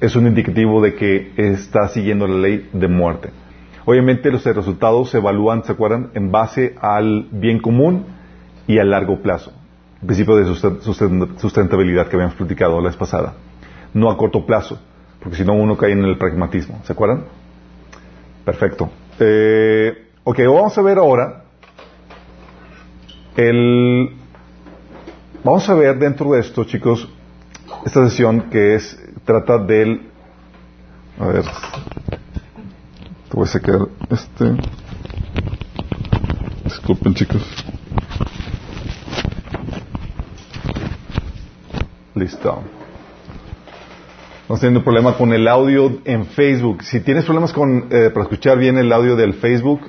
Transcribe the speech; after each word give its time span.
es 0.00 0.16
un 0.16 0.26
indicativo 0.26 0.82
de 0.82 0.94
que 0.94 1.32
está 1.36 1.88
siguiendo 1.88 2.26
la 2.26 2.36
ley 2.36 2.68
de 2.72 2.88
muerte. 2.88 3.30
Obviamente 3.84 4.30
los 4.30 4.44
resultados 4.44 5.10
se 5.10 5.18
evalúan, 5.18 5.64
¿se 5.64 5.72
acuerdan?, 5.72 6.10
en 6.14 6.32
base 6.32 6.74
al 6.80 7.28
bien 7.30 7.60
común 7.60 8.04
y 8.66 8.78
a 8.78 8.84
largo 8.84 9.22
plazo. 9.22 9.52
El 10.00 10.08
principio 10.08 10.36
de 10.36 10.44
sustentabilidad 11.38 12.08
que 12.08 12.16
habíamos 12.16 12.36
platicado 12.36 12.80
la 12.80 12.88
vez 12.88 12.96
pasada. 12.96 13.34
No 13.94 14.10
a 14.10 14.16
corto 14.16 14.44
plazo, 14.44 14.78
porque 15.20 15.36
si 15.36 15.44
no 15.44 15.54
uno 15.54 15.76
cae 15.76 15.92
en 15.92 16.04
el 16.04 16.18
pragmatismo. 16.18 16.80
¿Se 16.84 16.92
acuerdan? 16.92 17.24
Perfecto. 18.44 18.90
Eh, 19.18 20.08
ok, 20.24 20.38
vamos 20.46 20.76
a 20.76 20.82
ver 20.82 20.98
ahora 20.98 21.44
el... 23.36 24.10
Vamos 25.44 25.68
a 25.68 25.74
ver 25.74 25.96
dentro 25.98 26.32
de 26.32 26.40
esto, 26.40 26.64
chicos, 26.64 27.08
esta 27.84 28.08
sesión 28.08 28.50
que 28.50 28.74
es 28.74 29.05
trata 29.26 29.58
del 29.58 30.02
a 31.18 31.26
ver 31.26 31.42
te 33.28 33.32
voy 33.36 33.44
a 33.44 33.48
sacar 33.48 33.80
este 34.08 34.54
disculpen 36.64 37.14
chicos 37.14 37.42
listo 42.14 42.62
Estamos 44.42 44.60
teniendo 44.60 44.78
un 44.78 44.84
problema 44.84 45.16
con 45.18 45.32
el 45.32 45.48
audio 45.48 45.98
en 46.04 46.24
Facebook. 46.24 46.84
Si 46.84 47.00
tienes 47.00 47.24
problemas 47.24 47.52
con, 47.52 47.88
eh, 47.90 48.10
para 48.10 48.22
escuchar 48.22 48.56
bien 48.56 48.78
el 48.78 48.92
audio 48.92 49.16
del 49.16 49.34
Facebook, 49.34 49.80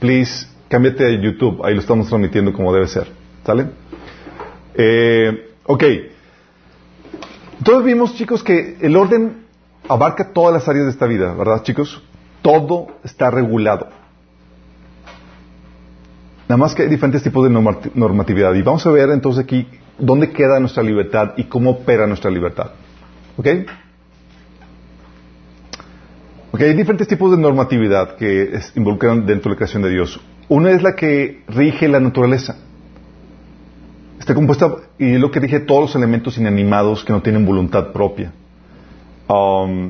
please, 0.00 0.48
cámbiate 0.68 1.06
a 1.06 1.10
YouTube. 1.10 1.64
Ahí 1.64 1.74
lo 1.74 1.80
estamos 1.80 2.08
transmitiendo 2.08 2.52
como 2.52 2.74
debe 2.74 2.88
ser. 2.88 3.06
¿Sale? 3.46 3.66
Eh, 4.74 5.54
ok. 5.64 5.84
Entonces 7.60 7.84
vimos, 7.84 8.14
chicos, 8.14 8.42
que 8.42 8.78
el 8.80 8.96
orden 8.96 9.44
abarca 9.86 10.32
todas 10.32 10.54
las 10.54 10.66
áreas 10.66 10.86
de 10.86 10.92
esta 10.92 11.06
vida, 11.06 11.34
¿verdad, 11.34 11.62
chicos? 11.62 12.02
Todo 12.40 12.86
está 13.04 13.30
regulado. 13.30 13.88
Nada 16.48 16.56
más 16.56 16.74
que 16.74 16.82
hay 16.82 16.88
diferentes 16.88 17.22
tipos 17.22 17.44
de 17.44 17.50
normatividad. 17.94 18.54
Y 18.54 18.62
vamos 18.62 18.84
a 18.86 18.90
ver 18.90 19.10
entonces 19.10 19.44
aquí 19.44 19.68
dónde 19.98 20.30
queda 20.30 20.58
nuestra 20.58 20.82
libertad 20.82 21.34
y 21.36 21.44
cómo 21.44 21.70
opera 21.70 22.06
nuestra 22.06 22.30
libertad. 22.30 22.70
¿Ok? 23.36 23.46
Ok, 26.52 26.60
hay 26.62 26.74
diferentes 26.74 27.06
tipos 27.06 27.30
de 27.30 27.36
normatividad 27.36 28.16
que 28.16 28.58
involucran 28.74 29.26
dentro 29.26 29.50
de 29.50 29.54
la 29.54 29.56
creación 29.58 29.82
de 29.82 29.90
Dios. 29.90 30.18
Una 30.48 30.70
es 30.70 30.82
la 30.82 30.96
que 30.96 31.44
rige 31.46 31.88
la 31.88 32.00
naturaleza. 32.00 32.56
Está 34.30 34.38
compuesta, 34.38 34.76
y 34.96 35.14
es 35.14 35.20
lo 35.20 35.32
que 35.32 35.40
dije, 35.40 35.58
todos 35.58 35.80
los 35.80 35.96
elementos 35.96 36.38
inanimados 36.38 37.02
que 37.02 37.12
no 37.12 37.20
tienen 37.20 37.44
voluntad 37.44 37.88
propia. 37.88 38.30
Um, 39.26 39.88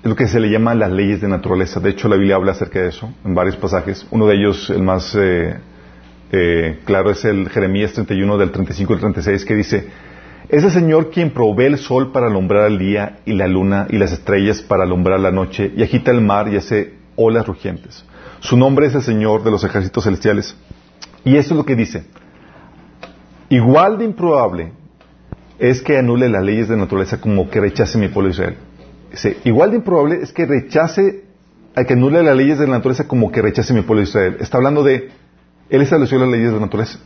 es 0.00 0.04
lo 0.04 0.14
que 0.14 0.28
se 0.28 0.38
le 0.38 0.48
llama 0.48 0.76
las 0.76 0.92
leyes 0.92 1.20
de 1.20 1.26
naturaleza. 1.26 1.80
De 1.80 1.90
hecho, 1.90 2.06
la 2.06 2.14
Biblia 2.14 2.36
habla 2.36 2.52
acerca 2.52 2.78
de 2.78 2.90
eso 2.90 3.12
en 3.24 3.34
varios 3.34 3.56
pasajes. 3.56 4.06
Uno 4.12 4.28
de 4.28 4.36
ellos, 4.36 4.70
el 4.70 4.84
más 4.84 5.12
eh, 5.16 5.56
eh, 6.30 6.78
claro, 6.84 7.10
es 7.10 7.24
el 7.24 7.48
Jeremías 7.48 7.92
31 7.94 8.38
del 8.38 8.52
35 8.52 8.94
al 8.94 9.00
36, 9.00 9.44
que 9.44 9.56
dice, 9.56 9.88
es 10.48 10.62
el 10.62 10.70
Señor 10.70 11.10
quien 11.10 11.30
provee 11.32 11.64
el 11.64 11.78
sol 11.78 12.12
para 12.12 12.28
alumbrar 12.28 12.68
el 12.68 12.78
día 12.78 13.18
y 13.24 13.32
la 13.32 13.48
luna 13.48 13.88
y 13.90 13.98
las 13.98 14.12
estrellas 14.12 14.62
para 14.62 14.84
alumbrar 14.84 15.18
la 15.18 15.32
noche 15.32 15.72
y 15.76 15.82
agita 15.82 16.12
el 16.12 16.20
mar 16.20 16.46
y 16.46 16.58
hace 16.58 16.94
olas 17.16 17.44
rugientes. 17.44 18.04
Su 18.38 18.56
nombre 18.56 18.86
es 18.86 18.94
el 18.94 19.02
Señor 19.02 19.42
de 19.42 19.50
los 19.50 19.64
ejércitos 19.64 20.04
celestiales. 20.04 20.56
Y 21.24 21.34
eso 21.34 21.54
es 21.54 21.56
lo 21.56 21.64
que 21.64 21.74
dice. 21.74 22.04
Igual 23.50 23.98
de 23.98 24.04
improbable 24.04 24.72
es 25.58 25.82
que 25.82 25.98
anule 25.98 26.28
las 26.28 26.44
leyes 26.44 26.68
de 26.68 26.76
naturaleza 26.76 27.20
como 27.20 27.50
que 27.50 27.60
rechace 27.60 27.98
mi 27.98 28.08
pueblo 28.08 28.30
Israel. 28.30 28.56
igual 29.44 29.70
de 29.70 29.76
improbable 29.76 30.20
es 30.22 30.32
que 30.32 30.46
rechace, 30.46 31.24
a 31.74 31.84
que 31.84 31.94
anule 31.94 32.22
las 32.22 32.36
leyes 32.36 32.58
de 32.58 32.66
la 32.66 32.76
naturaleza 32.76 33.08
como 33.08 33.32
que 33.32 33.42
rechace 33.42 33.72
mi 33.72 33.82
pueblo 33.82 34.02
Israel. 34.02 34.36
Está 34.40 34.58
hablando 34.58 34.82
de, 34.82 35.10
Él 35.70 35.82
estableció 35.82 36.18
las 36.18 36.28
leyes 36.28 36.48
de 36.48 36.54
la 36.54 36.60
naturaleza. 36.60 36.98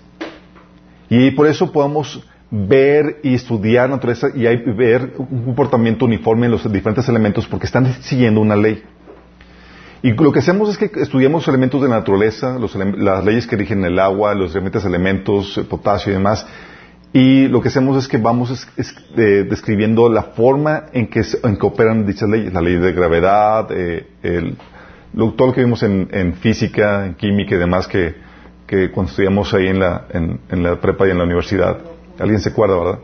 Y 1.08 1.30
por 1.32 1.46
eso 1.46 1.72
podemos 1.72 2.26
ver 2.50 3.20
y 3.22 3.34
estudiar 3.34 3.88
naturaleza 3.88 4.28
y 4.34 4.42
ver 4.72 5.14
un 5.16 5.44
comportamiento 5.44 6.04
uniforme 6.04 6.46
en 6.46 6.52
los 6.52 6.70
diferentes 6.70 7.08
elementos 7.08 7.46
porque 7.46 7.66
están 7.66 7.86
siguiendo 8.02 8.40
una 8.40 8.56
ley. 8.56 8.82
Y 10.02 10.12
lo 10.12 10.32
que 10.32 10.40
hacemos 10.40 10.68
es 10.68 10.78
que 10.78 11.00
estudiamos 11.00 11.42
los 11.42 11.48
elementos 11.48 11.80
de 11.80 11.88
la 11.88 11.96
naturaleza, 11.96 12.58
las 12.96 13.24
leyes 13.24 13.46
que 13.46 13.56
rigen 13.56 13.84
el 13.84 13.98
agua, 14.00 14.34
los 14.34 14.52
diferentes 14.52 14.84
elementos, 14.84 15.56
el 15.58 15.66
potasio 15.66 16.10
y 16.10 16.14
demás. 16.14 16.44
Y 17.12 17.46
lo 17.46 17.60
que 17.60 17.68
hacemos 17.68 17.96
es 17.98 18.08
que 18.08 18.16
vamos 18.16 18.66
eh, 18.76 19.46
describiendo 19.48 20.08
la 20.08 20.22
forma 20.22 20.86
en 20.92 21.08
que, 21.08 21.22
en 21.44 21.56
que, 21.56 21.66
operan 21.66 22.06
dichas 22.06 22.28
leyes, 22.28 22.52
la 22.52 22.62
ley 22.62 22.76
de 22.76 22.92
gravedad, 22.92 23.68
eh, 23.70 24.06
todo 25.14 25.48
lo 25.48 25.52
que 25.52 25.62
vimos 25.62 25.82
en, 25.82 26.34
física, 26.40 27.06
en 27.06 27.14
química 27.14 27.54
y 27.54 27.58
demás 27.58 27.86
que, 27.86 28.14
que 28.66 28.90
cuando 28.90 29.10
estudiamos 29.10 29.52
ahí 29.52 29.68
en 29.68 29.78
la, 29.78 30.06
en, 30.10 30.62
la 30.62 30.80
prepa 30.80 31.06
y 31.06 31.10
en 31.10 31.18
la 31.18 31.24
universidad. 31.24 31.78
Alguien 32.18 32.40
se 32.40 32.48
acuerda, 32.48 32.78
¿verdad? 32.78 32.98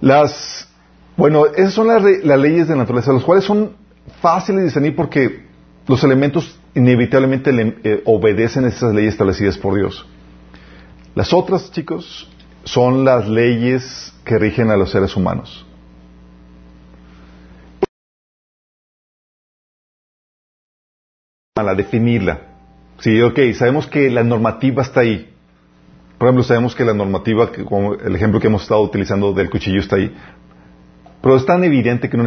Las, 0.00 0.68
bueno, 1.16 1.46
esas 1.46 1.72
son 1.72 1.88
las, 1.88 2.02
leyes 2.02 2.68
de 2.68 2.76
naturaleza, 2.76 3.12
las 3.12 3.24
cuales 3.24 3.44
son 3.44 3.72
fáciles 4.20 4.60
de 4.60 4.64
discernir 4.66 4.94
porque 4.94 5.51
los 5.86 6.04
elementos 6.04 6.58
inevitablemente 6.74 7.50
eh, 7.84 8.02
obedecen 8.04 8.64
esas 8.64 8.94
leyes 8.94 9.14
establecidas 9.14 9.58
por 9.58 9.74
Dios. 9.74 10.06
Las 11.14 11.32
otras, 11.32 11.70
chicos, 11.72 12.30
son 12.64 13.04
las 13.04 13.28
leyes 13.28 14.14
que 14.24 14.38
rigen 14.38 14.70
a 14.70 14.76
los 14.76 14.90
seres 14.90 15.16
humanos. 15.16 15.66
A 21.56 21.62
la 21.62 21.74
definirla. 21.74 22.40
Sí, 22.98 23.20
ok, 23.20 23.38
sabemos 23.54 23.86
que 23.86 24.10
la 24.10 24.22
normativa 24.22 24.82
está 24.82 25.00
ahí. 25.00 25.28
Por 26.18 26.28
ejemplo, 26.28 26.44
sabemos 26.44 26.74
que 26.74 26.84
la 26.84 26.94
normativa, 26.94 27.50
como 27.64 27.94
el 27.94 28.14
ejemplo 28.14 28.40
que 28.40 28.46
hemos 28.46 28.62
estado 28.62 28.80
utilizando 28.80 29.32
del 29.32 29.50
cuchillo 29.50 29.80
está 29.80 29.96
ahí. 29.96 30.14
Pero 31.20 31.36
es 31.36 31.44
tan 31.44 31.62
evidente 31.64 32.08
que 32.08 32.16
no 32.16 32.22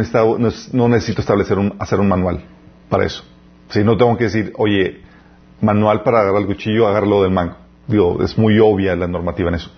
necesito, 0.88 1.20
establecer 1.20 1.58
un, 1.58 1.74
hacer 1.78 1.98
un 1.98 2.08
manual 2.08 2.44
para 2.88 3.06
eso. 3.06 3.24
Si 3.70 3.82
no 3.82 3.96
tengo 3.96 4.16
que 4.16 4.24
decir, 4.24 4.52
oye, 4.56 5.00
manual 5.60 6.02
para 6.02 6.20
agarrar 6.20 6.42
el 6.42 6.46
cuchillo, 6.46 6.86
agarrarlo 6.86 7.22
del 7.22 7.32
mango. 7.32 7.56
Digo, 7.86 8.22
es 8.22 8.36
muy 8.36 8.58
obvia 8.58 8.96
la 8.96 9.06
normativa 9.06 9.48
en 9.48 9.56
eso. 9.56 9.70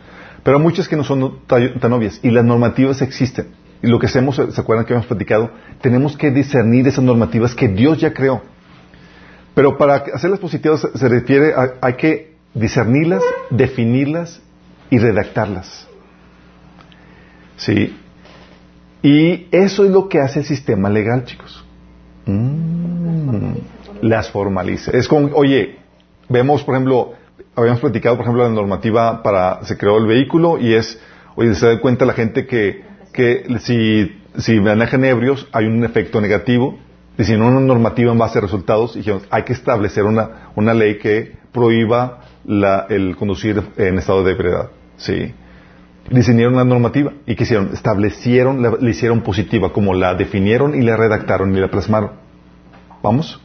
Pero 0.43 0.57
hay 0.57 0.63
muchas 0.63 0.89
que 0.89 0.97
no 0.97 1.05
son 1.05 1.41
tan 1.47 1.93
obvias. 1.93 2.21
Y 2.23 2.31
las 2.31 2.45
normativas 2.45 3.03
existen. 3.03 3.49
Y 3.83 3.87
lo 3.87 3.99
que 3.99 4.07
hacemos, 4.07 4.37
¿se 4.37 4.61
acuerdan 4.61 4.87
que 4.87 4.93
hemos 4.93 5.07
platicado? 5.07 5.51
Tenemos 5.81 6.17
que 6.17 6.31
discernir 6.31 6.87
esas 6.89 7.05
normativas 7.05 7.55
que 7.55 7.69
Dios 7.69 8.01
ya 8.01 8.13
creó. 8.13 8.43
Pero 9.55 9.77
para 9.77 9.97
hacerlas 10.15 10.41
positivas 10.41 10.87
se 10.95 11.09
refiere 11.09 11.53
a, 11.55 11.75
hay 11.81 11.95
que 11.95 12.35
discernirlas, 12.55 13.23
definirlas 13.51 14.41
y 14.91 14.99
redactarlas. 14.99 15.87
¿Sí? 17.57 17.97
Y 19.03 19.47
eso 19.51 19.85
es 19.85 19.91
lo 19.91 20.09
que 20.09 20.21
hace 20.21 20.41
el 20.41 20.45
sistema 20.47 20.89
legal, 20.89 21.25
chicos. 21.25 21.65
Mm 22.27 23.78
las 24.03 24.31
formalice. 24.31 24.97
Es 24.97 25.09
como, 25.09 25.35
oye, 25.35 25.79
vemos, 26.29 26.63
por 26.63 26.75
ejemplo, 26.75 27.13
habíamos 27.55 27.81
platicado, 27.81 28.17
por 28.17 28.25
ejemplo, 28.25 28.45
la 28.45 28.51
normativa 28.51 29.23
para, 29.23 29.65
se 29.65 29.77
creó 29.77 29.99
el 29.99 30.07
vehículo 30.07 30.59
y 30.59 30.75
es, 30.75 31.01
oye, 31.35 31.55
se 31.55 31.67
da 31.67 31.81
cuenta 31.81 32.05
la 32.05 32.13
gente 32.13 32.47
que, 32.47 32.85
que 33.13 33.45
si, 33.61 34.21
si 34.39 34.61
manejan 34.61 35.05
ebrios 35.05 35.49
hay 35.53 35.67
un 35.67 35.85
efecto 35.85 36.21
negativo, 36.21 36.79
y 37.19 37.25
si 37.25 37.37
no 37.37 37.49
una 37.49 37.61
normativa 37.61 38.13
en 38.13 38.19
base 38.19 38.39
a 38.39 38.43
resultados, 38.43 38.95
dijeron, 38.95 39.23
hay 39.31 39.43
que 39.43 39.53
establecer 39.53 40.05
una, 40.05 40.51
una 40.55 40.73
ley 40.73 40.99
que 40.99 41.33
prohíba 41.51 42.21
la, 42.45 42.87
el 42.89 43.17
conducir 43.17 43.61
en 43.77 43.99
estado 43.99 44.23
de 44.23 44.33
ebriedad. 44.33 44.71
Sí. 44.97 45.35
Diseñaron 46.11 46.55
una 46.55 46.65
normativa 46.65 47.13
y 47.27 47.35
que 47.35 47.43
hicieron, 47.43 47.71
establecieron, 47.73 48.63
la, 48.63 48.77
la 48.81 48.89
hicieron 48.89 49.23
positiva, 49.23 49.73
como 49.73 49.95
la 49.95 50.15
definieron 50.15 50.77
y 50.77 50.83
la 50.83 50.97
redactaron 50.97 51.55
y 51.57 51.61
la 51.61 51.69
plasmaron. 51.69 52.13
¿Vamos? 53.03 53.41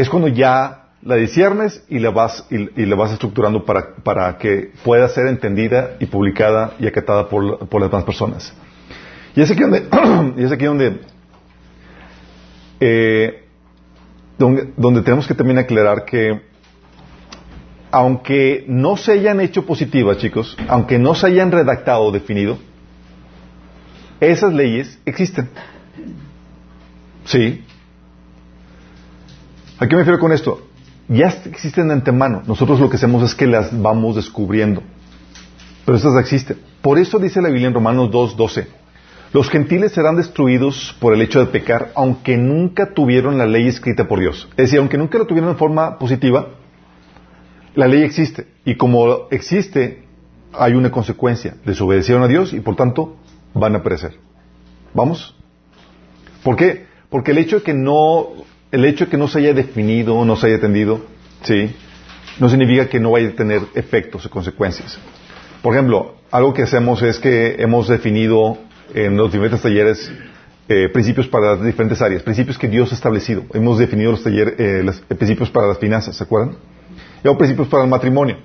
Es 0.00 0.10
cuando 0.10 0.28
ya 0.28 0.82
la 1.02 1.16
disiernes 1.16 1.82
y 1.88 1.98
la 1.98 2.10
vas, 2.10 2.46
y, 2.50 2.84
la 2.84 2.96
vas 2.96 3.12
estructurando 3.12 3.64
para, 3.64 3.94
para, 3.96 4.36
que 4.38 4.72
pueda 4.84 5.08
ser 5.08 5.26
entendida 5.28 5.96
y 6.00 6.06
publicada 6.06 6.74
y 6.78 6.86
acatada 6.86 7.28
por, 7.28 7.68
por 7.68 7.80
las 7.80 7.90
demás 7.90 8.04
personas. 8.04 8.52
Y 9.34 9.40
es 9.40 9.50
aquí 9.50 9.60
donde, 9.60 9.86
y 10.36 10.44
es 10.44 10.52
aquí 10.52 10.64
donde, 10.64 11.00
eh, 12.80 13.44
donde, 14.36 14.72
donde 14.76 15.02
tenemos 15.02 15.26
que 15.26 15.34
también 15.34 15.58
aclarar 15.58 16.04
que 16.04 16.42
aunque 17.90 18.64
no 18.68 18.96
se 18.98 19.12
hayan 19.12 19.40
hecho 19.40 19.64
positivas, 19.64 20.18
chicos, 20.18 20.56
aunque 20.68 20.98
no 20.98 21.14
se 21.14 21.28
hayan 21.28 21.50
redactado 21.52 22.02
o 22.02 22.12
definido, 22.12 22.58
esas 24.20 24.52
leyes 24.52 24.98
existen. 25.06 25.48
Sí, 27.24 27.64
¿A 29.78 29.86
qué 29.86 29.94
me 29.94 30.02
refiero 30.02 30.18
con 30.18 30.32
esto? 30.32 30.62
Ya 31.08 31.28
existen 31.44 31.88
de 31.88 31.94
antemano. 31.94 32.42
Nosotros 32.46 32.80
lo 32.80 32.88
que 32.88 32.96
hacemos 32.96 33.22
es 33.22 33.34
que 33.34 33.46
las 33.46 33.78
vamos 33.80 34.16
descubriendo. 34.16 34.82
Pero 35.84 35.98
estas 35.98 36.16
existen. 36.18 36.58
Por 36.82 36.98
eso 36.98 37.18
dice 37.18 37.42
la 37.42 37.48
Biblia 37.48 37.68
en 37.68 37.74
Romanos 37.74 38.10
2, 38.10 38.36
12. 38.36 38.68
Los 39.32 39.50
gentiles 39.50 39.92
serán 39.92 40.16
destruidos 40.16 40.96
por 40.98 41.12
el 41.12 41.20
hecho 41.20 41.40
de 41.40 41.46
pecar, 41.46 41.90
aunque 41.94 42.36
nunca 42.38 42.94
tuvieron 42.94 43.36
la 43.38 43.46
ley 43.46 43.68
escrita 43.68 44.08
por 44.08 44.20
Dios. 44.20 44.48
Es 44.52 44.56
decir, 44.56 44.78
aunque 44.78 44.96
nunca 44.96 45.18
la 45.18 45.26
tuvieron 45.26 45.50
en 45.50 45.56
forma 45.56 45.98
positiva, 45.98 46.48
la 47.74 47.86
ley 47.86 48.02
existe. 48.02 48.46
Y 48.64 48.76
como 48.76 49.28
existe, 49.30 50.04
hay 50.52 50.72
una 50.72 50.90
consecuencia. 50.90 51.54
Desobedecieron 51.64 52.22
a 52.22 52.28
Dios 52.28 52.52
y 52.52 52.60
por 52.60 52.76
tanto 52.76 53.16
van 53.52 53.76
a 53.76 53.82
perecer. 53.82 54.16
¿Vamos? 54.94 55.36
¿Por 56.42 56.56
qué? 56.56 56.86
Porque 57.10 57.32
el 57.32 57.38
hecho 57.38 57.56
de 57.56 57.62
que 57.62 57.74
no, 57.74 58.28
el 58.76 58.84
hecho 58.84 59.06
de 59.06 59.10
que 59.10 59.16
no 59.16 59.26
se 59.26 59.38
haya 59.38 59.54
definido, 59.54 60.22
no 60.26 60.36
se 60.36 60.48
haya 60.48 60.56
atendido, 60.56 61.00
sí, 61.42 61.74
no 62.38 62.50
significa 62.50 62.90
que 62.90 63.00
no 63.00 63.12
vaya 63.12 63.28
a 63.28 63.32
tener 63.32 63.62
efectos 63.74 64.26
o 64.26 64.30
consecuencias. 64.30 64.98
Por 65.62 65.72
ejemplo, 65.72 66.16
algo 66.30 66.52
que 66.52 66.62
hacemos 66.62 67.00
es 67.02 67.18
que 67.18 67.56
hemos 67.58 67.88
definido 67.88 68.58
en 68.94 69.16
los 69.16 69.32
diferentes 69.32 69.62
talleres 69.62 70.12
eh, 70.68 70.90
principios 70.92 71.26
para 71.26 71.52
las 71.54 71.64
diferentes 71.64 72.02
áreas, 72.02 72.22
principios 72.22 72.58
que 72.58 72.68
Dios 72.68 72.92
ha 72.92 72.96
establecido. 72.96 73.44
Hemos 73.54 73.78
definido 73.78 74.10
los, 74.10 74.22
talleres, 74.22 74.54
eh, 74.58 74.82
los 74.84 75.00
principios 75.00 75.48
para 75.48 75.68
las 75.68 75.78
finanzas, 75.78 76.14
¿se 76.14 76.24
acuerdan? 76.24 76.56
Y 77.24 77.28
hay 77.28 77.34
principios 77.36 77.68
para 77.68 77.84
el 77.84 77.88
matrimonio. 77.88 78.36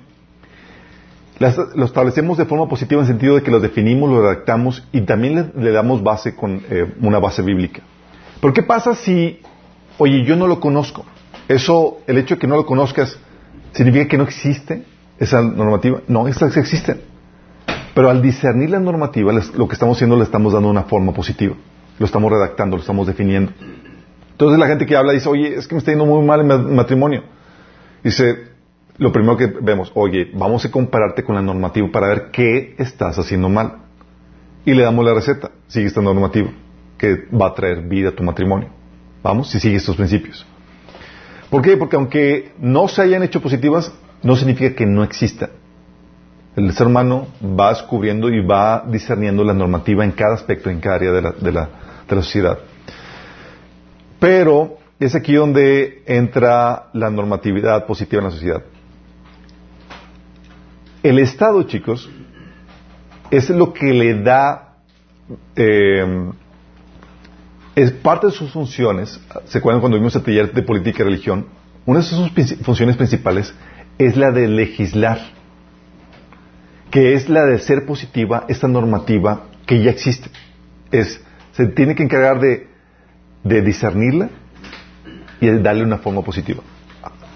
Las, 1.38 1.58
lo 1.74 1.84
establecemos 1.84 2.38
de 2.38 2.46
forma 2.46 2.68
positiva 2.70 3.02
en 3.02 3.06
el 3.06 3.12
sentido 3.12 3.34
de 3.34 3.42
que 3.42 3.50
los 3.50 3.60
definimos, 3.60 4.08
los 4.08 4.22
redactamos 4.22 4.82
y 4.92 5.02
también 5.02 5.52
le, 5.54 5.72
damos 5.72 6.02
base 6.02 6.34
con 6.34 6.62
eh, 6.70 6.90
una 7.02 7.18
base 7.18 7.42
bíblica. 7.42 7.82
Pero 8.40 8.54
¿qué 8.54 8.62
pasa 8.62 8.94
si, 8.94 9.38
oye, 10.02 10.24
yo 10.24 10.36
no 10.36 10.46
lo 10.46 10.58
conozco? 10.58 11.04
Eso, 11.48 11.98
el 12.06 12.18
hecho 12.18 12.34
de 12.34 12.40
que 12.40 12.46
no 12.46 12.56
lo 12.56 12.66
conozcas, 12.66 13.16
¿significa 13.72 14.08
que 14.08 14.18
no 14.18 14.24
existe 14.24 14.84
esa 15.18 15.40
normativa? 15.40 16.00
No, 16.08 16.26
esas 16.26 16.56
existen. 16.56 17.00
Pero 17.94 18.10
al 18.10 18.20
discernir 18.20 18.70
la 18.70 18.80
normativa, 18.80 19.32
lo 19.32 19.68
que 19.68 19.74
estamos 19.74 19.96
haciendo 19.96 20.16
le 20.16 20.24
estamos 20.24 20.52
dando 20.52 20.68
una 20.68 20.84
forma 20.84 21.12
positiva. 21.12 21.54
Lo 21.98 22.06
estamos 22.06 22.32
redactando, 22.32 22.76
lo 22.76 22.80
estamos 22.80 23.06
definiendo. 23.06 23.52
Entonces 24.32 24.58
la 24.58 24.66
gente 24.66 24.86
que 24.86 24.96
habla 24.96 25.12
dice, 25.12 25.28
oye, 25.28 25.54
es 25.54 25.68
que 25.68 25.74
me 25.74 25.78
está 25.78 25.92
yendo 25.92 26.06
muy 26.06 26.24
mal 26.24 26.40
en 26.40 26.74
matrimonio. 26.74 27.22
Dice, 28.02 28.50
lo 28.98 29.12
primero 29.12 29.36
que 29.36 29.46
vemos, 29.46 29.92
oye, 29.94 30.30
vamos 30.34 30.64
a 30.64 30.70
compararte 30.70 31.22
con 31.22 31.36
la 31.36 31.42
normativa 31.42 31.88
para 31.92 32.08
ver 32.08 32.30
qué 32.32 32.74
estás 32.78 33.18
haciendo 33.18 33.48
mal. 33.48 33.82
Y 34.64 34.74
le 34.74 34.82
damos 34.82 35.04
la 35.04 35.14
receta, 35.14 35.50
sigue 35.68 35.86
esta 35.86 36.00
normativa, 36.00 36.50
que 36.98 37.26
va 37.28 37.48
a 37.48 37.54
traer 37.54 37.82
vida 37.82 38.08
a 38.08 38.12
tu 38.12 38.24
matrimonio. 38.24 38.81
Vamos, 39.22 39.50
si 39.50 39.60
sigue 39.60 39.76
estos 39.76 39.96
principios. 39.96 40.44
¿Por 41.50 41.62
qué? 41.62 41.76
Porque 41.76 41.96
aunque 41.96 42.52
no 42.58 42.88
se 42.88 43.02
hayan 43.02 43.22
hecho 43.22 43.40
positivas, 43.40 43.92
no 44.22 44.36
significa 44.36 44.74
que 44.74 44.86
no 44.86 45.04
exista. 45.04 45.50
El 46.56 46.72
ser 46.72 46.86
humano 46.86 47.28
va 47.42 47.70
descubriendo 47.70 48.28
y 48.28 48.44
va 48.44 48.84
discerniendo 48.86 49.42
la 49.42 49.54
normativa 49.54 50.04
en 50.04 50.12
cada 50.12 50.34
aspecto, 50.34 50.70
en 50.70 50.80
cada 50.80 50.96
área 50.96 51.12
de 51.12 51.22
la, 51.22 51.32
de 51.32 51.52
la, 51.52 51.68
sociedad. 52.08 52.58
Pero 54.18 54.76
es 55.00 55.14
aquí 55.14 55.34
donde 55.34 56.02
entra 56.06 56.90
la 56.92 57.10
normatividad 57.10 57.86
positiva 57.86 58.20
en 58.20 58.24
la 58.26 58.30
sociedad. 58.30 58.62
El 61.02 61.18
Estado, 61.18 61.62
chicos, 61.64 62.10
es 63.30 63.48
lo 63.48 63.72
que 63.72 63.92
le 63.92 64.22
da, 64.22 64.76
eh, 65.56 66.30
es 67.74 67.90
parte 67.90 68.26
de 68.28 68.32
sus 68.32 68.52
funciones, 68.52 69.20
¿se 69.46 69.58
acuerdan 69.58 69.80
cuando 69.80 69.98
vimos 69.98 70.14
el 70.16 70.22
taller 70.22 70.52
de 70.52 70.62
política 70.62 71.02
y 71.02 71.06
religión? 71.06 71.46
Una 71.86 72.00
de 72.00 72.04
sus 72.04 72.30
funciones 72.62 72.96
principales 72.96 73.54
es 73.98 74.16
la 74.16 74.30
de 74.30 74.48
legislar 74.48 75.18
que 76.92 77.14
es 77.14 77.30
la 77.30 77.46
de 77.46 77.58
ser 77.58 77.86
positiva 77.86 78.44
esta 78.48 78.68
normativa 78.68 79.46
que 79.66 79.82
ya 79.82 79.90
existe. 79.90 80.28
Es, 80.92 81.24
se 81.52 81.66
tiene 81.68 81.94
que 81.94 82.02
encargar 82.02 82.38
de, 82.38 82.68
de 83.42 83.62
discernirla 83.62 84.28
y 85.40 85.46
de 85.46 85.58
darle 85.60 85.84
una 85.84 85.98
forma 85.98 86.20
positiva. 86.20 86.62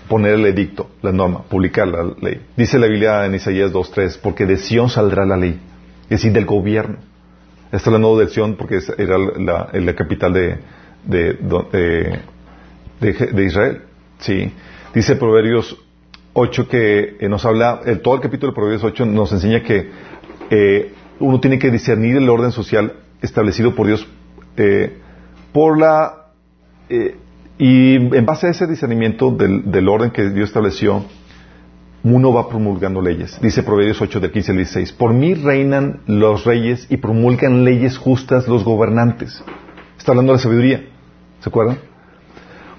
Poner 0.08 0.34
el 0.34 0.44
edicto, 0.44 0.90
la 1.00 1.10
norma, 1.10 1.42
publicar 1.44 1.88
la 1.88 2.04
ley. 2.20 2.46
Dice 2.54 2.78
la 2.78 2.86
Biblia 2.86 3.24
en 3.24 3.34
Isaías 3.34 3.72
2.3, 3.72 4.18
porque 4.22 4.44
de 4.44 4.58
Sion 4.58 4.90
saldrá 4.90 5.24
la 5.24 5.38
ley, 5.38 5.58
es 6.02 6.10
decir, 6.10 6.32
del 6.32 6.44
gobierno. 6.44 6.98
Está 7.72 7.90
hablando 7.90 8.16
de 8.18 8.28
Sion 8.28 8.56
porque 8.56 8.78
era 8.96 9.18
la, 9.18 9.68
la 9.72 9.94
capital 9.94 10.32
de, 10.32 10.58
de, 11.04 12.20
de, 13.00 13.44
Israel. 13.44 13.82
Sí. 14.18 14.52
Dice 14.94 15.16
Proverbios 15.16 15.76
8 16.32 16.68
que 16.68 17.16
eh, 17.20 17.28
nos 17.28 17.44
habla, 17.44 17.80
el, 17.84 18.00
todo 18.00 18.14
el 18.14 18.20
capítulo 18.20 18.52
de 18.52 18.54
Proverbios 18.54 18.84
8 18.84 19.06
nos 19.06 19.32
enseña 19.32 19.62
que 19.62 19.90
eh, 20.50 20.92
uno 21.18 21.40
tiene 21.40 21.58
que 21.58 21.70
discernir 21.70 22.16
el 22.16 22.28
orden 22.28 22.52
social 22.52 22.94
establecido 23.20 23.74
por 23.74 23.86
Dios 23.86 24.06
eh, 24.56 24.98
por 25.52 25.78
la 25.78 26.22
y 27.58 27.96
en 27.96 28.26
base 28.26 28.46
a 28.46 28.50
ese 28.50 28.66
discernimiento 28.68 29.32
del, 29.32 29.72
del, 29.72 29.88
orden 29.88 30.12
que 30.12 30.30
Dios 30.30 30.50
estableció 30.50 31.04
uno 32.14 32.32
va 32.32 32.48
promulgando 32.48 33.00
leyes 33.00 33.38
dice 33.40 33.62
Proverbios 33.62 34.00
8 34.00 34.20
del 34.20 34.30
15 34.30 34.50
al 34.52 34.56
16 34.58 34.92
por 34.92 35.12
mí 35.12 35.34
reinan 35.34 36.00
los 36.06 36.44
reyes 36.44 36.86
y 36.90 36.96
promulgan 36.96 37.64
leyes 37.64 37.98
justas 37.98 38.48
los 38.48 38.64
gobernantes 38.64 39.42
está 39.98 40.12
hablando 40.12 40.32
de 40.32 40.38
la 40.38 40.42
sabiduría 40.42 40.84
¿se 41.40 41.48
acuerdan? 41.48 41.78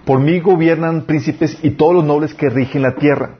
por 0.05 0.19
mí 0.19 0.39
gobiernan 0.39 1.03
príncipes 1.03 1.57
y 1.63 1.71
todos 1.71 1.93
los 1.93 2.05
nobles 2.05 2.33
que 2.33 2.49
rigen 2.49 2.81
la 2.81 2.95
tierra 2.95 3.37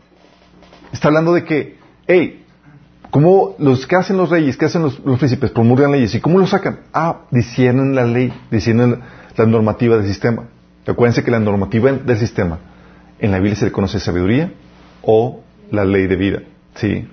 Está 0.92 1.10
hablando 1.10 1.34
de 1.34 1.44
que, 1.44 1.78
hey, 2.08 2.46
¿cómo 3.12 3.56
los 3.60 3.86
que 3.88 3.96
hacen 3.96 4.18
los 4.18 4.30
reyes, 4.30 4.58
qué 4.58 4.66
hacen 4.66 4.84
los, 4.84 4.96
príncipes? 5.20 5.52
Promulgan 5.52 5.92
leyes. 5.92 6.16
¿Y 6.16 6.20
cómo 6.20 6.40
lo 6.40 6.48
sacan? 6.48 6.80
Ah, 6.94 7.22
disciernen 7.32 7.96
la 7.96 8.06
ley, 8.06 8.34
disciernen 8.50 9.00
la 9.36 9.46
normativa 9.46 9.98
del 9.98 10.08
sistema. 10.08 10.46
Acuérdense 10.86 11.24
que 11.24 11.32
la 11.32 11.40
normativa 11.40 11.92
del 11.92 12.18
sistema 12.18 12.60
en 13.20 13.32
la 13.32 13.38
Biblia 13.38 13.56
se 13.56 13.66
le 13.66 13.72
conoce 13.72 14.00
sabiduría 14.00 14.54
o 15.02 15.42
la 15.72 15.86
ley 15.86 16.08
de 16.08 16.16
vida. 16.16 16.42
¿sí? 16.76 17.08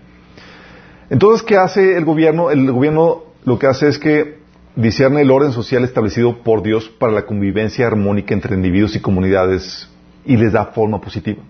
Entonces, 1.11 1.43
¿qué 1.43 1.57
hace 1.57 1.97
el 1.97 2.05
gobierno? 2.05 2.51
El 2.51 2.71
gobierno 2.71 3.25
lo 3.45 3.59
que 3.59 3.67
hace 3.67 3.89
es 3.89 3.99
que 3.99 4.39
discierne 4.77 5.23
el 5.23 5.31
orden 5.31 5.53
social 5.53 5.85
establecido 5.85 6.43
por 6.43 6.63
Dios 6.63 6.89
para 6.89 7.13
la 7.13 7.27
convivencia 7.27 7.87
armónica 7.87 8.35
entre 8.35 8.57
individuos 8.57 8.97
y 8.97 9.01
comunidades 9.01 9.89
y 10.25 10.37
les 10.37 10.53
da 10.53 10.67
forma 10.67 11.01
positiva. 11.01 11.43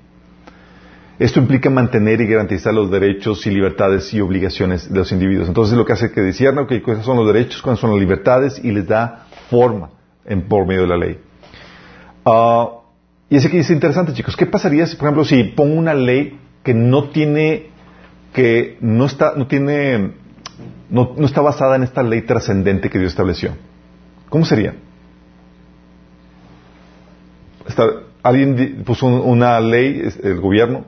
Esto 1.19 1.39
implica 1.39 1.71
mantener 1.71 2.21
y 2.21 2.27
garantizar 2.27 2.75
los 2.75 2.91
derechos 2.91 3.47
y 3.47 3.50
libertades 3.50 4.12
y 4.12 4.21
obligaciones 4.21 4.93
de 4.93 4.99
los 4.99 5.12
individuos. 5.12 5.47
Entonces 5.47 5.77
lo 5.77 5.85
que 5.85 5.93
hace 5.93 6.07
es 6.07 6.12
que 6.12 6.21
discierna 6.23 6.67
que 6.67 6.83
cuáles 6.83 7.05
son 7.05 7.17
los 7.17 7.27
derechos, 7.27 7.62
cuáles 7.62 7.81
son 7.81 7.91
las 7.91 8.00
libertades 8.00 8.61
y 8.62 8.73
les 8.73 8.89
da 8.89 9.27
forma 9.49 9.91
por 10.49 10.67
medio 10.67 10.83
de 10.83 10.88
la 10.88 10.97
ley. 10.97 11.19
Uh, 12.25 12.81
y 13.31 13.37
es 13.37 13.47
aquí 13.47 13.59
es 13.59 13.71
interesante, 13.71 14.12
chicos. 14.12 14.37
¿Qué 14.37 14.47
pasaría 14.47 14.87
si, 14.87 14.97
por 14.97 15.07
ejemplo, 15.07 15.25
si 15.25 15.45
pongo 15.45 15.75
una 15.75 15.95
ley 15.95 16.38
que 16.64 16.75
no 16.75 17.11
tiene, 17.11 17.66
que 18.33 18.78
no 18.80 19.04
está, 19.04 19.35
no 19.37 19.47
tiene, 19.47 20.12
no, 20.90 21.14
no 21.16 21.26
está 21.26 21.40
basada 21.42 21.76
en 21.76 21.85
esta 21.85 22.02
ley 22.02 22.23
trascendente 22.23 22.90
que 22.90 22.99
Dios 22.99 23.12
estableció? 23.12 23.52
¿Cómo 24.30 24.44
sería? 24.44 24.75
Está, 27.68 27.85
alguien 28.23 28.83
puso 28.85 29.06
una 29.06 29.61
ley, 29.61 30.02
el 30.23 30.40
gobierno, 30.40 30.87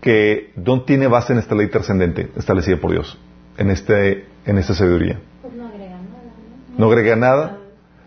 que 0.00 0.52
no 0.56 0.82
tiene 0.82 1.08
base 1.08 1.32
en 1.32 1.38
esta 1.38 1.54
ley 1.54 1.68
trascendente 1.68 2.30
establecida 2.36 2.76
por 2.76 2.92
Dios, 2.92 3.18
en, 3.56 3.70
este, 3.70 4.26
en 4.44 4.58
esta 4.58 4.74
sabiduría. 4.74 5.20
Pues 5.42 5.54
no 5.54 5.66
agrega 5.66 5.96
nada. 5.96 6.32
No, 6.76 6.86
agrega 6.86 7.16
nada, 7.16 7.58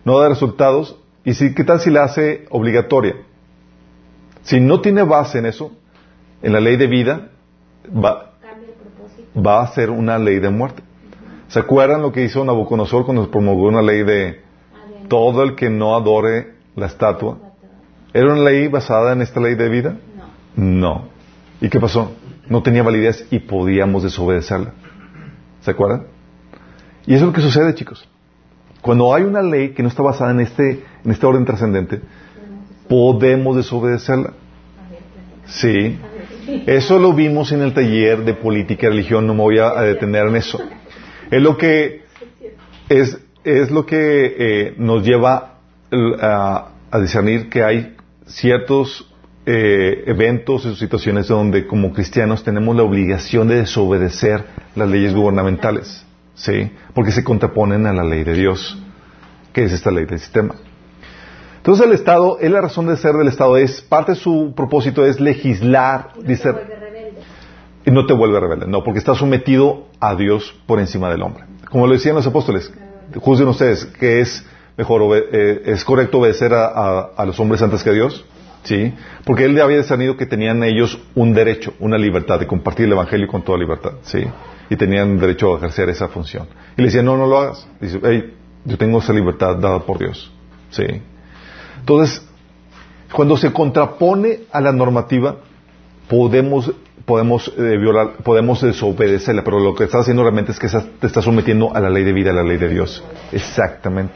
no 0.05 0.19
da 0.19 0.29
resultados. 0.29 0.99
¿Y 1.25 1.33
si, 1.33 1.53
qué 1.55 1.63
tal 1.63 1.79
si 1.79 1.89
la 1.89 2.03
hace 2.03 2.45
obligatoria? 2.49 3.15
Si 4.43 4.59
no 4.59 4.81
tiene 4.81 5.03
base 5.03 5.39
en 5.39 5.45
eso, 5.45 5.71
en 6.43 6.53
la 6.53 6.59
ley 6.59 6.75
de 6.75 6.87
vida, 6.87 7.29
va, 7.87 8.33
va 9.35 9.63
a 9.63 9.67
ser 9.73 9.89
una 9.89 10.19
ley 10.19 10.39
de 10.39 10.49
muerte. 10.49 10.83
¿Se 11.47 11.59
acuerdan 11.59 12.01
lo 12.01 12.11
que 12.11 12.23
hizo 12.23 12.43
Nabucodonosor 12.43 13.05
cuando 13.05 13.31
promulgó 13.31 13.67
una 13.67 13.81
ley 13.81 14.03
de 14.03 14.41
todo 15.07 15.43
el 15.43 15.55
que 15.55 15.69
no 15.69 15.95
adore 15.95 16.55
la 16.75 16.87
estatua? 16.87 17.37
¿Era 18.13 18.33
una 18.33 18.43
ley 18.43 18.67
basada 18.67 19.13
en 19.13 19.21
esta 19.21 19.39
ley 19.39 19.55
de 19.55 19.69
vida? 19.69 19.97
No. 20.55 20.63
No. 20.79 21.07
¿Y 21.61 21.69
qué 21.69 21.79
pasó? 21.79 22.11
No 22.49 22.61
tenía 22.61 22.83
validez 22.83 23.25
y 23.31 23.39
podíamos 23.39 24.03
desobedecerla. 24.03 24.73
¿Se 25.61 25.71
acuerdan? 25.71 26.07
Y 27.05 27.13
eso 27.13 27.23
es 27.23 27.27
lo 27.27 27.33
que 27.33 27.41
sucede, 27.41 27.73
chicos. 27.73 28.07
Cuando 28.81 29.13
hay 29.13 29.23
una 29.23 29.41
ley 29.41 29.69
que 29.69 29.81
no 29.81 29.87
está 29.87 30.03
basada 30.03 30.31
en 30.31 30.41
este, 30.41 30.83
en 31.05 31.11
este 31.11 31.25
orden 31.25 31.45
trascendente, 31.45 32.01
podemos 32.89 33.55
desobedecerla. 33.55 34.33
Sí. 35.45 35.97
Eso 36.65 36.99
lo 36.99 37.13
vimos 37.13 37.51
en 37.51 37.61
el 37.61 37.73
taller 37.73 38.23
de 38.23 38.33
política 38.33 38.87
y 38.87 38.89
religión, 38.89 39.27
no 39.27 39.33
me 39.33 39.41
voy 39.41 39.59
a, 39.59 39.81
detener 39.81 40.27
en 40.27 40.35
eso. 40.35 40.59
Es 41.31 41.41
lo 41.41 41.57
que, 41.57 42.03
es, 42.89 43.17
es 43.43 43.71
lo 43.71 43.85
que 43.85 44.35
eh, 44.37 44.73
nos 44.77 45.03
lleva 45.03 45.59
a, 45.91 46.69
discernir 46.99 47.49
que 47.49 47.63
hay 47.63 47.95
ciertos 48.27 49.11
eh, 49.45 50.03
eventos 50.07 50.65
y 50.65 50.75
situaciones 50.75 51.27
donde 51.27 51.65
como 51.65 51.91
cristianos 51.91 52.43
tenemos 52.43 52.75
la 52.75 52.83
obligación 52.83 53.47
de 53.47 53.55
desobedecer 53.55 54.45
las 54.75 54.89
leyes 54.89 55.13
gubernamentales, 55.13 56.05
¿sí? 56.35 56.71
Porque 56.93 57.11
se 57.11 57.23
contraponen 57.23 57.87
a 57.87 57.93
la 57.93 58.03
ley 58.03 58.23
de 58.23 58.33
Dios. 58.33 58.79
que 59.51 59.63
es 59.65 59.71
esta 59.71 59.91
ley 59.91 60.05
del 60.05 60.19
sistema. 60.19 60.55
Entonces 61.63 61.85
el 61.85 61.93
Estado, 61.93 62.39
es 62.41 62.51
la 62.51 62.59
razón 62.59 62.87
de 62.87 62.97
ser 62.97 63.13
del 63.15 63.29
Estado, 63.29 63.55
es 63.55 63.81
parte 63.81 64.11
de 64.11 64.17
su 64.17 64.51
propósito 64.53 65.05
es 65.05 65.21
legislar, 65.21 66.09
Y 66.17 66.21
no 66.23 66.27
dice, 66.27 66.43
se 66.43 66.51
vuelve 66.51 66.75
rebelde. 66.75 67.21
y 67.85 67.91
no 67.91 68.05
te 68.05 68.13
vuelve 68.13 68.37
rebelde, 68.41 68.67
no, 68.67 68.83
porque 68.83 68.99
está 68.99 69.15
sometido 69.15 69.85
a 70.01 70.13
Dios 70.15 70.53
por 70.67 70.79
encima 70.81 71.09
del 71.09 71.21
hombre. 71.21 71.45
Como 71.71 71.87
lo 71.87 71.93
decían 71.93 72.15
los 72.15 72.27
apóstoles, 72.27 72.69
juzguen 73.15 73.47
ustedes 73.47 73.85
que 73.85 74.19
es 74.19 74.45
mejor, 74.75 75.03
eh, 75.31 75.61
es 75.67 75.85
correcto 75.85 76.19
obedecer 76.19 76.53
a, 76.53 76.65
a- 76.65 77.09
a 77.15 77.25
los 77.25 77.39
hombres 77.39 77.61
antes 77.61 77.81
que 77.81 77.91
a 77.91 77.93
Dios, 77.93 78.25
¿sí? 78.63 78.93
Porque 79.23 79.45
él 79.45 79.57
había 79.61 79.77
discernido 79.77 80.17
que 80.17 80.25
tenían 80.25 80.63
ellos 80.63 80.99
un 81.15 81.33
derecho, 81.33 81.73
una 81.79 81.97
libertad 81.97 82.39
de 82.41 82.45
compartir 82.47 82.87
el 82.87 82.91
Evangelio 82.91 83.27
con 83.29 83.41
toda 83.41 83.57
libertad, 83.57 83.93
¿sí? 84.01 84.21
Y 84.69 84.75
tenían 84.75 85.17
derecho 85.17 85.53
a 85.53 85.57
ejercer 85.59 85.87
esa 85.87 86.09
función. 86.09 86.45
Y 86.75 86.81
le 86.81 86.87
decían, 86.87 87.05
no, 87.05 87.15
no 87.15 87.25
lo 87.25 87.37
hagas. 87.37 87.65
Dice, 87.79 88.01
hey, 88.03 88.33
yo 88.65 88.77
tengo 88.77 88.99
esa 88.99 89.13
libertad 89.13 89.55
dada 89.55 89.79
por 89.79 89.97
Dios, 89.99 90.29
¿sí? 90.69 90.83
Entonces, 91.83 92.25
cuando 93.11 93.35
se 93.35 93.51
contrapone 93.51 94.39
a 94.53 94.61
la 94.61 94.71
normativa, 94.71 95.35
podemos 96.07 96.71
podemos 97.05 97.51
eh, 97.57 97.77
violar, 97.77 98.13
podemos 98.23 98.61
desobedecerla, 98.61 99.43
pero 99.43 99.59
lo 99.59 99.75
que 99.75 99.83
estás 99.83 100.01
haciendo 100.03 100.23
realmente 100.23 100.53
es 100.53 100.59
que 100.59 100.69
te 100.69 101.07
estás 101.07 101.25
sometiendo 101.25 101.75
a 101.75 101.81
la 101.81 101.89
ley 101.89 102.05
de 102.05 102.13
vida, 102.13 102.29
a 102.31 102.33
la 102.33 102.43
ley 102.43 102.55
de 102.55 102.69
Dios. 102.69 103.03
Exactamente. 103.33 104.13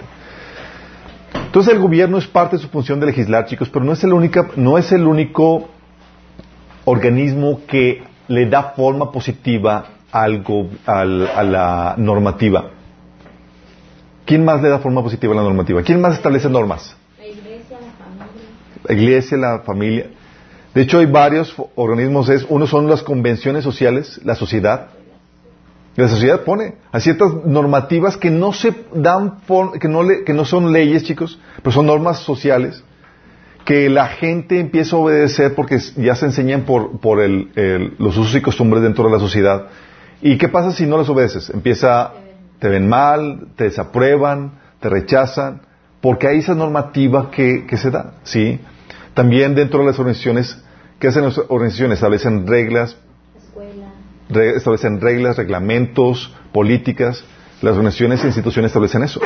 Entonces 1.47 1.73
el 1.73 1.81
gobierno 1.81 2.17
es 2.17 2.25
parte 2.27 2.55
de 2.55 2.61
su 2.61 2.69
función 2.69 3.01
de 3.01 3.07
legislar, 3.07 3.45
chicos, 3.47 3.67
pero 3.69 3.83
no 3.83 3.91
es 3.91 4.01
el 4.05 4.13
única, 4.13 4.47
no 4.55 4.77
es 4.77 4.93
el 4.93 5.05
único 5.05 5.67
organismo 6.85 7.59
que 7.67 8.03
le 8.29 8.45
da 8.45 8.71
forma 8.71 9.11
positiva 9.11 9.87
al 10.09 10.41
go- 10.43 10.69
al- 10.85 11.27
a 11.27 11.43
la 11.43 11.95
normativa. 11.97 12.69
¿Quién 14.25 14.45
más 14.45 14.61
le 14.61 14.69
da 14.69 14.79
forma 14.79 15.03
positiva 15.03 15.33
a 15.33 15.37
la 15.37 15.43
normativa? 15.43 15.81
¿Quién 15.83 15.99
más 15.99 16.13
establece 16.13 16.49
normas? 16.49 16.95
La 17.17 17.25
iglesia, 17.27 17.77
la 17.81 17.91
familia. 18.05 18.47
la 18.75 18.76
iglesia, 18.93 19.37
la 19.37 19.59
familia. 19.59 20.07
De 20.73 20.81
hecho, 20.83 20.99
hay 20.99 21.05
varios 21.07 21.55
organismos. 21.75 22.29
Es, 22.29 22.45
uno 22.49 22.67
son 22.67 22.87
las 22.89 23.03
convenciones 23.03 23.63
sociales, 23.63 24.19
la 24.23 24.35
sociedad. 24.35 24.87
La 25.95 26.07
sociedad 26.07 26.41
pone 26.43 26.75
a 26.91 26.99
ciertas 26.99 27.31
normativas 27.45 28.17
que 28.17 28.29
no 28.29 28.53
se 28.53 28.73
dan, 28.93 29.39
que 29.79 29.87
no, 29.87 30.03
le- 30.03 30.23
que 30.23 30.33
no 30.33 30.45
son 30.45 30.71
leyes, 30.71 31.03
chicos, 31.03 31.39
pero 31.63 31.71
son 31.71 31.87
normas 31.87 32.19
sociales 32.19 32.83
que 33.65 33.89
la 33.89 34.07
gente 34.07 34.59
empieza 34.59 34.95
a 34.95 34.99
obedecer 34.99 35.53
porque 35.55 35.77
ya 35.97 36.15
se 36.15 36.25
enseñan 36.27 36.61
por, 36.61 36.99
por 37.01 37.19
el- 37.21 37.49
el- 37.55 37.95
los 37.97 38.15
usos 38.17 38.33
y 38.35 38.41
costumbres 38.41 38.81
dentro 38.83 39.05
de 39.05 39.11
la 39.11 39.19
sociedad. 39.19 39.65
¿Y 40.21 40.37
qué 40.37 40.47
pasa 40.47 40.71
si 40.71 40.85
no 40.85 40.97
las 40.97 41.09
obedeces? 41.09 41.49
Empieza, 41.49 42.11
te 42.59 42.69
ven 42.69 42.87
mal, 42.87 43.47
te 43.57 43.65
desaprueban, 43.65 44.51
te 44.79 44.89
rechazan, 44.89 45.61
porque 45.99 46.27
hay 46.27 46.39
esa 46.39 46.53
normativa 46.55 47.29
que, 47.29 47.65
que 47.65 47.75
se 47.75 47.89
da, 47.91 48.13
¿sí? 48.23 48.59
También 49.17 49.55
dentro 49.55 49.79
de 49.79 49.87
las 49.87 49.97
organizaciones, 49.97 50.55
¿qué 50.99 51.07
hacen 51.07 51.23
las 51.23 51.39
organizaciones? 51.47 51.95
Establecen 51.97 52.45
reglas, 52.45 52.95
re- 54.29 54.55
establecen 54.55 55.01
reglas, 55.01 55.37
reglamentos, 55.37 56.31
políticas. 56.53 57.23
Las 57.63 57.71
organizaciones 57.73 58.23
e 58.23 58.27
instituciones 58.27 58.69
establecen 58.69 59.01
eso. 59.01 59.19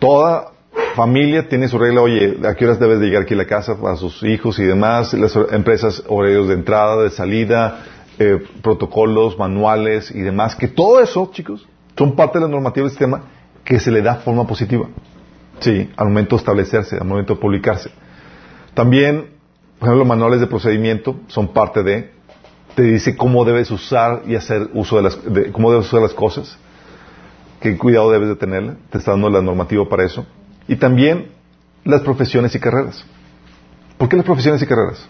Toda 0.00 0.50
familia 0.96 1.48
tiene 1.48 1.68
su 1.68 1.78
regla, 1.78 2.00
oye, 2.02 2.38
¿a 2.44 2.54
qué 2.56 2.64
horas 2.64 2.80
debes 2.80 2.98
de 2.98 3.06
llegar 3.06 3.22
aquí 3.22 3.34
a 3.34 3.36
la 3.36 3.46
casa 3.46 3.80
para 3.80 3.94
sus 3.94 4.20
hijos 4.24 4.58
y 4.58 4.64
demás? 4.64 5.14
Las 5.14 5.36
empresas, 5.52 6.02
horarios 6.08 6.48
de 6.48 6.54
entrada, 6.54 7.04
de 7.04 7.10
salida, 7.10 7.84
eh, 8.18 8.44
protocolos, 8.62 9.38
manuales 9.38 10.10
y 10.10 10.22
demás. 10.22 10.56
Que 10.56 10.66
todo 10.66 10.98
eso, 11.00 11.30
chicos, 11.32 11.68
son 11.96 12.16
parte 12.16 12.40
de 12.40 12.46
la 12.46 12.50
normativa 12.50 12.82
del 12.82 12.90
sistema 12.90 13.26
que 13.64 13.78
se 13.78 13.92
le 13.92 14.02
da 14.02 14.16
forma 14.16 14.44
positiva. 14.44 14.88
Sí, 15.60 15.88
al 15.96 16.08
momento 16.08 16.34
de 16.34 16.40
establecerse, 16.40 16.96
al 16.96 17.06
momento 17.06 17.34
de 17.36 17.40
publicarse. 17.40 17.90
También, 18.74 19.30
por 19.78 19.88
ejemplo, 19.88 19.98
los 19.98 20.06
manuales 20.06 20.40
de 20.40 20.46
procedimiento 20.46 21.16
son 21.28 21.48
parte 21.48 21.82
de, 21.82 22.10
te 22.74 22.82
dice 22.82 23.16
cómo 23.16 23.44
debes 23.44 23.70
usar 23.70 24.22
y 24.26 24.34
hacer 24.34 24.70
uso 24.72 24.96
de 24.96 25.02
las, 25.02 25.22
de- 25.32 25.52
cómo 25.52 25.70
debes 25.70 25.86
usar 25.86 26.00
las 26.00 26.14
cosas, 26.14 26.56
qué 27.60 27.76
cuidado 27.76 28.10
debes 28.10 28.28
de 28.28 28.36
tenerle, 28.36 28.74
te 28.90 28.98
está 28.98 29.10
dando 29.12 29.28
la 29.28 29.42
normativa 29.42 29.86
para 29.88 30.04
eso. 30.04 30.24
Y 30.68 30.76
también 30.76 31.28
las 31.84 32.00
profesiones 32.00 32.54
y 32.54 32.60
carreras. 32.60 33.04
¿Por 33.98 34.08
qué 34.08 34.16
las 34.16 34.24
profesiones 34.24 34.62
y 34.62 34.66
carreras? 34.66 35.06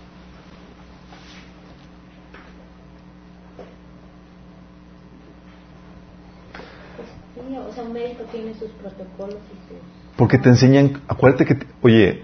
Porque 10.17 10.39
te 10.39 10.49
enseñan, 10.49 11.01
acuérdate 11.09 11.45
que, 11.47 11.57
oye, 11.83 12.23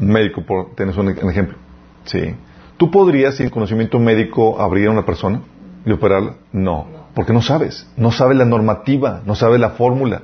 médico, 0.00 0.42
por, 0.42 0.74
tienes 0.74 0.96
un, 0.96 1.08
un 1.08 1.30
ejemplo, 1.30 1.56
¿sí? 2.04 2.34
¿Tú 2.76 2.90
podrías, 2.90 3.36
sin 3.36 3.50
conocimiento 3.50 3.98
médico, 3.98 4.60
abrir 4.60 4.88
a 4.88 4.90
una 4.90 5.04
persona 5.04 5.42
y 5.84 5.92
operarla? 5.92 6.36
No, 6.52 6.86
porque 7.14 7.32
no 7.32 7.42
sabes, 7.42 7.86
no 7.96 8.10
sabes 8.10 8.38
la 8.38 8.46
normativa, 8.46 9.22
no 9.26 9.34
sabes 9.34 9.60
la 9.60 9.70
fórmula. 9.70 10.22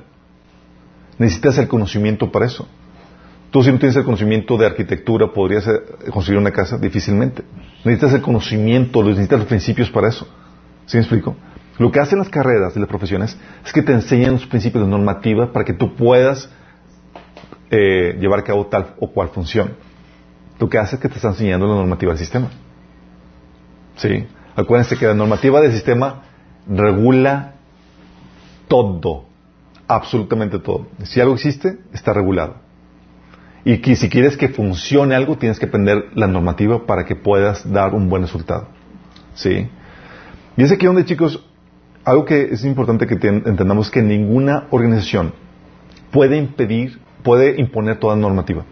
Necesitas 1.19 1.57
el 1.57 1.67
conocimiento 1.67 2.31
para 2.31 2.45
eso. 2.45 2.67
Tú 3.51 3.63
si 3.63 3.71
no 3.71 3.79
tienes 3.79 3.95
el 3.95 4.03
conocimiento 4.03 4.57
de 4.57 4.65
arquitectura, 4.65 5.27
¿podrías 5.27 5.67
eh, 5.67 5.79
construir 6.11 6.39
una 6.39 6.51
casa? 6.51 6.77
Difícilmente. 6.77 7.43
Necesitas 7.85 8.13
el 8.13 8.21
conocimiento, 8.21 9.03
necesitas 9.03 9.39
los 9.39 9.47
principios 9.47 9.89
para 9.89 10.09
eso. 10.09 10.27
¿Sí 10.85 10.97
me 10.97 11.01
explico? 11.01 11.35
Lo 11.77 11.91
que 11.91 11.99
hacen 11.99 12.19
las 12.19 12.29
carreras 12.29 12.75
y 12.75 12.79
las 12.79 12.89
profesiones 12.89 13.37
es 13.65 13.71
que 13.71 13.83
te 13.83 13.93
enseñan 13.93 14.33
los 14.33 14.47
principios 14.47 14.83
de 14.83 14.89
normativa 14.89 15.53
para 15.53 15.63
que 15.63 15.73
tú 15.73 15.95
puedas 15.95 16.49
eh, 17.71 18.17
llevar 18.19 18.39
a 18.39 18.43
cabo 18.43 18.67
tal 18.67 18.95
o 18.99 19.11
cual 19.11 19.29
función. 19.29 19.73
Lo 20.59 20.69
que 20.69 20.77
hace 20.77 20.95
es 20.95 21.01
que 21.01 21.09
te 21.09 21.15
está 21.15 21.29
enseñando 21.29 21.67
la 21.67 21.75
normativa 21.75 22.11
del 22.11 22.19
sistema. 22.19 22.49
¿Sí? 23.97 24.25
Acuérdense 24.55 24.97
que 24.97 25.05
la 25.05 25.13
normativa 25.13 25.61
del 25.61 25.71
sistema 25.71 26.23
regula 26.67 27.53
todo, 28.67 29.25
absolutamente 29.87 30.59
todo. 30.59 30.87
Si 31.03 31.21
algo 31.21 31.35
existe, 31.35 31.77
está 31.93 32.13
regulado. 32.13 32.55
Y 33.63 33.79
que 33.79 33.95
si 33.95 34.09
quieres 34.09 34.37
que 34.37 34.49
funcione 34.49 35.13
algo, 35.15 35.37
tienes 35.37 35.59
que 35.59 35.65
aprender 35.65 36.09
la 36.15 36.27
normativa 36.27 36.85
para 36.85 37.05
que 37.05 37.15
puedas 37.15 37.69
dar 37.71 37.93
un 37.93 38.09
buen 38.09 38.23
resultado. 38.23 38.67
¿Sí? 39.35 39.67
Y 40.55 40.63
es 40.63 40.71
aquí 40.71 40.85
donde, 40.85 41.05
chicos, 41.05 41.43
algo 42.03 42.25
que 42.25 42.41
es 42.51 42.63
importante 42.65 43.05
que 43.05 43.17
ten- 43.17 43.43
entendamos 43.45 43.87
es 43.87 43.91
que 43.91 44.01
ninguna 44.01 44.67
organización 44.71 45.33
puede 46.11 46.37
impedir, 46.37 46.99
puede 47.23 47.59
imponer 47.59 47.99
toda 47.99 48.15
normativa. 48.15 48.63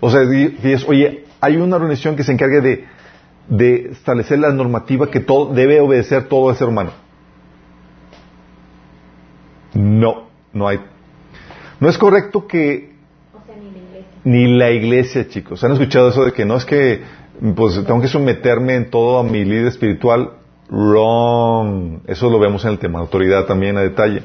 O 0.00 0.10
sea, 0.10 0.20
di- 0.22 0.48
dices, 0.48 0.84
oye, 0.88 1.24
hay 1.40 1.56
una 1.56 1.76
organización 1.76 2.16
que 2.16 2.24
se 2.24 2.32
encargue 2.32 2.60
de, 2.60 2.84
de 3.48 3.90
establecer 3.92 4.38
la 4.38 4.52
normativa 4.52 5.10
que 5.10 5.20
todo, 5.20 5.52
debe 5.54 5.80
obedecer 5.80 6.24
todo 6.28 6.50
el 6.50 6.56
ser 6.56 6.68
humano. 6.68 6.90
No, 9.74 10.28
no 10.52 10.68
hay. 10.68 10.80
No 11.80 11.88
es 11.88 11.96
correcto 11.98 12.46
que 12.46 12.92
O 13.32 13.44
sea, 13.46 13.56
ni 13.56 13.70
la 13.70 13.78
iglesia. 13.78 14.06
ni 14.24 14.46
la 14.58 14.70
iglesia, 14.70 15.28
chicos. 15.28 15.64
¿Han 15.64 15.72
escuchado 15.72 16.10
eso 16.10 16.24
de 16.24 16.32
que 16.32 16.44
no 16.44 16.56
es 16.56 16.64
que 16.64 17.00
pues 17.56 17.74
tengo 17.84 18.00
que 18.00 18.08
someterme 18.08 18.74
en 18.76 18.90
todo 18.90 19.18
a 19.18 19.24
mi 19.24 19.44
líder 19.44 19.66
espiritual? 19.66 20.32
Wrong. 20.68 22.00
Eso 22.06 22.30
lo 22.30 22.38
vemos 22.38 22.64
en 22.64 22.72
el 22.72 22.78
tema 22.78 22.98
de 22.98 23.04
autoridad 23.04 23.44
también 23.46 23.76
a 23.76 23.80
detalle. 23.80 24.22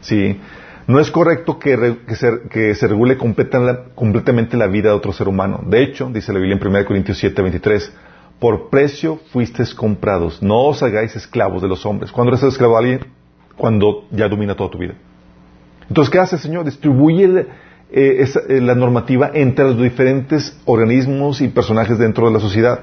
Sí. 0.00 0.40
No 0.86 1.00
es 1.00 1.10
correcto 1.10 1.58
que, 1.58 1.74
re- 1.76 1.98
que 2.06 2.14
se, 2.14 2.42
que 2.48 2.74
se 2.74 2.86
regule 2.86 3.16
completamente 3.18 4.56
la 4.56 4.68
vida 4.68 4.90
de 4.90 4.94
otro 4.94 5.12
ser 5.12 5.26
humano. 5.28 5.60
De 5.66 5.82
hecho, 5.82 6.08
dice 6.12 6.32
la 6.32 6.38
Biblia 6.38 6.56
en 6.60 6.66
1 6.66 6.84
Corintios 6.84 7.18
7, 7.18 7.42
23, 7.42 7.92
por 8.38 8.68
precio 8.70 9.18
fuisteis 9.32 9.74
comprados. 9.74 10.42
No 10.42 10.62
os 10.64 10.82
hagáis 10.82 11.16
esclavos 11.16 11.60
de 11.62 11.68
los 11.68 11.84
hombres. 11.86 12.12
¿Cuándo 12.12 12.30
eres 12.32 12.44
esclavo 12.44 12.74
de 12.74 12.78
alguien? 12.78 13.12
Cuando 13.56 14.04
ya 14.12 14.28
domina 14.28 14.54
toda 14.54 14.70
tu 14.70 14.78
vida. 14.78 14.94
Entonces, 15.88 16.10
¿qué 16.12 16.18
hace 16.20 16.36
el 16.36 16.42
Señor? 16.42 16.64
Distribuye 16.64 17.24
eh, 17.90 18.24
eh, 18.48 18.60
la 18.60 18.74
normativa 18.74 19.30
entre 19.34 19.64
los 19.64 19.80
diferentes 19.80 20.56
organismos 20.66 21.40
y 21.40 21.48
personajes 21.48 21.98
dentro 21.98 22.26
de 22.28 22.32
la 22.34 22.40
sociedad. 22.40 22.80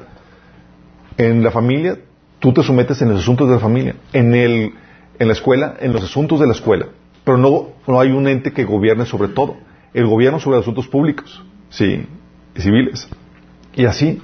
En 1.18 1.42
la 1.44 1.52
familia, 1.52 2.00
tú 2.40 2.52
te 2.54 2.64
sometes 2.64 3.02
en 3.02 3.10
los 3.10 3.20
asuntos 3.20 3.48
de 3.48 3.54
la 3.54 3.60
familia. 3.62 3.96
En, 4.12 4.34
el, 4.36 4.74
en 5.20 5.28
la 5.28 5.34
escuela, 5.34 5.76
en 5.80 5.94
los 5.94 6.04
asuntos 6.04 6.40
de 6.40 6.48
la 6.48 6.54
escuela. 6.54 6.88
Pero 7.24 7.38
no, 7.38 7.70
no 7.88 8.00
hay 8.00 8.12
un 8.12 8.28
ente 8.28 8.52
que 8.52 8.66
gobierne 8.66 9.06
sobre 9.06 9.30
todo. 9.30 9.56
El 9.94 10.08
gobierno 10.08 10.40
sobre 10.40 10.60
asuntos 10.60 10.88
públicos, 10.88 11.44
sí, 11.70 12.06
y 12.56 12.62
civiles. 12.62 13.08
Y 13.74 13.86
así. 13.86 14.22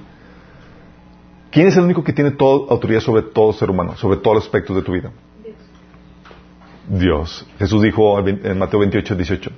¿Quién 1.50 1.66
es 1.66 1.76
el 1.76 1.84
único 1.84 2.04
que 2.04 2.12
tiene 2.12 2.30
toda 2.32 2.70
autoridad 2.70 3.00
sobre 3.00 3.22
todo 3.22 3.52
ser 3.52 3.70
humano, 3.70 3.96
sobre 3.96 4.18
todos 4.18 4.36
los 4.36 4.44
aspectos 4.44 4.76
de 4.76 4.82
tu 4.82 4.92
vida? 4.92 5.10
Dios. 5.42 7.00
Dios. 7.00 7.46
Jesús 7.58 7.82
dijo 7.82 8.18
en 8.20 8.58
Mateo 8.58 8.80
28, 8.80 9.16
18, 9.16 9.50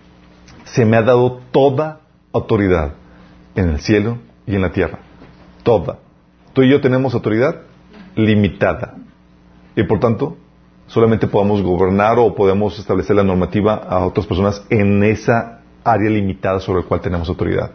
se 0.64 0.86
me 0.86 0.96
ha 0.96 1.02
dado 1.02 1.40
toda 1.50 2.00
autoridad 2.32 2.94
en 3.54 3.70
el 3.70 3.80
cielo 3.80 4.18
y 4.46 4.54
en 4.54 4.62
la 4.62 4.72
tierra. 4.72 5.00
Toda. 5.62 5.98
Tú 6.52 6.62
y 6.62 6.70
yo 6.70 6.80
tenemos 6.80 7.14
autoridad 7.14 7.62
limitada. 8.16 8.94
Y 9.76 9.84
por 9.84 10.00
tanto, 10.00 10.36
solamente 10.92 11.26
podamos 11.26 11.62
gobernar 11.62 12.18
o 12.18 12.34
podemos 12.34 12.78
establecer 12.78 13.16
la 13.16 13.24
normativa 13.24 13.76
a 13.76 14.04
otras 14.04 14.26
personas 14.26 14.62
en 14.68 15.02
esa 15.02 15.62
área 15.82 16.10
limitada 16.10 16.60
sobre 16.60 16.82
la 16.82 16.86
cual 16.86 17.00
tenemos 17.00 17.26
autoridad. 17.30 17.70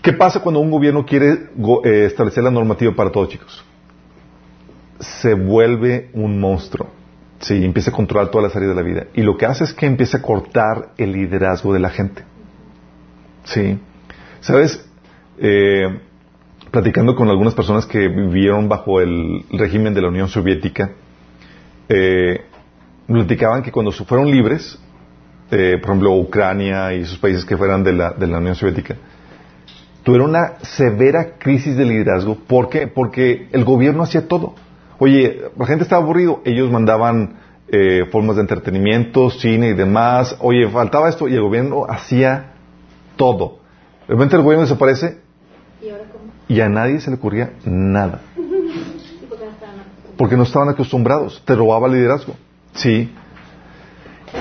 ¿Qué 0.00 0.12
pasa 0.12 0.38
cuando 0.38 0.60
un 0.60 0.70
gobierno 0.70 1.04
quiere 1.04 1.48
eh, 1.84 2.04
establecer 2.06 2.44
la 2.44 2.52
normativa 2.52 2.94
para 2.94 3.10
todos, 3.10 3.30
chicos? 3.30 3.64
Se 5.00 5.34
vuelve 5.34 6.10
un 6.12 6.38
monstruo. 6.38 6.88
Sí, 7.40 7.64
empieza 7.64 7.90
a 7.90 7.92
controlar 7.92 8.30
todas 8.30 8.44
las 8.44 8.56
áreas 8.56 8.70
de 8.70 8.80
la 8.80 8.88
vida. 8.88 9.06
Y 9.12 9.22
lo 9.22 9.36
que 9.36 9.44
hace 9.44 9.64
es 9.64 9.74
que 9.74 9.86
empieza 9.86 10.18
a 10.18 10.22
cortar 10.22 10.90
el 10.98 11.10
liderazgo 11.10 11.74
de 11.74 11.80
la 11.80 11.90
gente. 11.90 12.22
Sí. 13.42 13.76
¿Sabes? 14.38 14.88
Eh, 15.38 15.98
platicando 16.70 17.14
con 17.14 17.28
algunas 17.28 17.54
personas 17.54 17.86
que 17.86 18.08
vivieron 18.08 18.68
bajo 18.68 19.00
el 19.00 19.44
régimen 19.52 19.94
de 19.94 20.02
la 20.02 20.08
Unión 20.08 20.28
Soviética, 20.28 20.92
eh, 21.88 22.40
platicaban 23.06 23.62
que 23.62 23.70
cuando 23.70 23.92
fueron 23.92 24.30
libres, 24.30 24.78
eh, 25.50 25.78
por 25.80 25.90
ejemplo, 25.90 26.16
Ucrania 26.16 26.92
y 26.94 27.02
esos 27.02 27.18
países 27.18 27.44
que 27.44 27.56
fueran 27.56 27.84
de 27.84 27.92
la, 27.92 28.12
de 28.12 28.26
la 28.26 28.38
Unión 28.38 28.54
Soviética, 28.54 28.96
tuvieron 30.02 30.30
una 30.30 30.58
severa 30.62 31.36
crisis 31.38 31.76
de 31.76 31.84
liderazgo. 31.84 32.36
¿Por 32.36 32.68
qué? 32.68 32.88
Porque 32.88 33.48
el 33.52 33.64
gobierno 33.64 34.02
hacía 34.02 34.28
todo. 34.28 34.54
Oye, 34.98 35.42
la 35.56 35.66
gente 35.66 35.84
estaba 35.84 36.02
aburrido, 36.02 36.42
ellos 36.44 36.70
mandaban 36.70 37.36
eh, 37.68 38.06
formas 38.10 38.36
de 38.36 38.42
entretenimiento, 38.42 39.30
cine 39.30 39.70
y 39.70 39.74
demás. 39.74 40.36
Oye, 40.40 40.68
faltaba 40.68 41.08
esto 41.08 41.28
y 41.28 41.34
el 41.34 41.42
gobierno 41.42 41.86
hacía 41.88 42.54
todo. 43.16 43.58
De 44.08 44.14
repente 44.14 44.36
el 44.36 44.42
gobierno 44.42 44.62
desaparece 44.62 45.26
¿Y 45.82 45.90
ahora? 45.90 46.04
Y 46.48 46.60
a 46.60 46.68
nadie 46.68 47.00
se 47.00 47.10
le 47.10 47.16
ocurría 47.16 47.52
nada. 47.64 48.20
Porque 50.16 50.36
no 50.36 50.44
estaban 50.44 50.68
acostumbrados. 50.68 51.42
Te 51.44 51.54
robaba 51.54 51.88
el 51.88 51.94
liderazgo. 51.94 52.34
Sí. 52.74 53.10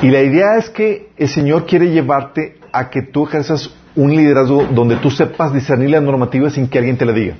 Y 0.01 0.09
la 0.09 0.21
idea 0.21 0.57
es 0.57 0.69
que 0.69 1.09
el 1.17 1.27
Señor 1.27 1.65
quiere 1.65 1.91
llevarte 1.91 2.59
a 2.71 2.89
que 2.89 3.01
tú 3.01 3.25
ejerzas 3.25 3.69
un 3.95 4.15
liderazgo 4.15 4.65
donde 4.65 4.97
tú 4.97 5.09
sepas 5.09 5.53
discernir 5.53 5.89
la 5.89 6.01
normativa 6.01 6.49
sin 6.49 6.67
que 6.67 6.77
alguien 6.77 6.97
te 6.97 7.05
la 7.05 7.13
diga. 7.13 7.35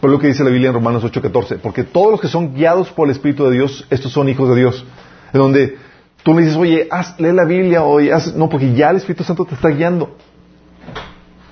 Por 0.00 0.10
lo 0.10 0.18
que 0.18 0.28
dice 0.28 0.42
la 0.42 0.50
Biblia 0.50 0.68
en 0.68 0.74
Romanos 0.74 1.04
8:14. 1.04 1.58
Porque 1.58 1.84
todos 1.84 2.12
los 2.12 2.20
que 2.20 2.28
son 2.28 2.54
guiados 2.54 2.90
por 2.90 3.06
el 3.08 3.12
Espíritu 3.12 3.44
de 3.44 3.52
Dios, 3.52 3.86
estos 3.90 4.12
son 4.12 4.28
hijos 4.28 4.48
de 4.48 4.56
Dios. 4.56 4.84
En 5.32 5.40
donde 5.40 5.76
tú 6.22 6.34
le 6.34 6.42
dices, 6.42 6.56
oye, 6.56 6.88
haz, 6.90 7.18
lee 7.20 7.32
la 7.32 7.44
Biblia, 7.44 7.82
oye, 7.82 8.12
haz... 8.12 8.34
No, 8.34 8.48
porque 8.48 8.74
ya 8.74 8.90
el 8.90 8.96
Espíritu 8.96 9.24
Santo 9.24 9.44
te 9.44 9.54
está 9.54 9.68
guiando. 9.68 10.16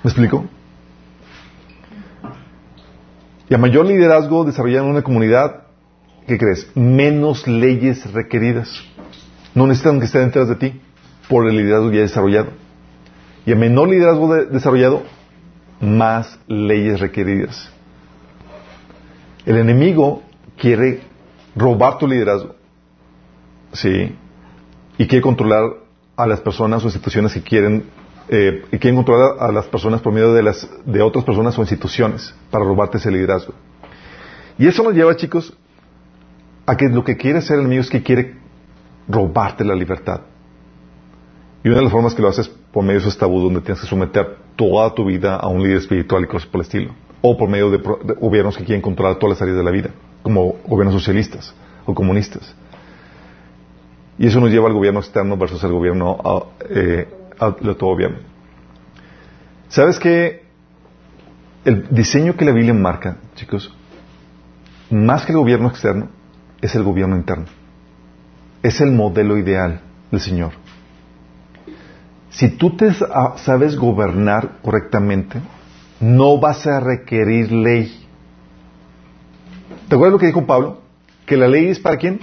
¿Me 0.03 0.11
explico? 0.11 0.47
Y 3.49 3.55
a 3.55 3.59
mayor 3.59 3.87
liderazgo 3.87 4.45
desarrollado 4.45 4.85
en 4.87 4.91
una 4.93 5.03
comunidad, 5.03 5.63
¿qué 6.27 6.37
crees? 6.39 6.71
Menos 6.75 7.47
leyes 7.47 8.11
requeridas. 8.13 8.71
No 9.55 9.67
necesitan 9.67 9.99
que 9.99 10.07
estén 10.07 10.27
detrás 10.27 10.49
de 10.49 10.57
ti 10.57 10.81
por 11.29 11.49
el 11.49 11.57
liderazgo 11.57 11.91
ya 11.91 12.01
desarrollado. 12.03 12.49
Y 13.47 13.53
a 13.53 13.57
menor 13.57 13.89
liderazgo 13.89 14.35
de- 14.35 14.47
desarrollado, 14.47 15.03
más 15.81 16.39
leyes 16.47 17.01
requeridas. 17.01 17.71
El 19.47 19.57
enemigo 19.57 20.23
quiere 20.59 21.01
robar 21.57 21.99
tu 21.99 22.07
liderazgo. 22.07 22.55
¿Sí? 23.73 24.15
Y 24.99 25.07
quiere 25.07 25.23
controlar 25.23 25.71
a 26.17 26.27
las 26.27 26.41
personas 26.41 26.83
o 26.83 26.87
instituciones 26.87 27.33
que 27.33 27.43
quieren, 27.43 27.85
eh, 28.29 28.65
y 28.71 28.79
quieren 28.79 28.97
controlar 28.97 29.37
a 29.41 29.51
las 29.51 29.67
personas 29.67 30.01
por 30.01 30.13
medio 30.13 30.33
de, 30.35 30.43
las, 30.43 30.69
de 30.85 31.01
otras 31.01 31.25
personas 31.25 31.59
o 31.59 31.63
instituciones 31.63 32.35
para 32.51 32.65
robarte 32.65 32.99
ese 32.99 33.11
liderazgo. 33.11 33.55
Y 34.59 34.67
eso 34.67 34.83
nos 34.83 34.93
lleva, 34.93 35.17
chicos, 35.17 35.57
a 36.67 36.77
que 36.77 36.89
lo 36.89 37.05
que 37.05 37.17
quiere 37.17 37.39
hacer 37.39 37.55
el 37.55 37.61
enemigo 37.61 37.81
es 37.81 37.89
que 37.89 38.03
quiere 38.03 38.37
robarte 39.09 39.65
la 39.65 39.75
libertad. 39.75 40.21
Y 41.65 41.69
una 41.69 41.79
de 41.79 41.85
las 41.85 41.93
formas 41.93 42.15
que 42.15 42.23
lo 42.23 42.29
haces 42.29 42.47
es 42.47 42.55
por 42.73 42.83
medio 42.83 43.01
de 43.01 43.07
esos 43.07 43.17
tabú 43.17 43.41
donde 43.41 43.61
tienes 43.63 43.81
que 43.81 43.87
someter 43.87 44.37
toda 44.57 44.95
tu 44.95 45.07
vida 45.07 45.37
a 45.37 45.49
un 45.49 45.63
líder 45.63 45.79
espiritual 45.79 46.25
y 46.25 46.27
cosas 46.27 46.49
por 46.49 46.61
el 46.61 46.67
estilo. 46.67 46.95
O 47.23 47.37
por 47.37 47.49
medio 47.49 47.71
de, 47.71 47.79
gobiernos 47.79 48.57
que 48.57 48.65
quieren 48.65 48.83
controlar 48.83 49.17
todas 49.19 49.37
las 49.37 49.43
áreas 49.43 49.57
de 49.57 49.65
la 49.65 49.71
vida, 49.71 49.91
como 50.23 50.57
gobiernos 50.67 50.95
socialistas 50.95 51.55
o 51.87 51.95
comunistas. 51.95 52.55
Y 54.19 54.27
eso 54.27 54.41
nos 54.41 54.51
lleva 54.51 54.67
al 54.67 54.75
gobierno 54.75 55.01
externo 55.01 55.37
versus 55.37 55.63
el 55.65 55.73
gobierno 55.73 56.19
ah, 56.25 56.43
eh, 57.41 57.45
al 57.61 57.69
autogobierno. 57.69 58.19
¿Sabes 59.69 59.99
que 59.99 60.43
el 61.65 61.87
diseño 61.91 62.37
que 62.37 62.45
la 62.45 62.53
Biblia 62.53 62.75
marca, 62.75 63.19
chicos, 63.35 63.75
más 64.91 65.25
que 65.27 65.33
el 65.33 65.39
gobierno 65.39 65.69
externo, 65.69 66.09
es 66.63 66.75
el 66.75 66.83
gobierno 66.83 67.17
interno? 67.17 67.45
Es 68.63 68.81
el 68.81 68.91
modelo 68.93 69.37
ideal 69.37 69.81
del 70.11 70.21
Señor. 70.21 70.53
Si 72.31 72.49
tú 72.49 72.77
te 72.77 72.93
sa- 72.93 73.37
sabes 73.39 73.77
gobernar 73.77 74.59
correctamente, 74.63 75.41
no 76.01 76.39
vas 76.39 76.67
a 76.67 76.81
requerir 76.81 77.51
ley. 77.53 78.05
¿Te 79.89 79.95
acuerdas 79.95 80.13
lo 80.13 80.19
que 80.19 80.27
dijo 80.27 80.47
Pablo? 80.47 80.81
Que 81.27 81.37
la 81.37 81.49
ley 81.49 81.67
es 81.69 81.79
para 81.79 81.97
quién? 81.97 82.21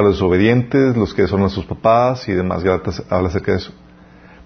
Para 0.00 0.12
los 0.12 0.22
obedientes, 0.22 0.96
los 0.96 1.12
que 1.12 1.26
son 1.26 1.42
a 1.42 1.50
sus 1.50 1.66
papás 1.66 2.26
y 2.26 2.32
demás. 2.32 2.64
Gálatas 2.64 3.02
habla 3.10 3.28
acerca 3.28 3.52
de 3.52 3.58
eso. 3.58 3.72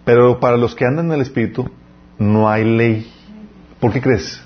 Pero 0.04 0.40
para 0.40 0.56
los 0.56 0.74
que 0.74 0.84
andan 0.84 1.06
en 1.06 1.12
el 1.12 1.20
Espíritu, 1.20 1.70
no 2.18 2.48
hay 2.48 2.64
ley. 2.64 3.08
¿Por 3.78 3.92
qué 3.92 4.00
crees? 4.00 4.42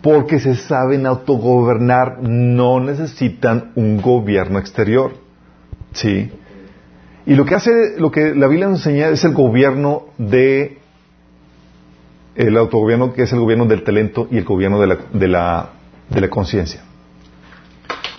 porque 0.00 0.40
se 0.40 0.54
saben 0.54 1.04
autogobernar, 1.04 2.22
no 2.22 2.80
necesitan 2.80 3.72
un 3.74 4.00
gobierno 4.00 4.58
exterior. 4.58 5.12
¿Sí? 5.92 6.30
Y 7.26 7.34
lo 7.34 7.44
que 7.44 7.54
hace, 7.54 7.98
lo 7.98 8.10
que 8.10 8.34
la 8.34 8.46
Biblia 8.46 8.68
nos 8.68 8.86
enseña 8.86 9.10
es 9.10 9.22
el 9.24 9.34
gobierno 9.34 10.04
de, 10.16 10.78
el 12.36 12.56
autogobierno 12.56 13.12
que 13.12 13.24
es 13.24 13.32
el 13.34 13.40
gobierno 13.40 13.66
del 13.66 13.84
talento 13.84 14.28
y 14.30 14.38
el 14.38 14.44
gobierno 14.44 14.80
de 14.80 14.86
la, 15.28 15.70
de 16.08 16.20
la 16.22 16.30
conciencia. 16.30 16.87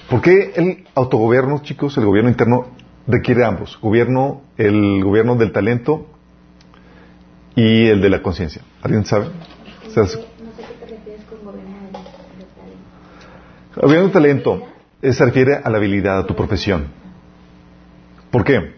¿Por 0.09 0.21
qué 0.21 0.53
el 0.55 0.87
autogobierno, 0.95 1.61
chicos, 1.61 1.95
el 1.97 2.05
gobierno 2.05 2.31
interno 2.31 2.67
requiere 3.05 3.45
ambos? 3.45 3.77
Gobierno, 3.79 4.41
el 4.57 5.03
gobierno 5.03 5.35
del 5.35 5.51
talento 5.51 6.07
y 7.55 7.87
el 7.87 8.01
de 8.01 8.09
la 8.09 8.23
conciencia. 8.23 8.63
¿Alguien 8.81 9.05
sabe? 9.05 9.27
O 9.27 9.89
sea, 9.91 10.03
No 10.03 10.09
sé, 10.09 10.17
no 10.17 10.51
sé 10.51 10.63
qué 10.67 10.85
te 10.85 10.95
refieres 10.95 11.23
con 11.25 11.45
gobierno 11.45 11.75
de, 11.77 11.87
de 11.87 12.45
talento. 12.55 13.81
Gobierno 13.81 14.03
del 14.05 14.11
talento 14.11 14.67
eh, 15.03 15.13
se 15.13 15.25
refiere 15.25 15.55
a 15.63 15.69
la 15.69 15.77
habilidad, 15.77 16.17
a 16.19 16.25
tu 16.25 16.35
profesión. 16.35 16.87
¿Por 18.31 18.43
qué? 18.43 18.73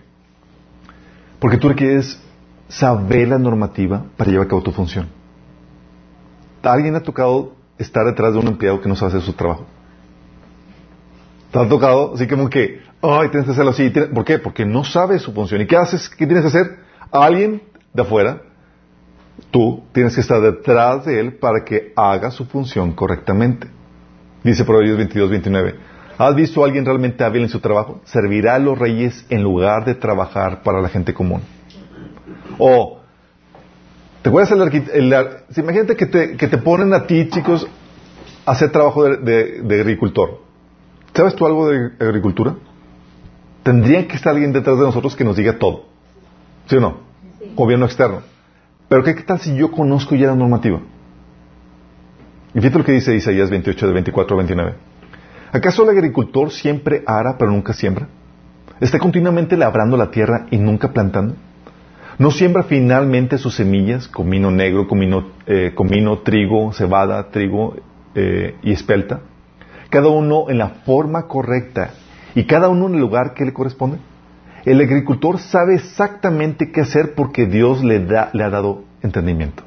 Porque 1.39 1.57
tú 1.57 1.69
requieres 1.69 2.21
saber 2.67 3.29
la 3.29 3.37
normativa 3.37 4.03
para 4.17 4.31
llevar 4.31 4.47
a 4.47 4.49
cabo 4.49 4.63
tu 4.63 4.71
función. 4.71 5.07
¿A 6.61 6.73
¿Alguien 6.73 6.95
ha 6.95 7.01
tocado 7.01 7.53
estar 7.77 8.05
detrás 8.05 8.33
de 8.33 8.39
un 8.39 8.47
empleado 8.47 8.81
que 8.81 8.89
no 8.89 8.95
sabe 8.97 9.09
hacer 9.09 9.21
su 9.21 9.33
trabajo? 9.33 9.65
¿Te 11.51 11.59
ha 11.59 11.67
tocado? 11.67 12.13
Así 12.15 12.27
como 12.27 12.49
que, 12.49 12.81
ay, 13.01 13.29
tienes 13.29 13.45
que 13.45 13.51
hacerlo 13.51 13.71
así. 13.71 13.89
¿Por 13.89 14.23
qué? 14.23 14.39
Porque 14.39 14.65
no 14.65 14.83
sabe 14.83 15.19
su 15.19 15.33
función. 15.33 15.61
¿Y 15.61 15.67
qué 15.67 15.75
haces? 15.75 16.09
¿Qué 16.09 16.25
tienes 16.25 16.43
que 16.43 16.47
hacer? 16.49 16.77
Alguien 17.11 17.61
de 17.93 18.01
afuera, 18.03 18.41
tú, 19.51 19.83
tienes 19.91 20.15
que 20.15 20.21
estar 20.21 20.39
detrás 20.41 21.05
de 21.05 21.19
él 21.19 21.33
para 21.33 21.65
que 21.65 21.91
haga 21.95 22.31
su 22.31 22.45
función 22.45 22.93
correctamente. 22.93 23.67
Dice 24.43 24.63
Proverbios 24.63 24.97
22, 24.97 25.29
29. 25.29 25.75
¿Has 26.17 26.35
visto 26.35 26.61
a 26.63 26.65
alguien 26.67 26.85
realmente 26.85 27.23
hábil 27.23 27.43
en 27.43 27.49
su 27.49 27.59
trabajo? 27.59 27.99
Servirá 28.05 28.55
a 28.55 28.59
los 28.59 28.77
reyes 28.77 29.25
en 29.29 29.43
lugar 29.43 29.83
de 29.85 29.95
trabajar 29.95 30.61
para 30.63 30.79
la 30.81 30.87
gente 30.87 31.13
común. 31.13 31.41
O, 32.59 32.99
¿te 34.21 34.29
acuerdas 34.29 34.51
el, 34.51 34.83
el 34.93 35.13
ar- 35.13 35.43
sí, 35.49 35.61
Imagínate 35.61 35.95
que 35.95 36.05
te, 36.05 36.37
que 36.37 36.47
te 36.47 36.57
ponen 36.59 36.93
a 36.93 37.05
ti, 37.07 37.27
chicos, 37.29 37.67
a 38.45 38.51
hacer 38.51 38.71
trabajo 38.71 39.03
de 39.03 39.79
agricultor. 39.81 40.39
¿Sabes 41.13 41.35
tú 41.35 41.45
algo 41.45 41.69
de 41.69 41.91
agricultura? 41.99 42.55
Tendría 43.63 44.07
que 44.07 44.15
estar 44.15 44.33
alguien 44.33 44.53
detrás 44.53 44.77
de 44.77 44.85
nosotros 44.85 45.15
que 45.15 45.23
nos 45.23 45.35
diga 45.35 45.59
todo. 45.59 45.85
¿Sí 46.67 46.77
o 46.77 46.79
no? 46.79 46.97
Sí. 47.39 47.51
Gobierno 47.55 47.85
externo. 47.85 48.21
Pero 48.87 49.03
¿qué, 49.03 49.15
qué 49.15 49.23
tal 49.23 49.39
si 49.39 49.55
yo 49.55 49.71
conozco 49.71 50.15
ya 50.15 50.27
la 50.27 50.35
normativa? 50.35 50.79
Y 52.53 52.59
fíjate 52.59 52.79
lo 52.79 52.85
que 52.85 52.91
dice 52.93 53.15
Isaías 53.15 53.49
28, 53.49 53.87
de 53.87 53.93
24 53.93 54.35
a 54.35 54.37
29. 54.37 54.73
¿Acaso 55.51 55.83
el 55.83 55.89
agricultor 55.89 56.51
siempre 56.51 57.03
ara 57.05 57.37
pero 57.37 57.51
nunca 57.51 57.73
siembra? 57.73 58.07
¿Está 58.79 58.99
continuamente 58.99 59.57
labrando 59.57 59.95
la 59.95 60.11
tierra 60.11 60.47
y 60.49 60.57
nunca 60.57 60.91
plantando? 60.91 61.35
¿No 62.17 62.31
siembra 62.31 62.63
finalmente 62.63 63.37
sus 63.37 63.55
semillas, 63.55 64.07
comino 64.07 64.51
negro, 64.51 64.87
comino, 64.87 65.29
eh, 65.45 65.71
comino 65.75 66.19
trigo, 66.19 66.71
cebada, 66.73 67.29
trigo 67.29 67.75
eh, 68.15 68.55
y 68.63 68.71
espelta? 68.71 69.21
Cada 69.91 70.07
uno 70.07 70.49
en 70.49 70.57
la 70.57 70.69
forma 70.85 71.27
correcta 71.27 71.91
y 72.33 72.45
cada 72.45 72.69
uno 72.69 72.87
en 72.87 72.95
el 72.95 73.01
lugar 73.01 73.33
que 73.33 73.43
le 73.43 73.51
corresponde. 73.51 73.97
El 74.63 74.79
agricultor 74.79 75.37
sabe 75.37 75.75
exactamente 75.75 76.71
qué 76.71 76.79
hacer 76.79 77.13
porque 77.13 77.45
Dios 77.45 77.83
le, 77.83 78.05
da, 78.05 78.29
le 78.31 78.45
ha 78.45 78.49
dado 78.49 78.85
entendimiento. 79.03 79.63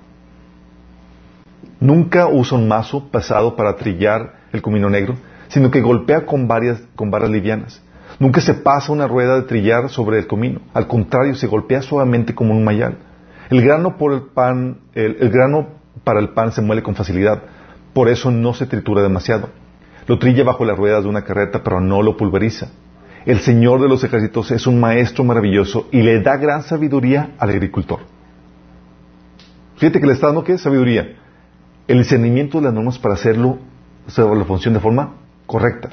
Nunca 1.78 2.26
usa 2.26 2.56
un 2.56 2.68
mazo 2.68 3.10
pesado 3.10 3.54
para 3.54 3.76
trillar 3.76 4.36
el 4.52 4.62
comino 4.62 4.88
negro, 4.88 5.16
sino 5.48 5.70
que 5.70 5.82
golpea 5.82 6.24
con 6.24 6.48
varias, 6.48 6.82
con 6.96 7.10
varas 7.10 7.28
livianas. 7.28 7.82
Nunca 8.18 8.40
se 8.40 8.54
pasa 8.54 8.92
una 8.92 9.06
rueda 9.06 9.34
de 9.34 9.42
trillar 9.42 9.90
sobre 9.90 10.18
el 10.18 10.26
comino. 10.26 10.60
Al 10.72 10.86
contrario, 10.86 11.34
se 11.34 11.48
golpea 11.48 11.82
suavemente 11.82 12.34
como 12.34 12.54
un 12.54 12.64
mayal. 12.64 12.96
El 13.50 13.60
grano, 13.60 13.98
por 13.98 14.14
el, 14.14 14.22
pan, 14.22 14.78
el, 14.94 15.18
el 15.20 15.28
grano 15.28 15.68
para 16.02 16.20
el 16.20 16.30
pan 16.30 16.50
se 16.52 16.62
muele 16.62 16.82
con 16.82 16.94
facilidad. 16.94 17.42
Por 17.92 18.08
eso 18.08 18.30
no 18.30 18.54
se 18.54 18.64
tritura 18.64 19.02
demasiado. 19.02 19.50
Lo 20.06 20.18
trilla 20.18 20.44
bajo 20.44 20.64
las 20.64 20.76
ruedas 20.76 21.02
de 21.02 21.08
una 21.08 21.24
carreta, 21.24 21.62
pero 21.62 21.80
no 21.80 22.02
lo 22.02 22.16
pulveriza. 22.16 22.68
El 23.24 23.40
Señor 23.40 23.80
de 23.80 23.88
los 23.88 24.04
ejércitos 24.04 24.50
es 24.50 24.66
un 24.66 24.78
maestro 24.78 25.24
maravilloso 25.24 25.88
y 25.90 26.02
le 26.02 26.20
da 26.20 26.36
gran 26.36 26.62
sabiduría 26.62 27.30
al 27.38 27.50
agricultor. 27.50 28.00
Fíjate 29.76 30.00
que 30.00 30.06
le 30.06 30.12
está 30.12 30.26
dando 30.26 30.44
qué? 30.44 30.58
Sabiduría. 30.58 31.16
El 31.88 31.98
discernimiento 31.98 32.58
de 32.58 32.64
las 32.64 32.74
normas 32.74 32.98
para 32.98 33.14
hacerlo, 33.14 33.58
hacer 34.06 34.24
la 34.26 34.44
función 34.44 34.74
de 34.74 34.80
forma 34.80 35.14
correcta. 35.46 35.90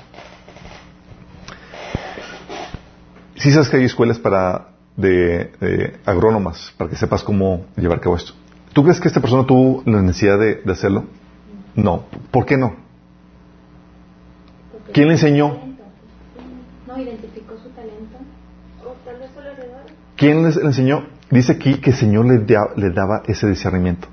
Sí 3.35 3.51
sabes 3.51 3.69
que 3.69 3.77
hay 3.77 3.85
escuelas 3.85 4.19
para 4.19 4.67
de, 4.97 5.99
agrónomas, 6.05 6.73
para 6.77 6.89
que 6.89 6.97
sepas 6.97 7.23
cómo 7.23 7.65
llevar 7.77 7.99
a 7.99 8.01
cabo 8.01 8.17
esto. 8.17 8.33
¿Tú 8.73 8.83
crees 8.83 8.99
que 8.99 9.07
esta 9.07 9.21
persona 9.21 9.45
tuvo 9.45 9.83
la 9.85 10.01
necesidad 10.01 10.37
de 10.37 10.71
hacerlo? 10.71 11.05
No. 11.75 12.05
¿Por 12.29 12.45
qué 12.45 12.57
no? 12.57 12.90
¿Quién 14.93 15.07
le 15.07 15.13
enseñó? 15.13 15.57
No 16.87 16.99
identificó 16.99 17.55
su 17.57 17.69
talento. 17.69 18.17
¿Quién 20.15 20.43
les 20.43 20.57
enseñó? 20.57 21.05
Dice 21.29 21.53
aquí 21.53 21.75
que 21.75 21.91
el 21.91 21.95
Señor 21.95 22.25
le, 22.25 22.39
da- 22.39 22.71
le 22.75 22.89
daba 22.91 23.23
ese 23.25 23.47
discernimiento. 23.47 24.07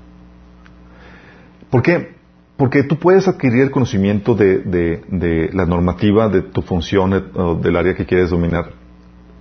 ¿Por 1.69 1.81
qué? 1.81 2.15
Porque 2.57 2.83
tú 2.83 2.97
puedes 2.97 3.27
adquirir 3.27 3.61
el 3.63 3.71
conocimiento 3.71 4.35
de, 4.35 4.59
de- 4.59 5.01
de 5.07 5.49
la 5.53 5.65
normativa 5.65 6.29
de 6.29 6.41
tu 6.41 6.61
función 6.61 7.13
eh, 7.13 7.23
o 7.35 7.55
del 7.55 7.75
área 7.75 7.93
que 7.95 8.05
quieres 8.05 8.29
dominar 8.31 8.71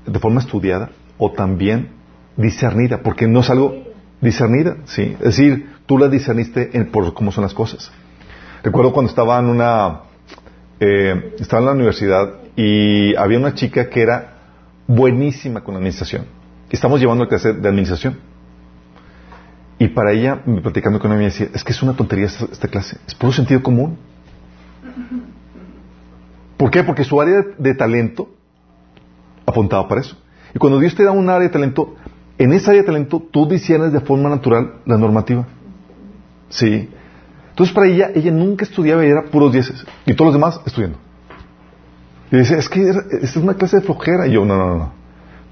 de 0.07 0.19
forma 0.19 0.41
estudiada 0.41 0.91
o 1.19 1.33
también 1.33 1.91
discernida, 2.37 3.03
porque 3.03 3.27
no 3.27 3.41
es 3.41 3.51
algo 3.51 3.75
discernida, 4.21 4.77
sí. 4.85 5.15
Es 5.21 5.37
decir, 5.37 5.69
tú 5.87 5.99
la 5.99 6.09
discerniste 6.09 6.77
en- 6.77 6.91
por 6.91 7.13
cómo 7.15 7.33
son 7.33 7.43
las 7.43 7.55
cosas. 7.55 7.91
Recuerdo 8.63 8.93
cuando 8.93 9.09
estaba 9.11 9.39
en 9.39 9.47
una, 9.47 10.01
eh, 10.81 11.35
estaba 11.39 11.61
en 11.61 11.67
la 11.67 11.73
universidad 11.73 12.35
y 12.57 13.15
había 13.17 13.39
una 13.39 13.55
chica 13.55 13.89
que 13.89 14.03
era 14.03 14.39
buenísima 14.87 15.63
con 15.63 15.75
la 15.75 15.79
administración. 15.79 16.27
Estamos 16.71 17.01
llevando 17.01 17.25
a 17.25 17.29
clase 17.29 17.53
de 17.53 17.69
administración. 17.69 18.19
Y 19.79 19.89
para 19.89 20.13
ella, 20.13 20.43
platicando 20.63 20.99
con 20.99 21.11
ella, 21.13 21.19
me 21.19 21.25
decía, 21.27 21.49
es 21.55 21.63
que 21.63 21.73
es 21.73 21.83
una 21.83 21.95
tontería 21.95 22.27
esta, 22.27 22.47
esta 22.47 22.69
clase, 22.69 22.97
es 23.07 23.15
puro 23.15 23.33
sentido 23.33 23.63
común. 23.63 23.97
¿Por 26.57 26.71
qué? 26.71 26.83
Porque 26.83 27.05
su 27.05 27.21
área 27.21 27.43
de, 27.43 27.55
de 27.57 27.75
talento 27.75 28.29
apuntaba 29.47 29.87
para 29.87 30.01
eso. 30.01 30.17
Y 30.55 30.59
cuando 30.59 30.81
Dios 30.81 30.95
te 30.95 31.05
da 31.05 31.13
un 31.13 31.29
área 31.29 31.43
de 31.43 31.49
talento, 31.51 31.95
en 32.39 32.53
esa 32.53 32.73
área 32.73 32.83
de 32.83 32.87
talento 32.87 33.23
tú 33.31 33.47
disiernes 33.47 33.93
de 33.93 34.01
forma 34.01 34.29
natural 34.29 34.81
la 34.85 34.99
normativa. 34.99 35.47
Sí. 36.49 36.89
Entonces 37.59 37.75
para 37.75 37.89
ella, 37.89 38.11
ella 38.15 38.31
nunca 38.31 38.65
estudiaba 38.65 39.05
y 39.05 39.09
era 39.09 39.25
puros 39.25 39.53
dieces. 39.53 39.85
Y 40.07 40.15
todos 40.15 40.33
los 40.33 40.35
demás 40.41 40.61
estudiando. 40.65 40.97
Y 42.31 42.37
dice, 42.37 42.57
es 42.57 42.69
que 42.69 42.89
es 43.21 43.37
una 43.37 43.55
clase 43.55 43.79
de 43.79 43.83
flojera. 43.83 44.29
Y 44.29 44.33
yo, 44.33 44.45
no, 44.45 44.57
no, 44.57 44.77
no. 44.77 44.93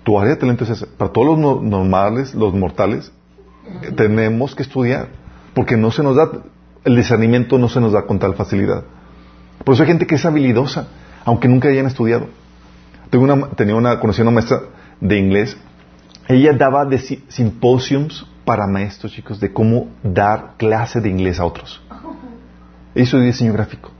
Tu 0.05 0.17
área 0.17 0.35
de 0.35 0.41
talento 0.41 0.63
es 0.63 0.71
esa. 0.71 0.87
Para 0.97 1.11
todos 1.11 1.27
los 1.27 1.39
no- 1.39 1.61
normales, 1.61 2.33
los 2.33 2.55
mortales, 2.55 3.11
eh, 3.83 3.91
tenemos 3.91 4.55
que 4.55 4.63
estudiar. 4.63 5.09
Porque 5.53 5.77
no 5.77 5.91
se 5.91 6.05
nos 6.05 6.15
da, 6.15 6.31
el 6.85 6.95
discernimiento 6.95 7.59
no 7.59 7.69
se 7.69 7.81
nos 7.81 7.91
da 7.93 8.03
con 8.03 8.21
tal 8.21 8.35
facilidad. 8.35 8.85
Por 9.65 9.75
eso 9.75 9.83
hay 9.83 9.89
gente 9.89 10.07
que 10.07 10.15
es 10.15 10.25
habilidosa, 10.25 10.87
aunque 11.25 11.49
nunca 11.49 11.69
hayan 11.71 11.87
estudiado. 11.87 12.29
Tengo 13.11 13.25
una, 13.25 13.49
tenía 13.49 13.75
una, 13.75 13.99
conocí 13.99 14.23
una 14.23 14.31
maestra 14.31 14.61
de 15.01 15.19
inglés. 15.19 15.57
Ella 16.29 16.53
daba 16.53 16.85
de 16.85 16.99
si- 16.99 17.25
simposiums 17.27 18.27
para 18.47 18.67
maestros, 18.67 19.13
chicos, 19.13 19.39
de 19.41 19.53
cómo 19.53 19.89
dar 20.03 20.55
clase 20.57 21.01
de 21.03 21.11
inglés 21.11 21.39
a 21.39 21.45
otros. 21.45 21.83
Ella 22.95 23.05
estudió 23.05 23.25
diseño 23.25 23.53
gráfico. 23.53 23.91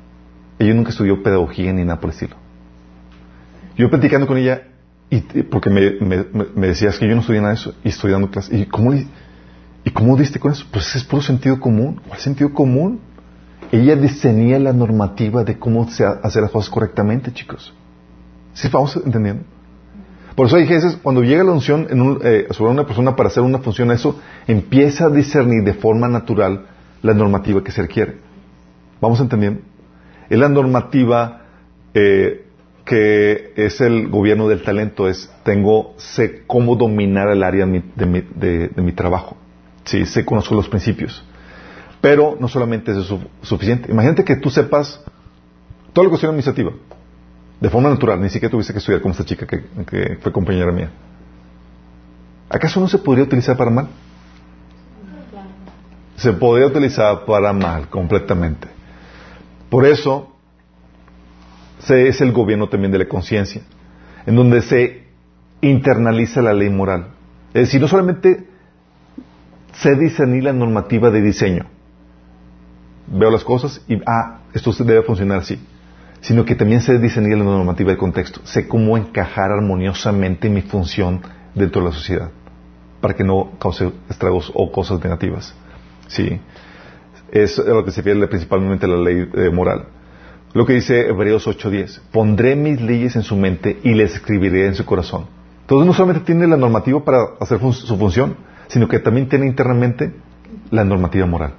Ella 0.59 0.73
nunca 0.73 0.91
estudió 0.91 1.23
pedagogía 1.23 1.73
ni 1.73 1.83
nada 1.83 2.01
por 2.01 2.09
el 2.09 2.15
estilo. 2.15 2.37
Yo 3.77 3.91
platicando 3.91 4.27
con 4.27 4.39
ella, 4.39 4.63
y, 5.11 5.21
porque 5.43 5.69
me, 5.69 6.67
decías 6.69 6.99
que 6.99 7.07
yo 7.07 7.15
no 7.15 7.21
estudié 7.21 7.41
nada 7.41 7.55
de 7.55 7.61
eso, 7.61 7.75
y 7.85 7.89
estudiando 7.89 8.31
clase. 8.31 8.57
¿Y 8.57 8.65
cómo, 8.67 8.95
¿Y 8.95 9.91
cómo 9.91 10.17
diste 10.17 10.39
con 10.39 10.53
eso? 10.53 10.65
Pues 10.73 10.95
es 10.95 11.05
puro 11.05 11.21
sentido 11.21 11.61
común. 11.61 12.01
¿Cuál 12.07 12.21
sentido 12.21 12.55
común? 12.55 13.01
Ella 13.73 13.97
diseñaba 13.97 14.61
la 14.61 14.73
normativa 14.73 15.43
de 15.43 15.59
cómo 15.59 15.83
hacer 15.83 16.43
las 16.43 16.51
cosas 16.53 16.71
correctamente, 16.71 17.33
chicos. 17.33 17.75
¿Sí 18.55 18.69
vamos 18.73 18.97
entendiendo? 19.05 19.43
Por 20.37 20.47
eso 20.47 20.57
hay 20.57 20.67
veces, 20.67 20.99
cuando 21.03 21.23
llega 21.23 21.43
la 21.43 21.53
unción 21.53 21.87
en 21.91 22.01
un- 22.01 22.21
eh, 22.23 22.47
sobre 22.51 22.71
una 22.71 22.87
persona 22.87 23.17
para 23.17 23.29
hacer 23.29 23.43
una 23.43 23.59
función, 23.59 23.91
eso 23.91 24.21
empieza 24.47 25.07
a 25.07 25.11
discernir 25.11 25.65
de 25.65 25.73
forma 25.75 26.09
natural 26.09 26.67
la 27.03 27.15
normativa 27.15 27.65
que 27.65 27.73
se 27.73 27.83
requiere. 27.83 28.17
¿Vamos 29.01 29.19
entendiendo? 29.21 29.61
Es 30.29 30.39
la 30.39 30.49
normativa 30.49 31.43
eh, 31.95 32.45
que 32.85 33.53
es 33.57 33.81
el 33.81 34.09
gobierno 34.09 34.47
del 34.49 34.63
talento, 34.63 35.09
es 35.09 35.33
tengo, 35.43 35.95
sé 35.97 36.43
cómo 36.47 36.77
dominar 36.77 37.29
el 37.31 37.43
área 37.43 37.67
de 37.67 38.07
mi, 38.07 38.93
trabajo. 38.93 39.37
Sí, 39.85 40.05
sé, 40.07 40.25
conozco 40.25 40.55
los 40.55 40.69
principios. 40.69 41.25
Pero 42.03 42.37
no 42.39 42.47
solamente 42.49 42.93
es 42.93 43.07
su- 43.07 43.21
suficiente. 43.43 43.91
Imagínate 43.91 44.23
que 44.25 44.37
tú 44.37 44.51
sepas 44.51 45.03
toda 45.95 46.05
la 46.05 46.11
cuestión 46.11 46.31
administrativa, 46.31 46.73
de 47.61 47.71
forma 47.71 47.89
natural, 47.89 48.21
ni 48.21 48.29
siquiera 48.29 48.51
tuviste 48.51 48.73
que 48.73 48.79
estudiar 48.81 49.01
como 49.01 49.13
esta 49.13 49.25
chica 49.25 49.47
que, 49.47 50.19
fue 50.21 50.33
compañera 50.33 50.73
mía. 50.73 50.91
¿Acaso 52.51 52.81
no 52.81 52.89
se 52.89 52.99
podría 52.99 53.25
utilizar 53.25 53.57
para 53.57 53.71
mal? 53.71 53.89
Se 56.17 56.33
podría 56.33 56.67
utilizar 56.67 57.25
para 57.25 57.53
mal 57.53 57.89
completamente. 57.89 58.69
Por 59.69 59.85
eso 59.85 60.33
se- 61.81 62.09
es 62.09 62.21
el 62.21 62.33
gobierno 62.33 62.69
también 62.69 62.93
de 62.93 62.99
la 62.99 63.07
conciencia, 63.09 63.63
en 64.27 64.37
donde 64.37 64.63
se 64.63 65.07
internaliza 65.61 66.41
la 66.43 66.53
ley 66.55 66.71
moral. 66.71 67.09
Es 67.53 67.63
decir, 67.63 67.81
no 67.81 67.89
solamente 67.89 68.47
sé 69.73 69.95
discernir 69.97 70.45
la 70.45 70.53
normativa 70.53 71.11
de 71.11 71.21
diseño, 71.23 71.67
veo 73.09 73.31
las 73.31 73.45
cosas 73.45 73.83
y, 73.89 74.01
ah, 74.07 74.41
esto 74.55 74.73
se 74.73 74.85
debe 74.85 75.03
funcionar 75.03 75.39
así, 75.41 75.59
sino 76.27 76.45
que 76.45 76.57
también 76.57 76.81
sé 76.81 76.99
discernir 76.99 77.39
la 77.39 77.45
normativa 77.45 77.93
de 77.93 77.97
contexto, 77.97 78.41
sé 78.43 78.67
cómo 78.67 78.97
encajar 78.97 79.53
armoniosamente 79.53 80.51
mi 80.51 80.61
función 80.61 81.21
dentro 81.55 81.83
de 81.83 81.87
la 81.87 81.95
sociedad, 81.95 82.31
para 83.01 83.15
que 83.15 83.23
no 83.23 83.53
cause 83.61 83.93
estragos 84.11 84.51
o 84.53 84.73
cosas 84.73 85.01
negativas. 85.05 85.55
Sí. 86.09 86.41
Es 87.31 87.61
a 87.61 87.63
lo 87.63 87.85
que 87.85 87.93
se 87.93 88.03
refiere 88.03 88.27
principalmente 88.27 88.89
la 88.89 88.97
ley 88.97 89.31
eh, 89.35 89.51
moral. 89.51 89.85
Lo 90.53 90.67
que 90.67 90.73
dice 90.73 91.07
Hebreos 91.07 91.47
8:10. 91.47 92.01
Pondré 92.11 92.57
mis 92.57 92.81
leyes 92.81 93.15
en 93.15 93.23
su 93.23 93.37
mente 93.37 93.79
y 93.85 93.95
les 93.95 94.17
escribiré 94.17 94.67
en 94.67 94.75
su 94.75 94.85
corazón. 94.85 95.27
Entonces 95.61 95.87
no 95.87 95.93
solamente 95.93 96.27
tiene 96.27 96.49
la 96.49 96.57
normativa 96.57 97.05
para 97.05 97.19
hacer 97.39 97.61
su 97.61 97.97
función, 97.97 98.37
sino 98.67 98.89
que 98.89 98.99
también 98.99 99.29
tiene 99.29 99.47
internamente 99.47 100.13
la 100.73 100.83
normativa 100.83 101.25
moral. 101.27 101.55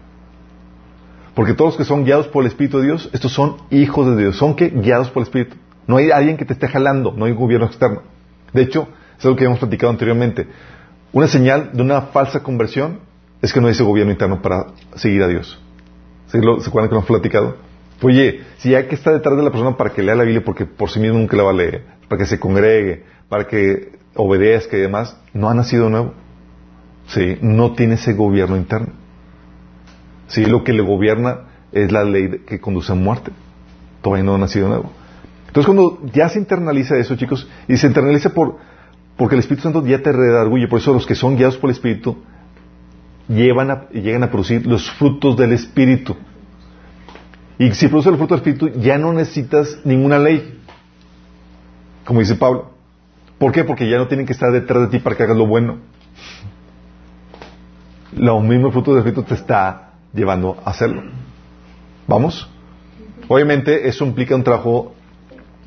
Porque 1.38 1.54
todos 1.54 1.74
los 1.74 1.78
que 1.78 1.86
son 1.86 2.04
guiados 2.04 2.28
por 2.30 2.44
el 2.44 2.48
Espíritu 2.48 2.80
de 2.80 2.86
Dios, 2.88 3.12
estos 3.14 3.32
son 3.32 3.58
hijos 3.70 4.08
de 4.10 4.16
Dios. 4.24 4.38
Son 4.38 4.56
que 4.56 4.70
guiados 4.70 5.12
por 5.12 5.22
el 5.22 5.28
Espíritu. 5.28 5.56
No 5.86 5.98
hay 5.98 6.10
alguien 6.10 6.36
que 6.36 6.46
te 6.46 6.54
esté 6.54 6.68
jalando, 6.68 7.14
no 7.16 7.26
hay 7.26 7.34
gobierno 7.34 7.68
externo. 7.68 8.02
De 8.54 8.64
hecho, 8.64 8.88
es 9.20 9.24
algo 9.24 9.38
que 9.38 9.46
hemos 9.46 9.60
platicado 9.60 9.92
anteriormente. 9.92 10.48
Una 11.14 11.28
señal 11.28 11.70
de 11.74 11.82
una 11.84 12.02
falsa 12.02 12.42
conversión 12.42 13.02
es 13.44 13.54
que 13.54 13.62
no 13.62 13.68
hay 13.68 13.74
ese 13.74 13.84
gobierno 13.84 14.12
interno 14.12 14.42
para 14.42 14.66
seguir 14.96 15.22
a 15.22 15.28
Dios. 15.28 15.62
¿Se, 16.26 16.40
lo- 16.42 16.60
¿se 16.60 16.70
acuerdan 16.70 16.90
que 16.90 16.96
lo 16.96 17.02
hemos 17.02 17.08
platicado? 17.08 17.58
Oye, 18.02 18.42
si 18.58 18.74
hay 18.74 18.86
que 18.88 18.96
estar 18.96 19.14
detrás 19.14 19.38
de 19.38 19.44
la 19.44 19.52
persona 19.52 19.78
para 19.78 19.92
que 19.92 20.02
lea 20.02 20.16
la 20.16 20.24
Biblia 20.24 20.44
porque 20.44 20.66
por 20.66 20.90
sí 20.90 21.00
mismo 21.00 21.20
nunca 21.20 21.38
la 21.38 21.44
va 21.44 21.52
a 21.52 21.54
leer, 21.54 21.84
para 22.10 22.18
que 22.20 22.26
se 22.26 22.40
congregue, 22.40 23.04
para 23.30 23.46
que 23.46 23.92
obedezca 24.16 24.76
y 24.76 24.82
demás, 24.82 25.16
no 25.36 25.50
ha 25.50 25.54
nacido 25.54 25.88
nuevo. 25.88 26.14
Sí, 27.08 27.38
no 27.42 27.74
tiene 27.74 27.94
ese 27.94 28.14
gobierno 28.14 28.58
interno. 28.58 28.88
Sí, 30.28 30.46
lo 30.46 30.64
que 30.64 30.74
le 30.74 30.82
gobierna 30.82 31.40
es 31.72 31.92
la 31.92 32.04
ley 32.04 32.42
que 32.48 32.60
conduce 32.60 32.92
a 32.92 32.96
muerte. 32.96 33.32
Todavía 34.02 34.24
no 34.24 34.36
ha 34.36 34.38
nacido 34.38 34.68
nuevo. 34.68 34.92
Entonces 35.48 35.66
cuando 35.66 36.00
ya 36.14 36.30
se 36.30 36.40
internaliza 36.40 36.98
eso, 36.98 37.16
chicos, 37.16 37.48
y 37.68 37.78
se 37.78 37.88
internaliza 37.88 38.30
por, 38.34 38.58
porque 39.16 39.36
el 39.36 39.40
Espíritu 39.40 39.64
Santo 39.64 39.86
ya 39.86 40.02
te 40.02 40.12
redarguye, 40.12 40.68
por 40.68 40.80
eso 40.80 40.94
los 40.94 41.06
que 41.08 41.16
son 41.16 41.36
guiados 41.38 41.58
por 41.58 41.70
el 41.70 41.76
Espíritu 41.76 42.18
llevan 43.28 43.72
a- 43.72 43.90
llegan 43.90 44.24
a 44.24 44.30
producir 44.32 44.66
los 44.68 44.90
frutos 44.92 45.36
del 45.38 45.54
Espíritu. 45.54 46.16
Y 47.58 47.72
si 47.72 47.88
produce 47.88 48.10
el 48.10 48.18
fruto 48.18 48.36
del 48.36 48.44
Espíritu, 48.48 48.80
ya 48.80 48.98
no 48.98 49.14
necesitas 49.14 49.80
ninguna 49.84 50.20
ley. 50.20 50.60
Como 52.06 52.20
dice 52.20 52.36
Pablo. 52.36 52.72
¿Por 53.40 53.52
qué? 53.52 53.64
Porque 53.64 53.90
ya 53.90 53.98
no 53.98 54.08
tienen 54.08 54.26
que 54.26 54.34
estar 54.34 54.52
detrás 54.52 54.84
de 54.84 54.88
ti 54.90 55.00
para 55.00 55.16
que 55.16 55.24
hagas 55.24 55.38
lo 55.38 55.48
bueno. 55.48 55.78
Lo 58.16 58.40
mismo 58.42 58.68
el 58.68 58.74
fruto 58.74 58.92
del 58.92 59.00
Espíritu 59.00 59.24
te 59.24 59.34
está 59.36 59.87
llevando 60.18 60.58
a 60.66 60.72
hacerlo. 60.72 61.04
¿Vamos? 62.08 62.50
Obviamente 63.30 63.88
eso 63.88 64.06
implica 64.06 64.36
un 64.36 64.44
trabajo 64.44 64.94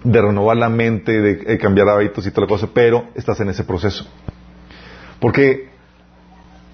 de 0.03 0.21
renovar 0.21 0.57
la 0.57 0.69
mente, 0.69 1.21
de, 1.21 1.59
cambiar 1.59 1.89
hábitos 1.89 2.27
y 2.27 2.31
toda 2.31 2.47
la 2.47 2.49
cosa, 2.49 2.69
pero 2.73 3.05
estás 3.15 3.41
en 3.41 3.51
ese 3.51 3.65
proceso. 3.65 4.07
Porque 5.21 5.69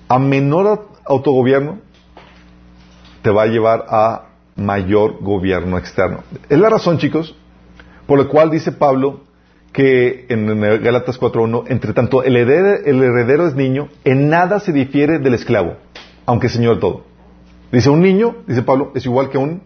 a 0.09 0.19
menor 0.19 0.89
autogobierno 1.05 1.81
te 3.23 3.31
va 3.31 3.43
a 3.43 3.47
llevar 3.47 3.87
a 3.89 4.27
mayor 4.55 5.19
gobierno 5.21 5.77
externo. 5.77 6.21
Es 6.49 6.59
la 6.59 6.71
razón, 6.71 6.99
chicos, 6.99 7.35
por 8.07 8.19
la 8.19 8.27
cual 8.27 8.51
dice 8.51 8.73
Pablo 8.73 9.27
que 9.73 10.27
en, 10.29 10.61
Galatas 10.83 11.21
4.1, 11.21 11.65
entre 11.67 11.93
tanto 11.93 12.23
el 12.23 12.37
heredero, 12.37 12.87
el 12.87 13.03
heredero, 13.03 13.47
es 13.47 13.55
niño, 13.55 13.89
en 14.05 14.29
nada 14.31 14.61
se 14.61 14.73
difiere 14.73 15.19
del 15.19 15.35
esclavo, 15.35 15.77
aunque 16.25 16.49
señor 16.49 16.79
todo. 16.81 17.05
Dice, 17.72 17.90
un 17.90 18.00
niño, 18.00 18.37
dice 18.46 18.62
Pablo, 18.62 18.92
es 18.94 19.05
igual 19.05 19.29
que 19.29 19.38
un 19.38 19.62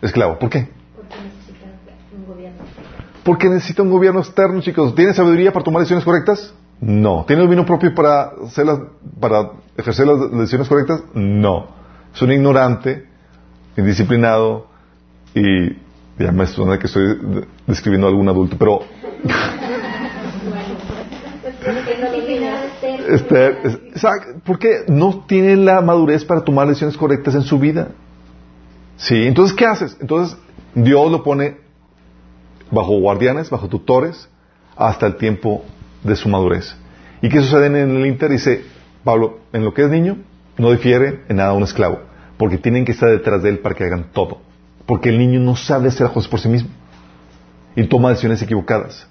esclavo. 0.00 0.38
¿Por 0.38 0.50
qué? 0.50 0.68
Porque 0.96 1.16
necesita 1.22 1.66
un 2.16 2.26
gobierno. 2.26 2.62
Porque 3.24 3.48
necesita 3.48 3.82
un 3.82 3.90
gobierno 3.90 4.20
externo, 4.20 4.60
chicos. 4.60 4.94
¿Tiene 4.94 5.14
sabiduría 5.14 5.52
para 5.52 5.64
tomar 5.64 5.80
decisiones 5.80 6.04
correctas? 6.04 6.54
No. 6.80 7.24
¿Tiene 7.26 7.42
dominio 7.42 7.64
propio 7.64 7.94
para, 7.94 8.32
para 9.20 9.52
ejercer 9.76 10.06
las 10.06 10.32
decisiones 10.32 10.68
correctas? 10.68 11.04
No. 11.14 11.68
Es 12.14 12.20
un 12.20 12.32
ignorante, 12.32 13.06
indisciplinado 13.76 14.66
y 15.34 15.76
ya 16.18 16.32
me 16.32 16.46
suena 16.46 16.78
que 16.78 16.86
estoy 16.86 17.46
describiendo 17.66 18.06
a 18.06 18.10
algún 18.10 18.28
adulto, 18.28 18.56
pero 18.58 18.80
este, 23.08 23.56
porque 24.44 24.84
no 24.88 25.24
tiene 25.26 25.56
la 25.56 25.80
madurez 25.80 26.24
para 26.24 26.42
tomar 26.42 26.66
decisiones 26.68 26.96
correctas 26.96 27.34
en 27.34 27.42
su 27.42 27.58
vida. 27.58 27.88
Sí, 28.96 29.26
entonces 29.26 29.56
¿qué 29.56 29.66
haces? 29.66 29.96
Entonces 30.00 30.36
Dios 30.74 31.10
lo 31.10 31.22
pone 31.22 31.56
bajo 32.70 32.98
guardianes, 33.00 33.50
bajo 33.50 33.68
tutores, 33.68 34.28
hasta 34.76 35.06
el 35.06 35.16
tiempo 35.16 35.64
de 36.02 36.16
su 36.16 36.28
madurez. 36.28 36.74
¿Y 37.20 37.28
qué 37.28 37.40
sucede 37.40 37.66
en 37.66 37.76
el 37.76 38.06
Inter? 38.06 38.30
Dice 38.30 38.64
Pablo, 39.04 39.40
en 39.52 39.64
lo 39.64 39.74
que 39.74 39.84
es 39.84 39.90
niño, 39.90 40.18
no 40.58 40.70
difiere 40.70 41.22
en 41.28 41.36
nada 41.36 41.50
a 41.50 41.54
un 41.54 41.62
esclavo, 41.62 42.00
porque 42.36 42.58
tienen 42.58 42.84
que 42.84 42.92
estar 42.92 43.10
detrás 43.10 43.42
de 43.42 43.50
él 43.50 43.58
para 43.58 43.74
que 43.74 43.84
hagan 43.84 44.06
todo. 44.12 44.40
Porque 44.86 45.10
el 45.10 45.18
niño 45.18 45.40
no 45.40 45.56
sabe 45.56 45.88
hacer 45.88 46.08
cosas 46.08 46.28
por 46.28 46.40
sí 46.40 46.48
mismo 46.48 46.70
y 47.76 47.84
toma 47.84 48.10
decisiones 48.10 48.42
equivocadas. 48.42 49.06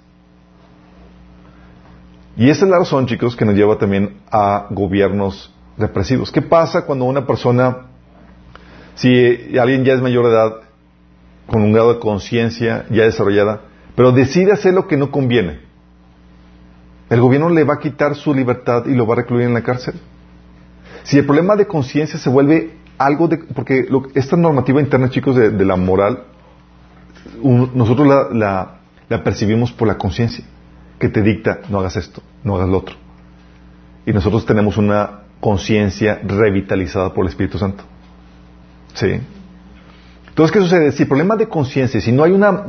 Y 2.36 2.48
esa 2.48 2.64
es 2.64 2.70
la 2.70 2.78
razón, 2.78 3.06
chicos, 3.06 3.36
que 3.36 3.44
nos 3.44 3.54
lleva 3.54 3.76
también 3.76 4.16
a 4.30 4.66
gobiernos 4.70 5.52
represivos. 5.76 6.30
¿Qué 6.30 6.40
pasa 6.40 6.86
cuando 6.86 7.04
una 7.04 7.26
persona, 7.26 7.88
si 8.94 9.58
alguien 9.58 9.84
ya 9.84 9.94
es 9.94 10.00
mayor 10.00 10.26
de 10.26 10.32
edad, 10.32 10.52
con 11.46 11.62
un 11.62 11.72
grado 11.72 11.94
de 11.94 12.00
conciencia 12.00 12.86
ya 12.90 13.04
desarrollada, 13.04 13.62
pero 13.94 14.12
decide 14.12 14.52
hacer 14.52 14.72
lo 14.72 14.86
que 14.88 14.96
no 14.96 15.10
conviene? 15.10 15.60
¿El 17.10 17.20
gobierno 17.20 17.50
le 17.50 17.64
va 17.64 17.74
a 17.74 17.78
quitar 17.78 18.14
su 18.14 18.32
libertad 18.32 18.86
y 18.86 18.94
lo 18.94 19.06
va 19.06 19.14
a 19.14 19.16
recluir 19.18 19.44
en 19.44 19.52
la 19.52 19.62
cárcel? 19.62 19.94
Si 21.02 21.18
el 21.18 21.26
problema 21.26 21.56
de 21.56 21.66
conciencia 21.66 22.18
se 22.18 22.30
vuelve 22.30 22.78
algo 22.96 23.28
de... 23.28 23.38
Porque 23.38 23.86
esta 24.14 24.36
normativa 24.36 24.80
interna, 24.80 25.10
chicos, 25.10 25.36
de, 25.36 25.64
la 25.66 25.76
moral, 25.76 26.24
nosotros 27.42 28.06
la, 28.32 28.78
la 29.08 29.22
percibimos 29.22 29.72
por 29.72 29.88
la 29.88 29.98
conciencia 29.98 30.46
que 31.02 31.08
te 31.08 31.20
dicta, 31.20 31.62
no 31.68 31.80
hagas 31.80 31.96
esto, 31.96 32.22
no 32.44 32.54
hagas 32.54 32.68
lo 32.68 32.78
otro. 32.78 32.94
Y 34.06 34.12
nosotros 34.12 34.46
tenemos 34.46 34.76
una 34.76 35.22
conciencia 35.40 36.20
revitalizada 36.22 37.12
por 37.12 37.24
el 37.24 37.30
Espíritu 37.30 37.58
Santo. 37.58 37.82
¿Sí? 38.94 39.18
Entonces, 40.28 40.52
¿qué 40.52 40.60
sucede? 40.60 40.92
Si 40.92 41.02
el 41.02 41.08
problema 41.08 41.34
de 41.34 41.48
conciencia, 41.48 42.00
si 42.00 42.12
no 42.12 42.22
hay 42.22 42.30
una 42.30 42.64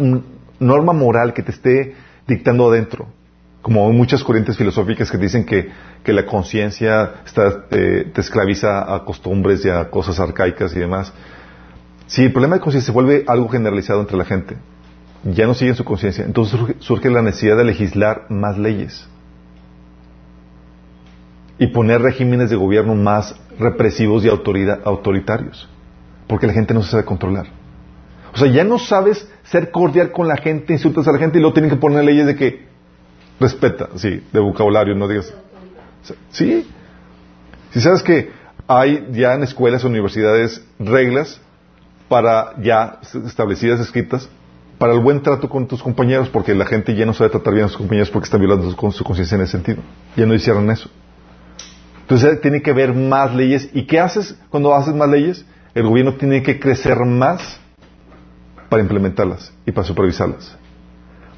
norma 0.57 0.93
moral 0.93 1.33
que 1.33 1.43
te 1.43 1.51
esté 1.51 1.95
dictando 2.27 2.71
adentro, 2.71 3.05
como 3.61 3.87
hay 3.87 3.95
muchas 3.95 4.23
corrientes 4.23 4.57
filosóficas 4.57 5.11
que 5.11 5.19
dicen 5.19 5.45
que, 5.45 5.69
la 6.11 6.25
conciencia 6.25 7.21
eh, 7.69 8.11
te 8.11 8.19
esclaviza 8.21 8.95
a 8.95 9.05
costumbres 9.05 9.63
y 9.63 9.69
a 9.69 9.91
cosas 9.91 10.19
arcaicas 10.19 10.75
y 10.75 10.79
demás. 10.79 11.13
Si 12.07 12.23
el 12.23 12.31
problema 12.31 12.55
de 12.55 12.61
conciencia 12.61 12.87
se 12.87 12.91
vuelve 12.91 13.25
algo 13.27 13.47
generalizado 13.47 14.01
entre 14.01 14.17
la 14.17 14.25
gente, 14.25 14.57
ya 15.23 15.47
no 15.47 15.53
siguen 15.53 15.75
su 15.75 15.85
conciencia, 15.85 16.25
entonces 16.25 16.59
surge, 16.79 17.09
la 17.09 17.21
necesidad 17.21 17.57
de 17.57 17.63
legislar 17.63 18.25
más 18.29 18.57
leyes 18.57 19.07
y 21.57 21.67
poner 21.67 22.01
regímenes 22.01 22.49
de 22.49 22.55
gobierno 22.55 22.95
más 22.95 23.35
represivos 23.57 24.25
y 24.25 24.29
autoritarios, 24.29 25.69
porque 26.27 26.47
la 26.47 26.53
gente 26.53 26.73
no 26.73 26.83
se 26.83 26.91
sabe 26.91 27.05
controlar. 27.05 27.47
O 28.33 28.37
sea, 28.37 28.47
ya 28.47 28.63
no 28.63 28.79
sabes 28.79 29.27
ser 29.43 29.71
cordial 29.71 30.11
con 30.11 30.27
la 30.27 30.37
gente, 30.37 30.73
insultas 30.73 31.07
a 31.07 31.11
la 31.11 31.19
gente 31.19 31.37
y 31.37 31.41
luego 31.41 31.53
tienen 31.53 31.69
que 31.69 31.77
poner 31.77 32.03
leyes 32.03 32.25
de 32.25 32.35
que 32.35 32.65
respeta, 33.39 33.89
sí, 33.95 34.23
de 34.31 34.39
vocabulario, 34.39 34.95
no 34.95 35.07
digas. 35.07 35.33
Sí. 36.31 36.67
Si 37.71 37.79
sabes 37.79 38.03
que 38.03 38.31
hay 38.67 39.07
ya 39.11 39.35
en 39.35 39.43
escuelas 39.43 39.83
o 39.83 39.87
universidades 39.87 40.65
reglas 40.79 41.39
para 42.09 42.59
ya 42.61 42.99
establecidas, 43.25 43.79
escritas, 43.79 44.29
para 44.83 44.95
el 44.95 44.99
buen 44.99 45.21
trato 45.21 45.47
con 45.47 45.65
tus 45.65 45.81
compañeros, 45.81 46.27
porque 46.27 46.53
la 46.53 46.65
gente 46.65 46.93
ya 46.93 47.05
no 47.05 47.13
sabe 47.13 47.29
tratar 47.29 47.53
bien 47.53 47.67
a 47.67 47.69
sus 47.69 47.77
compañeros 47.77 48.09
porque 48.09 48.25
está 48.25 48.37
violando 48.37 48.69
su, 48.69 48.91
su 48.91 49.05
conciencia 49.05 49.35
en 49.35 49.43
ese 49.43 49.53
sentido. 49.53 49.81
Ya 50.17 50.25
no 50.25 50.33
hicieron 50.33 50.69
eso. 50.69 50.89
Entonces 52.01 52.41
tiene 52.41 52.61
que 52.61 52.71
haber 52.71 52.93
más 52.93 53.33
leyes. 53.33 53.69
¿Y 53.71 53.87
qué 53.87 54.01
haces 54.01 54.37
cuando 54.49 54.75
haces 54.75 54.93
más 54.93 55.09
leyes? 55.09 55.45
El 55.73 55.87
gobierno 55.87 56.15
tiene 56.15 56.43
que 56.43 56.59
crecer 56.59 56.97
más 57.05 57.61
para 58.67 58.81
implementarlas 58.81 59.53
y 59.65 59.71
para 59.71 59.87
supervisarlas. 59.87 60.57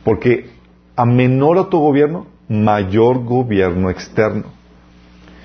Porque 0.04 0.50
a 0.96 1.06
menor 1.06 1.60
autogobierno, 1.60 2.26
mayor 2.50 3.26
gobierno 3.26 3.92
externo. 3.92 4.46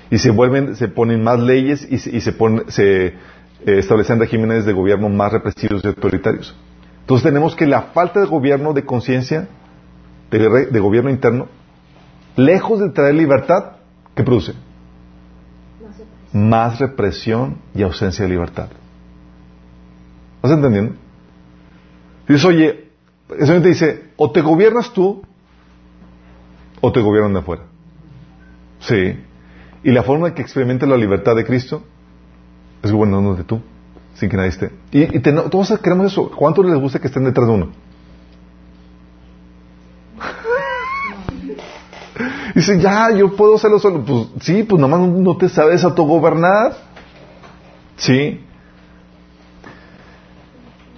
Y 0.09 0.17
se 0.17 0.31
vuelven, 0.31 0.75
se 0.75 0.87
ponen 0.87 1.23
más 1.23 1.39
leyes 1.39 1.87
y 1.87 1.99
se, 1.99 2.19
se, 2.19 3.05
eh, 3.05 3.13
establecen 3.63 4.19
regímenes 4.19 4.65
de 4.65 4.73
gobierno 4.73 5.07
más 5.07 5.31
represivos 5.31 5.83
y 5.83 5.87
autoritarios. 5.87 6.55
Entonces 7.01 7.23
tenemos 7.23 7.55
que 7.55 7.65
la 7.67 7.81
falta 7.93 8.19
de 8.19 8.25
gobierno 8.25 8.73
de 8.73 8.85
conciencia, 8.85 9.47
de, 10.29 10.79
gobierno 10.79 11.09
interno, 11.09 11.47
lejos 12.35 12.79
de 12.79 12.89
traer 12.89 13.15
libertad, 13.15 13.73
¿qué 14.15 14.23
produce? 14.23 14.53
Más 16.31 16.79
represión 16.79 17.57
y 17.75 17.81
ausencia 17.81 18.23
de 18.23 18.31
libertad. 18.31 18.69
¿Estás 20.37 20.51
entendiendo? 20.51 20.95
Dices, 22.27 22.45
oye, 22.45 22.89
eso 23.37 23.61
te 23.61 23.67
dice, 23.67 24.11
o 24.15 24.31
te 24.31 24.41
gobiernas 24.41 24.93
tú, 24.93 25.21
o 26.79 26.91
te 26.91 27.01
gobiernan 27.01 27.33
de 27.33 27.39
afuera. 27.39 27.63
Sí. 28.79 29.19
Y 29.83 29.91
la 29.91 30.03
forma 30.03 30.29
en 30.29 30.33
que 30.33 30.41
experimentes 30.41 30.87
la 30.87 30.97
libertad 30.97 31.35
de 31.35 31.45
Cristo 31.45 31.83
es 32.81 32.91
gobernándote 32.91 33.43
tú 33.43 33.61
sin 34.15 34.29
que 34.29 34.37
nadie 34.37 34.49
esté. 34.49 34.71
Y, 34.91 35.19
todos 35.19 35.79
queremos 35.79 36.11
eso. 36.11 36.31
¿Cuánto 36.31 36.63
les 36.63 36.79
gusta 36.79 36.99
que 36.99 37.07
estén 37.07 37.23
detrás 37.23 37.47
de 37.47 37.53
uno? 37.53 37.69
Dice, 42.55 42.79
ya, 42.79 43.11
yo 43.11 43.35
puedo 43.35 43.55
hacerlo 43.55 43.79
solo. 43.79 44.03
Pues 44.03 44.27
sí, 44.41 44.63
pues 44.63 44.79
nomás 44.79 45.01
no 45.01 45.37
te 45.37 45.49
sabes 45.49 45.83
autogobernar. 45.83 46.75
Sí. 47.97 48.39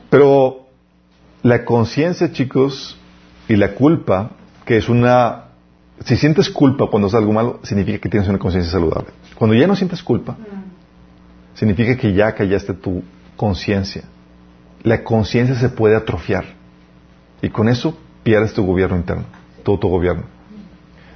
Pero 0.10 0.68
la 1.42 1.66
conciencia, 1.66 2.32
chicos, 2.32 2.98
y 3.48 3.56
la 3.56 3.76
culpa, 3.76 4.32
que 4.66 4.78
es 4.78 4.90
una... 4.90 5.46
Si 6.06 6.18
sientes 6.18 6.50
culpa 6.50 6.88
cuando 6.88 7.08
haces 7.08 7.20
algo 7.20 7.34
malo, 7.34 7.60
significa 7.64 8.00
que 8.00 8.10
tienes 8.10 8.28
una 8.28 8.40
conciencia 8.40 8.72
saludable. 8.72 9.10
Cuando 9.36 9.56
ya 9.56 9.68
no 9.68 9.76
sientes 9.76 10.04
culpa, 10.04 10.36
significa 11.64 11.96
que 11.96 12.12
ya 12.14 12.34
callaste 12.34 12.74
tu 12.74 13.04
conciencia. 13.38 14.04
La 14.84 15.02
conciencia 15.02 15.56
se 15.56 15.70
puede 15.70 15.96
atrofiar. 15.96 16.44
Y 17.42 17.50
con 17.50 17.70
eso 17.70 17.98
pierdes 18.22 18.54
tu 18.54 18.66
gobierno 18.66 18.98
interno, 18.98 19.24
todo 19.64 19.80
tu 19.80 19.88
gobierno. 19.88 20.24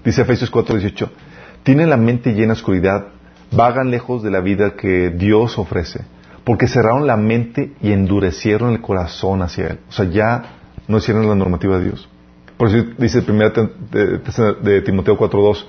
Dice 0.06 0.22
Efesios 0.22 0.50
4:18, 0.50 1.10
tienen 1.64 1.90
la 1.90 1.98
mente 1.98 2.32
llena 2.32 2.54
de 2.54 2.60
oscuridad, 2.60 3.08
vagan 3.52 3.92
lejos 3.92 4.24
de 4.24 4.32
la 4.32 4.40
vida 4.40 4.76
que 4.76 5.10
Dios 5.10 5.58
ofrece, 5.60 6.06
porque 6.46 6.68
cerraron 6.68 7.08
la 7.08 7.18
mente 7.18 7.74
y 7.82 7.92
endurecieron 7.92 8.72
el 8.72 8.82
corazón 8.82 9.42
hacia 9.42 9.68
Él. 9.68 9.80
O 9.90 9.92
sea, 9.92 10.06
ya 10.06 10.44
no 10.88 11.00
hicieron 11.00 11.28
la 11.28 11.36
normativa 11.36 11.78
de 11.78 11.86
Dios. 11.86 12.08
Por 12.56 12.70
eso 12.70 12.88
dice 12.98 13.20
el 13.20 13.26
primer 13.26 13.52
de, 13.52 14.82
Timoteo 14.82 15.18
4:2, 15.18 15.66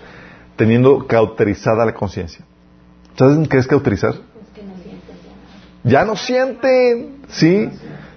teniendo 0.55 1.05
cauterizada 1.05 1.85
la 1.85 1.95
conciencia. 1.95 2.45
¿Sabes 3.17 3.49
qué 3.49 3.57
es 3.57 3.67
cauterizar? 3.67 4.15
Ya 5.85 6.05
no 6.05 6.17
sienten, 6.17 7.23
¿sí? 7.29 7.69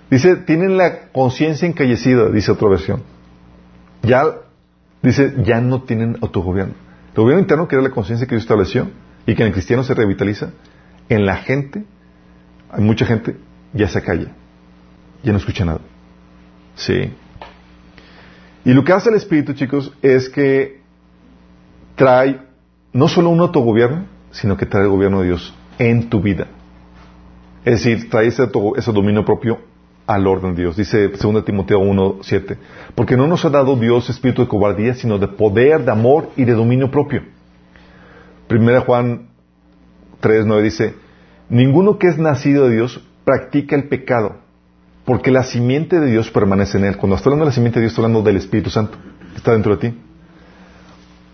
Dice, 0.09 0.35
tienen 0.35 0.77
la 0.77 1.07
conciencia 1.11 1.67
encallecida, 1.67 2.29
dice 2.29 2.51
otra 2.51 2.69
versión. 2.69 3.03
Ya, 4.03 4.25
dice, 5.01 5.35
ya 5.43 5.61
no 5.61 5.83
tienen 5.83 6.17
autogobierno. 6.21 6.73
El 7.15 7.23
gobierno 7.23 7.41
interno, 7.41 7.67
que 7.67 7.75
era 7.75 7.83
la 7.83 7.91
conciencia 7.91 8.27
que 8.27 8.35
Dios 8.35 8.43
estableció 8.43 8.89
y 9.25 9.35
que 9.35 9.43
en 9.43 9.47
el 9.47 9.53
cristiano 9.53 9.83
se 9.83 9.93
revitaliza, 9.93 10.51
en 11.07 11.25
la 11.25 11.37
gente, 11.37 11.83
hay 12.71 12.81
mucha 12.83 13.05
gente, 13.05 13.37
ya 13.73 13.87
se 13.87 14.01
calla, 14.01 14.31
ya 15.23 15.31
no 15.31 15.37
escucha 15.37 15.65
nada. 15.65 15.79
Sí. 16.75 17.13
Y 18.63 18.73
lo 18.73 18.83
que 18.83 18.93
hace 18.93 19.09
el 19.09 19.15
Espíritu, 19.15 19.53
chicos, 19.53 19.93
es 20.01 20.29
que 20.29 20.81
trae 21.95 22.39
no 22.93 23.07
solo 23.07 23.29
un 23.29 23.39
autogobierno, 23.39 24.05
sino 24.31 24.57
que 24.57 24.65
trae 24.65 24.83
el 24.83 24.89
gobierno 24.89 25.21
de 25.21 25.27
Dios 25.27 25.53
en 25.77 26.09
tu 26.09 26.21
vida. 26.21 26.47
Es 27.63 27.83
decir, 27.83 28.09
trae 28.09 28.27
ese, 28.27 28.47
dominio 28.91 29.23
propio 29.23 29.59
al 30.07 30.25
orden 30.25 30.55
de 30.55 30.63
Dios. 30.63 30.75
Dice 30.75 31.09
2 31.09 31.45
Timoteo 31.45 31.79
1.7. 31.79 32.57
Porque 32.95 33.15
no 33.15 33.27
nos 33.27 33.45
ha 33.45 33.49
dado 33.49 33.75
Dios 33.75 34.09
espíritu 34.09 34.41
de 34.41 34.47
cobardía, 34.47 34.95
sino 34.95 35.19
de 35.19 35.27
poder, 35.27 35.85
de 35.85 35.91
amor 35.91 36.29
y 36.35 36.45
de 36.45 36.53
dominio 36.53 36.89
propio. 36.89 37.21
Primera 38.47 38.81
Juan 38.81 39.29
3.9 40.21 40.61
dice, 40.61 40.95
ninguno 41.49 41.99
que 41.99 42.07
es 42.07 42.17
nacido 42.17 42.67
de 42.67 42.75
Dios 42.75 43.01
practica 43.23 43.75
el 43.75 43.87
pecado, 43.87 44.37
porque 45.05 45.31
la 45.31 45.43
simiente 45.43 45.99
de 45.99 46.07
Dios 46.07 46.31
permanece 46.31 46.77
en 46.79 46.85
él. 46.85 46.97
Cuando 46.97 47.15
estoy 47.15 47.29
hablando 47.29 47.45
de 47.45 47.49
la 47.51 47.55
simiente 47.55 47.79
de 47.79 47.83
Dios, 47.83 47.91
estoy 47.91 48.05
hablando 48.05 48.23
del 48.23 48.37
Espíritu 48.37 48.71
Santo, 48.71 48.97
que 49.31 49.37
está 49.37 49.53
dentro 49.53 49.75
de 49.77 49.89
ti. 49.89 49.97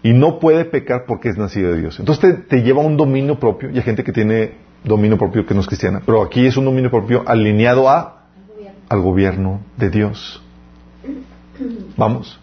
Y 0.04 0.14
no 0.14 0.40
puede 0.40 0.66
pecar 0.66 1.06
porque 1.08 1.30
es 1.30 1.38
nacido 1.38 1.72
de 1.72 1.80
Dios. 1.80 2.00
Entonces 2.00 2.22
te, 2.22 2.58
te 2.58 2.64
lleva 2.64 2.84
a 2.84 2.86
un 2.86 2.98
dominio 2.98 3.40
propio, 3.40 3.72
y 3.72 3.78
hay 3.78 3.84
gente 3.84 4.04
que 4.04 4.12
tiene 4.12 4.67
dominio 4.84 5.18
propio 5.18 5.46
que 5.46 5.54
no 5.54 5.62
es 5.62 5.68
cristiana, 5.68 6.02
pero 6.06 6.22
aquí 6.22 6.46
es 6.46 6.58
un 6.58 6.66
dominio 6.66 6.90
propio 6.90 7.24
alineado 7.26 7.90
a 7.90 8.18
al 8.90 9.02
gobierno 9.02 9.62
de 9.76 9.90
Dios. 9.90 10.42
Vamos. 11.96 12.40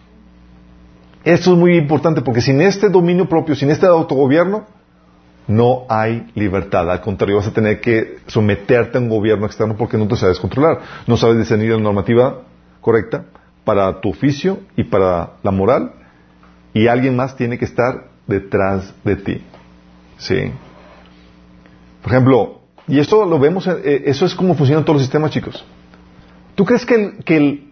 Esto 1.23 1.53
es 1.53 1.57
muy 1.57 1.75
importante 1.75 2.21
porque 2.21 2.41
sin 2.41 2.61
este 2.61 2.89
dominio 2.89 3.27
propio, 3.27 3.55
sin 3.55 3.71
este 3.71 3.87
autogobierno, 3.87 4.65
no 5.47 5.85
hay 5.89 6.27
libertad. 6.35 6.89
Al 6.89 7.01
contrario, 7.01 7.37
vas 7.37 7.47
a 7.47 7.53
tener 7.53 7.81
que 7.81 8.17
someterte 8.27 8.97
a 8.97 9.01
un 9.01 9.09
gobierno 9.09 9.45
externo 9.45 9.75
porque 9.75 9.97
no 9.97 10.07
te 10.07 10.15
sabes 10.15 10.39
controlar. 10.39 10.81
No 11.07 11.17
sabes 11.17 11.37
discernir 11.37 11.71
la 11.71 11.79
normativa 11.79 12.41
correcta 12.81 13.25
para 13.63 14.01
tu 14.01 14.09
oficio 14.09 14.59
y 14.75 14.83
para 14.83 15.33
la 15.41 15.51
moral. 15.51 15.93
Y 16.73 16.87
alguien 16.87 17.15
más 17.15 17.35
tiene 17.35 17.57
que 17.57 17.65
estar 17.65 18.07
detrás 18.27 18.93
de 19.03 19.15
ti. 19.15 19.43
Sí. 20.17 20.51
Por 22.05 22.13
ejemplo, 22.13 22.59
y 22.87 22.99
esto 22.99 23.25
lo 23.25 23.39
vemos, 23.39 23.65
eh, 23.65 24.03
eso 24.05 24.27
es 24.27 24.35
como 24.35 24.53
funcionan 24.53 24.85
todos 24.85 24.97
los 24.97 25.01
sistemas, 25.01 25.31
chicos. 25.31 25.65
¿Tú 26.53 26.63
crees 26.63 26.85
que, 26.85 26.93
el, 26.93 27.23
que 27.23 27.63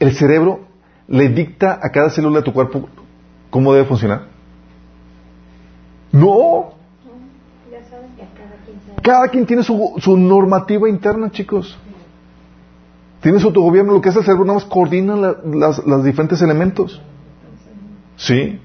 el, 0.00 0.16
cerebro 0.16 0.66
le 1.06 1.28
dicta 1.28 1.78
a 1.80 1.90
cada 1.92 2.10
célula 2.10 2.38
de 2.40 2.42
tu 2.42 2.52
cuerpo 2.52 2.88
cómo 3.48 3.72
debe 3.72 3.86
funcionar? 3.86 4.22
No. 6.10 6.72
Cada 9.02 9.28
quien 9.28 9.46
tiene 9.46 9.62
su, 9.62 9.94
su 9.98 10.16
normativa 10.16 10.88
interna, 10.88 11.30
chicos. 11.30 11.78
Tiene 13.20 13.38
su 13.38 13.46
autogobierno. 13.46 13.92
Lo 13.92 14.00
que 14.00 14.08
hace 14.08 14.18
el 14.18 14.24
cerebro 14.24 14.46
nada 14.46 14.58
más 14.58 14.64
coordina 14.68 15.14
la- 15.14 15.36
las, 15.86 16.02
diferentes 16.02 16.42
elementos. 16.42 17.00
¿Sí? 18.16 18.60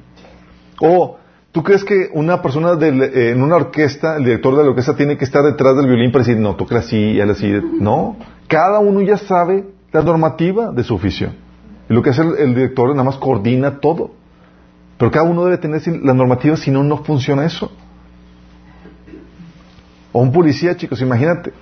O, 0.81 1.17
¿tú 1.51 1.63
crees 1.63 1.83
que 1.83 2.09
una 2.13 2.41
persona 2.41 2.75
del- 2.75 3.01
eh, 3.03 3.31
en 3.31 3.41
una 3.43 3.55
orquesta, 3.55 4.17
el 4.17 4.23
director 4.25 4.55
de 4.57 4.63
la 4.63 4.69
orquesta, 4.69 4.95
tiene 4.95 5.17
que 5.17 5.25
estar 5.25 5.43
detrás 5.43 5.75
del 5.75 5.87
violín 5.87 6.11
para 6.11 6.23
decir, 6.23 6.39
no, 6.39 6.55
toca 6.55 6.79
así 6.79 7.19
él 7.19 7.29
así? 7.29 7.51
No. 7.79 8.17
Cada 8.47 8.79
uno 8.79 9.01
ya 9.01 9.17
sabe 9.17 9.65
la 9.91 10.01
normativa 10.01 10.71
de 10.71 10.83
su 10.83 10.95
oficio. 10.95 11.33
Y 11.89 11.93
lo 11.93 12.01
que 12.01 12.11
hace 12.11 12.21
el, 12.21 12.35
el 12.37 12.55
director 12.55 12.89
nada 12.91 13.03
más 13.03 13.17
coordina 13.17 13.79
todo. 13.79 14.11
Pero 14.97 15.11
cada 15.11 15.25
uno 15.27 15.43
debe 15.45 15.57
tener 15.57 15.81
la 16.03 16.13
normativa, 16.13 16.55
si 16.55 16.69
no, 16.71 16.83
no 16.83 17.03
funciona 17.03 17.45
eso. 17.45 17.71
O 20.11 20.21
un 20.21 20.31
policía, 20.31 20.75
chicos, 20.75 21.01
imagínate. 21.01 21.53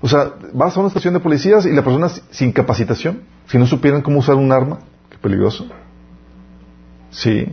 O 0.00 0.08
sea, 0.08 0.32
vas 0.52 0.76
a 0.76 0.80
una 0.80 0.88
estación 0.88 1.14
de 1.14 1.20
policías 1.20 1.64
y 1.66 1.72
la 1.72 1.82
persona 1.82 2.08
sin 2.30 2.52
capacitación, 2.52 3.22
si 3.46 3.56
no 3.58 3.66
supieran 3.66 4.02
cómo 4.02 4.18
usar 4.18 4.34
un 4.36 4.52
arma, 4.52 4.78
qué 5.10 5.16
peligroso. 5.18 5.66
Sí. 7.10 7.48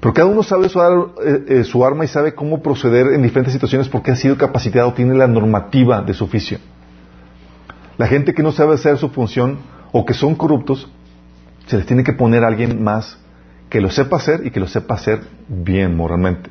Pero 0.00 0.14
cada 0.14 0.28
uno 0.28 0.42
sabe 0.42 0.66
eh, 0.66 1.44
eh, 1.48 1.64
su 1.64 1.84
arma 1.84 2.04
y 2.04 2.08
sabe 2.08 2.34
cómo 2.34 2.62
proceder 2.62 3.08
en 3.14 3.22
diferentes 3.22 3.52
situaciones 3.52 3.88
porque 3.88 4.12
ha 4.12 4.16
sido 4.16 4.36
capacitado, 4.36 4.92
tiene 4.92 5.14
la 5.14 5.26
normativa 5.26 6.02
de 6.02 6.14
su 6.14 6.24
oficio. 6.24 6.58
La 7.96 8.06
gente 8.06 8.32
que 8.32 8.42
no 8.42 8.52
sabe 8.52 8.74
hacer 8.74 8.96
su 8.96 9.08
función 9.08 9.58
o 9.90 10.04
que 10.04 10.14
son 10.14 10.36
corruptos, 10.36 10.88
se 11.66 11.76
les 11.76 11.86
tiene 11.86 12.04
que 12.04 12.12
poner 12.12 12.44
a 12.44 12.46
alguien 12.46 12.82
más 12.82 13.18
que 13.68 13.80
lo 13.80 13.90
sepa 13.90 14.16
hacer 14.16 14.46
y 14.46 14.50
que 14.50 14.60
lo 14.60 14.68
sepa 14.68 14.94
hacer 14.94 15.20
bien 15.48 15.96
moralmente. 15.96 16.50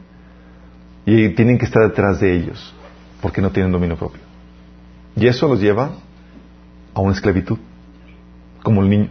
Y 1.05 1.29
tienen 1.29 1.57
que 1.57 1.65
estar 1.65 1.83
detrás 1.83 2.19
de 2.19 2.35
ellos 2.35 2.73
porque 3.21 3.41
no 3.41 3.51
tienen 3.51 3.71
dominio 3.71 3.95
propio. 3.95 4.21
Y 5.15 5.25
eso 5.25 5.47
los 5.47 5.61
lleva 5.61 5.91
a 6.93 6.99
una 6.99 7.13
esclavitud, 7.13 7.57
como 8.61 8.81
el 8.81 8.89
niño. 8.89 9.09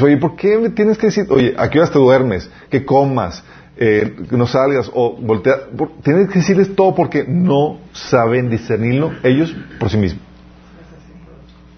Oye, 0.00 0.16
¿por 0.16 0.36
qué 0.36 0.70
tienes 0.74 0.98
que 0.98 1.06
decir, 1.06 1.26
oye, 1.30 1.54
a 1.56 1.68
qué 1.70 1.80
te 1.80 1.98
duermes, 1.98 2.50
que 2.70 2.84
comas, 2.84 3.42
eh, 3.76 4.16
que 4.28 4.36
no 4.36 4.46
salgas 4.46 4.90
o 4.94 5.16
voltear? 5.16 5.68
Por- 5.76 5.92
Tienes 6.02 6.28
que 6.28 6.38
decirles 6.40 6.74
todo 6.76 6.94
porque 6.94 7.24
no 7.26 7.78
saben 7.92 8.50
discernirlo 8.50 9.12
ellos 9.22 9.54
por 9.80 9.90
sí 9.90 9.96
mismos. 9.96 10.22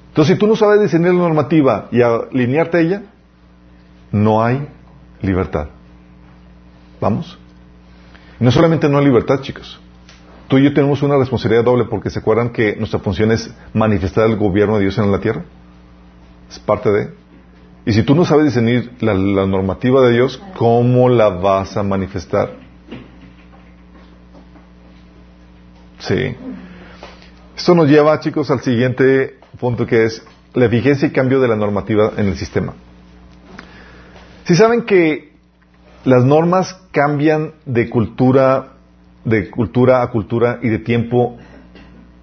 Entonces, 0.09 0.35
si 0.35 0.39
tú 0.41 0.47
no 0.49 0.57
sabes 0.57 0.81
discernir 0.81 1.13
la 1.15 1.21
normativa 1.21 1.89
y 1.93 2.03
alinearte 2.03 2.79
a 2.79 2.81
ella, 2.81 3.03
no 4.11 4.43
hay 4.45 4.67
libertad. 5.23 5.69
¿Vamos? 7.01 7.39
No 8.41 8.51
solamente 8.51 8.89
no 8.89 8.99
hay 8.99 9.05
libertad, 9.05 9.41
chicos. 9.41 9.81
Tú 10.49 10.59
y 10.59 10.65
yo 10.65 10.75
tenemos 10.75 11.01
una 11.03 11.17
responsabilidad 11.17 11.65
doble 11.65 11.85
porque 11.85 12.11
se 12.11 12.19
acuerdan 12.19 12.51
que 12.51 12.75
nuestra 12.77 12.99
función 12.99 13.31
es 13.31 13.55
manifestar 13.73 14.29
el 14.29 14.37
gobierno 14.37 14.77
de 14.77 14.83
Dios 14.83 14.99
en 14.99 15.13
la 15.13 15.21
tierra. 15.21 15.45
Es 16.51 16.59
parte 16.59 16.91
de. 16.91 17.20
Y 17.87 17.93
si 17.93 18.03
tú 18.03 18.15
no 18.15 18.25
sabes 18.25 18.47
discernir 18.47 18.93
la, 19.01 19.15
la 19.15 19.47
normativa 19.47 20.03
de 20.03 20.13
Dios, 20.13 20.41
¿cómo 20.57 21.09
la 21.09 21.29
vas 21.29 21.77
a 21.77 21.83
manifestar? 21.83 22.57
Sí. 25.99 26.35
Esto 27.57 27.75
nos 27.75 27.89
lleva, 27.89 28.21
chicos, 28.21 28.51
al 28.51 28.61
siguiente 28.61 29.39
punto 29.59 29.87
que 29.87 30.05
es 30.05 30.23
la 30.55 30.67
eficacia 30.67 31.09
y 31.09 31.13
cambio 31.13 31.41
de 31.41 31.49
la 31.49 31.57
normativa 31.57 32.13
en 32.17 32.27
el 32.27 32.37
sistema. 32.37 32.75
Si 34.45 34.55
saben 34.57 34.83
que 34.83 35.33
las 36.05 36.25
normas 36.25 36.81
cambian 36.93 37.53
de 37.67 37.91
cultura, 37.91 38.73
de 39.25 39.51
cultura 39.51 40.03
a 40.03 40.11
cultura 40.11 40.59
y 40.63 40.69
de 40.69 40.79
tiempo 40.79 41.37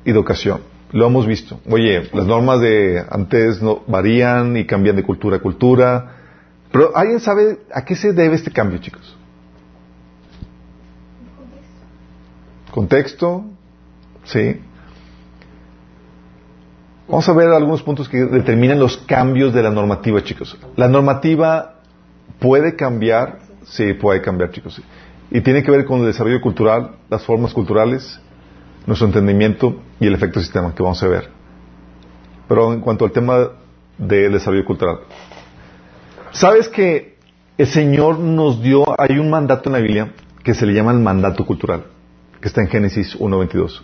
y 0.04 0.12
de 0.12 0.18
ocasión. 0.18 0.62
Lo 0.92 1.08
hemos 1.08 1.28
visto. 1.28 1.60
Oye, 1.70 2.10
las 2.14 2.26
normas 2.26 2.62
de 2.62 3.04
antes 3.10 3.62
no, 3.62 3.84
varían 3.88 4.56
y 4.56 4.66
cambian 4.66 4.96
de 4.96 5.04
cultura 5.04 5.38
a 5.38 5.40
cultura. 5.40 6.16
Pero 6.72 6.96
¿alguien 6.96 7.20
sabe 7.20 7.60
a 7.74 7.84
qué 7.84 7.96
se 7.96 8.14
debe 8.14 8.36
este 8.36 8.52
cambio, 8.52 8.80
chicos? 8.80 9.18
Contexto, 12.72 13.46
sí. 14.24 14.62
Vamos 17.08 17.28
a 17.28 17.34
ver 17.34 17.50
algunos 17.50 17.82
puntos 17.84 18.08
que 18.10 18.26
determinan 18.26 18.80
los 18.80 18.98
cambios 18.98 19.54
de 19.54 19.64
la 19.64 19.72
normativa, 19.72 20.24
chicos. 20.24 20.58
La 20.76 20.88
normativa 20.88 21.76
puede 22.40 22.76
cambiar, 22.76 23.40
sí, 23.66 23.94
puede 23.94 24.22
cambiar, 24.22 24.52
chicos. 24.52 24.76
sí. 24.76 24.84
Y 25.32 25.42
tiene 25.42 25.64
que 25.64 25.72
ver 25.72 25.86
con 25.86 26.02
el 26.02 26.06
desarrollo 26.08 26.40
cultural, 26.42 26.92
las 27.10 27.24
formas 27.24 27.54
culturales, 27.54 28.20
nuestro 28.88 29.06
entendimiento 29.06 29.82
y 30.00 30.08
el 30.08 30.16
efecto 30.16 30.40
sistema 30.40 30.74
que 30.74 30.82
vamos 30.82 31.04
a 31.04 31.08
ver. 31.08 31.30
Pero 32.48 32.74
en 32.74 32.80
cuanto 32.80 33.06
al 33.06 33.12
tema 33.12 33.50
del 33.98 34.32
desarrollo 34.32 34.66
cultural, 34.66 35.00
¿sabes 36.32 36.70
que 36.70 37.18
el 37.58 37.68
Señor 37.68 38.18
nos 38.18 38.64
dio, 38.64 38.86
hay 39.00 39.20
un 39.20 39.30
mandato 39.30 39.70
en 39.70 39.74
la 39.74 39.80
Biblia 39.80 40.14
que 40.44 40.54
se 40.54 40.66
le 40.66 40.74
llama 40.74 40.94
el 40.94 41.00
mandato 41.00 41.46
cultural, 41.46 41.86
que 42.40 42.48
está 42.48 42.62
en 42.62 42.70
Génesis 42.70 43.20
1.22? 43.20 43.82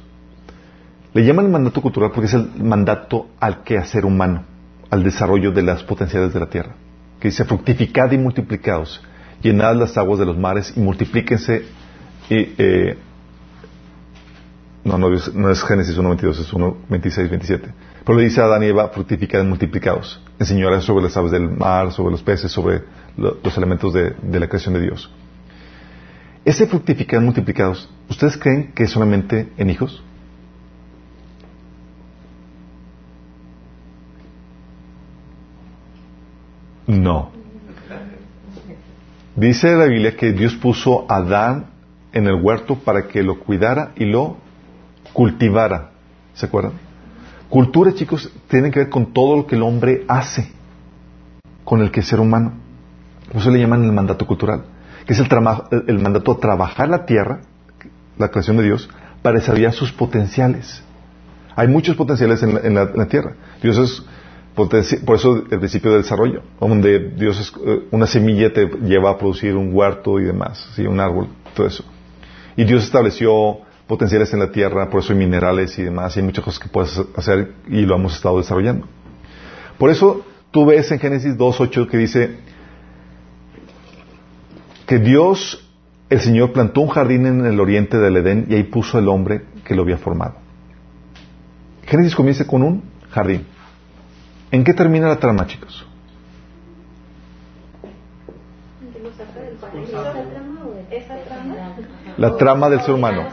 Le 1.13 1.25
llaman 1.25 1.45
el 1.45 1.51
mandato 1.51 1.81
cultural 1.81 2.11
porque 2.11 2.27
es 2.27 2.33
el 2.33 2.49
mandato 2.63 3.27
al 3.39 3.63
quehacer 3.63 4.05
humano, 4.05 4.45
al 4.89 5.03
desarrollo 5.03 5.51
de 5.51 5.63
las 5.63 5.83
potencialidades 5.83 6.33
de 6.33 6.39
la 6.39 6.49
tierra. 6.49 6.75
Que 7.19 7.27
dice, 7.27 7.43
fructificad 7.43 8.11
y 8.11 8.17
multiplicaos, 8.17 9.01
llenad 9.41 9.75
las 9.75 9.97
aguas 9.97 10.19
de 10.19 10.25
los 10.25 10.37
mares 10.37 10.73
y 10.75 10.79
multiplíquense. 10.79 11.65
Y, 12.29 12.53
eh, 12.57 12.97
no, 14.83 14.97
no, 14.97 15.49
es- 15.51 15.63
Génesis 15.63 15.97
1.22, 15.97 16.39
es 16.39 16.53
1.26, 16.53 17.29
27. 17.29 17.69
Pero 18.05 18.17
le 18.17 18.25
dice 18.25 18.41
a 18.41 18.45
Adán 18.45 18.63
y 18.63 18.67
Eva, 18.67 18.89
fructificad 18.89 19.41
y 19.41 19.45
multiplicaos. 19.47 20.21
Enseñará 20.39 20.81
sobre 20.81 21.03
las 21.05 21.15
aves 21.15 21.31
del 21.31 21.49
mar, 21.49 21.91
sobre 21.91 22.11
los 22.11 22.21
peces, 22.21 22.51
sobre 22.51 22.83
lo- 23.17 23.37
los 23.43 23.57
elementos 23.57 23.93
de, 23.93 24.13
la 24.39 24.47
creación 24.47 24.73
de 24.73 24.81
Dios. 24.81 25.09
Ese 26.43 26.67
fructificar 26.67 27.21
multiplicados, 27.21 27.89
¿ustedes 28.09 28.35
creen 28.37 28.73
que 28.73 28.83
es 28.83 28.91
solamente 28.91 29.49
en 29.57 29.69
hijos? 29.69 30.03
No. 36.87 37.31
Dice 39.35 39.75
la 39.75 39.85
Biblia 39.85 40.15
que 40.15 40.31
Dios 40.33 40.55
puso 40.55 41.09
a 41.09 41.17
Adán 41.17 41.67
en 42.11 42.27
el 42.27 42.35
huerto 42.35 42.75
para 42.75 43.07
que 43.07 43.23
lo 43.23 43.39
cuidara 43.39 43.93
y 43.95 44.05
lo 44.05 44.37
cultivara. 45.13 45.91
¿Se 46.33 46.45
acuerdan? 46.45 46.73
Cultura, 47.49 47.93
chicos, 47.93 48.31
tiene 48.47 48.71
que 48.71 48.79
ver 48.79 48.89
con 48.89 49.13
todo 49.13 49.37
lo 49.37 49.47
que 49.47 49.55
el 49.55 49.63
hombre 49.63 50.03
hace. 50.07 50.51
con 51.63 51.81
el 51.81 51.91
que 51.91 52.01
ser 52.01 52.19
humano. 52.19 52.53
Por 53.31 53.41
eso 53.41 53.49
le 53.49 53.59
llaman 53.59 53.85
el 53.85 53.93
mandato 53.93 54.27
cultural, 54.27 54.65
que 55.07 55.13
es 55.13 55.19
el, 55.19 55.27
el 55.87 55.99
mandato 55.99 56.33
a 56.33 56.37
trabajar 56.37 56.89
la 56.89 57.05
tierra, 57.05 57.39
la 58.17 58.29
creación 58.29 58.57
de 58.57 58.63
Dios, 58.63 58.89
para 59.21 59.39
desarrollar 59.39 59.71
sus 59.71 59.93
potenciales. 59.93 60.83
Hay 61.55 61.67
muchos 61.67 61.95
potenciales 61.95 62.43
en 62.43 62.75
la, 62.75 63.07
tierra. 63.07 63.35
Dios 63.61 63.77
es 63.77 64.03
por 64.55 65.15
eso 65.15 65.43
el 65.49 65.59
principio 65.59 65.91
del 65.91 66.01
desarrollo, 66.01 66.43
donde 66.59 67.11
Dios 67.11 67.39
es, 67.39 67.53
eh, 67.65 67.87
una 67.91 68.05
semilla 68.05 68.53
te 68.53 68.67
lleva 68.83 69.11
a 69.11 69.17
producir 69.17 69.55
un 69.55 69.73
huerto 69.73 70.19
y 70.19 70.25
demás, 70.25 70.69
¿sí? 70.75 70.85
un 70.85 70.99
árbol, 70.99 71.27
todo 71.55 71.65
eso. 71.65 71.83
Y 72.55 72.63
Dios 72.65 72.83
estableció 72.83 73.59
potenciales 73.93 74.33
en 74.33 74.39
la 74.39 74.51
tierra, 74.51 74.89
por 74.89 75.01
eso 75.01 75.13
hay 75.13 75.19
minerales 75.19 75.77
y 75.77 75.83
demás, 75.83 76.15
y 76.15 76.19
hay 76.19 76.25
muchas 76.25 76.43
cosas 76.43 76.59
que 76.59 76.67
puedes 76.67 76.99
hacer 77.15 77.53
y 77.67 77.81
lo 77.81 77.95
hemos 77.95 78.15
estado 78.15 78.39
desarrollando. 78.39 78.87
Por 79.77 79.91
eso 79.91 80.25
tú 80.49 80.65
ves 80.65 80.91
en 80.91 80.97
Génesis 80.97 81.37
2.8 81.37 81.87
que 81.87 81.97
dice 81.97 82.39
que 84.87 84.97
Dios, 84.97 85.63
el 86.09 86.21
Señor, 86.21 86.53
plantó 86.53 86.81
un 86.81 86.89
jardín 86.89 87.27
en 87.27 87.45
el 87.45 87.59
oriente 87.59 87.99
del 87.99 88.17
Edén 88.17 88.47
y 88.49 88.55
ahí 88.55 88.63
puso 88.63 88.97
el 88.97 89.07
hombre 89.07 89.43
que 89.63 89.75
lo 89.75 89.83
había 89.83 89.99
formado. 89.99 90.37
Génesis 91.85 92.15
comienza 92.15 92.47
con 92.47 92.63
un 92.63 92.83
jardín. 93.11 93.45
¿En 94.49 94.63
qué 94.63 94.73
termina 94.73 95.07
la 95.07 95.19
trama, 95.19 95.45
chicos? 95.45 95.85
La 102.17 102.37
trama 102.37 102.69
del 102.71 102.81
ser 102.81 102.95
humano. 102.95 103.27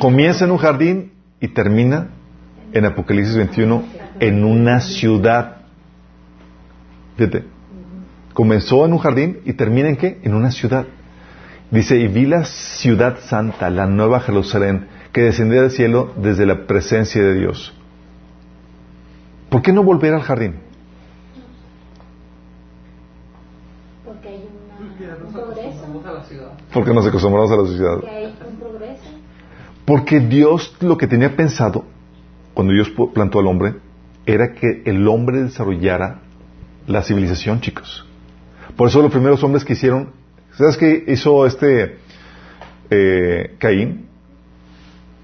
Comienza 0.00 0.44
en 0.44 0.50
un 0.52 0.58
jardín 0.58 1.12
y 1.40 1.48
termina 1.48 2.10
en 2.72 2.84
Apocalipsis 2.84 3.36
21 3.36 3.84
en 4.20 4.44
una 4.44 4.80
ciudad. 4.80 5.56
Fíjate. 7.16 7.44
Comenzó 8.32 8.84
en 8.86 8.92
un 8.92 8.98
jardín 8.98 9.40
y 9.44 9.54
termina 9.54 9.88
en 9.88 9.96
qué? 9.96 10.20
En 10.22 10.34
una 10.34 10.52
ciudad. 10.52 10.86
Dice, 11.70 11.96
y 11.96 12.06
vi 12.06 12.24
la 12.24 12.44
ciudad 12.44 13.18
santa, 13.20 13.68
la 13.68 13.86
nueva 13.86 14.20
Jerusalén, 14.20 14.86
que 15.12 15.22
descendía 15.22 15.62
del 15.62 15.72
cielo 15.72 16.14
desde 16.16 16.46
la 16.46 16.66
presencia 16.66 17.22
de 17.22 17.34
Dios. 17.34 17.74
¿Por 19.50 19.62
qué 19.62 19.72
no 19.72 19.82
volver 19.82 20.14
al 20.14 20.22
jardín? 20.22 20.54
Porque 24.04 24.28
hay 24.28 24.48
un 25.24 25.32
progreso. 25.32 26.52
Porque 26.72 26.94
nos 26.94 27.06
acostumbramos 27.06 27.50
a 27.50 27.56
la 27.56 27.64
sociedad. 27.64 27.94
Porque 27.94 28.10
hay 28.10 28.26
un 28.26 28.32
progreso. 28.32 28.47
Porque 29.88 30.20
Dios 30.20 30.76
lo 30.80 30.98
que 30.98 31.06
tenía 31.06 31.34
pensado, 31.34 31.86
cuando 32.52 32.74
Dios 32.74 32.92
plantó 33.14 33.38
al 33.38 33.46
hombre, 33.46 33.76
era 34.26 34.52
que 34.52 34.82
el 34.84 35.08
hombre 35.08 35.44
desarrollara 35.44 36.20
la 36.86 37.02
civilización, 37.02 37.62
chicos. 37.62 38.04
Por 38.76 38.88
eso 38.88 39.00
los 39.00 39.10
primeros 39.10 39.42
hombres 39.42 39.64
que 39.64 39.72
hicieron, 39.72 40.10
¿sabes 40.58 40.76
qué 40.76 41.04
hizo 41.08 41.46
este 41.46 41.96
eh, 42.90 43.56
Caín? 43.56 44.08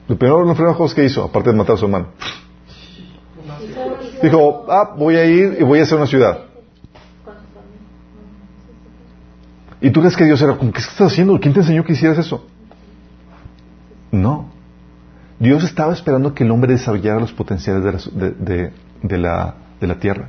Los 0.08 0.16
primeros, 0.16 0.46
los 0.46 0.56
primeros 0.56 0.78
cosas 0.78 0.94
que 0.94 1.04
hizo, 1.04 1.24
aparte 1.24 1.50
de 1.50 1.56
matar 1.56 1.74
a 1.74 1.78
su 1.78 1.84
hermano, 1.84 2.08
dijo, 4.22 4.64
ah, 4.70 4.94
voy 4.96 5.16
a 5.16 5.26
ir 5.26 5.58
y 5.60 5.62
voy 5.62 5.80
a 5.80 5.82
hacer 5.82 5.98
una 5.98 6.06
ciudad. 6.06 6.38
¿Y 9.82 9.90
tú 9.90 10.00
crees 10.00 10.16
que 10.16 10.24
Dios 10.24 10.40
era, 10.40 10.56
¿qué 10.56 10.78
estás 10.78 11.12
haciendo? 11.12 11.38
¿Quién 11.38 11.52
te 11.52 11.60
enseñó 11.60 11.84
que 11.84 11.92
hicieras 11.92 12.16
eso? 12.16 12.46
No. 14.10 14.53
Dios 15.38 15.64
estaba 15.64 15.92
esperando 15.92 16.34
que 16.34 16.44
el 16.44 16.50
hombre 16.50 16.72
desarrollara 16.72 17.20
los 17.20 17.32
potenciales 17.32 18.10
de 18.14 19.18
la, 19.18 19.54
de, 19.80 19.88
la, 19.88 19.94
tierra. 19.98 20.28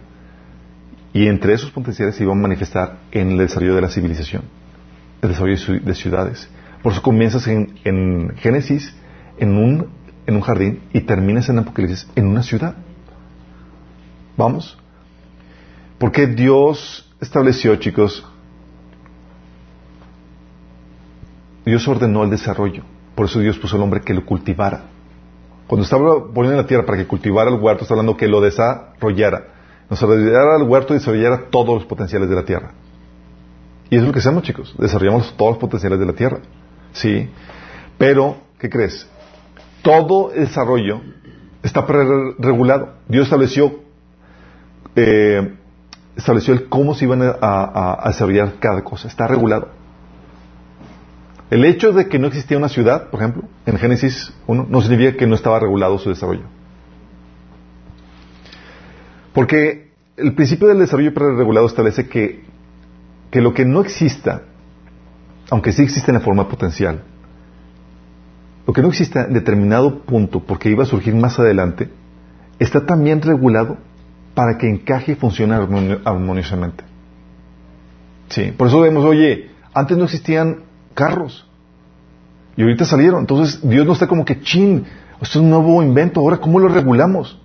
Y 1.14 1.28
entre 1.28 1.53
esos 1.53 1.72
potenciales 1.72 2.16
se 2.16 2.24
iban 2.24 2.39
a 2.39 2.41
manifestar 2.41 2.97
en 3.12 3.32
el 3.32 3.38
desarrollo 3.38 3.76
de 3.76 3.82
la 3.82 3.89
civilización, 3.89 4.43
el 5.22 5.30
desarrollo 5.30 5.82
de 5.82 5.95
ciudades. 5.95 6.49
Por 6.82 6.91
eso 6.91 7.01
comienzas 7.01 7.47
en, 7.47 7.76
en 7.84 8.36
Génesis 8.38 8.95
en 9.38 9.58
un, 9.58 9.88
en 10.26 10.36
un 10.36 10.41
jardín 10.41 10.82
y 10.91 11.01
terminas 11.01 11.49
en 11.49 11.60
Apocalipsis 11.60 12.08
en 12.16 12.28
una 12.28 12.43
ciudad. 12.43 12.76
¿Vamos? 14.38 14.78
Porque 15.97 16.28
Dios 16.28 17.10
estableció, 17.22 17.76
chicos, 17.78 18.26
Dios 21.66 21.88
ordenó 21.88 22.24
el 22.24 22.30
desarrollo. 22.30 22.84
Por 23.16 23.28
eso 23.28 23.39
Dios 23.39 23.58
puso 23.58 23.78
al 23.78 23.82
hombre 23.82 24.01
que 24.01 24.14
lo 24.14 24.26
cultivara. 24.26 24.95
Cuando 25.68 25.84
estaba 25.84 26.32
poniendo 26.34 26.61
la 26.61 26.68
tierra 26.68 26.86
para 26.86 26.97
que 26.97 27.07
cultivara 27.07 27.49
el 27.49 27.59
huerto, 27.59 27.84
está 27.84 27.93
hablando 27.93 28.18
que 28.18 28.28
lo 28.28 28.41
desarrollara. 28.41 29.47
Nos 29.89 29.99
desarrollara 29.99 30.57
el 30.57 30.63
huerto 30.63 30.93
y 30.93 30.97
desarrollara 30.97 31.49
todos 31.49 31.76
los 31.76 31.86
potenciales 31.86 32.30
de 32.30 32.36
la 32.36 32.43
tierra. 32.43 32.72
Y 33.89 33.95
eso 33.95 34.03
es 34.03 34.07
lo 34.07 34.13
que 34.13 34.20
hacemos, 34.20 34.43
chicos. 34.43 34.76
Desarrollamos 34.78 35.36
todos 35.38 35.51
los 35.51 35.59
potenciales 35.59 35.99
de 35.99 36.05
la 36.05 36.13
tierra. 36.13 36.39
Sí. 36.93 37.30
Pero, 37.97 38.38
¿qué 38.59 38.70
crees? 38.70 39.07
Todo 39.82 40.30
desarrollo 40.30 41.01
está 41.61 41.86
regulado. 42.39 42.93
Dios 43.07 43.24
estableció 43.26 43.86
eh, 44.95 45.55
estableció 46.16 46.53
el 46.53 46.70
cómo 46.70 46.95
se 46.95 47.05
iban 47.05 47.22
a, 47.22 48.03
desarrollar 48.07 48.53
cada 48.59 48.84
cosa. 48.84 49.07
Está 49.07 49.28
regulado. 49.28 49.70
El 51.56 51.64
hecho 51.64 51.93
de 51.93 52.10
que 52.10 52.20
no 52.20 52.28
existía 52.28 52.58
una 52.58 52.68
ciudad, 52.68 53.10
por 53.10 53.22
ejemplo, 53.22 53.43
en 53.66 53.78
Génesis 53.78 54.34
1, 54.45 54.68
no 54.70 54.82
significa 54.82 55.16
que 55.16 55.26
no 55.26 55.36
estaba 55.36 55.58
regulado 55.58 55.97
su 55.97 56.10
desarrollo. 56.10 56.43
Porque 59.34 59.91
el 60.18 60.36
principio 60.36 60.68
del 60.68 60.80
desarrollo 60.80 61.12
regulado 61.12 61.66
establece 61.66 62.10
que, 62.10 62.43
que 63.32 63.39
lo 63.39 63.53
que 63.53 63.64
no 63.64 63.80
exista, 63.80 64.41
aunque 65.49 65.72
sí 65.72 65.82
existe 65.82 66.12
en 66.12 66.16
la 66.16 66.20
forma 66.26 66.49
potencial, 66.49 67.03
lo 68.68 68.74
que 68.74 68.82
no 68.82 68.89
exista 68.89 69.24
en 69.24 69.34
determinado 69.34 70.01
punto, 70.01 70.41
porque 70.41 70.70
iba 70.70 70.84
a 70.84 70.88
surgir 70.88 71.16
más 71.16 71.39
adelante, 71.39 71.88
está 72.60 72.86
también 72.86 73.22
regulado 73.22 73.78
para 74.34 74.58
que 74.58 74.70
encaje 74.70 75.14
y 75.14 75.16
funcione 75.16 75.56
armoniosamente. 75.56 76.84
Sí, 78.28 78.51
por 78.51 78.68
eso 78.68 78.82
vemos, 78.82 79.06
oye, 79.06 79.51
antes 79.74 79.97
no 79.97 80.03
existían 80.03 80.64
carros 80.96 81.48
y 82.58 82.64
ahorita 82.64 82.86
salieron, 82.86 83.20
entonces 83.20 83.60
Dios 83.68 83.86
no 83.86 83.93
está 83.93 84.08
como 84.08 84.26
que 84.26 84.41
chin, 84.41 84.86
esto 85.22 85.39
es 85.39 85.43
un 85.43 85.50
nuevo 85.50 85.84
invento, 85.84 86.22
ahora 86.22 86.38
¿cómo 86.38 86.60
lo 86.60 86.70
regulamos? 86.70 87.39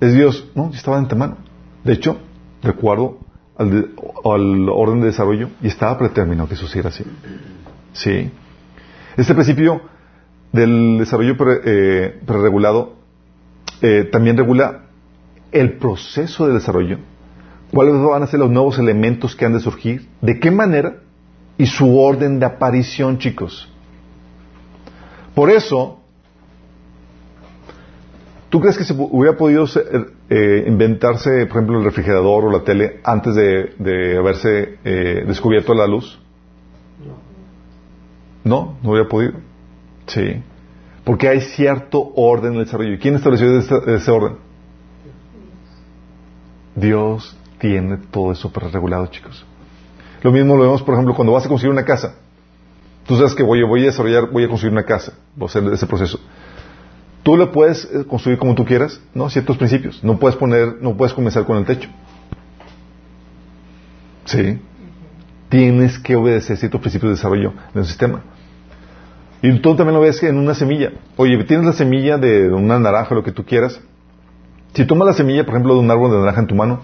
Es 0.00 0.12
Dios, 0.12 0.50
no, 0.54 0.70
ya 0.70 0.76
estaba 0.76 0.98
de 0.98 1.04
antemano. 1.04 1.38
De 1.82 1.94
hecho, 1.94 2.18
recuerdo 2.62 3.18
al, 3.56 3.94
al 4.24 4.68
orden 4.68 5.00
de 5.00 5.06
desarrollo 5.06 5.48
y 5.62 5.68
estaba 5.68 5.96
predeterminado 5.98 6.48
que 6.48 6.56
sucediera 6.56 6.90
así. 6.90 7.04
Sí. 7.92 8.30
Este 9.16 9.34
principio 9.34 9.80
del 10.52 10.98
desarrollo 10.98 11.36
eh, 11.64 12.20
preregulado 12.26 12.94
eh, 13.80 14.08
también 14.10 14.36
regula 14.36 14.82
el 15.52 15.78
proceso 15.78 16.46
de 16.46 16.54
desarrollo, 16.54 16.98
cuáles 17.72 17.94
van 17.94 18.22
a 18.22 18.26
ser 18.26 18.40
los 18.40 18.50
nuevos 18.50 18.78
elementos 18.78 19.36
que 19.36 19.46
han 19.46 19.52
de 19.52 19.60
surgir, 19.60 20.08
de 20.20 20.40
qué 20.40 20.50
manera 20.50 21.03
y 21.56 21.66
su 21.66 21.98
orden 21.98 22.40
de 22.40 22.46
aparición, 22.46 23.18
chicos. 23.18 23.68
Por 25.34 25.50
eso, 25.50 25.98
¿tú 28.48 28.60
crees 28.60 28.78
que 28.78 28.84
se 28.84 28.94
hubiera 28.94 29.36
podido 29.36 29.66
eh, 30.30 30.64
inventarse, 30.66 31.46
por 31.46 31.56
ejemplo, 31.58 31.78
el 31.78 31.84
refrigerador 31.84 32.44
o 32.44 32.50
la 32.50 32.62
tele 32.62 33.00
antes 33.04 33.34
de, 33.34 34.16
haberse 34.18 34.78
eh, 34.84 35.24
descubierto 35.26 35.74
la 35.74 35.86
luz? 35.86 36.18
No, 38.44 38.76
no 38.82 38.90
hubiera 38.90 39.08
podido. 39.08 39.34
Sí. 40.06 40.42
Porque 41.04 41.28
hay 41.28 41.40
cierto 41.40 42.12
orden 42.14 42.52
en 42.52 42.58
el 42.60 42.64
desarrollo. 42.64 42.92
¿Y 42.92 42.98
quién 42.98 43.14
estableció 43.14 43.58
ese 43.58 44.10
orden? 44.10 44.36
Dios 46.74 47.36
tiene 47.58 47.98
todo 48.10 48.32
eso 48.32 48.50
regulado, 48.72 49.06
chicos. 49.06 49.44
Lo 50.24 50.32
mismo 50.32 50.56
lo 50.56 50.62
vemos, 50.62 50.82
por 50.82 50.94
ejemplo, 50.94 51.14
cuando 51.14 51.34
vas 51.34 51.44
a 51.44 51.48
construir 51.50 51.70
una 51.70 51.84
casa. 51.84 52.14
Tú 53.06 53.14
sabes 53.14 53.34
que 53.34 53.42
voy, 53.42 53.60
a 53.60 53.84
desarrollar, 53.84 54.30
voy 54.30 54.44
a 54.44 54.48
construir 54.48 54.72
una 54.72 54.84
casa, 54.84 55.12
voy 55.36 55.46
a 55.46 55.50
hacer 55.50 55.62
ese 55.70 55.86
proceso. 55.86 56.18
Tú 57.22 57.36
lo 57.36 57.52
puedes 57.52 57.84
eh, 57.92 58.06
construir 58.06 58.38
como 58.38 58.54
tú 58.54 58.64
quieras, 58.64 58.98
¿no? 59.12 59.28
Ciertos 59.28 59.58
principios. 59.58 60.02
No 60.02 60.18
puedes 60.18 60.36
poner, 60.36 60.80
no 60.80 60.96
puedes 60.96 61.12
comenzar 61.12 61.44
con 61.44 61.58
el 61.58 61.66
techo. 61.66 61.90
Sí. 64.24 64.58
Tienes 65.50 65.98
que 65.98 66.16
obedecer 66.16 66.56
ciertos 66.56 66.80
principios 66.80 67.10
de 67.10 67.16
desarrollo 67.16 67.52
del 67.74 67.84
sistema. 67.84 68.22
Y 69.42 69.58
tú 69.58 69.76
también 69.76 69.94
lo 69.94 70.00
ves 70.00 70.22
en 70.22 70.38
una 70.38 70.54
semilla. 70.54 70.92
Oye, 71.18 71.44
tienes 71.44 71.66
la 71.66 71.74
semilla 71.74 72.16
de 72.16 72.50
una 72.50 72.78
naranja, 72.78 73.14
lo 73.14 73.22
que 73.22 73.32
tú 73.32 73.44
quieras. 73.44 73.78
Si 74.72 74.86
tomas 74.86 75.06
la 75.06 75.12
semilla, 75.12 75.44
por 75.44 75.52
ejemplo, 75.52 75.74
de 75.74 75.80
un 75.80 75.90
árbol 75.90 76.12
de 76.12 76.16
naranja 76.16 76.40
en 76.40 76.46
tu 76.46 76.54
mano 76.54 76.80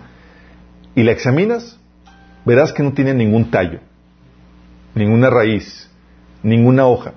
y 0.94 1.04
la 1.04 1.12
examinas, 1.12 1.79
verás 2.44 2.72
que 2.72 2.82
no 2.82 2.92
tiene 2.92 3.14
ningún 3.14 3.50
tallo, 3.50 3.80
ninguna 4.94 5.30
raíz, 5.30 5.90
ninguna 6.42 6.86
hoja. 6.86 7.14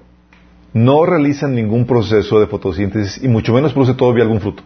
No 0.73 1.05
realizan 1.05 1.53
ningún 1.53 1.85
proceso 1.85 2.39
de 2.39 2.47
fotosíntesis 2.47 3.23
y 3.23 3.27
mucho 3.27 3.53
menos 3.53 3.73
produce 3.73 3.93
todavía 3.93 4.23
algún 4.23 4.41
fruto. 4.41 4.63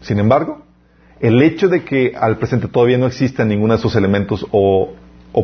Sin 0.00 0.18
embargo, 0.18 0.62
el 1.20 1.40
hecho 1.40 1.68
de 1.68 1.84
que 1.84 2.14
al 2.18 2.36
presente 2.38 2.66
todavía 2.66 2.98
no 2.98 3.06
existan 3.06 3.48
ninguno 3.48 3.74
de 3.74 3.78
esos 3.78 3.94
elementos 3.94 4.44
o, 4.50 4.94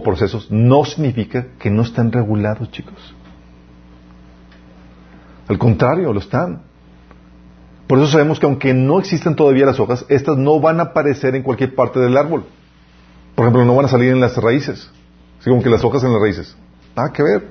procesos 0.02 0.50
no 0.50 0.84
significa 0.84 1.46
que 1.58 1.70
no 1.70 1.82
están 1.82 2.10
regulados, 2.10 2.70
chicos. 2.72 3.14
Al 5.46 5.56
contrario, 5.56 6.12
lo 6.12 6.18
están. 6.18 6.62
Por 7.86 7.98
eso 7.98 8.08
sabemos 8.08 8.40
que 8.40 8.46
aunque 8.46 8.74
no 8.74 8.98
existen 8.98 9.36
todavía 9.36 9.66
las 9.66 9.78
hojas, 9.78 10.04
estas 10.08 10.36
no 10.36 10.60
van 10.60 10.80
a 10.80 10.84
aparecer 10.84 11.36
en 11.36 11.42
cualquier 11.42 11.74
parte 11.74 12.00
del 12.00 12.16
árbol. 12.16 12.44
Por 13.38 13.44
ejemplo, 13.44 13.64
no 13.64 13.76
van 13.76 13.84
a 13.84 13.88
salir 13.88 14.10
en 14.10 14.18
las 14.18 14.36
raíces. 14.36 14.90
Así 15.38 15.48
como 15.48 15.62
que 15.62 15.70
las 15.70 15.84
hojas 15.84 16.02
en 16.02 16.12
las 16.12 16.20
raíces. 16.20 16.56
Nada 16.96 17.12
que 17.12 17.22
ver. 17.22 17.46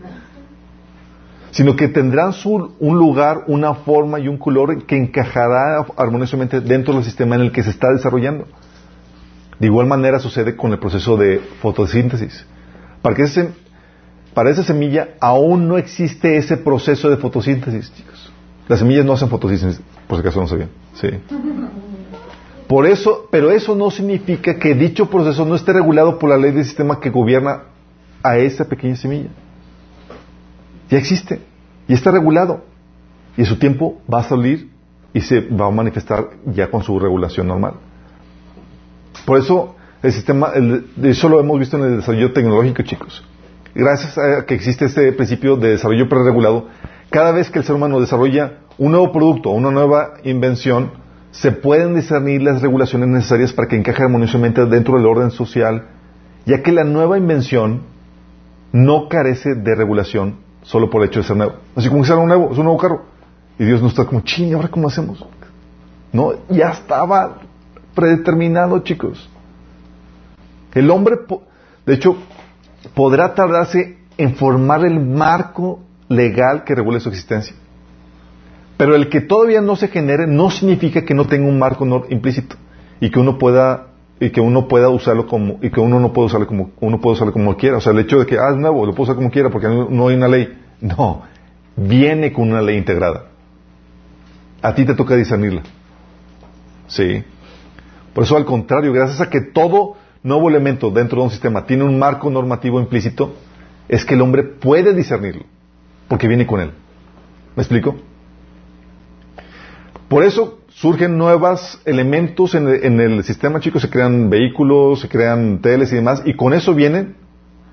Sino 1.52 1.78
que 1.78 1.88
tendrán 1.88 2.34
su, 2.34 2.74
un 2.78 2.98
lugar, 2.98 3.46
una 3.48 3.74
forma 3.74 4.20
y 4.20 4.28
un 4.28 4.38
color 4.38 4.86
que 4.86 4.98
encajará 4.98 5.86
armoniosamente 5.96 6.60
dentro 6.60 6.94
del 6.94 7.06
sistema 7.06 7.36
en 7.36 7.42
el 7.44 7.54
que 7.54 7.64
se 7.64 7.70
está 7.70 7.90
desarrollando. 7.94 8.48
De 9.60 9.68
igual 9.68 9.88
manera 9.88 10.20
sucede 10.20 10.58
con 10.58 10.74
el 10.74 10.80
proceso 10.80 11.16
de 11.16 11.40
fotosíntesis. 11.62 12.46
Para 13.02 13.16
que 13.16 13.22
ese, 13.22 13.52
para 14.34 14.50
esa 14.50 14.64
semilla 14.64 15.12
aún 15.22 15.70
no 15.70 15.78
existe 15.78 16.36
ese 16.36 16.58
proceso 16.58 17.10
de 17.10 17.16
fotosíntesis, 17.16 17.94
chicos. 17.94 18.30
Las 18.68 18.80
semillas 18.80 19.06
no 19.06 19.14
hacen 19.14 19.30
fotosíntesis, 19.30 19.82
por 20.06 20.18
si 20.18 20.20
acaso 20.20 20.42
no 20.42 20.50
sabían. 20.50 20.70
Sí. 20.96 21.08
Por 22.68 22.86
eso, 22.86 23.28
pero 23.32 23.52
eso 23.52 23.76
no 23.76 23.90
significa 23.92 24.58
que 24.58 24.74
dicho 24.74 25.10
proceso 25.10 25.46
no 25.46 25.56
esté 25.56 25.74
regulado 25.74 26.20
por 26.20 26.30
la 26.30 26.38
ley 26.38 26.52
del 26.52 26.66
sistema 26.66 27.00
que 27.00 27.10
gobierna 27.10 27.64
a 28.22 28.38
esa 28.38 28.66
pequeña 28.66 28.96
semilla. 28.96 29.30
Ya 30.90 30.98
existe 30.98 31.40
y 31.88 31.94
está 31.94 32.12
regulado. 32.12 32.66
Y 33.38 33.46
su 33.46 33.58
tiempo 33.58 34.02
va 34.12 34.22
a 34.22 34.24
salir 34.24 34.70
y 35.14 35.22
se 35.22 35.42
va 35.42 35.68
a 35.68 35.72
manifestar 35.72 36.30
ya 36.46 36.70
con 36.70 36.84
su 36.84 37.00
regulación 37.00 37.48
normal. 37.48 37.74
Por 39.26 39.38
eso 39.38 39.76
el 40.04 40.12
sistema, 40.12 40.52
eso 41.04 41.30
lo 41.30 41.40
hemos 41.40 41.60
visto 41.60 41.78
en 41.78 41.84
el 41.84 41.98
desarrollo 41.98 42.34
tecnológico, 42.34 42.84
chicos 42.84 43.24
gracias 43.78 44.18
a 44.18 44.44
que 44.46 44.56
existe 44.56 44.86
este 44.86 45.12
principio 45.14 45.56
de 45.56 45.70
desarrollo 45.70 46.10
preregulado, 46.10 46.66
cada 47.12 47.32
vez 47.32 47.50
que 47.50 47.60
el 47.60 47.66
ser 47.66 47.76
humano 47.76 48.00
desarrolla 48.00 48.60
un 48.78 48.92
nuevo 48.92 49.12
producto 49.12 49.52
o 49.52 49.54
una 49.54 49.70
nueva 49.70 50.16
invención, 50.24 50.92
se 51.40 51.52
pueden 51.52 51.94
discernir 51.94 52.42
las 52.42 52.64
regulaciones 52.64 53.10
necesarias 53.10 53.54
para 53.54 53.68
que 53.68 53.76
encaje 53.76 54.02
armoniosamente 54.02 54.66
dentro 54.66 54.98
del 54.98 55.06
orden 55.06 55.30
social, 55.30 55.88
ya 56.48 56.64
que 56.64 56.72
la 56.72 56.84
nueva 56.84 57.18
invención 57.18 57.84
no 58.72 59.08
carece 59.08 59.54
de 59.54 59.76
regulación 59.76 60.38
solo 60.64 60.90
por 60.90 61.04
el 61.04 61.10
hecho 61.10 61.20
de 61.20 61.28
ser 61.28 61.38
nuevo. 61.38 61.54
Así 61.76 61.90
como 61.90 62.02
que 62.02 62.08
sea 62.08 62.16
un 62.16 62.28
nuevo, 62.28 62.52
es 62.52 62.58
un 62.58 62.64
nuevo 62.64 62.80
carro. 62.80 63.04
Y 63.60 63.66
Dios 63.66 63.84
no 63.84 63.88
está 63.88 64.06
como, 64.06 64.22
ching, 64.22 64.56
¿ahora 64.56 64.68
cómo 64.70 64.88
hacemos? 64.88 65.24
No, 66.12 66.34
ya 66.50 66.70
estaba 66.70 67.38
predeterminado, 67.94 68.80
chicos. 68.80 69.30
El 70.74 70.90
hombre, 70.90 71.18
de 71.86 71.94
hecho, 71.94 72.18
podrá 72.96 73.36
tardarse 73.36 73.98
en 74.18 74.36
formar 74.36 74.84
el 74.86 75.00
marco 75.00 75.82
legal 76.10 76.64
que 76.64 76.74
regule 76.74 77.00
su 77.00 77.10
existencia. 77.10 77.56
Pero 78.78 78.96
el 78.96 79.10
que 79.10 79.22
todavía 79.22 79.60
no 79.62 79.76
se 79.76 79.88
genere 79.88 80.28
no 80.28 80.52
significa 80.52 81.04
que 81.04 81.16
no 81.16 81.26
tenga 81.26 81.48
un 81.48 81.58
marco 81.58 81.86
implícito 82.10 82.56
y 83.00 83.10
que 83.10 83.20
uno 83.20 83.38
pueda 83.38 83.88
y 84.20 84.32
que 84.32 84.42
uno 84.42 84.68
pueda 84.68 84.90
usarlo 84.90 85.28
como 85.28 85.60
y 85.62 85.70
que 85.70 85.80
uno 85.80 86.00
no 86.00 86.14
puede 86.14 86.28
usarlo 86.28 86.48
como 86.48 86.72
uno 86.80 87.02
puede 87.02 87.16
usarlo 87.16 87.34
como 87.34 87.58
quiera. 87.58 87.78
O 87.78 87.82
sea, 87.82 87.92
el 87.92 88.00
hecho 88.00 88.20
de 88.20 88.26
que 88.26 88.38
ah 88.38 88.52
es 88.52 88.58
nuevo, 88.58 88.86
lo 88.86 88.94
puedo 88.94 89.04
usar 89.04 89.16
como 89.16 89.32
quiera 89.32 89.50
porque 89.50 89.68
no, 89.68 90.08
hay 90.08 90.16
una 90.16 90.28
ley. 90.28 90.58
No, 90.80 91.24
viene 91.76 92.32
con 92.32 92.52
una 92.52 92.62
ley 92.62 92.78
integrada. 92.78 93.26
A 94.62 94.76
ti 94.76 94.86
te 94.86 94.94
toca 94.94 95.16
discernirla. 95.16 95.64
Sí. 96.88 97.24
Por 98.14 98.24
eso 98.24 98.38
al 98.38 98.46
contrario, 98.46 98.94
gracias 98.94 99.22
a 99.22 99.30
que 99.30 99.42
todo 99.42 99.96
nuevo 100.24 100.50
elemento 100.50 100.92
dentro 100.92 101.20
de 101.20 101.26
un 101.26 101.32
sistema 101.32 101.66
tiene 101.66 101.84
un 101.84 101.98
marco 101.98 102.30
normativo 102.30 102.80
implícito, 102.80 103.34
es 103.88 104.04
que 104.06 104.16
el 104.16 104.22
hombre 104.22 104.44
puede 104.44 104.94
discernirlo, 104.94 105.44
porque 106.08 106.28
viene 106.28 106.46
con 106.46 106.60
él. 106.60 106.72
¿Me 107.56 107.64
explico? 107.64 107.96
Por 110.10 110.24
eso 110.24 110.60
surgen 110.70 111.18
nuevos 111.18 111.82
elementos 111.84 112.56
en 112.56 112.68
el, 113.00 113.24
sistema, 113.24 113.60
chicos, 113.60 113.82
se 113.82 113.90
crean 113.90 114.30
vehículos, 114.30 115.02
se 115.02 115.10
crean 115.10 115.60
teles 115.60 115.92
y 115.92 115.96
demás, 115.96 116.22
y 116.24 116.34
con 116.36 116.54
eso 116.54 116.74
vienen 116.74 117.18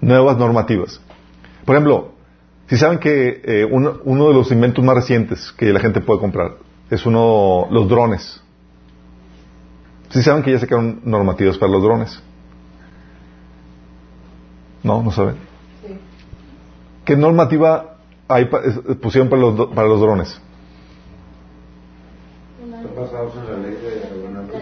nuevas 0.00 0.36
normativas. 0.36 1.00
Por 1.64 1.76
ejemplo, 1.76 2.12
si 2.66 2.76
saben 2.76 2.98
que 2.98 3.40
eh, 3.44 3.68
uno, 3.70 3.98
uno, 4.04 4.28
de 4.28 4.34
los 4.34 4.50
inventos 4.50 4.84
más 4.84 4.96
recientes 4.96 5.52
que 5.52 5.72
la 5.72 5.80
gente 5.80 6.00
puede 6.00 6.20
comprar 6.20 6.56
es 6.90 7.06
uno, 7.06 7.68
los 7.70 7.88
drones. 7.88 8.42
Si 10.10 10.22
saben 10.22 10.42
que 10.42 10.52
ya 10.52 10.58
se 10.58 10.66
crearon 10.66 11.00
normativas 11.04 11.56
para 11.56 11.70
los 11.70 11.82
drones. 11.82 12.22
¿No? 14.82 15.02
¿No 15.02 15.10
saben? 15.10 15.36
Sí. 15.86 15.94
¿Qué 17.04 17.16
normativa 17.16 17.96
hay 18.28 18.46
pusieron 19.00 19.28
para 19.28 19.42
los, 19.42 19.68
para 19.68 19.88
los 19.88 20.00
drones? 20.00 20.40
Basados 23.04 23.34
en 23.36 23.52
la 23.52 23.58
ley 23.58 23.76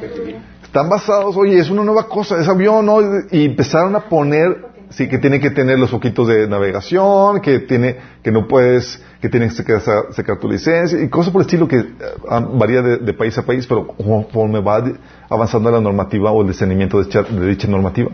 de 0.01 0.40
Están 0.64 0.88
basados, 0.88 1.36
oye, 1.36 1.61
es 1.61 1.70
una 1.70 1.84
nueva 1.84 2.09
cosa, 2.09 2.40
es 2.40 2.49
avión, 2.49 2.86
¿no? 2.86 3.01
Y 3.30 3.45
empezaron 3.45 3.95
a 3.95 4.01
poner, 4.09 4.66
sí, 4.90 5.09
que 5.09 5.18
tiene 5.18 5.38
que 5.38 5.51
tener 5.51 5.78
los 5.78 5.90
foquitos 5.90 6.26
de 6.26 6.49
navegación, 6.49 7.40
que 7.40 7.61
tiene, 7.61 7.97
que 8.20 8.32
no 8.32 8.49
puedes, 8.49 9.01
que 9.20 9.28
tienes 9.28 9.55
que 9.61 9.78
sacar, 9.78 10.38
tu 10.40 10.49
licencia, 10.51 11.01
y 11.01 11.09
cosas 11.09 11.32
por 11.32 11.43
el 11.43 11.47
estilo 11.47 11.68
que 11.68 11.84
ah, 12.28 12.40
varía 12.40 12.82
de, 12.82 13.12
país 13.12 13.38
a 13.38 13.47
país, 13.47 13.64
pero 13.64 13.86
conforme 13.86 14.61
va 14.61 14.82
avanzando 15.28 15.70
la 15.70 15.80
normativa 15.80 16.32
o 16.32 16.43
el 16.43 16.49
discernimiento 16.49 17.01
de 17.01 17.47
dicha 17.47 17.68
normativa. 17.68 18.11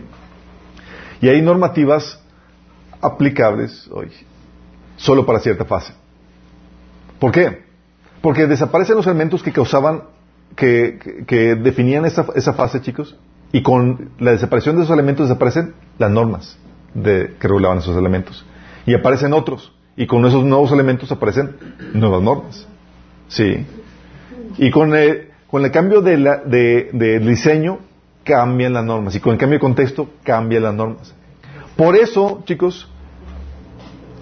Y 1.21 1.27
hay 1.27 1.41
normativas 1.41 2.19
aplicables 3.01 3.89
hoy, 3.91 4.11
solo 4.95 5.25
para 5.25 5.39
cierta 5.39 5.65
fase. 5.65 5.93
¿Por 7.19 7.31
qué? 7.31 7.63
Porque 8.21 8.47
desaparecen 8.47 8.95
los 8.95 9.07
elementos 9.07 9.41
que 9.41 9.51
causaban, 9.51 10.03
que, 10.55 11.57
definían 11.61 12.05
esa, 12.05 12.25
esa, 12.35 12.53
fase, 12.53 12.81
chicos, 12.81 13.15
y 13.51 13.63
con 13.63 14.09
la 14.19 14.31
desaparición 14.31 14.75
de 14.75 14.83
esos 14.83 14.93
elementos 14.93 15.27
desaparecen 15.27 15.73
las 15.97 16.11
normas 16.11 16.57
de, 16.93 17.35
que 17.39 17.47
regulaban 17.47 17.79
esos 17.79 17.97
elementos. 17.97 18.45
Y 18.85 18.93
aparecen 18.93 19.33
otros, 19.33 19.73
y 19.95 20.07
con 20.07 20.25
esos 20.25 20.43
nuevos 20.43 20.71
elementos 20.71 21.11
aparecen 21.11 21.55
nuevas 21.93 22.21
normas. 22.21 22.67
Sí. 23.27 23.65
Y 24.57 24.71
con 24.71 24.95
el, 24.95 25.29
con 25.49 25.63
el 25.63 25.71
cambio 25.71 26.01
de, 26.01 26.17
la, 26.17 26.37
de, 26.37 26.89
de 26.93 27.19
diseño 27.19 27.79
cambian 28.23 28.73
las 28.73 28.85
normas. 28.85 29.15
Y 29.15 29.19
con 29.19 29.33
el 29.33 29.39
cambio 29.39 29.57
de 29.57 29.61
contexto, 29.61 30.09
cambian 30.23 30.63
las 30.63 30.73
normas. 30.73 31.13
Por 31.75 31.95
eso, 31.95 32.43
chicos, 32.45 32.89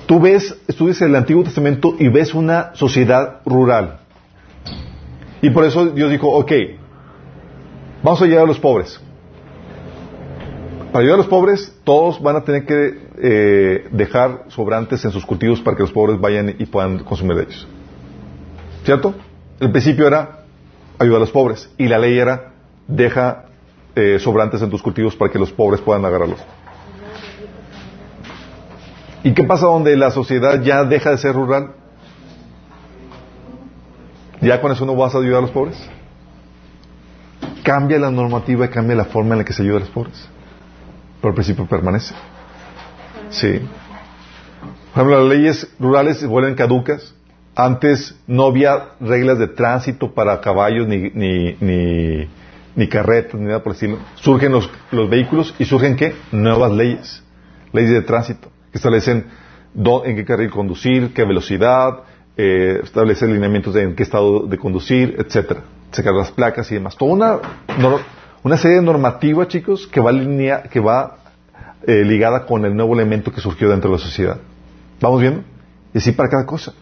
tú 0.05 0.19
ves, 0.19 0.55
estudias 0.67 1.01
el 1.01 1.15
Antiguo 1.15 1.43
Testamento 1.43 1.95
y 1.97 2.07
ves 2.07 2.33
una 2.33 2.75
sociedad 2.75 3.41
rural. 3.45 4.01
Y 5.47 5.49
por 5.49 5.63
eso 5.63 5.85
Dios 5.85 6.11
dijo, 6.11 6.27
ok, 6.27 6.51
vamos 8.03 8.21
a 8.21 8.25
ayudar 8.25 8.43
a 8.43 8.47
los 8.47 8.59
pobres. 8.59 8.99
Para 10.91 10.99
ayudar 10.99 11.13
a 11.13 11.17
los 11.19 11.27
pobres, 11.27 11.73
todos 11.85 12.21
van 12.21 12.35
a 12.35 12.43
tener 12.43 12.65
que 12.65 12.99
eh, 13.17 13.87
dejar 13.91 14.43
sobrantes 14.49 15.05
en 15.05 15.11
sus 15.11 15.25
cultivos 15.25 15.61
para 15.61 15.77
que 15.77 15.83
los 15.83 15.93
pobres 15.93 16.19
vayan 16.19 16.53
y 16.59 16.65
puedan 16.65 16.99
consumir 16.99 17.37
de 17.37 17.43
ellos. 17.43 17.65
¿Cierto? 18.83 19.15
El 19.61 19.71
principio 19.71 20.05
era 20.05 20.43
ayudar 20.99 21.15
a 21.15 21.21
los 21.21 21.31
pobres 21.31 21.69
y 21.77 21.87
la 21.87 21.97
ley 21.97 22.19
era 22.19 22.51
deja 22.85 23.45
eh, 23.95 24.19
sobrantes 24.19 24.61
en 24.61 24.69
tus 24.69 24.81
cultivos 24.81 25.15
para 25.15 25.31
que 25.31 25.39
los 25.39 25.53
pobres 25.53 25.79
puedan 25.79 26.03
agarrarlos. 26.03 26.41
¿Y 29.23 29.33
qué 29.33 29.45
pasa 29.45 29.67
donde 29.67 29.95
la 29.95 30.11
sociedad 30.11 30.61
ya 30.61 30.83
deja 30.83 31.11
de 31.11 31.17
ser 31.17 31.33
rural? 31.33 31.71
¿Ya 34.41 34.61
con 34.61 34.71
eso 34.71 34.85
no 34.85 34.95
vas 34.95 35.15
a 35.15 35.19
ayudar 35.19 35.39
a 35.39 35.41
los 35.41 35.51
pobres? 35.51 35.77
Cambia 37.63 37.99
la 37.99 38.11
normativa 38.11 38.65
y 38.65 38.69
cambia 38.69 38.95
la 38.95 39.05
forma 39.05 39.33
en 39.33 39.39
la 39.39 39.45
que 39.45 39.53
se 39.53 39.63
ayuda 39.63 39.77
a 39.77 39.79
los 39.81 39.89
pobres. 39.89 40.27
Pero 41.21 41.29
el 41.29 41.35
principio 41.35 41.65
permanece. 41.65 42.13
Sí. 43.29 43.59
Por 44.93 45.03
ejemplo, 45.03 45.19
las 45.19 45.37
leyes 45.37 45.75
rurales 45.79 46.17
se 46.17 46.27
vuelven 46.27 46.55
caducas. 46.55 47.13
Antes 47.55 48.15
no 48.27 48.45
había 48.45 48.89
reglas 48.99 49.39
de 49.39 49.47
tránsito 49.47 50.13
para 50.13 50.39
caballos 50.41 50.87
ni, 50.87 51.09
ni 51.09 52.27
ni 52.77 52.87
carretas, 52.87 53.33
ni 53.33 53.47
nada 53.47 53.63
por 53.63 53.75
el 53.75 53.97
Surgen 54.15 54.51
los, 54.51 54.69
vehículos 55.09 55.53
y 55.57 55.65
surgen 55.65 55.95
qué? 55.95 56.15
Nuevas 56.31 56.71
leyes. 56.71 57.23
Leyes 57.73 57.91
de 57.91 58.01
tránsito 58.03 58.49
que 58.71 58.77
establecen 58.77 59.25
en 59.75 60.15
qué 60.15 60.23
carril 60.23 60.51
conducir, 60.51 61.11
qué 61.13 61.25
velocidad, 61.25 62.03
eh, 62.37 62.81
establecen 62.83 63.33
lineamientos 63.33 63.73
de 63.73 63.83
en 63.83 63.95
qué 63.95 64.03
estado 64.03 64.45
de 64.45 64.57
conducir, 64.57 65.15
etcétera. 65.17 65.61
Sacar 65.91 66.13
las 66.13 66.31
placas 66.31 66.71
y 66.71 66.75
demás. 66.75 66.95
Toda 66.95 67.11
una, 67.11 67.39
una 68.43 68.57
serie 68.57 68.77
de 68.77 68.83
normativa, 68.83 69.47
chicos, 69.47 69.87
que 69.87 69.99
va, 69.99 70.11
línea, 70.11 70.63
que 70.63 70.79
va 70.79 71.17
eh, 71.85 72.03
ligada 72.03 72.45
con 72.45 72.63
el 72.65 72.75
nuevo 72.75 72.93
elemento 72.93 73.31
que 73.31 73.41
surgió 73.41 73.69
dentro 73.69 73.89
de 73.89 73.97
la 73.97 74.03
sociedad. 74.03 74.37
¿Vamos 75.01 75.21
viendo? 75.21 75.41
Y 75.93 75.97
así 75.97 76.11
para 76.11 76.29
cada 76.29 76.45
cosa. 76.45 76.73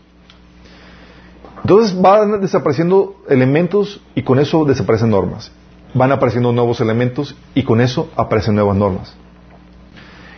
Entonces 1.62 1.99
van 1.99 2.41
desapareciendo 2.41 3.24
elementos 3.30 4.01
y 4.14 4.24
con 4.24 4.39
eso 4.39 4.66
desaparecen 4.66 5.10
normas. 5.10 5.51
van 5.93 6.12
apareciendo 6.12 6.51
nuevos 6.51 6.82
elementos 6.82 7.36
y 7.53 7.64
con 7.64 7.80
eso 7.80 8.10
aparecen 8.18 8.56
nuevas 8.56 8.76
normas. 8.76 9.16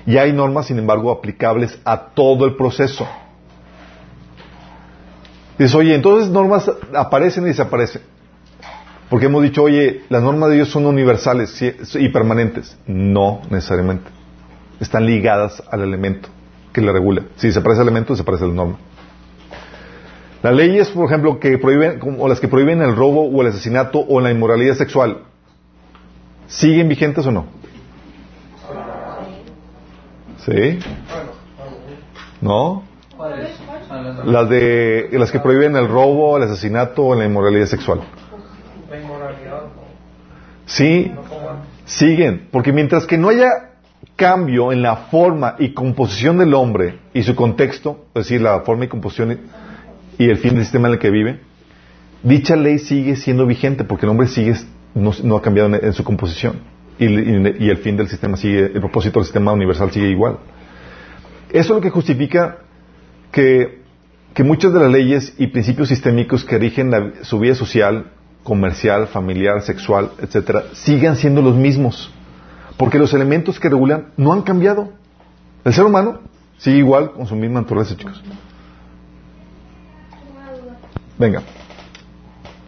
Y 0.06 0.18
hay 0.18 0.32
normas, 0.32 0.68
sin 0.68 0.80
embargo, 0.80 1.12
aplicables 1.12 1.80
a 1.84 2.10
todo 2.14 2.46
el 2.46 2.56
proceso. 2.56 3.08
Dices, 5.58 5.76
oye, 5.76 5.96
entonces 5.96 6.30
normas 6.30 6.72
aparecen 6.94 7.46
y 7.46 7.48
desaparecen. 7.48 8.02
Porque 9.10 9.28
hemos 9.28 9.42
dicho, 9.42 9.64
oye, 9.64 10.04
las 10.10 10.22
normas 10.22 10.50
de 10.50 10.56
Dios 10.56 10.70
son 10.70 10.86
universales 10.86 11.62
y 11.96 12.10
permanentes. 12.10 12.78
No 12.86 13.42
necesariamente. 13.50 14.10
Están 14.80 15.06
ligadas 15.06 15.64
al 15.72 15.82
elemento 15.82 16.30
que 16.74 16.82
le 16.82 16.92
regula. 16.92 17.24
Si 17.38 17.48
desaparece 17.48 17.82
el 17.82 17.88
elemento, 17.88 18.14
desaparece 18.14 18.46
la 18.46 18.54
norma. 18.54 18.78
Las 20.44 20.54
leyes, 20.54 20.90
por 20.90 21.06
ejemplo, 21.06 21.40
que 21.40 21.58
prohíben, 21.58 22.00
o 22.20 22.28
las 22.28 22.40
que 22.40 22.48
prohíben 22.48 22.82
el 22.82 22.96
robo 22.96 23.28
o 23.28 23.42
el 23.42 23.48
asesinato 23.48 24.06
o 24.08 24.20
la 24.20 24.30
inmoralidad 24.30 24.76
sexual, 24.76 25.24
¿siguen 26.48 26.88
vigentes 26.88 27.26
o 27.26 27.32
no? 27.32 27.46
¿Sí? 30.46 30.80
¿No? 32.42 32.84
Las 34.26 34.50
de 34.50 35.10
las 35.14 35.32
que 35.32 35.40
prohíben 35.40 35.76
el 35.76 35.88
robo, 35.88 36.38
el 36.38 36.44
asesinato 36.44 37.06
o 37.06 37.16
la 37.16 37.26
inmoralidad 37.26 37.68
sexual. 37.68 38.02
Sí, 40.66 41.12
siguen, 41.86 42.50
porque 42.52 42.74
mientras 42.74 43.06
que 43.06 43.18
no 43.18 43.30
haya 43.30 43.72
cambio 44.16 44.72
en 44.72 44.82
la 44.82 44.96
forma 44.96 45.56
y 45.60 45.74
composición 45.74 46.38
del 46.38 46.54
hombre 46.54 47.00
y 47.14 47.24
su 47.24 47.36
contexto, 47.36 48.06
es 48.14 48.26
decir, 48.26 48.42
la 48.42 48.62
forma 48.62 48.86
y 48.86 48.88
composición 48.90 49.40
y 50.18 50.30
el 50.30 50.38
fin 50.38 50.56
del 50.56 50.64
sistema 50.64 50.90
en 50.90 50.96
el 50.96 51.00
que 51.00 51.10
vive, 51.10 51.40
dicha 52.24 52.56
ley 52.56 52.80
sigue 52.80 53.16
siendo 53.16 53.46
vigente 53.46 53.84
porque 53.84 54.06
el 54.06 54.10
hombre 54.10 54.28
sigue 54.28 54.56
no, 54.96 55.38
ha 55.38 55.42
cambiado 55.42 55.74
en, 55.76 55.94
su 55.94 56.04
composición 56.04 56.60
y, 57.00 57.06
el 57.06 57.78
fin 57.78 57.96
del 57.96 58.10
sistema 58.10 58.36
sigue, 58.36 58.66
el 58.66 58.80
propósito 58.80 59.20
del 59.20 59.26
sistema 59.26 59.52
universal 59.54 59.92
sigue 59.92 60.10
igual. 60.10 60.40
Eso 61.50 61.60
es 61.60 61.70
lo 61.70 61.82
que 61.82 61.92
justifica 61.92 62.58
que, 63.32 63.82
que 64.34 64.44
muchas 64.44 64.74
de 64.74 64.80
las 64.80 64.92
leyes 64.92 65.34
y 65.38 65.48
principios 65.48 65.90
sistémicos 65.90 66.44
que 66.44 66.58
rigen 66.58 67.14
su 67.24 67.40
vida 67.40 67.56
social, 67.56 68.12
comercial, 68.44 69.08
familiar, 69.08 69.62
sexual, 69.62 70.12
etcétera, 70.20 70.66
sigan 70.74 71.18
siendo 71.18 71.42
los 71.42 71.56
mismos. 71.56 72.14
Porque 72.78 73.00
los 73.00 73.14
elementos 73.14 73.60
que 73.60 73.70
regulan 73.70 74.14
no 74.18 74.34
han 74.34 74.44
cambiado. 74.44 74.94
El 75.66 75.74
ser 75.74 75.86
humano 75.86 76.22
sigue 76.58 76.78
igual 76.78 77.12
con 77.12 77.26
su 77.28 77.36
misma 77.36 77.62
naturaleza, 77.62 77.98
chicos. 77.98 78.24
Venga. 81.18 81.42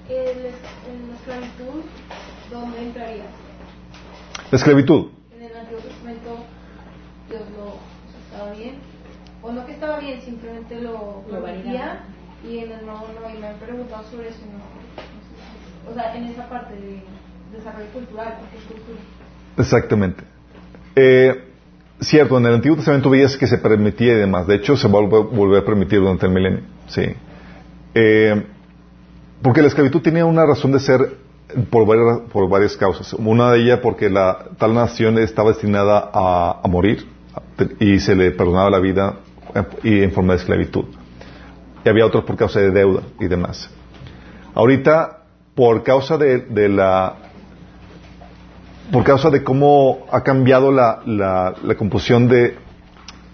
¿En 0.09 1.07
la 1.07 1.15
esclavitud 1.15 1.83
dónde 2.51 2.81
entraría? 2.81 3.25
La 4.49 4.57
esclavitud. 4.57 5.11
En 5.37 5.43
el 5.43 5.55
Antiguo 5.55 5.81
Testamento 5.81 6.45
Dios 7.29 7.43
lo 7.55 7.75
estaba 8.25 8.51
bien. 8.53 8.75
O 9.49 9.51
no 9.51 9.65
que 9.65 9.71
estaba 9.71 9.99
bien, 9.99 10.21
simplemente 10.21 10.79
lo, 10.79 11.23
lo 11.27 11.47
y 12.47 12.59
en 12.59 12.71
el 12.71 12.85
Nuevo 12.85 13.07
no. 13.19 13.35
Y 13.35 13.39
me 13.39 13.47
han 13.47 13.55
preguntado 13.57 14.03
sobre 14.11 14.29
eso. 14.29 14.41
No, 14.45 15.91
o 15.91 15.93
sea, 15.95 16.15
en 16.15 16.25
esa 16.25 16.47
parte 16.47 16.75
de 16.75 17.01
desarrollo 17.57 17.89
cultural, 17.91 18.35
porque 18.39 18.57
es 18.57 18.63
cultura. 18.63 18.99
Exactamente. 19.57 20.23
Eh, 20.95 21.45
cierto, 21.99 22.37
en 22.37 22.45
el 22.45 22.53
Antiguo 22.53 22.77
Testamento 22.77 23.09
veías 23.09 23.35
que 23.37 23.47
se 23.47 23.57
permitía 23.57 24.13
y 24.13 24.17
demás. 24.17 24.45
De 24.45 24.55
hecho, 24.55 24.77
se 24.77 24.87
volvió 24.87 25.57
a 25.57 25.65
permitir 25.65 25.99
durante 25.99 26.27
el 26.27 26.31
milenio. 26.31 26.61
Sí. 26.87 27.05
Eh, 27.95 28.43
porque 29.41 29.61
la 29.63 29.67
esclavitud 29.69 30.01
tenía 30.01 30.25
una 30.25 30.45
razón 30.45 30.71
de 30.73 30.79
ser 30.79 31.17
por 31.71 31.87
varias, 31.87 32.19
por 32.31 32.47
varias 32.47 32.77
causas. 32.77 33.13
Una 33.13 33.51
de 33.51 33.63
ellas 33.63 33.79
porque 33.81 34.11
la 34.11 34.49
tal 34.59 34.75
nación 34.75 35.17
estaba 35.17 35.49
destinada 35.49 36.11
a, 36.13 36.61
morir 36.67 37.07
y 37.79 37.99
se 37.99 38.15
le 38.15 38.29
perdonaba 38.31 38.69
la 38.69 38.79
vida 38.79 39.17
y 39.83 40.03
en 40.03 40.11
forma 40.11 40.33
de 40.33 40.39
esclavitud. 40.39 40.85
Y 41.85 41.89
había 41.89 42.05
otros 42.05 42.23
por 42.25 42.35
causa 42.35 42.59
de 42.59 42.71
deuda 42.71 43.03
y 43.19 43.27
demás. 43.27 43.69
Ahorita, 44.53 45.23
por 45.55 45.83
causa 45.83 46.17
de 46.17 46.69
la 46.69 47.15
por 48.91 49.03
causa 49.03 49.29
de 49.29 49.43
cómo 49.43 50.05
ha 50.11 50.21
cambiado 50.21 50.71
la, 50.71 51.01
la, 51.05 51.75
composición 51.75 52.27
de, 52.27 52.55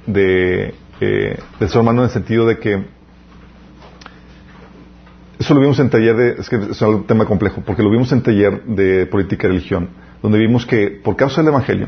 de, 0.06 0.74
eh, 1.00 1.40
del 1.60 1.70
ser 1.70 1.82
humano 1.82 2.02
en 2.02 2.06
el 2.06 2.12
sentido 2.12 2.46
de 2.46 2.60
que 2.60 2.84
eso 5.40 5.54
lo 5.54 5.62
vimos 5.62 5.80
en 5.80 5.90
taller 5.90 6.16
de, 6.16 6.30
es 6.40 6.50
que 6.50 6.56
es 6.56 6.82
un 6.82 7.06
tema 7.06 7.26
complejo, 7.26 7.62
porque 7.66 7.84
lo 7.84 7.90
vimos 7.90 8.12
en 8.12 8.22
taller 8.22 8.64
de 8.64 9.06
política 9.06 9.48
y 9.48 9.52
religión, 9.52 9.90
donde 10.22 10.40
vimos 10.40 10.66
que 10.66 10.90
por 11.04 11.16
causa 11.16 11.42
del 11.42 11.50
Evangelio 11.50 11.88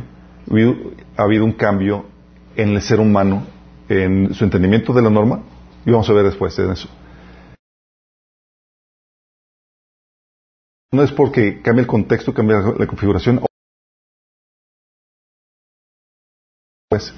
ha 1.18 1.24
habido 1.24 1.46
un 1.46 1.54
cambio 1.54 2.06
en 2.56 2.70
el 2.70 2.82
ser 2.82 3.00
humano, 3.00 3.44
en 3.90 4.34
su 4.34 4.44
entendimiento 4.44 4.94
de 4.94 5.02
la 5.02 5.10
norma, 5.10 5.44
y 5.86 5.92
vamos 5.92 6.10
a 6.10 6.14
ver 6.14 6.26
después 6.26 6.58
en 6.60 6.72
eso. 6.72 6.90
No 10.92 11.04
es 11.04 11.12
porque 11.12 11.62
cambia 11.62 11.82
el 11.82 11.88
contexto, 11.88 12.34
cambia 12.34 12.58
la 12.78 12.88
configuración, 12.88 13.42
pues, 16.90 17.14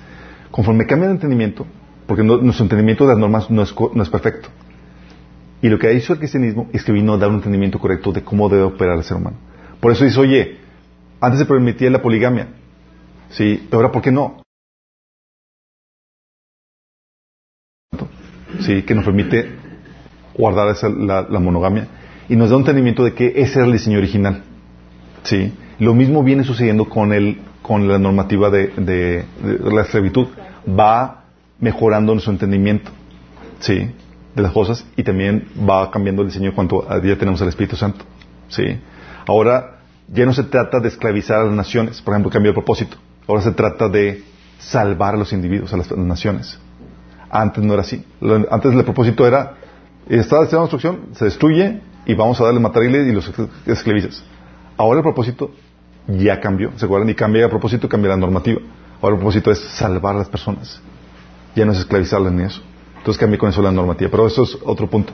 conforme 0.51 0.85
cambia 0.85 1.07
el 1.07 1.13
entendimiento, 1.13 1.65
porque 2.07 2.23
nuestro 2.23 2.65
entendimiento 2.65 3.05
de 3.05 3.11
las 3.11 3.19
normas 3.19 3.49
no 3.49 3.61
es, 3.61 4.09
perfecto. 4.09 4.49
Y 5.61 5.69
lo 5.69 5.77
que 5.77 5.87
ha 5.87 5.91
hizo 5.91 6.13
el 6.13 6.19
cristianismo 6.19 6.69
es 6.73 6.83
que 6.83 6.91
vino 6.91 7.13
a 7.13 7.17
dar 7.17 7.29
un 7.29 7.35
entendimiento 7.35 7.79
correcto 7.79 8.11
de 8.11 8.23
cómo 8.23 8.49
debe 8.49 8.63
operar 8.63 8.97
el 8.97 9.03
ser 9.03 9.17
humano. 9.17 9.37
Por 9.79 9.91
eso 9.91 10.03
dice, 10.03 10.19
oye, 10.19 10.57
antes 11.21 11.39
se 11.39 11.45
permitía 11.45 11.89
la 11.89 12.01
poligamia, 12.01 12.47
¿sí? 13.29 13.67
Ahora, 13.71 13.91
¿por 13.91 14.01
qué 14.01 14.11
no? 14.11 14.41
¿Sí? 18.59 18.83
Que 18.83 18.95
nos 18.95 19.05
permite 19.05 19.51
guardar 20.35 20.75
la, 20.83 21.39
monogamia 21.39 21.87
y 22.27 22.35
nos 22.35 22.49
da 22.49 22.55
un 22.55 22.61
entendimiento 22.61 23.03
de 23.03 23.13
que 23.13 23.33
ese 23.35 23.59
era 23.59 23.65
el 23.65 23.73
diseño 23.73 23.97
original. 23.97 24.43
¿Sí? 25.23 25.53
Lo 25.79 25.93
mismo 25.93 26.23
viene 26.23 26.43
sucediendo 26.43 26.85
con 26.85 27.13
el 27.13 27.39
con 27.69 27.87
la 27.87 27.99
normativa 27.99 28.49
de, 28.49 29.25
la 29.63 29.81
esclavitud, 29.81 30.27
va 30.67 31.25
mejorando 31.59 32.13
nuestro 32.13 32.33
entendimiento, 32.33 32.89
¿sí? 33.59 33.91
De 34.33 34.41
las 34.41 34.51
cosas 34.53 34.87
y 34.95 35.03
también 35.03 35.47
va 35.69 35.91
cambiando 35.91 36.23
el 36.23 36.29
diseño 36.29 36.55
cuanto 36.55 36.89
a 36.89 36.99
ya 36.99 37.15
tenemos 37.15 37.39
el 37.41 37.49
Espíritu 37.49 37.75
Santo, 37.75 38.05
¿sí? 38.47 38.79
Ahora 39.27 39.81
ya 40.07 40.25
no 40.25 40.33
se 40.33 40.45
trata 40.45 40.79
de 40.79 40.87
esclavizar 40.87 41.41
a 41.41 41.43
las 41.43 41.53
naciones, 41.53 42.01
por 42.01 42.15
ejemplo, 42.15 42.31
cambio 42.31 42.51
de 42.51 42.55
propósito. 42.55 42.97
Ahora 43.27 43.43
se 43.43 43.51
trata 43.51 43.87
de 43.87 44.23
salvar 44.57 45.13
a 45.13 45.17
los 45.17 45.31
individuos, 45.31 45.71
a 45.71 45.77
las, 45.77 45.91
naciones. 45.91 46.57
Antes 47.29 47.63
no 47.63 47.73
era 47.73 47.81
así. 47.81 48.03
Antes 48.49 48.73
el 48.73 48.83
propósito 48.83 49.25
era, 49.25 49.55
está 50.07 50.37
la 50.41 50.61
destrucción, 50.61 51.09
se 51.13 51.25
destruye 51.25 51.81
y 52.05 52.13
vamos 52.15 52.39
a 52.41 52.45
darle 52.45 52.59
materiales 52.59 53.07
y 53.07 53.11
los 53.11 53.31
esclavizas. 53.65 54.23
Ahora 54.77 54.99
el 54.99 55.03
propósito 55.03 55.51
ya 56.07 56.39
cambió. 56.39 56.71
¿Se 56.75 56.85
acuerdan? 56.85 57.09
Y 57.09 57.15
cambia 57.15 57.45
a 57.45 57.49
propósito, 57.49 57.87
cambia 57.87 58.11
la 58.11 58.17
normativa. 58.17 58.61
Ahora 59.01 59.15
el 59.15 59.19
propósito 59.19 59.51
es 59.51 59.59
salvar 59.59 60.15
a 60.15 60.19
las 60.19 60.29
personas. 60.29 60.81
Ya 61.55 61.65
no 61.65 61.71
es 61.71 61.79
esclavizarlas 61.79 62.33
ni 62.33 62.43
eso. 62.43 62.61
Entonces 62.97 63.19
cambia 63.19 63.37
con 63.37 63.49
eso 63.49 63.61
la 63.61 63.71
normativa. 63.71 64.09
Pero 64.09 64.27
eso 64.27 64.43
es 64.43 64.57
otro 64.63 64.87
punto. 64.89 65.13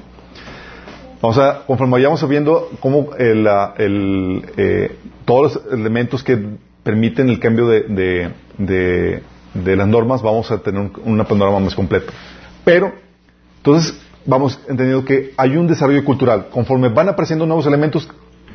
Vamos 1.21 1.37
a, 1.37 1.63
conforme 1.65 1.93
vayamos 1.93 2.27
viendo 2.27 2.69
cómo 2.79 3.09
el, 3.17 3.47
el, 3.77 4.45
eh, 4.57 4.97
todos 5.25 5.55
los 5.55 5.73
elementos 5.73 6.23
que 6.23 6.37
permiten 6.83 7.29
el 7.29 7.39
cambio 7.39 7.67
de, 7.67 7.81
de, 7.81 8.31
de, 8.57 9.23
las 9.63 9.87
normas, 9.87 10.21
vamos 10.21 10.51
a 10.51 10.57
tener 10.57 10.91
un, 11.03 11.25
panorama 11.25 11.59
más 11.59 11.75
completo. 11.75 12.11
Pero, 12.63 12.93
entonces, 13.57 13.99
vamos 14.25 14.59
entendiendo 14.67 15.05
que 15.05 15.33
hay 15.37 15.55
un 15.55 15.67
desarrollo 15.67 16.03
cultural. 16.03 16.47
Conforme 16.49 16.89
van 16.89 17.09
apareciendo 17.09 17.45
nuevos 17.45 17.65
elementos, 17.65 18.07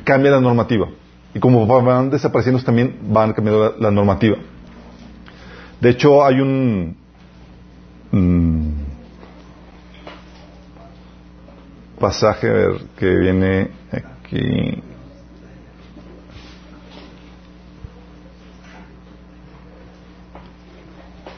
cambia 0.03 0.31
la 0.31 0.41
normativa. 0.41 0.87
Y 1.33 1.39
como 1.39 1.65
van 1.65 2.09
desapareciendo 2.09 2.61
también 2.63 2.99
van 3.09 3.33
cambiando 3.33 3.75
la, 3.79 3.91
normativa. 3.91 4.37
De 5.79 5.89
hecho, 5.89 6.23
hay 6.23 6.39
un... 6.39 6.95
pasaje 11.99 12.49
que 12.97 13.05
viene 13.05 13.69
aquí. 13.91 14.90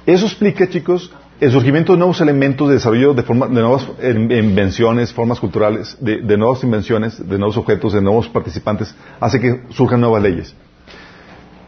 Eso 0.06 0.26
explica, 0.26 0.68
chicos, 0.68 1.12
el 1.40 1.52
surgimiento 1.52 1.94
de 1.94 1.98
nuevos 1.98 2.20
elementos 2.20 2.68
de 2.68 2.76
desarrollo 2.76 3.14
de, 3.14 3.24
forma, 3.24 3.48
de 3.48 3.62
nuevas 3.62 3.88
invenciones, 4.02 5.14
formas 5.14 5.40
culturales, 5.40 5.98
de, 6.00 6.38
nuevas 6.38 6.64
invenciones, 6.64 7.18
de 7.18 7.38
nuevos 7.38 7.58
objetos, 7.58 7.94
de 7.94 8.02
nuevos 8.02 8.28
participantes, 8.28 8.94
hace 9.20 9.40
que 9.40 9.62
surjan 9.70 10.02
nuevas 10.02 10.22
leyes. 10.24 10.56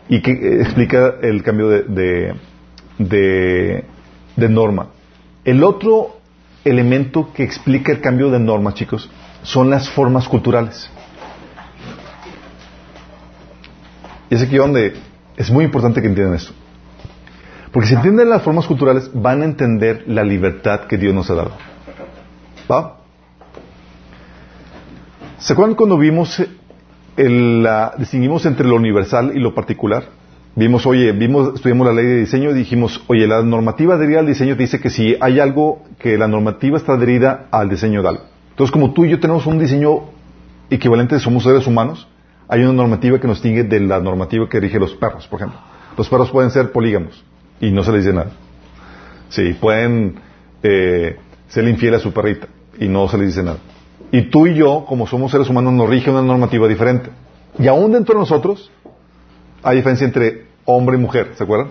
Y 0.09 0.21
que 0.21 0.31
eh, 0.31 0.61
explica 0.61 1.15
el 1.21 1.43
cambio 1.43 1.69
de, 1.69 2.36
de, 2.97 4.49
norma. 4.49 4.88
El 5.43 5.63
otro 5.63 6.17
elemento 6.63 7.31
que 7.33 7.43
explica 7.43 7.91
el 7.91 8.01
cambio 8.01 8.29
de 8.29 8.39
norma, 8.39 8.73
chicos, 8.73 9.09
son 9.43 9.69
las 9.69 9.89
formas 9.89 10.27
culturales. 10.27 10.89
Y 14.29 14.36
es 14.36 14.41
aquí 14.41 14.57
donde 14.57 14.93
es 15.38 15.49
muy 15.51 15.65
importante 15.65 16.01
que 16.01 16.07
entiendan 16.07 16.36
esto. 16.36 16.53
Porque 17.76 17.89
si 17.89 17.95
entienden 17.95 18.30
las 18.30 18.41
formas 18.41 18.67
culturales, 18.67 19.11
van 19.13 19.41
a 19.41 19.43
entender 19.43 20.05
la 20.07 20.23
libertad 20.23 20.86
que 20.88 20.97
Dios 20.97 21.13
nos 21.13 21.30
ha 21.30 21.36
dado. 21.36 21.51
¿Va? 22.71 22.99
¿Se 25.39 25.51
acuerdan 25.51 25.76
cuando 25.76 25.97
vimos 25.97 26.41
el, 27.17 27.63
la, 27.63 27.93
distinguimos 27.97 28.45
entre 28.45 28.65
lo 28.65 28.78
universal 28.78 29.34
y 29.36 29.41
lo 29.41 29.53
particular? 29.53 30.05
Vimos, 30.55 30.86
oye, 30.86 31.11
vimos, 31.11 31.55
estudiamos 31.55 31.86
la 31.86 31.91
ley 31.91 32.05
de 32.05 32.19
diseño 32.19 32.51
y 32.51 32.53
dijimos, 32.53 33.03
oye, 33.07 33.28
la 33.28 33.43
normativa 33.43 33.95
adherida 33.95 34.21
al 34.21 34.28
diseño 34.28 34.55
dice 34.55 34.80
que 34.80 34.89
si 34.89 35.17
hay 35.19 35.41
algo 35.41 35.84
que 35.99 36.17
la 36.17 36.30
normativa 36.30 36.78
está 36.78 36.93
adherida 36.93 37.47
al 37.51 37.67
diseño 37.67 38.01
de 38.01 38.07
algo. 38.07 38.23
Entonces, 38.51 38.71
como 38.71 38.93
tú 38.93 39.03
y 39.03 39.09
yo 39.09 39.19
tenemos 39.19 39.47
un 39.47 39.59
diseño 39.59 40.11
equivalente, 40.69 41.19
somos 41.19 41.43
seres 41.43 41.67
humanos, 41.67 42.07
hay 42.47 42.61
una 42.61 42.71
normativa 42.71 43.19
que 43.19 43.28
nos 43.28 43.43
distingue 43.43 43.65
de 43.65 43.82
la 43.82 43.99
normativa 43.99 44.47
que 44.47 44.61
rige 44.61 44.80
los 44.80 44.95
perros, 44.95 45.28
por 45.28 45.41
ejemplo. 45.41 45.59
Los 45.97 46.07
perros 46.07 46.32
pueden 46.32 46.51
ser 46.51 46.71
polígamos 46.71 47.21
y 47.66 47.72
no 47.72 47.84
se 47.84 47.91
les 47.91 48.05
dice 48.05 48.16
nada. 48.16 48.32
Sí, 49.30 49.53
pueden 49.59 50.16
eh, 50.61 51.18
ser 51.47 51.68
infiel 51.68 51.95
a 51.95 51.99
su 51.99 52.13
perrita 52.13 52.47
y 52.80 52.88
no 52.88 53.07
se 53.07 53.18
les 53.18 53.28
dice 53.28 53.43
nada. 53.43 53.57
Y 54.11 54.30
tú 54.30 54.47
y 54.47 54.53
yo, 54.53 54.86
como 54.88 55.07
somos 55.07 55.32
seres 55.32 55.49
humanos, 55.49 55.74
nos 55.74 55.89
rige 55.89 56.11
una 56.11 56.22
normativa 56.22 56.68
diferente. 56.68 57.09
Y 57.57 57.68
aún 57.68 57.91
dentro 57.91 58.16
de 58.16 58.20
nosotros 58.20 58.72
hay 59.63 59.78
diferencia 59.78 60.05
entre 60.05 60.45
hombre 60.66 60.97
y 60.97 60.99
mujer, 60.99 61.32
¿se 61.36 61.43
acuerdan? 61.43 61.70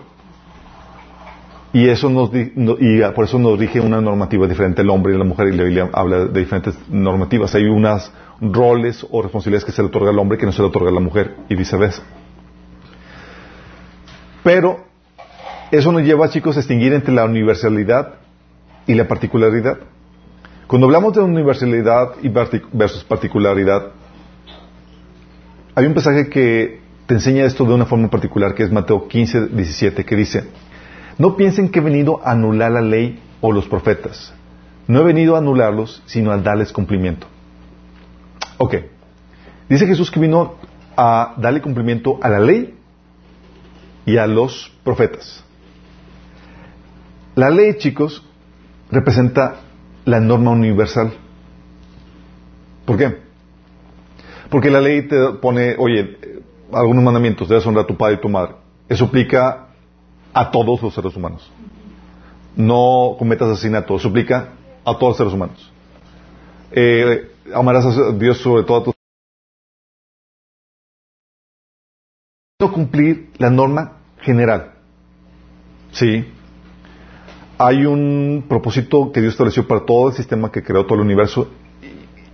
Y 1.72 1.88
eso 1.88 2.09
nos 2.09 2.30
y 2.32 3.01
por 3.14 3.24
eso 3.24 3.38
nos 3.38 3.59
rige 3.59 3.80
una 3.80 4.01
normativa 4.01 4.47
diferente 4.47 4.82
el 4.82 4.90
hombre 4.90 5.14
y 5.14 5.18
la 5.18 5.24
mujer 5.24 5.49
y 5.49 5.57
la 5.57 5.64
Biblia 5.64 5.90
habla 5.92 6.26
de 6.26 6.40
diferentes 6.40 6.76
normativas. 6.88 7.55
Hay 7.55 7.64
unas 7.64 8.12
roles 8.40 9.05
o 9.11 9.22
responsabilidades 9.22 9.64
que 9.64 9.72
se 9.72 9.82
le 9.82 9.88
otorga 9.88 10.11
al 10.11 10.18
hombre 10.18 10.38
que 10.38 10.47
no 10.47 10.53
se 10.53 10.62
le 10.62 10.68
otorga 10.68 10.90
a 10.90 10.92
la 10.92 11.01
mujer 11.01 11.34
y 11.49 11.57
viceversa. 11.57 12.03
Pero 14.45 14.84
eso 15.70 15.92
nos 15.92 16.02
lleva, 16.02 16.28
chicos, 16.28 16.56
a 16.56 16.60
distinguir 16.60 16.92
entre 16.92 17.12
la 17.12 17.24
universalidad 17.24 18.14
y 18.86 18.94
la 18.94 19.08
particularidad. 19.08 19.78
Cuando 20.66 20.86
hablamos 20.86 21.14
de 21.14 21.20
universalidad 21.20 22.12
y 22.22 22.28
versus 22.28 23.04
particularidad, 23.04 23.92
hay 25.74 25.86
un 25.86 25.94
pasaje 25.94 26.28
que 26.28 26.80
te 27.06 27.14
enseña 27.14 27.44
esto 27.44 27.64
de 27.64 27.74
una 27.74 27.84
forma 27.84 28.08
particular, 28.08 28.54
que 28.54 28.62
es 28.62 28.72
Mateo 28.72 29.06
15, 29.08 29.48
17, 29.48 30.04
que 30.04 30.16
dice, 30.16 30.44
no 31.18 31.36
piensen 31.36 31.68
que 31.68 31.80
he 31.80 31.82
venido 31.82 32.20
a 32.24 32.32
anular 32.32 32.72
la 32.72 32.80
ley 32.80 33.20
o 33.40 33.52
los 33.52 33.66
profetas. 33.66 34.32
No 34.86 35.00
he 35.00 35.04
venido 35.04 35.34
a 35.34 35.38
anularlos, 35.38 36.02
sino 36.06 36.30
a 36.32 36.38
darles 36.38 36.72
cumplimiento. 36.72 37.26
Ok. 38.58 38.76
Dice 39.68 39.86
Jesús 39.86 40.10
que 40.10 40.20
vino 40.20 40.54
a 40.96 41.34
darle 41.38 41.60
cumplimiento 41.60 42.18
a 42.22 42.28
la 42.28 42.40
ley 42.40 42.74
y 44.06 44.16
a 44.16 44.26
los 44.26 44.72
profetas. 44.84 45.44
La 47.35 47.51
ley, 47.51 47.76
chicos, 47.78 48.22
representa 48.91 49.61
la 50.05 50.20
norma 50.20 50.51
universal. 50.51 51.12
¿Por 52.85 52.97
qué? 52.97 53.18
Porque 54.51 54.70
la 54.70 54.80
ley 54.80 55.09
te 55.09 55.16
pone, 55.41 55.74
oye, 55.78 56.18
algunos 56.72 57.03
mandamientos, 57.03 57.49
debes 57.49 57.66
honrar 57.66 57.85
a 57.85 57.87
tu 57.87 57.97
padre 57.97 58.16
y 58.16 58.20
tu 58.20 58.28
madre. 58.28 58.55
Eso 58.89 59.07
aplica 59.07 59.68
a 60.32 60.51
todos 60.51 60.82
los 60.82 60.95
seres 60.95 61.16
humanos. 61.16 61.51
No 62.57 63.16
cometas 63.18 63.49
asesinato, 63.49 63.97
eso 63.97 64.09
aplica 64.09 64.51
a 64.85 64.99
todos 64.99 65.11
los 65.11 65.16
seres 65.16 65.32
humanos. 65.32 65.72
Eh, 66.70 67.32
amarás 67.55 67.85
a 67.87 68.12
Dios 68.12 68.39
sobre 68.39 68.64
todo 68.64 68.76
a 68.78 68.85
tus 68.85 68.95
no 72.61 72.72
cumplir 72.72 73.30
la 73.39 73.51
norma 73.51 73.99
general. 74.20 74.74
Sí. 75.93 76.34
Hay 77.59 77.86
un 77.86 78.44
propósito 78.48 79.12
que 79.12 79.20
Dios 79.20 79.34
estableció 79.34 79.66
para 79.68 79.84
todo 79.84 80.09
el 80.09 80.14
sistema 80.14 80.50
que 80.50 80.62
creó 80.62 80.84
todo 80.84 80.96
el 80.96 81.05
universo 81.05 81.48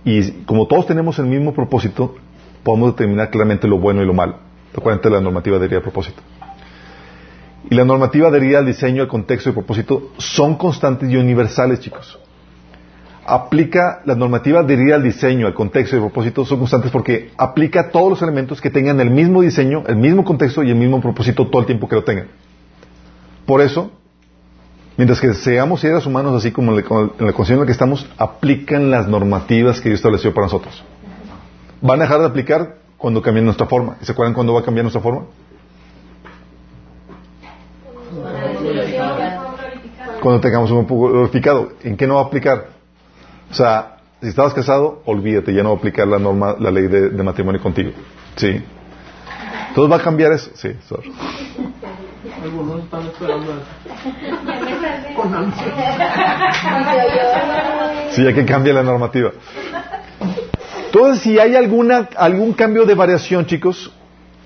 y, 0.03 0.31
como 0.45 0.67
todos 0.67 0.87
tenemos 0.87 1.19
el 1.19 1.25
mismo 1.25 1.53
propósito, 1.53 2.15
podemos 2.63 2.91
determinar 2.91 3.29
claramente 3.29 3.67
lo 3.67 3.77
bueno 3.77 4.01
y 4.01 4.05
lo 4.05 4.13
malo. 4.13 4.35
Recuerden 4.73 5.11
la 5.11 5.21
normativa 5.21 5.57
adherida 5.57 5.77
al 5.77 5.83
propósito. 5.83 6.21
Y 7.69 7.75
la 7.75 7.85
normativa 7.85 8.29
adherida 8.29 8.59
al 8.59 8.65
diseño, 8.65 9.03
al 9.03 9.07
contexto 9.07 9.49
y 9.49 9.53
propósito 9.53 10.11
son 10.17 10.55
constantes 10.55 11.09
y 11.09 11.17
universales, 11.17 11.79
chicos 11.79 12.19
aplica 13.25 14.01
la 14.05 14.15
normativa 14.15 14.59
adherida 14.59 14.95
al 14.95 15.03
diseño, 15.03 15.47
al 15.47 15.53
contexto 15.53 15.95
y 15.95 15.99
al 15.99 16.05
propósito 16.05 16.45
son 16.45 16.59
constantes 16.59 16.91
porque 16.91 17.31
aplica 17.37 17.89
todos 17.89 18.09
los 18.09 18.21
elementos 18.21 18.59
que 18.59 18.69
tengan 18.69 18.99
el 18.99 19.09
mismo 19.09 19.41
diseño, 19.41 19.83
el 19.87 19.95
mismo 19.95 20.25
contexto 20.25 20.63
y 20.63 20.69
el 20.69 20.75
mismo 20.75 20.99
propósito 21.01 21.47
todo 21.47 21.61
el 21.61 21.65
tiempo 21.65 21.87
que 21.87 21.95
lo 21.95 22.03
tengan. 22.03 22.27
Por 23.45 23.61
eso, 23.61 23.91
mientras 25.01 25.19
que 25.19 25.33
seamos 25.33 25.81
seres 25.81 26.05
humanos 26.05 26.35
así 26.35 26.51
como 26.51 26.77
en 26.77 26.77
la 26.77 26.83
conciencia 27.33 27.55
en 27.55 27.59
la 27.61 27.65
que 27.65 27.71
estamos, 27.71 28.07
aplican 28.19 28.91
las 28.91 29.07
normativas 29.07 29.81
que 29.81 29.89
Dios 29.89 29.97
estableció 29.97 30.31
para 30.31 30.45
nosotros. 30.45 30.83
Van 31.81 31.99
a 31.99 32.03
dejar 32.03 32.19
de 32.19 32.27
aplicar 32.27 32.75
cuando 32.99 33.19
cambien 33.19 33.45
nuestra 33.45 33.65
forma. 33.65 33.97
¿Y 33.99 34.05
se 34.05 34.11
acuerdan 34.11 34.35
cuándo 34.35 34.53
va 34.53 34.59
a 34.59 34.63
cambiar 34.63 34.83
nuestra 34.83 35.01
forma? 35.01 35.23
Cuando 40.21 40.39
tengamos 40.39 40.69
un 40.69 40.85
poco 40.85 41.09
glorificado. 41.09 41.69
¿En 41.81 41.97
qué 41.97 42.05
no 42.05 42.17
va 42.17 42.21
a 42.21 42.25
aplicar? 42.25 42.67
O 43.49 43.55
sea, 43.55 43.97
si 44.21 44.27
estabas 44.27 44.53
casado, 44.53 45.01
olvídate, 45.05 45.51
ya 45.51 45.63
no 45.63 45.69
va 45.69 45.75
a 45.77 45.79
aplicar 45.79 46.07
la 46.07 46.19
norma, 46.19 46.55
la 46.59 46.69
ley 46.69 46.85
de, 46.85 47.23
matrimonio 47.23 47.59
contigo. 47.59 47.89
¿Sí? 48.35 48.61
¿Todo 49.73 49.89
va 49.89 49.95
a 49.95 50.03
cambiar 50.03 50.31
eso? 50.33 50.51
Sí, 50.53 50.75
sorry. 50.87 51.11
Algunos 52.41 52.83
están 52.83 53.07
esperando 53.07 53.51
Sí, 58.11 58.25
hay 58.25 58.33
que 58.33 58.45
cambiar 58.45 58.75
la 58.75 58.83
normativa. 58.83 59.31
Entonces, 60.85 61.23
si 61.23 61.39
hay 61.39 61.55
alguna, 61.55 62.09
algún 62.17 62.53
cambio 62.53 62.85
de 62.85 62.95
variación, 62.95 63.45
chicos, 63.45 63.93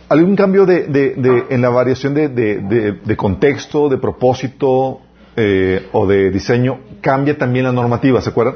algún 0.09 0.35
cambio 0.35 0.65
de, 0.65 0.83
de, 0.83 1.45
en 1.49 1.61
la 1.61 1.69
variación 1.69 2.13
de, 2.13 3.15
contexto, 3.17 3.89
de 3.89 3.97
propósito 3.97 5.01
eh, 5.35 5.89
o 5.91 6.05
de 6.05 6.29
diseño, 6.29 6.79
cambia 7.01 7.37
también 7.37 7.65
la 7.65 7.71
normativa, 7.71 8.21
¿se 8.21 8.29
acuerdan? 8.29 8.55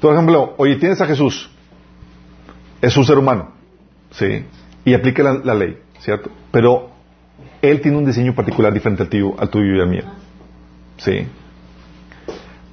Por 0.00 0.12
ejemplo, 0.12 0.54
oye, 0.58 0.76
tienes 0.76 1.00
a 1.00 1.06
Jesús, 1.06 1.50
es 2.80 2.96
un 2.96 3.04
ser 3.04 3.18
humano, 3.18 3.52
¿sí? 4.10 4.44
Y 4.84 4.94
aplica 4.94 5.22
la, 5.22 5.54
ley, 5.54 5.78
¿cierto? 6.00 6.30
Pero 6.50 6.90
él 7.62 7.80
tiene 7.80 7.96
un 7.96 8.04
diseño 8.04 8.34
particular 8.34 8.72
diferente 8.72 9.02
al 9.02 9.08
tuyo, 9.08 9.34
al 9.38 9.48
tuyo 9.50 9.76
y 9.76 9.80
al 9.80 9.88
mío, 9.88 10.04
¿sí? 10.98 11.26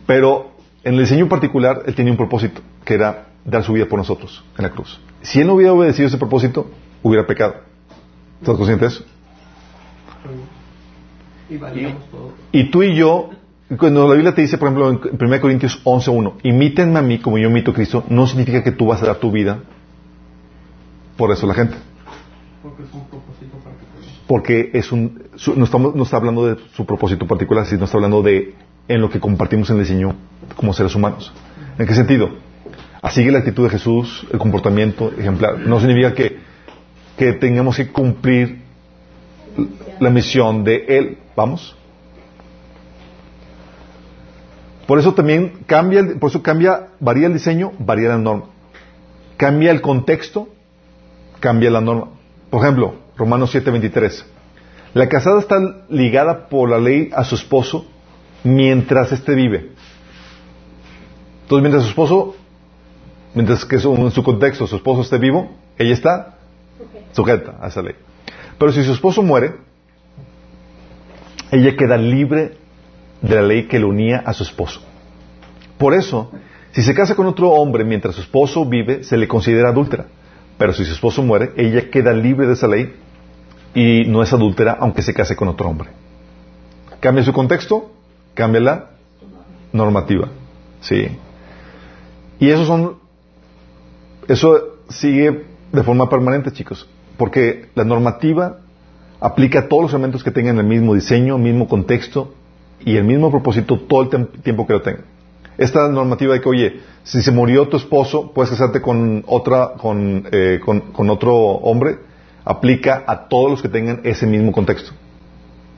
Pero 0.06 0.52
en 0.84 0.94
el 0.94 1.00
diseño 1.02 1.28
particular, 1.28 1.84
él 1.86 1.96
tenía 1.96 2.12
un 2.12 2.18
propósito, 2.18 2.62
que 2.84 2.94
era 2.94 3.28
dar 3.44 3.64
su 3.64 3.74
vida 3.74 3.86
por 3.88 4.00
nosotros 4.00 4.44
en 4.58 4.64
la 4.64 4.70
cruz. 4.70 5.00
Si 5.22 5.40
él 5.40 5.48
no 5.48 5.54
hubiera 5.54 5.74
obedecido 5.74 6.08
ese 6.08 6.18
propósito, 6.18 6.70
hubiera 7.02 7.26
pecado. 7.26 7.56
¿Estás 8.40 8.56
consciente 8.56 8.86
de 8.86 8.92
eso? 8.92 9.04
Y, 12.52 12.60
y 12.60 12.72
tú 12.72 12.84
y 12.84 12.96
yo 12.96 13.30
cuando 13.78 14.08
la 14.08 14.14
Biblia 14.14 14.36
te 14.36 14.42
dice, 14.42 14.58
por 14.58 14.68
ejemplo, 14.68 14.90
en 14.90 15.00
1 15.20 15.42
Corintios 15.42 15.84
11.1, 15.84 16.34
imítenme 16.44 17.00
a 17.00 17.02
mí 17.02 17.18
como 17.18 17.40
yo 17.40 17.50
imito 17.50 17.72
a 17.72 17.74
Cristo, 17.74 18.04
no 18.10 18.28
significa 18.28 18.64
que 18.64 18.72
tú 18.72 18.86
vas 18.88 19.02
a 19.02 19.08
dar 19.08 19.16
tu 19.18 19.32
vida 19.32 19.60
por 21.18 21.32
eso 21.32 21.48
la 21.48 21.56
gente. 21.56 21.76
Porque 22.62 22.84
es 22.84 22.94
un. 22.94 23.06
Porque 24.28 24.72
es 24.74 24.92
un, 24.92 25.24
no, 25.56 25.66
estamos, 25.66 25.96
no 25.96 26.04
está 26.04 26.18
hablando 26.18 26.48
de 26.48 26.62
su 26.74 26.86
propósito 26.86 27.28
particular, 27.28 27.66
sino 27.66 27.86
está 27.86 27.98
hablando 27.98 28.22
de 28.24 28.56
en 28.88 29.02
lo 29.02 29.10
que 29.10 29.20
compartimos 29.20 29.70
el 29.70 29.80
diseño 29.80 30.16
como 30.56 30.74
seres 30.74 30.96
humanos. 30.96 31.32
¿En 31.78 31.86
qué 31.86 31.94
sentido? 31.94 32.30
Así 33.02 33.24
que 33.24 33.32
la 33.32 33.40
actitud 33.40 33.64
de 33.64 33.70
Jesús, 33.70 34.26
el 34.32 34.40
comportamiento 34.40 35.12
ejemplar, 35.18 35.60
no 35.60 35.80
significa 35.80 36.14
que, 36.14 36.40
que 37.18 37.34
tengamos 37.34 37.76
que 37.76 37.92
cumplir 37.92 38.62
la 40.00 40.10
misión 40.10 40.64
de 40.64 40.86
Él. 40.88 41.18
¿Vamos? 41.36 41.76
Por 44.88 45.00
eso 45.00 45.14
también 45.14 45.60
cambia, 45.66 46.04
por 46.20 46.30
eso 46.30 46.42
cambia, 46.42 46.88
varía 47.00 47.28
el 47.28 47.34
diseño, 47.34 47.74
varía 47.80 48.10
la 48.10 48.18
norma. 48.18 48.46
Cambia 49.38 49.72
el 49.72 49.82
contexto, 49.82 50.48
cambia 51.40 51.70
la 51.70 51.82
norma. 51.82 52.10
Por 52.50 52.62
ejemplo, 52.62 52.96
Romanos 53.18 53.54
7:23. 53.54 54.26
La 54.94 55.10
casada 55.10 55.40
está 55.40 55.58
ligada 55.90 56.48
por 56.48 56.70
la 56.70 56.80
ley 56.80 57.10
a 57.14 57.24
su 57.24 57.36
esposo 57.36 57.86
mientras 58.44 59.12
éste 59.12 59.36
vive. 59.36 59.72
Entonces, 61.44 61.62
mientras 61.62 61.84
su 61.84 61.90
esposo, 61.90 62.36
mientras 63.34 63.66
que 63.66 63.76
en 63.76 64.12
su 64.12 64.24
contexto 64.24 64.68
su 64.68 64.78
esposo 64.78 65.02
esté 65.02 65.18
vivo, 65.18 65.52
ella 65.78 65.94
está 65.94 66.38
sujeta 67.12 67.58
a 67.62 67.68
esa 67.68 67.82
ley. 67.82 67.96
Pero 68.58 68.72
si 68.72 68.84
su 68.84 68.94
esposo 68.94 69.22
muere, 69.22 69.56
ella 71.52 71.76
queda 71.76 71.98
libre 71.98 72.58
de 73.22 73.36
la 73.36 73.42
ley 73.42 73.68
que 73.68 73.80
le 73.80 73.86
unía 73.86 74.24
a 74.26 74.34
su 74.34 74.44
esposo. 74.44 74.82
Por 75.78 75.94
eso, 75.94 76.32
si 76.72 76.82
se 76.82 76.94
casa 76.94 77.16
con 77.16 77.28
otro 77.28 77.50
hombre 77.52 77.84
mientras 77.84 78.16
su 78.16 78.22
esposo 78.22 78.66
vive, 78.66 79.04
se 79.04 79.18
le 79.18 79.28
considera 79.28 79.70
adúltera. 79.70 80.06
Pero 80.58 80.74
si 80.74 80.86
su 80.86 80.94
esposo 80.94 81.22
muere, 81.22 81.52
ella 81.58 81.90
queda 81.90 82.14
libre 82.14 82.48
de 82.48 82.54
esa 82.54 82.68
ley 82.68 82.94
y 83.76 84.06
no 84.06 84.24
es 84.24 84.34
adúltera 84.34 84.78
aunque 84.80 85.04
se 85.04 85.14
case 85.14 85.36
con 85.36 85.48
otro 85.48 85.70
hombre. 85.70 85.90
Cambia 87.00 87.24
su 87.24 87.34
contexto, 87.34 87.92
cambia 88.34 88.62
la 88.62 88.86
normativa. 89.72 90.30
Sí. 90.82 91.08
Y 92.40 92.50
eso 92.50 92.66
son, 92.66 92.96
eso 94.28 94.78
sigue 94.90 95.46
de 95.72 95.84
forma 95.84 96.10
permanente, 96.10 96.52
chicos, 96.52 96.88
porque 97.18 97.70
la 97.76 97.84
normativa 97.84 98.60
aplica 99.20 99.60
a 99.60 99.68
todos 99.68 99.84
los 99.84 99.94
elementos 99.94 100.24
que 100.24 100.32
tengan 100.32 100.58
el 100.58 100.66
mismo 100.66 100.96
diseño, 100.96 101.38
mismo 101.38 101.68
contexto 101.68 102.34
y 102.84 102.96
el 102.98 103.04
mismo 103.04 103.32
propósito 103.32 103.80
todo 103.80 104.04
el 104.04 104.28
tiempo 104.28 104.66
que 104.66 104.74
lo 104.74 104.82
tengan. 104.82 105.06
Esta 105.58 105.88
normativa 105.88 106.34
de 106.34 106.42
que, 106.42 106.50
oye, 106.50 106.80
si 107.04 107.22
se 107.22 107.32
murió 107.32 107.68
tu 107.70 107.78
esposo, 107.78 108.32
puedes 108.34 108.52
casarte 108.52 108.82
con 108.82 109.24
otra, 109.26 109.74
con, 109.78 110.28
eh, 110.32 110.60
con, 110.64 111.10
otro 111.10 111.34
hombre, 111.36 111.98
aplica 112.46 113.04
a 113.08 113.28
todos 113.28 113.50
los 113.50 113.62
que 113.62 113.70
tengan 113.70 114.02
ese 114.04 114.28
mismo 114.28 114.52
contexto. 114.52 114.92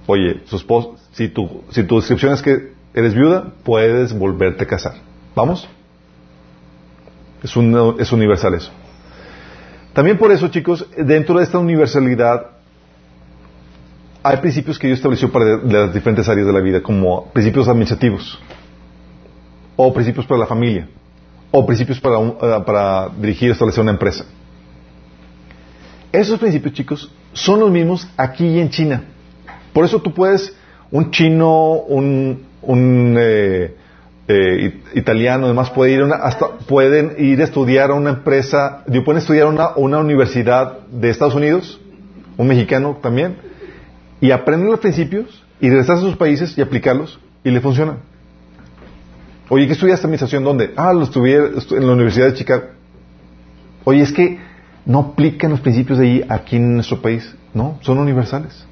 Oye, 0.05 0.41
su 0.45 0.57
si 1.13 1.29
tu, 1.29 1.63
si 1.69 1.83
tu 1.83 1.95
descripción 1.95 2.33
es 2.33 2.41
que 2.41 2.73
eres 2.93 3.13
viuda, 3.13 3.53
puedes 3.63 4.13
volverte 4.17 4.65
a 4.65 4.67
casar. 4.67 4.95
¿Vamos? 5.35 5.67
Es, 7.41 7.51
es 7.99 8.11
universal 8.11 8.53
eso. 8.53 8.71
También 9.93 10.17
por 10.17 10.31
eso, 10.31 10.49
chicos, 10.49 10.85
dentro 10.97 11.37
de 11.37 11.43
esta 11.43 11.57
universalidad 11.57 12.51
hay 14.23 14.37
principios 14.37 14.77
que 14.77 14.87
Dios 14.87 14.99
estableció 14.99 15.31
para 15.31 15.57
las 15.57 15.93
diferentes 15.93 16.27
áreas 16.27 16.47
de 16.47 16.53
la 16.53 16.59
vida, 16.59 16.81
como 16.81 17.25
principios 17.31 17.67
administrativos, 17.67 18.37
o 19.75 19.93
principios 19.93 20.25
para 20.25 20.41
la 20.41 20.45
familia, 20.45 20.89
o 21.51 21.65
principios 21.65 21.99
para, 21.99 22.19
eh, 22.19 22.63
para 22.65 23.09
dirigir 23.17 23.49
y 23.49 23.51
establecer 23.51 23.81
una 23.81 23.91
empresa. 23.91 24.25
Esos 26.11 26.39
principios, 26.39 26.73
chicos, 26.73 27.11
son 27.33 27.59
los 27.59 27.71
mismos 27.71 28.07
aquí 28.17 28.45
y 28.45 28.59
en 28.59 28.69
China. 28.69 29.03
Por 29.73 29.85
eso 29.85 30.01
tú 30.01 30.13
puedes, 30.13 30.55
un 30.91 31.11
chino, 31.11 31.73
un, 31.73 32.43
un 32.61 33.15
eh, 33.19 33.75
eh, 34.27 34.81
italiano, 34.95 35.45
además 35.45 35.69
puede 35.69 35.93
ir 35.93 36.03
hasta, 36.03 36.47
pueden 36.67 37.15
ir 37.17 37.41
a 37.41 37.43
estudiar 37.43 37.91
a 37.91 37.93
una 37.93 38.09
empresa, 38.11 38.83
pueden 39.05 39.19
estudiar 39.19 39.47
a 39.47 39.49
una, 39.49 39.75
una 39.75 39.99
universidad 39.99 40.79
de 40.87 41.09
Estados 41.09 41.35
Unidos, 41.35 41.79
un 42.37 42.47
mexicano 42.47 42.97
también, 43.01 43.37
y 44.19 44.31
aprenden 44.31 44.69
los 44.69 44.79
principios 44.79 45.43
y 45.59 45.69
regresar 45.69 45.97
a 45.97 46.01
sus 46.01 46.15
países 46.15 46.57
y 46.57 46.61
aplicarlos 46.61 47.19
y 47.43 47.51
le 47.51 47.61
funcionan. 47.61 47.97
Oye, 49.49 49.65
¿qué 49.65 49.73
estudiaste 49.73 50.05
administración? 50.05 50.43
¿Dónde? 50.43 50.73
Ah, 50.75 50.91
lo 50.91 51.03
estudié 51.03 51.37
en 51.37 51.87
la 51.87 51.93
Universidad 51.93 52.27
de 52.27 52.33
Chicago. 52.33 52.63
Oye, 53.85 54.01
es 54.01 54.11
que 54.11 54.37
no 54.87 54.99
aplican 54.99 55.51
los 55.51 55.59
principios 55.59 55.99
de 55.99 56.05
ahí 56.05 56.25
aquí 56.29 56.55
en 56.55 56.75
nuestro 56.75 57.01
país. 57.01 57.35
No, 57.53 57.77
son 57.81 57.97
universales. 57.97 58.65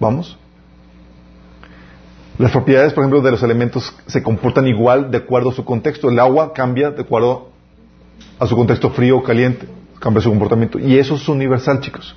¿Vamos? 0.00 0.38
Las 2.38 2.50
propiedades, 2.50 2.94
por 2.94 3.04
ejemplo, 3.04 3.20
de 3.20 3.30
los 3.30 3.42
elementos 3.42 3.94
se 4.06 4.22
comportan 4.22 4.66
igual 4.66 5.10
de 5.10 5.18
acuerdo 5.18 5.50
a 5.50 5.52
su 5.52 5.62
contexto. 5.62 6.08
El 6.08 6.18
agua 6.18 6.54
cambia 6.54 6.90
de 6.90 7.02
acuerdo 7.02 7.50
a 8.38 8.46
su 8.46 8.56
contexto 8.56 8.90
frío 8.90 9.18
o 9.18 9.22
caliente. 9.22 9.68
Cambia 10.00 10.22
su 10.22 10.30
comportamiento. 10.30 10.78
Y 10.78 10.98
eso 10.98 11.16
es 11.16 11.28
universal, 11.28 11.80
chicos. 11.80 12.16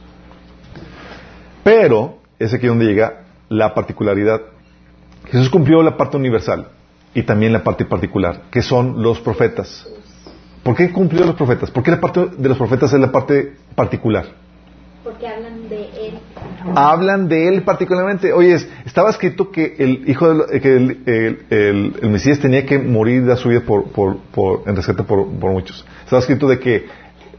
Pero 1.65 2.19
es 2.39 2.53
aquí 2.53 2.67
donde 2.67 2.85
llega 2.85 3.25
la 3.49 3.73
particularidad. 3.73 4.41
Jesús 5.25 5.49
cumplió 5.49 5.83
la 5.83 5.97
parte 5.97 6.15
universal 6.15 6.69
y 7.13 7.23
también 7.23 7.51
la 7.51 7.65
parte 7.65 7.83
particular, 7.83 8.43
que 8.49 8.61
son 8.61 9.03
los 9.03 9.19
profetas. 9.19 9.85
¿Por 10.67 10.75
qué 10.75 10.91
cumplió 10.91 11.23
los 11.23 11.35
profetas? 11.35 11.71
¿Por 11.71 11.81
qué 11.81 11.91
la 11.91 12.01
parte 12.01 12.27
de 12.37 12.49
los 12.49 12.57
profetas 12.57 12.91
es 12.91 12.99
la 12.99 13.09
parte 13.09 13.53
particular? 13.73 14.25
Porque 15.01 15.25
hablan 15.25 15.69
de 15.69 15.83
él. 15.83 16.19
Hablan 16.75 17.29
de 17.29 17.47
él 17.47 17.61
particularmente. 17.61 18.33
Oye, 18.33 18.57
estaba 18.85 19.09
escrito 19.09 19.49
que 19.49 19.77
el 19.79 20.09
hijo 20.09 20.33
de, 20.33 20.59
que 20.59 20.75
el, 20.75 22.09
Mesías 22.11 22.39
tenía 22.39 22.65
que 22.65 22.79
morir 22.79 23.23
de 23.23 23.37
su 23.37 23.47
vida 23.47 23.61
por, 23.61 23.87
por, 23.91 24.63
en 24.65 24.75
rescate 24.75 25.03
por, 25.03 25.25
muchos. 25.27 25.85
Estaba 26.03 26.19
escrito 26.19 26.49
de 26.49 26.59
que 26.59 26.85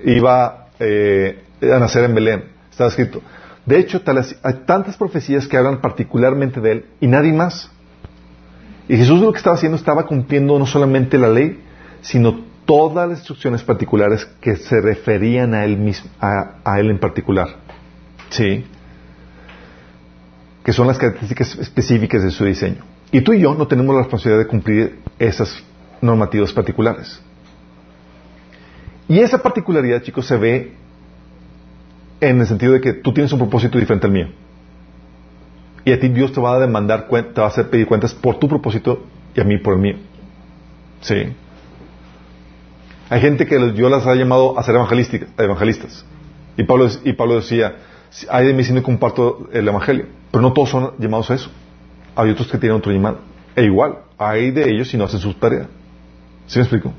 iba 0.07 0.69
eh, 0.81 1.43
a 1.61 1.79
nacer 1.79 2.05
en 2.05 2.15
Belén. 2.15 2.45
Estaba 2.71 2.89
escrito. 2.89 3.21
De 3.67 3.79
hecho, 3.79 4.01
hay 4.43 4.55
tantas 4.65 4.97
profecías 4.97 5.47
que 5.47 5.59
hablan 5.59 5.83
particularmente 5.83 6.63
de 6.63 6.73
él 6.73 6.85
y 6.99 7.09
nadie 7.09 7.35
más. 7.35 7.71
Y 8.89 8.97
Jesús 8.97 9.21
lo 9.21 9.33
que 9.33 9.37
estaba 9.37 9.57
haciendo 9.57 9.77
estaba 9.77 10.07
cumpliendo 10.07 10.59
no 10.59 10.65
solamente 10.65 11.19
la 11.19 11.29
ley, 11.29 11.61
sino 12.01 12.48
todas 12.69 13.09
las 13.09 13.21
instrucciones 13.21 13.63
particulares 13.63 14.29
que 14.43 14.57
se 14.57 14.83
referían 14.83 15.55
a 15.55 15.65
él 15.65 15.79
mismo, 15.79 16.11
a, 16.21 16.79
él 16.79 16.91
en 16.91 16.99
particular. 16.99 17.49
¿Sí? 18.29 18.63
Que 20.63 20.75
son 20.75 20.87
las 20.87 20.99
características 20.99 21.57
específicas 21.61 22.23
de 22.23 22.31
su 22.31 22.45
diseño. 22.45 22.85
Y 23.11 23.23
tú 23.23 23.33
y 23.33 23.41
yo 23.41 23.55
no 23.55 23.67
tenemos 23.67 23.95
la 23.95 24.03
responsabilidad 24.03 24.45
de 24.45 24.49
cumplir 24.49 24.99
esas 25.19 25.65
normativas 26.03 26.53
particulares. 26.53 27.19
Y 29.09 29.19
esa 29.21 29.43
particularidad, 29.43 30.03
chicos, 30.03 30.27
se 30.27 30.37
ve 30.37 30.75
en 32.21 32.39
el 32.39 32.47
sentido 32.47 32.75
de 32.75 32.83
que 32.83 32.93
tú 32.93 33.15
tienes 33.15 33.33
un 33.33 33.39
propósito 33.39 33.79
diferente 33.79 34.07
al 34.07 34.13
mío. 34.13 34.29
Y 35.87 35.93
a 35.93 35.99
ti 35.99 36.09
Dios 36.09 36.35
te 36.35 36.41
va 36.43 36.57
a 36.57 36.59
demandar, 36.59 37.09
te 37.09 37.41
va 37.41 37.47
a 37.47 37.49
hacer 37.49 37.71
pedir 37.71 37.87
cuentas 37.87 38.13
por 38.13 38.39
tu 38.39 38.47
propósito 38.47 39.07
y 39.35 39.41
a 39.41 39.45
mí 39.45 39.57
por 39.57 39.73
el 39.73 39.81
mío. 39.81 39.97
Sí. 41.01 41.33
Hay 43.11 43.21
gente 43.21 43.47
que 43.47 43.75
yo 43.75 43.89
las 43.89 44.07
ha 44.07 44.15
llamado 44.15 44.59
a 44.59 44.63
ser 44.63 44.75
evangelistas. 44.75 46.05
Y 46.57 46.65
Pablo, 46.65 46.89
y 47.05 47.13
Pablo 47.15 47.37
decía, 47.37 47.77
hay 48.29 48.47
de 48.47 48.53
mí 48.53 48.65
si 48.65 48.73
no 48.73 48.83
comparto 48.83 49.49
el 49.53 49.67
evangelio. 49.67 50.07
Pero 50.31 50.43
no 50.43 50.53
todos 50.53 50.71
son 50.71 50.93
llamados 50.99 51.31
a 51.31 51.35
eso. 51.35 51.51
Hay 52.15 52.31
otros 52.31 52.51
que 52.51 52.59
tienen 52.59 52.77
otro 52.77 52.93
llamado. 52.93 53.21
E 53.57 53.65
igual, 53.65 53.99
hay 54.19 54.51
de 54.51 54.69
ellos 54.71 54.89
si 54.89 54.97
no 54.97 55.05
hacen 55.05 55.21
su 55.21 55.35
tarea. 55.35 55.69
¿Sí 56.47 56.59
me 56.59 56.65
explico? 56.65 56.93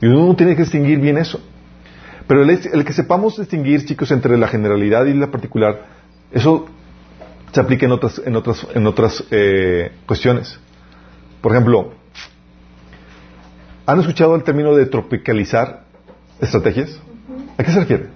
Y 0.00 0.06
uno 0.06 0.34
tiene 0.34 0.54
que 0.54 0.62
distinguir 0.62 0.98
bien 0.98 1.18
eso. 1.18 1.40
Pero 2.26 2.42
el, 2.42 2.84
que 2.84 2.92
sepamos 2.92 3.38
distinguir, 3.38 3.84
chicos, 3.84 4.10
entre 4.12 4.38
la 4.38 4.46
generalidad 4.46 5.06
y 5.06 5.14
la 5.14 5.30
particular, 5.30 5.84
eso 6.30 6.66
se 7.52 7.60
aplica 7.60 7.86
en 7.86 7.92
otras, 7.92 8.22
en 8.24 8.36
otras, 8.36 8.66
en 8.74 8.86
otras 8.86 9.24
eh, 9.30 9.90
cuestiones. 10.06 10.60
Por 11.40 11.52
ejemplo, 11.52 11.92
¿han 13.90 14.00
escuchado 14.00 14.36
el 14.36 14.44
término 14.44 14.74
de 14.74 14.86
tropicalizar 14.86 15.82
estrategias? 16.40 17.00
¿A 17.58 17.64
qué 17.64 17.72
se 17.72 17.80
refiere? 17.80 18.08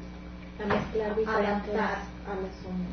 Adaptar. 1.27 1.99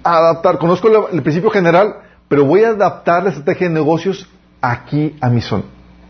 Adaptar. 0.03 0.57
Conozco 0.57 1.09
el 1.09 1.21
principio 1.21 1.51
general, 1.51 1.97
pero 2.27 2.43
voy 2.45 2.63
a 2.63 2.69
adaptar 2.69 3.23
la 3.23 3.29
estrategia 3.29 3.67
de 3.67 3.73
negocios 3.73 4.27
aquí 4.61 5.15
a 5.21 5.29
mi 5.29 5.41
zona, 5.41 5.65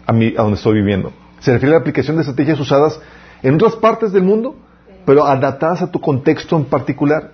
a, 0.08 0.14
mi, 0.14 0.30
a 0.30 0.44
donde 0.44 0.56
estoy 0.56 0.76
viviendo. 0.76 1.12
Se 1.40 1.52
refiere 1.52 1.76
a 1.76 1.78
la 1.78 1.82
aplicación 1.82 2.16
de 2.16 2.22
estrategias 2.22 2.60
usadas 2.60 3.00
en 3.44 3.56
otras 3.56 3.76
partes 3.76 4.14
del 4.14 4.24
mundo 4.24 4.56
pero 5.06 5.26
adaptadas 5.26 5.82
a 5.82 5.92
tu 5.92 6.00
contexto 6.00 6.56
en 6.56 6.66
particular. 6.66 7.32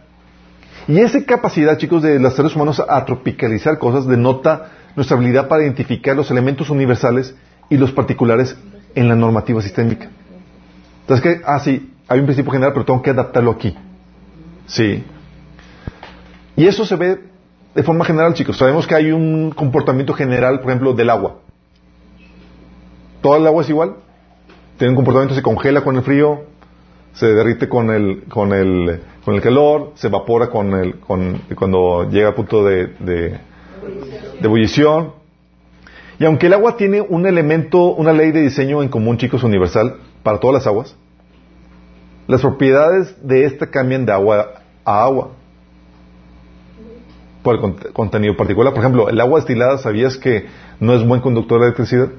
Y 0.88 1.00
esa 1.00 1.24
capacidad, 1.26 1.78
chicos, 1.78 2.02
de 2.02 2.18
los 2.18 2.34
seres 2.34 2.56
humanos 2.56 2.82
a 2.88 3.04
tropicalizar 3.06 3.78
cosas 3.78 4.08
denota 4.08 4.72
nuestra 4.96 5.18
habilidad 5.18 5.50
para 5.50 5.64
identificar 5.64 6.16
los 6.16 6.32
elementos 6.32 6.70
universales 6.70 7.36
y 7.70 7.78
los 7.78 7.92
particulares 7.92 8.56
en 9.00 9.08
la 9.08 9.16
normativa 9.16 9.62
sistémica. 9.62 10.10
Entonces, 11.02 11.24
que, 11.24 11.42
ah, 11.46 11.60
sí, 11.60 11.94
hay 12.08 12.20
un 12.20 12.26
principio 12.26 12.52
general, 12.52 12.74
pero 12.74 12.86
tengo 12.86 13.02
que 13.02 13.12
adaptarlo 13.12 13.52
aquí. 13.52 13.76
Sí. 14.66 15.04
Y 16.56 16.66
eso 16.66 16.86
se 16.86 16.96
ve 16.96 17.20
de 17.76 17.84
forma 17.84 18.04
general, 18.04 18.34
chicos. 18.34 18.58
Sabemos 18.58 18.88
que 18.88 18.96
hay 18.96 19.12
un 19.12 19.52
comportamiento 19.52 20.14
general, 20.14 20.60
por 20.62 20.72
ejemplo, 20.72 20.94
del 20.94 21.12
agua. 21.12 21.36
¿Todo 23.22 23.38
el 23.38 23.46
agua 23.46 23.62
es 23.62 23.70
igual? 23.70 23.98
Tiene 24.78 24.92
un 24.92 24.96
comportamiento, 24.96 25.36
se 25.36 25.44
congela 25.44 25.84
con 25.84 25.96
el 25.96 26.02
frío, 26.02 26.42
se 27.14 27.28
derrite 27.28 27.70
con 27.70 27.92
el, 27.92 28.24
con 28.26 28.52
el, 28.52 29.02
con 29.24 29.36
el 29.36 29.42
calor, 29.42 29.92
se 29.96 30.08
evapora 30.08 30.50
con 30.50 30.74
el, 30.74 31.00
con, 31.00 31.42
cuando 31.56 32.10
llega 32.10 32.30
a 32.30 32.36
punto 32.36 32.64
de, 32.64 32.88
de, 33.00 33.40
ebullición. 34.42 35.14
Y 36.20 36.26
aunque 36.26 36.48
el 36.48 36.54
agua 36.54 36.78
tiene 36.78 37.02
un 37.02 37.28
elemento, 37.28 37.94
una 37.94 38.12
ley 38.12 38.32
de 38.32 38.42
diseño 38.42 38.82
en 38.82 38.90
común, 38.90 39.18
chicos, 39.18 39.44
universal, 39.44 39.98
para 40.24 40.40
todas 40.40 40.56
las 40.56 40.68
aguas, 40.68 40.96
las 42.28 42.42
propiedades 42.42 43.16
de 43.26 43.46
esta 43.46 43.68
cambian 43.68 44.06
de 44.06 44.12
agua 44.12 44.62
a 44.84 45.04
agua. 45.04 45.32
Por 47.44 47.56
el 47.56 47.94
contenido 47.94 48.36
particular. 48.36 48.74
Por 48.74 48.82
ejemplo, 48.82 49.10
el 49.10 49.22
agua 49.22 49.40
destilada, 49.40 49.78
¿sabías 49.78 50.18
que 50.18 50.48
no 50.80 50.94
es 50.94 51.08
buen 51.08 51.22
conductor 51.22 51.60
de 51.60 51.68
electricidad? 51.68 52.10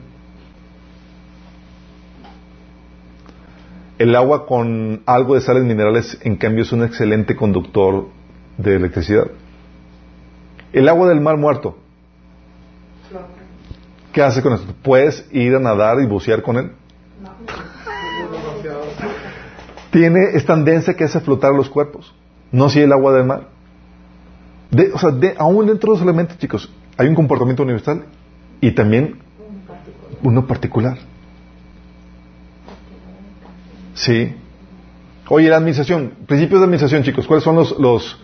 El 3.98 4.14
agua 4.14 4.46
con 4.46 5.02
algo 5.06 5.34
de 5.34 5.40
sales 5.40 5.64
minerales, 5.64 6.18
en 6.22 6.36
cambio, 6.36 6.62
es 6.62 6.72
un 6.72 6.84
excelente 6.84 7.34
conductor 7.34 8.06
de 8.56 8.76
electricidad. 8.76 9.26
El 10.72 10.88
agua 10.88 11.08
del 11.08 11.20
mar 11.20 11.36
muerto. 11.36 11.76
¿Qué 14.18 14.24
hace 14.24 14.42
con 14.42 14.52
esto? 14.52 14.74
¿Puedes 14.82 15.24
ir 15.30 15.54
a 15.54 15.60
nadar 15.60 16.00
y 16.00 16.06
bucear 16.06 16.42
con 16.42 16.56
él? 16.56 16.72
No. 17.22 17.30
Tiene, 19.92 20.30
es 20.34 20.44
tan 20.44 20.64
densa 20.64 20.94
que 20.94 21.04
hace 21.04 21.20
flotar 21.20 21.52
los 21.52 21.70
cuerpos. 21.70 22.12
No 22.50 22.68
si 22.68 22.80
el 22.80 22.90
agua 22.90 23.12
del 23.12 23.26
mar. 23.26 23.46
De, 24.72 24.90
o 24.92 24.98
sea, 24.98 25.12
de, 25.12 25.36
aún 25.38 25.68
dentro 25.68 25.92
de 25.92 25.98
los 25.98 26.02
elementos, 26.02 26.36
chicos, 26.36 26.68
hay 26.96 27.06
un 27.06 27.14
comportamiento 27.14 27.62
universal 27.62 28.06
y 28.60 28.72
también 28.72 29.20
uno 30.24 30.48
particular. 30.48 30.98
Sí. 33.94 34.34
Oye, 35.28 35.48
la 35.48 35.58
administración, 35.58 36.14
principios 36.26 36.58
de 36.58 36.64
administración, 36.64 37.04
chicos, 37.04 37.24
¿cuáles 37.24 37.44
son 37.44 37.54
los, 37.54 37.78
los 37.78 38.18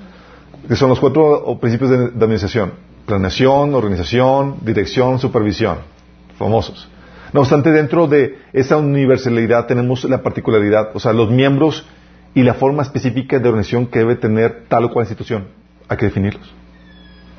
que 0.67 0.75
son 0.75 0.89
los 0.89 0.99
cuatro 0.99 1.57
principios 1.61 1.89
de 1.91 1.97
administración? 2.25 2.94
Planeación, 3.07 3.75
organización, 3.75 4.57
dirección, 4.63 5.19
supervisión. 5.19 5.79
Famosos. 6.39 6.89
No 7.33 7.41
obstante, 7.41 7.71
dentro 7.71 8.07
de 8.07 8.39
esa 8.53 8.77
universalidad 8.77 9.67
tenemos 9.67 10.05
la 10.05 10.23
particularidad, 10.23 10.91
o 10.95 11.01
sea, 11.01 11.13
los 11.13 11.31
miembros 11.31 11.85
y 12.35 12.43
la 12.43 12.55
forma 12.55 12.83
específica 12.83 13.39
de 13.39 13.49
organización 13.49 13.87
que 13.87 14.01
debe 14.01 14.17
tener 14.17 14.65
tal 14.69 14.85
o 14.85 14.91
cual 14.93 15.05
institución. 15.05 15.49
Hay 15.89 15.97
que 15.97 16.07
definirlos. 16.07 16.53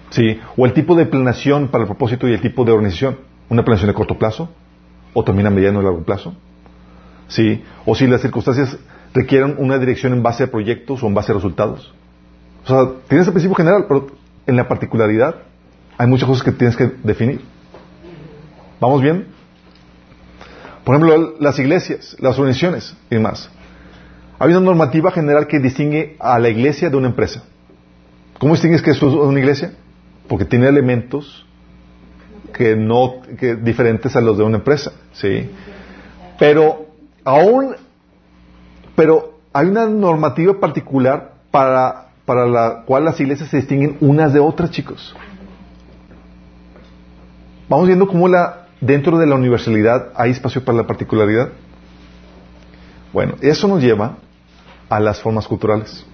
¿Sí? 0.10 0.40
O 0.56 0.66
el 0.66 0.74
tipo 0.74 0.96
de 0.96 1.06
planeación 1.06 1.70
para 1.70 1.84
el 1.84 1.88
propósito 1.88 2.28
y 2.28 2.34
el 2.34 2.42
tipo 2.42 2.64
de 2.64 2.72
organización. 2.72 3.18
Una 3.50 3.64
planeación 3.64 3.90
de 3.90 3.94
corto 3.94 4.18
plazo 4.18 4.50
o 5.14 5.24
también 5.24 5.48
a 5.48 5.50
mediano 5.50 5.80
o 5.80 5.82
largo 5.82 6.04
plazo. 6.04 6.36
¿Sí? 7.28 7.64
O 7.86 7.96
si 7.96 8.08
las 8.08 8.22
circunstancias 8.22 8.78
requieren 9.14 9.56
una 9.58 9.78
dirección 9.78 10.14
en 10.14 10.22
base 10.22 10.44
a 10.44 10.48
proyectos 10.48 11.02
o 11.02 11.08
en 11.08 11.14
base 11.14 11.32
a 11.32 11.36
resultados. 11.36 11.94
O 12.66 12.68
sea, 12.68 12.92
tienes 13.08 13.28
el 13.28 13.34
principio 13.34 13.56
general, 13.56 13.86
pero 13.88 14.08
en 14.46 14.56
la 14.56 14.68
particularidad 14.68 15.36
hay 15.98 16.08
muchas 16.08 16.28
cosas 16.28 16.44
que 16.44 16.52
tienes 16.52 16.76
que 16.76 16.92
definir. 17.04 17.42
¿Vamos 18.80 19.02
bien? 19.02 19.28
Por 20.84 20.96
ejemplo, 20.96 21.36
las 21.40 21.58
iglesias, 21.58 22.16
las 22.20 22.38
organizaciones 22.38 22.96
y 23.10 23.16
demás. 23.16 23.50
Hay 24.38 24.52
una 24.52 24.60
normativa 24.60 25.12
general 25.12 25.48
que 25.48 25.60
distingue 25.60 26.16
a 26.20 26.38
la 26.40 26.50
iglesia 26.50 26.90
de 26.90 26.98
una 26.98 27.08
empresa. 27.08 27.44
¿Cómo 28.38 28.54
distingues 28.54 28.82
que 28.82 28.92
esto 28.92 29.08
es 29.08 29.14
una 29.14 29.40
iglesia? 29.40 29.74
Porque 30.28 30.46
tiene 30.46 30.68
elementos 30.68 31.46
que 32.54 32.76
no 32.76 33.22
que 33.38 33.56
diferentes 33.56 34.16
a 34.16 34.22
los 34.22 34.38
de 34.38 34.44
una 34.44 34.58
empresa, 34.58 34.92
¿sí? 35.14 35.50
Pero 36.38 36.88
aún 37.24 37.76
pero 38.96 39.40
hay 39.52 39.68
una 39.68 39.88
normativa 39.88 40.60
particular 40.60 41.34
para 41.52 42.10
para 42.26 42.46
la 42.46 42.84
cual 42.86 43.06
las 43.06 43.20
iglesias 43.20 43.50
se 43.50 43.58
distinguen 43.58 43.98
unas 44.02 44.34
de 44.34 44.40
otras, 44.40 44.72
chicos. 44.72 45.16
Vamos 47.68 47.88
viendo 47.88 48.08
cómo 48.08 48.28
la 48.28 48.68
dentro 48.80 49.18
de 49.18 49.26
la 49.26 49.36
universalidad 49.36 50.12
hay 50.16 50.32
espacio 50.32 50.64
para 50.64 50.78
la 50.78 50.88
particularidad. 50.88 51.50
Bueno, 53.12 53.36
eso 53.42 53.68
nos 53.68 53.82
lleva 53.82 54.18
a 54.90 55.00
las 55.00 55.20
formas 55.20 55.48
culturales. 55.48 56.06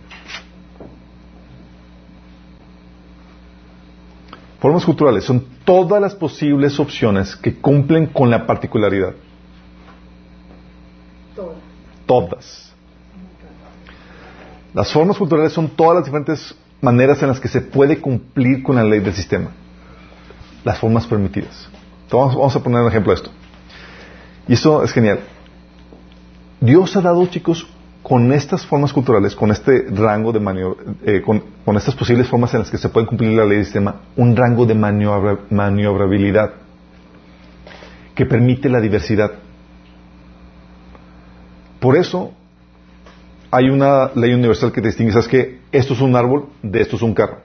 Formas 4.59 4.85
culturales 4.85 5.23
son 5.23 5.43
todas 5.65 5.99
las 5.99 6.13
posibles 6.13 6.79
opciones 6.79 7.35
que 7.35 7.55
cumplen 7.59 8.05
con 8.05 8.29
la 8.29 8.45
particularidad. 8.45 9.13
Todas. 11.35 11.57
Todas. 12.05 12.73
Las 14.73 14.93
formas 14.93 15.17
culturales 15.17 15.51
son 15.51 15.67
todas 15.67 15.95
las 15.95 16.05
diferentes 16.05 16.55
maneras 16.79 17.21
en 17.23 17.29
las 17.29 17.39
que 17.39 17.47
se 17.47 17.61
puede 17.61 17.99
cumplir 17.99 18.63
con 18.63 18.75
la 18.75 18.83
ley 18.83 18.99
del 18.99 19.13
sistema. 19.13 19.49
Las 20.63 20.79
formas 20.79 21.07
permitidas. 21.07 21.69
Entonces, 22.03 22.37
vamos, 22.37 22.55
a 22.55 22.63
poner 22.63 22.81
un 22.81 22.87
ejemplo 22.87 23.11
de 23.11 23.15
esto. 23.15 23.31
Y 24.47 24.53
esto 24.53 24.83
es 24.83 24.91
genial. 24.91 25.21
Dios 26.59 26.95
ha 26.95 27.01
dado, 27.01 27.25
chicos, 27.27 27.67
con 28.03 28.31
estas 28.33 28.65
formas 28.65 28.91
culturales, 28.93 29.35
con 29.35 29.51
este 29.51 29.85
rango 29.89 30.31
de 30.31 30.39
maniobra, 30.39 30.83
eh, 31.05 31.21
con, 31.21 31.43
estas 31.77 31.95
posibles 31.95 32.27
formas 32.27 32.53
en 32.53 32.59
las 32.59 32.69
que 32.69 32.77
se 32.77 32.89
puede 32.89 33.07
cumplir 33.07 33.31
la 33.31 33.45
ley 33.45 33.57
del 33.57 33.65
sistema, 33.65 34.01
un 34.15 34.35
rango 34.35 34.65
de 34.65 34.75
maniobrabilidad 34.75 36.53
que 38.13 38.25
permite 38.25 38.69
la 38.69 38.81
diversidad. 38.81 39.31
Por 41.79 41.95
eso 41.95 42.33
hay 43.49 43.69
una 43.69 44.11
ley 44.15 44.33
universal 44.33 44.71
que 44.71 44.81
distingue, 44.81 45.11
¿sabes 45.11 45.27
que 45.27 45.61
Esto 45.71 45.93
es 45.93 46.01
un 46.01 46.15
árbol, 46.15 46.49
de 46.61 46.81
esto 46.81 46.95
es 46.95 47.01
un 47.01 47.13
carro. 47.13 47.39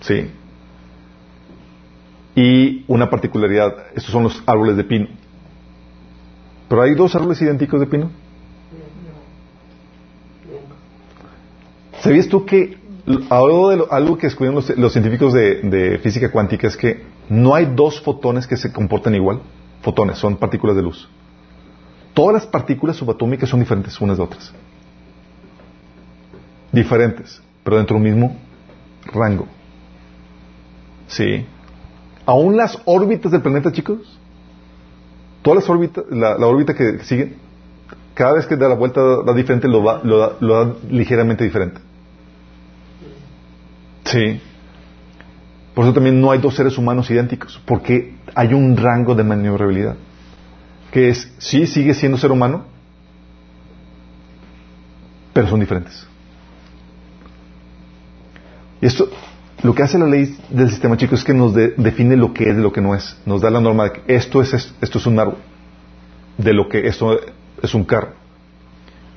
¿Sí? 0.00 0.30
Y 2.34 2.84
una 2.88 3.10
particularidad, 3.10 3.74
estos 3.94 4.10
son 4.10 4.24
los 4.24 4.42
árboles 4.46 4.76
de 4.76 4.84
pino. 4.84 5.06
Pero 6.68 6.82
hay 6.82 6.94
dos 6.94 7.14
árboles 7.14 7.40
idénticos 7.40 7.78
de 7.78 7.86
pino. 7.86 8.10
¿Sabías 12.00 12.28
tú 12.28 12.44
que 12.44 12.76
algo, 13.30 13.70
de 13.70 14.18
que 14.18 14.26
descubrieron 14.26 14.62
los, 14.76 14.92
científicos 14.92 15.32
de, 15.32 16.00
física 16.02 16.30
cuántica 16.30 16.66
es 16.66 16.76
que 16.76 17.02
no 17.28 17.54
hay 17.54 17.66
dos 17.74 18.00
fotones 18.00 18.46
que 18.46 18.56
se 18.56 18.72
comporten 18.72 19.14
igual? 19.14 19.40
Fotones, 19.82 20.18
son 20.18 20.36
partículas 20.36 20.76
de 20.76 20.82
luz. 20.82 21.08
Todas 22.14 22.34
las 22.34 22.46
partículas 22.46 22.96
subatómicas 22.96 23.48
son 23.48 23.60
diferentes 23.60 24.00
unas 24.00 24.16
de 24.16 24.22
otras. 24.22 24.52
Diferentes, 26.72 27.42
pero 27.62 27.76
dentro 27.76 27.98
del 27.98 28.04
mismo 28.04 28.36
rango. 29.12 29.46
Sí. 31.08 31.46
Aún 32.26 32.56
las 32.56 32.78
órbitas 32.84 33.30
del 33.30 33.42
planeta, 33.42 33.72
chicos, 33.72 34.18
todas 35.42 35.62
las 35.62 35.70
órbitas, 35.70 36.04
la, 36.10 36.36
órbita 36.46 36.74
que, 36.74 37.00
sigue, 37.00 37.34
cada 38.14 38.34
vez 38.34 38.46
que 38.46 38.56
da 38.56 38.68
la 38.68 38.74
vuelta 38.74 39.00
da, 39.24 39.34
diferente, 39.34 39.68
lo, 39.68 40.02
lo 40.04 40.64
da 40.64 40.74
ligeramente 40.88 41.44
diferente. 41.44 41.80
Sí. 44.04 44.40
Por 45.74 45.84
eso 45.84 45.92
también 45.92 46.20
no 46.20 46.30
hay 46.30 46.38
dos 46.38 46.54
seres 46.54 46.78
humanos 46.78 47.10
idénticos, 47.10 47.60
porque 47.66 48.14
hay 48.34 48.54
un 48.54 48.76
rango 48.76 49.14
de 49.14 49.24
maniobrabilidad. 49.24 49.96
Que 50.92 51.08
es, 51.08 51.32
sí, 51.38 51.66
sigue 51.66 51.94
siendo 51.94 52.16
ser 52.16 52.30
humano, 52.30 52.64
pero 55.32 55.48
son 55.48 55.58
diferentes. 55.58 56.06
Y 58.80 58.86
esto, 58.86 59.08
lo 59.64 59.74
que 59.74 59.82
hace 59.82 59.98
la 59.98 60.06
ley 60.06 60.36
del 60.50 60.68
sistema, 60.68 60.98
chicos, 60.98 61.20
es 61.20 61.24
que 61.24 61.32
nos 61.32 61.54
define 61.54 62.18
lo 62.18 62.34
que 62.34 62.50
es 62.50 62.54
de 62.54 62.60
lo 62.60 62.70
que 62.70 62.82
no 62.82 62.94
es. 62.94 63.16
Nos 63.24 63.40
da 63.40 63.48
la 63.48 63.62
norma 63.62 63.84
de 63.84 63.92
que 63.92 64.14
esto 64.14 64.42
es, 64.42 64.52
esto 64.52 64.98
es 64.98 65.06
un 65.06 65.18
árbol, 65.18 65.38
de 66.36 66.52
lo 66.52 66.68
que 66.68 66.86
esto 66.86 67.18
es 67.62 67.74
un 67.74 67.84
carro. 67.84 68.10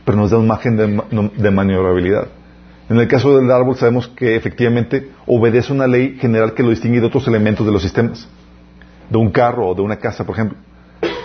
Pero 0.05 0.17
nos 0.17 0.31
da 0.31 0.37
un 0.37 0.47
margen 0.47 0.77
de, 0.77 1.31
de 1.35 1.51
maniobrabilidad. 1.51 2.29
En 2.89 2.97
el 2.97 3.09
caso 3.09 3.37
del 3.37 3.51
árbol 3.51 3.75
sabemos 3.75 4.07
que 4.07 4.37
efectivamente 4.37 5.11
obedece 5.25 5.73
una 5.73 5.85
ley 5.85 6.15
general 6.17 6.53
que 6.53 6.63
lo 6.63 6.69
distingue 6.69 7.01
de 7.01 7.07
otros 7.07 7.27
elementos 7.27 7.65
de 7.65 7.73
los 7.73 7.81
sistemas, 7.81 8.25
de 9.09 9.17
un 9.17 9.31
carro 9.31 9.67
o 9.67 9.75
de 9.75 9.81
una 9.81 9.97
casa, 9.97 10.25
por 10.25 10.35
ejemplo. 10.35 10.57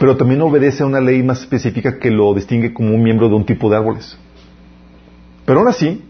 Pero 0.01 0.17
también 0.17 0.43
obedece 0.43 0.83
a 0.83 0.87
una 0.87 1.01
ley 1.01 1.23
más 1.23 1.43
específica 1.43 2.01
que 2.01 2.11
lo 2.11 2.35
distingue 2.35 2.75
como 2.75 2.93
un 2.93 3.01
miembro 3.01 3.29
de 3.29 3.37
un 3.37 3.47
tipo 3.47 3.71
de 3.71 3.77
árboles. 3.77 4.19
Pero 5.45 5.61
aún 5.61 5.69
así, 5.69 6.05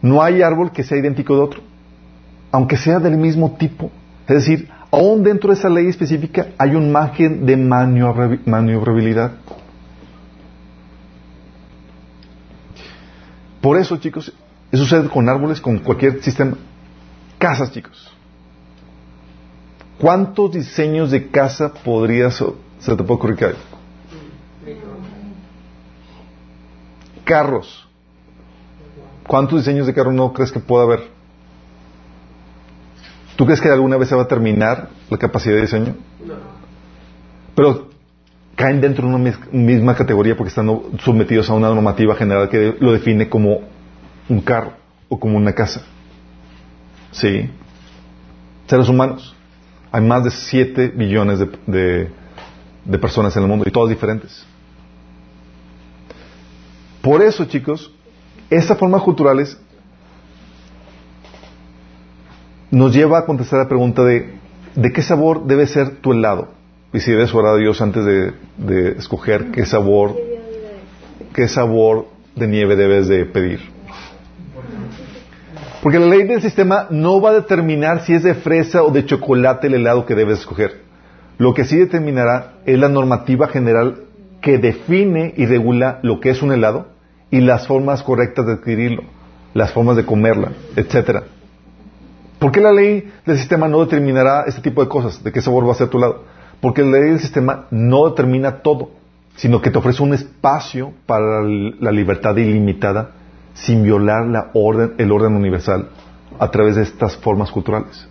no 0.00 0.22
hay 0.22 0.40
árbol 0.40 0.72
que 0.72 0.84
sea 0.84 0.96
idéntico 0.96 1.36
de 1.36 1.42
otro, 1.42 1.69
aunque 2.50 2.76
sea 2.76 2.98
del 2.98 3.16
mismo 3.16 3.56
tipo. 3.58 3.90
Es 4.26 4.36
decir, 4.36 4.68
aún 4.90 5.22
dentro 5.22 5.52
de 5.52 5.58
esa 5.58 5.68
ley 5.68 5.86
específica 5.86 6.48
hay 6.58 6.74
un 6.74 6.90
margen 6.90 7.46
de 7.46 7.56
maniobrabilidad. 7.56 9.32
Por 13.60 13.76
eso, 13.76 13.96
chicos, 13.98 14.32
eso 14.72 14.84
sucede 14.84 15.08
con 15.08 15.28
árboles, 15.28 15.60
con 15.60 15.78
cualquier 15.78 16.22
sistema. 16.22 16.56
Casas, 17.38 17.72
chicos. 17.72 18.10
¿Cuántos 19.98 20.52
diseños 20.52 21.10
de 21.10 21.28
casa 21.28 21.72
podrías, 21.74 22.42
se 22.78 22.96
te 22.96 23.02
puede 23.02 23.12
ocurrir 23.12 23.56
Carros. 27.24 27.86
¿Cuántos 29.26 29.60
diseños 29.60 29.86
de 29.86 29.94
carro 29.94 30.10
no 30.10 30.32
crees 30.32 30.50
que 30.50 30.58
pueda 30.58 30.84
haber? 30.84 31.19
¿Tú 33.40 33.46
crees 33.46 33.62
que 33.62 33.70
alguna 33.70 33.96
vez 33.96 34.10
se 34.10 34.14
va 34.14 34.24
a 34.24 34.28
terminar 34.28 34.90
la 35.08 35.16
capacidad 35.16 35.54
de 35.54 35.62
diseño? 35.62 35.94
No. 36.22 36.34
Pero 37.54 37.88
caen 38.54 38.82
dentro 38.82 39.08
de 39.08 39.14
una 39.14 39.34
misma 39.50 39.94
categoría 39.94 40.36
porque 40.36 40.50
están 40.50 40.68
sometidos 41.02 41.48
a 41.48 41.54
una 41.54 41.68
normativa 41.68 42.14
general 42.16 42.50
que 42.50 42.76
lo 42.78 42.92
define 42.92 43.30
como 43.30 43.62
un 44.28 44.42
carro 44.42 44.74
o 45.08 45.18
como 45.18 45.38
una 45.38 45.54
casa. 45.54 45.80
¿Sí? 47.12 47.48
Seres 48.66 48.90
humanos. 48.90 49.34
Hay 49.90 50.02
más 50.02 50.22
de 50.22 50.32
7 50.32 50.88
billones 50.88 51.38
de, 51.38 52.10
de, 52.84 52.98
personas 52.98 53.34
en 53.38 53.42
el 53.42 53.48
mundo 53.48 53.64
y 53.66 53.70
todas 53.70 53.88
diferentes. 53.88 54.44
Por 57.00 57.22
eso, 57.22 57.46
chicos, 57.46 57.90
estas 58.50 58.76
formas 58.76 59.00
culturales 59.00 59.58
nos 62.70 62.94
lleva 62.94 63.18
a 63.18 63.26
contestar 63.26 63.60
la 63.60 63.68
pregunta 63.68 64.04
de 64.04 64.40
¿de 64.74 64.92
qué 64.92 65.02
sabor 65.02 65.46
debe 65.46 65.66
ser 65.66 65.96
tu 65.96 66.12
helado? 66.12 66.48
Y 66.92 67.00
si 67.00 67.10
debes 67.10 67.34
orar 67.34 67.54
a 67.54 67.58
Dios 67.58 67.80
antes 67.80 68.04
de, 68.04 68.32
de 68.56 68.92
escoger 68.92 69.50
qué 69.52 69.64
sabor, 69.64 70.16
qué 71.32 71.46
sabor 71.48 72.06
de 72.34 72.48
nieve 72.48 72.76
debes 72.76 73.08
de 73.08 73.24
pedir. 73.26 73.60
Porque 75.82 75.98
la 75.98 76.06
ley 76.06 76.24
del 76.24 76.42
sistema 76.42 76.88
no 76.90 77.20
va 77.20 77.30
a 77.30 77.34
determinar 77.34 78.02
si 78.02 78.14
es 78.14 78.22
de 78.22 78.34
fresa 78.34 78.82
o 78.82 78.90
de 78.90 79.06
chocolate 79.06 79.68
el 79.68 79.74
helado 79.74 80.04
que 80.04 80.14
debes 80.14 80.40
escoger. 80.40 80.82
Lo 81.38 81.54
que 81.54 81.64
sí 81.64 81.78
determinará 81.78 82.54
es 82.66 82.78
la 82.78 82.88
normativa 82.88 83.48
general 83.48 84.02
que 84.42 84.58
define 84.58 85.32
y 85.36 85.46
regula 85.46 86.00
lo 86.02 86.20
que 86.20 86.30
es 86.30 86.42
un 86.42 86.52
helado 86.52 86.88
y 87.30 87.40
las 87.40 87.66
formas 87.66 88.02
correctas 88.02 88.46
de 88.46 88.54
adquirirlo, 88.54 89.04
las 89.54 89.72
formas 89.72 89.96
de 89.96 90.04
comerla, 90.04 90.52
etcétera. 90.76 91.22
¿Por 92.40 92.52
qué 92.52 92.60
la 92.62 92.72
ley 92.72 93.12
del 93.26 93.36
sistema 93.36 93.68
no 93.68 93.80
determinará 93.80 94.44
este 94.46 94.62
tipo 94.62 94.82
de 94.82 94.88
cosas? 94.88 95.22
¿De 95.22 95.30
qué 95.30 95.42
sabor 95.42 95.68
va 95.68 95.72
a 95.72 95.74
ser 95.74 95.88
tu 95.88 95.98
helado? 95.98 96.24
Porque 96.62 96.82
la 96.82 96.98
ley 96.98 97.10
del 97.10 97.20
sistema 97.20 97.66
no 97.70 98.08
determina 98.08 98.62
todo, 98.62 98.92
sino 99.36 99.60
que 99.60 99.70
te 99.70 99.76
ofrece 99.76 100.02
un 100.02 100.14
espacio 100.14 100.94
para 101.04 101.42
la 101.42 101.92
libertad 101.92 102.34
ilimitada 102.38 103.10
sin 103.52 103.82
violar 103.82 104.24
el 104.96 105.12
orden 105.12 105.36
universal 105.36 105.90
a 106.38 106.50
través 106.50 106.76
de 106.76 106.82
estas 106.82 107.14
formas 107.18 107.50
culturales. 107.50 108.08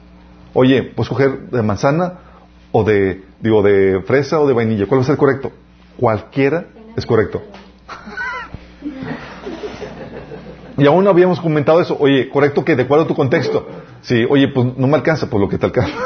Oye, 0.54 0.84
puedes 0.84 1.10
coger 1.10 1.50
de 1.50 1.64
manzana 1.64 2.20
o 2.72 2.84
de, 2.84 3.24
de 3.40 4.04
fresa 4.06 4.40
o 4.40 4.48
de 4.48 4.54
vainilla. 4.54 4.86
¿Cuál 4.86 5.00
va 5.00 5.04
a 5.06 5.08
ser 5.08 5.18
correcto? 5.18 5.52
Cualquiera 5.98 6.66
es 6.96 7.04
correcto. 7.04 7.42
y 10.78 10.86
aún 10.86 11.04
no 11.04 11.10
habíamos 11.10 11.40
comentado 11.40 11.82
eso. 11.82 11.98
Oye, 12.00 12.30
correcto 12.30 12.64
que 12.64 12.76
de 12.76 12.84
acuerdo 12.84 13.06
a 13.06 13.08
tu 13.08 13.16
contexto. 13.16 13.68
Sí, 14.02 14.26
oye, 14.30 14.48
pues 14.48 14.78
no 14.78 14.88
me 14.88 14.96
alcanza 14.96 15.30
por 15.30 15.42
lo 15.42 15.50
que 15.50 15.58
te 15.58 15.66
alcanza. 15.66 15.94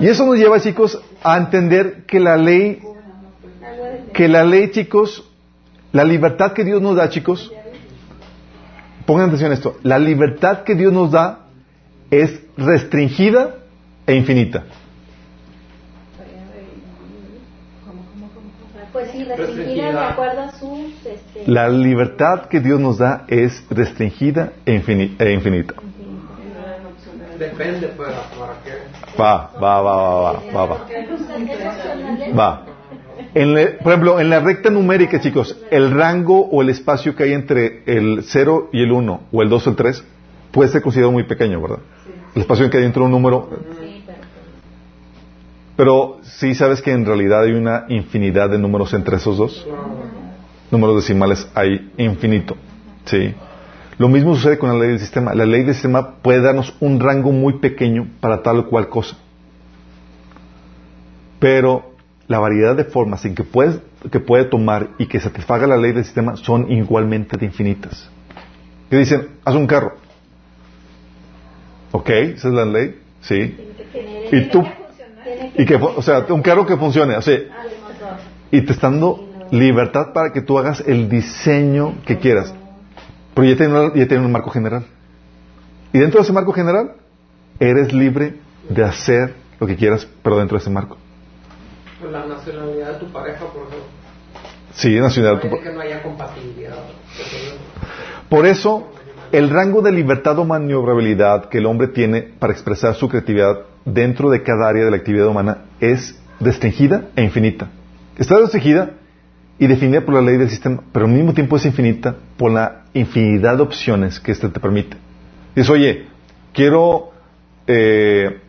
y 0.00 0.08
eso 0.08 0.26
nos 0.26 0.36
lleva, 0.36 0.60
chicos, 0.60 1.00
a 1.22 1.36
entender 1.36 2.04
que 2.06 2.20
la 2.20 2.36
ley, 2.36 2.80
que 4.12 4.28
la 4.28 4.44
ley, 4.44 4.70
chicos, 4.70 5.28
la 5.92 6.04
libertad 6.04 6.52
que 6.52 6.64
Dios 6.64 6.80
nos 6.80 6.96
da, 6.96 7.08
chicos, 7.08 7.52
pongan 9.06 9.26
atención 9.26 9.50
a 9.50 9.54
esto, 9.54 9.78
la 9.82 9.98
libertad 9.98 10.64
que 10.64 10.74
Dios 10.74 10.92
nos 10.92 11.10
da 11.10 11.46
es 12.10 12.40
restringida 12.56 13.56
e 14.06 14.14
infinita. 14.14 14.64
Pues 18.96 19.10
sí, 19.10 19.24
restringida 19.24 19.92
de 19.92 19.98
acuerdo 19.98 20.40
a 20.40 20.52
sus... 20.52 21.04
Este... 21.04 21.42
La 21.44 21.68
libertad 21.68 22.46
que 22.46 22.60
Dios 22.60 22.80
nos 22.80 22.96
da 22.96 23.26
es 23.28 23.62
restringida 23.68 24.54
e, 24.64 24.72
e 25.18 25.32
infinita. 25.32 25.74
Depende, 27.38 27.88
pues, 27.88 28.08
para 28.38 28.54
qué. 28.64 29.20
Va, 29.20 29.50
va, 29.62 29.82
va, 29.82 29.96
va, 30.00 30.32
va, 30.32 30.64
va. 30.64 30.86
Va. 32.38 32.66
En 33.34 33.76
por 33.82 33.92
ejemplo, 33.92 34.18
en 34.18 34.30
la 34.30 34.40
recta 34.40 34.70
numérica, 34.70 35.20
chicos, 35.20 35.62
el 35.70 35.90
rango 35.90 36.46
o 36.46 36.62
el 36.62 36.70
espacio 36.70 37.14
que 37.14 37.24
hay 37.24 37.34
entre 37.34 37.82
el 37.84 38.22
0 38.22 38.70
y 38.72 38.82
el 38.82 38.92
1, 38.92 39.20
o 39.30 39.42
el 39.42 39.50
2 39.50 39.66
o 39.66 39.70
el 39.70 39.76
3, 39.76 40.04
puede 40.52 40.70
ser 40.70 40.80
considerado 40.80 41.12
muy 41.12 41.24
pequeño, 41.24 41.60
¿verdad? 41.60 41.80
El 42.34 42.40
espacio 42.40 42.70
que 42.70 42.78
hay 42.78 42.84
entre 42.84 43.02
un 43.02 43.10
número. 43.10 43.50
Pero 45.76 46.20
sí 46.22 46.54
sabes 46.54 46.80
que 46.80 46.92
en 46.92 47.04
realidad 47.04 47.42
hay 47.42 47.52
una 47.52 47.84
infinidad 47.88 48.48
de 48.48 48.58
números 48.58 48.94
entre 48.94 49.16
esos 49.16 49.36
dos. 49.36 49.66
Números 50.70 50.96
decimales 50.96 51.48
hay 51.54 51.92
infinito. 51.98 52.56
Sí. 53.04 53.34
Lo 53.98 54.08
mismo 54.08 54.34
sucede 54.34 54.58
con 54.58 54.70
la 54.70 54.78
ley 54.78 54.90
del 54.90 55.00
sistema. 55.00 55.34
La 55.34 55.46
ley 55.46 55.62
del 55.62 55.74
sistema 55.74 56.16
puede 56.22 56.40
darnos 56.40 56.74
un 56.80 56.98
rango 57.00 57.30
muy 57.32 57.58
pequeño 57.58 58.08
para 58.20 58.42
tal 58.42 58.60
o 58.60 58.68
cual 58.68 58.88
cosa. 58.88 59.16
Pero 61.38 61.94
la 62.26 62.38
variedad 62.38 62.74
de 62.74 62.84
formas 62.84 63.24
en 63.24 63.34
que, 63.34 63.44
puedes, 63.44 63.80
que 64.10 64.20
puede 64.20 64.44
tomar 64.44 64.90
y 64.98 65.06
que 65.06 65.20
satisfaga 65.20 65.66
la 65.66 65.76
ley 65.76 65.92
del 65.92 66.04
sistema 66.04 66.36
son 66.36 66.70
igualmente 66.70 67.36
de 67.36 67.46
infinitas. 67.46 68.10
Que 68.90 68.96
dicen, 68.96 69.28
haz 69.44 69.54
un 69.54 69.66
carro. 69.66 69.94
Ok, 71.92 72.10
esa 72.10 72.48
es 72.48 72.54
la 72.54 72.64
ley, 72.64 73.00
sí. 73.20 73.56
Y 74.32 74.40
tú, 74.48 74.64
y 75.56 75.64
que, 75.64 75.76
o 75.76 76.02
sea, 76.02 76.26
un 76.28 76.42
carro 76.42 76.66
que 76.66 76.76
funcione, 76.76 77.16
o 77.16 77.22
sea, 77.22 77.38
y 78.50 78.62
te 78.62 78.72
está 78.72 78.90
dando 78.90 79.28
libertad 79.50 80.12
para 80.12 80.32
que 80.32 80.40
tú 80.40 80.58
hagas 80.58 80.82
el 80.86 81.08
diseño 81.08 81.94
que 82.04 82.18
quieras. 82.18 82.54
Pero 83.34 83.48
ya 83.48 83.56
tiene, 83.56 83.92
ya 83.94 84.08
tiene 84.08 84.24
un 84.24 84.32
marco 84.32 84.50
general. 84.50 84.86
Y 85.92 85.98
dentro 85.98 86.20
de 86.20 86.24
ese 86.24 86.32
marco 86.32 86.52
general, 86.52 86.94
eres 87.58 87.92
libre 87.92 88.34
de 88.68 88.84
hacer 88.84 89.34
lo 89.60 89.66
que 89.66 89.76
quieras, 89.76 90.06
pero 90.22 90.38
dentro 90.38 90.58
de 90.58 90.62
ese 90.62 90.70
marco. 90.70 90.96
Pues 92.00 92.12
la 92.12 92.26
nacionalidad 92.26 92.92
de 92.92 92.98
tu 92.98 93.12
pareja, 93.12 93.40
por 93.46 93.66
ejemplo. 93.66 93.86
Sí, 94.74 94.98
nacionalidad 95.00 95.42
de 95.42 95.48
tu 95.48 95.50
pareja. 95.50 95.70
que 95.70 95.74
no 95.74 95.80
haya 95.80 96.02
compatibilidad. 96.02 96.76
Por 98.28 98.46
eso, 98.46 98.88
el 99.32 99.50
rango 99.50 99.82
de 99.82 99.92
libertad 99.92 100.38
o 100.38 100.44
maniobrabilidad 100.44 101.48
que 101.48 101.58
el 101.58 101.66
hombre 101.66 101.88
tiene 101.88 102.22
para 102.22 102.52
expresar 102.52 102.94
su 102.94 103.08
creatividad 103.08 103.60
dentro 103.86 104.28
de 104.28 104.42
cada 104.42 104.68
área 104.68 104.84
de 104.84 104.90
la 104.90 104.98
actividad 104.98 105.28
humana 105.28 105.64
es 105.80 106.18
restringida 106.40 107.08
e 107.16 107.22
infinita. 107.22 107.70
Está 108.18 108.38
restringida 108.38 108.90
y 109.58 109.66
definida 109.66 110.02
por 110.02 110.14
la 110.14 110.20
ley 110.20 110.36
del 110.36 110.50
sistema, 110.50 110.82
pero 110.92 111.06
al 111.06 111.12
mismo 111.12 111.32
tiempo 111.32 111.56
es 111.56 111.64
infinita 111.64 112.14
por 112.36 112.52
la 112.52 112.84
infinidad 112.92 113.56
de 113.56 113.62
opciones 113.62 114.20
que 114.20 114.32
éste 114.32 114.48
te 114.50 114.60
permite. 114.60 114.98
Dices, 115.54 115.70
oye, 115.70 116.06
quiero, 116.52 117.12
eh, 117.66 118.40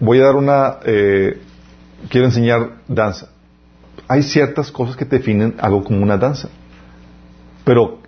voy 0.00 0.18
a 0.20 0.24
dar 0.24 0.36
una, 0.36 0.76
eh, 0.84 1.38
quiero 2.10 2.26
enseñar 2.26 2.78
danza. 2.86 3.30
Hay 4.06 4.22
ciertas 4.22 4.70
cosas 4.70 4.96
que 4.96 5.06
definen 5.06 5.54
algo 5.58 5.82
como 5.82 6.02
una 6.02 6.18
danza. 6.18 6.50
Pero 7.64 8.00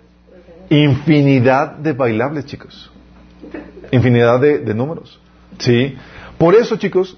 infinidad 0.69 1.77
de 1.77 1.93
bailables, 1.93 2.45
chicos. 2.45 2.91
Infinidad 3.91 4.39
de, 4.39 4.73
números. 4.75 5.19
¿Sí? 5.57 5.95
Por 6.37 6.55
eso, 6.55 6.77
chicos, 6.77 7.17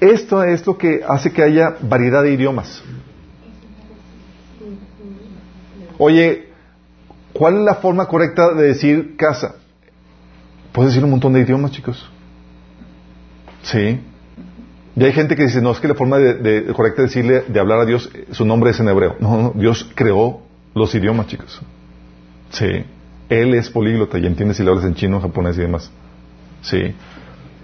esto 0.00 0.42
es 0.42 0.66
lo 0.66 0.78
que 0.78 1.02
hace 1.06 1.32
que 1.32 1.42
haya 1.42 1.76
variedad 1.82 2.22
de 2.22 2.32
idiomas. 2.32 2.82
Oye, 5.98 6.48
¿cuál 7.32 7.58
es 7.58 7.60
la 7.60 7.74
forma 7.74 8.06
correcta 8.06 8.54
de 8.54 8.68
decir 8.68 9.16
casa? 9.16 9.56
Puedes 10.72 10.92
decir 10.92 11.04
un 11.04 11.10
montón 11.10 11.32
de 11.32 11.40
idiomas, 11.40 11.72
chicos. 11.72 12.08
Sí. 13.62 14.00
Y 14.96 15.04
hay 15.04 15.12
gente 15.12 15.36
que 15.36 15.42
dice, 15.44 15.60
no, 15.60 15.72
es 15.72 15.80
que 15.80 15.88
la 15.88 15.94
forma 15.94 16.18
de, 16.18 16.72
correcta 16.74 17.02
de 17.02 17.08
decirle, 17.08 17.44
de 17.46 17.60
hablar 17.60 17.80
a 17.80 17.84
Dios, 17.84 18.10
su 18.30 18.44
nombre 18.44 18.70
es 18.70 18.80
en 18.80 18.88
hebreo. 18.88 19.16
No, 19.20 19.42
no, 19.42 19.52
Dios 19.54 19.90
creó 19.94 20.40
los 20.74 20.94
idiomas, 20.94 21.26
chicos. 21.26 21.60
Sí. 22.50 22.84
Él 23.28 23.54
es 23.54 23.70
políglota 23.70 24.18
y 24.18 24.26
entiende 24.26 24.54
si 24.54 24.62
le 24.62 24.70
hablas 24.70 24.84
en 24.84 24.94
chino, 24.94 25.20
japonés 25.20 25.58
y 25.58 25.60
demás. 25.60 25.90
Sí. 26.62 26.94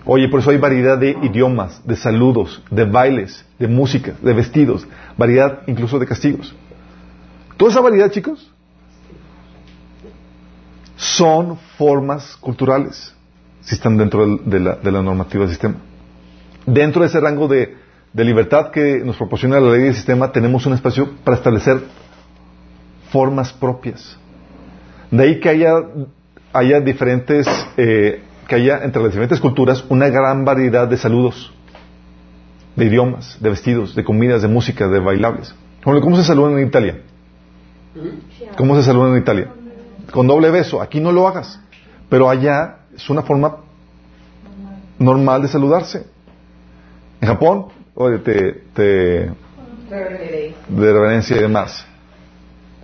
Oye, 0.09 0.29
por 0.29 0.39
eso 0.39 0.51
hay 0.51 0.59
variedad 0.59 0.97
de 0.97 1.11
idiomas, 1.23 1.85
de 1.85 1.97
saludos, 1.97 2.63
de 2.71 2.85
bailes, 2.85 3.45
de 3.59 3.67
música, 3.67 4.15
de 4.23 4.33
vestidos, 4.33 4.87
variedad 5.19 5.63
incluso 5.67 5.99
de 5.99 6.07
castigos. 6.07 6.55
Toda 7.57 7.73
esa 7.73 7.81
variedad, 7.81 8.11
chicos, 8.13 8.53
son 10.97 11.59
formas 11.77 12.37
culturales, 12.37 13.15
si 13.63 13.75
están 13.75 13.97
dentro 13.97 14.37
de 14.39 14.61
la, 14.61 15.03
normativa 15.03 15.43
del 15.43 15.51
sistema. 15.51 15.75
Dentro 16.67 17.03
de 17.03 17.09
ese 17.09 17.19
rango 17.19 17.49
de, 17.49 17.77
libertad 18.13 18.71
que 18.71 19.03
nos 19.05 19.17
proporciona 19.17 19.59
la 19.61 19.73
ley 19.73 19.83
del 19.83 19.95
sistema, 19.95 20.31
tenemos 20.31 20.65
un 20.67 20.73
espacio 20.75 21.17
para 21.25 21.37
establecer 21.37 21.81
formas 23.11 23.53
propias. 23.53 24.17
De 25.11 25.23
ahí 25.23 25.41
que 25.41 25.49
haya, 25.49 25.75
haya 26.53 26.81
diferentes, 26.81 27.47
eh, 27.77 28.23
que 28.47 28.55
haya 28.55 28.85
entre 28.85 29.03
las 29.03 29.11
diferentes 29.11 29.41
culturas 29.41 29.85
una 29.89 30.09
gran 30.09 30.45
variedad 30.45 30.87
de 30.87 30.97
saludos, 30.97 31.53
de 32.77 32.85
idiomas, 32.85 33.39
de 33.41 33.51
vestidos, 33.51 33.95
de 33.95 34.05
comidas, 34.05 34.43
de 34.43 34.49
música, 34.49 34.89
de 34.89 35.01
bailables. 35.01 35.55
¿Cómo 35.83 36.17
se 36.17 36.25
saludan 36.25 36.59
en 36.59 36.67
Italia? 36.67 37.01
¿Cómo 38.57 38.77
se 38.77 38.83
saludan 38.83 39.13
en 39.13 39.19
Italia? 39.23 39.53
Con 40.13 40.27
doble 40.27 40.51
beso. 40.51 40.83
Aquí 40.83 41.01
no 41.01 41.13
lo 41.13 41.27
hagas. 41.27 41.61
Pero 42.09 42.29
allá 42.29 42.79
es 42.95 43.09
una 43.09 43.23
forma 43.23 43.59
normal 44.99 45.43
de 45.43 45.49
saludarse. 45.49 46.07
En 47.21 47.29
Japón, 47.29 47.67
oye, 47.95 48.19
te, 48.19 48.53
te, 48.75 48.83
de 50.69 50.93
reverencia 50.93 51.37
y 51.37 51.41
demás. 51.41 51.87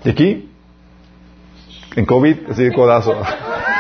Y 0.05 0.11
aquí, 0.11 0.51
en 1.97 2.07
COVID, 2.07 2.51
así 2.51 2.65
de 2.65 2.73
codazo. 2.73 3.15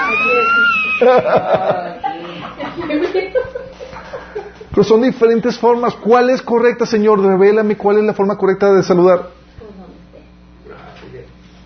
Pero 4.70 4.84
son 4.84 5.02
diferentes 5.02 5.58
formas. 5.58 5.94
¿Cuál 5.94 6.30
es 6.30 6.40
correcta, 6.42 6.86
Señor? 6.86 7.20
Revélame 7.20 7.76
cuál 7.76 7.98
es 7.98 8.04
la 8.04 8.14
forma 8.14 8.36
correcta 8.36 8.72
de 8.72 8.82
saludar. 8.82 9.28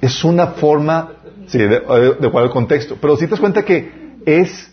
Es 0.01 0.25
una 0.25 0.49
forma, 0.49 1.13
sí, 1.47 1.59
de, 1.59 1.69
de 2.21 2.31
cuál 2.31 2.45
el 2.45 2.51
contexto. 2.51 2.97
Pero 3.01 3.17
si 3.17 3.27
te 3.27 3.31
das 3.31 3.41
cuenta 3.41 3.65
que 3.65 4.17
es, 4.27 4.73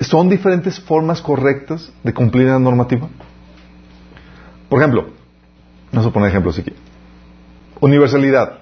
son 0.00 0.28
diferentes 0.28 0.78
formas 0.80 1.20
correctas 1.20 1.92
de 2.02 2.14
cumplir 2.14 2.46
la 2.46 2.58
normativa. 2.58 3.08
Por 4.68 4.80
ejemplo, 4.80 5.06
vamos 5.92 6.08
a 6.08 6.12
poner 6.12 6.30
ejemplos 6.30 6.58
aquí. 6.58 6.72
Universalidad. 7.80 8.60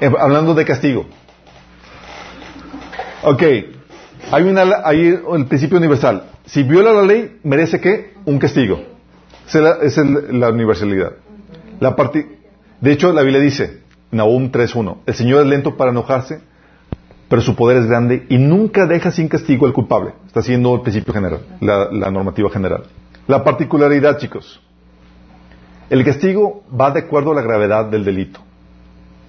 Eh, 0.00 0.10
hablando 0.18 0.54
de 0.54 0.64
castigo. 0.64 1.06
Ok. 3.22 3.42
Hay, 4.32 4.42
una, 4.44 4.62
hay 4.84 5.20
el 5.32 5.46
principio 5.46 5.78
universal. 5.78 6.24
Si 6.46 6.62
viola 6.62 6.92
la 6.92 7.02
ley, 7.02 7.38
merece 7.44 7.80
qué? 7.80 8.14
Un 8.24 8.38
castigo. 8.38 8.80
Es 9.46 9.54
la, 9.54 9.76
es 9.82 9.96
la 9.96 10.50
universalidad. 10.50 11.12
La 11.80 11.94
parti- 11.94 12.26
de 12.80 12.92
hecho, 12.92 13.12
la 13.12 13.22
Biblia 13.22 13.40
dice, 13.40 13.82
Nahum 14.10 14.50
3.1, 14.50 14.98
el 15.06 15.14
Señor 15.14 15.42
es 15.42 15.46
lento 15.46 15.76
para 15.76 15.90
enojarse, 15.92 16.40
pero 17.28 17.42
su 17.42 17.54
poder 17.54 17.78
es 17.78 17.86
grande 17.86 18.26
y 18.28 18.38
nunca 18.38 18.86
deja 18.86 19.10
sin 19.10 19.28
castigo 19.28 19.66
al 19.66 19.72
culpable. 19.72 20.12
Está 20.26 20.42
siendo 20.42 20.74
el 20.74 20.80
principio 20.82 21.12
general, 21.14 21.40
la, 21.60 21.88
la 21.92 22.10
normativa 22.10 22.50
general. 22.50 22.84
La 23.28 23.44
particularidad, 23.44 24.18
chicos. 24.18 24.60
El 25.90 26.04
castigo 26.04 26.64
va 26.78 26.90
de 26.90 27.00
acuerdo 27.00 27.30
a 27.32 27.34
la 27.34 27.42
gravedad 27.42 27.84
del 27.86 28.04
delito. 28.04 28.40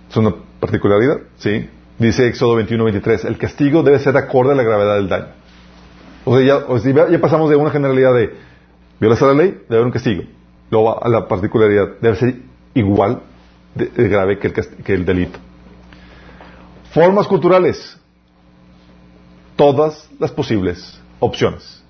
¿Es 0.10 0.18
una 0.18 0.34
particularidad? 0.60 1.20
Sí. 1.38 1.70
Dice 2.00 2.28
Éxodo 2.28 2.56
21, 2.56 2.84
23. 2.84 3.26
El 3.26 3.38
castigo 3.38 3.82
debe 3.84 4.00
ser 4.00 4.16
acorde 4.18 4.52
a 4.52 4.56
la 4.56 4.64
gravedad 4.64 4.96
del 4.96 5.10
daño. 5.10 5.28
O 6.26 6.38
sea, 6.38 6.46
ya, 6.46 6.58
o 6.58 6.78
sea, 6.80 7.10
ya- 7.10 7.22
pasamos 7.22 7.50
de 7.50 7.56
una 7.56 7.72
generalidad 7.72 8.14
de 8.14 8.36
violas 9.00 9.22
la 9.22 9.34
ley, 9.34 9.48
debe 9.50 9.76
haber 9.76 9.86
un 9.86 9.92
castigo. 9.92 10.24
Luego 10.70 11.04
a 11.04 11.08
la 11.10 11.28
particularidad, 11.28 11.90
debe 12.02 12.16
ser 12.18 12.36
igual 12.74 13.22
de, 13.74 13.86
de 13.88 14.10
grave 14.10 14.38
que 14.38 14.48
el, 14.48 14.54
que 14.84 14.94
el 14.94 15.06
delito. 15.06 15.40
Formas 16.92 17.28
culturales. 17.28 17.98
Todas 19.56 20.08
las 20.20 20.32
posibles 20.32 21.00
opciones. 21.20 21.84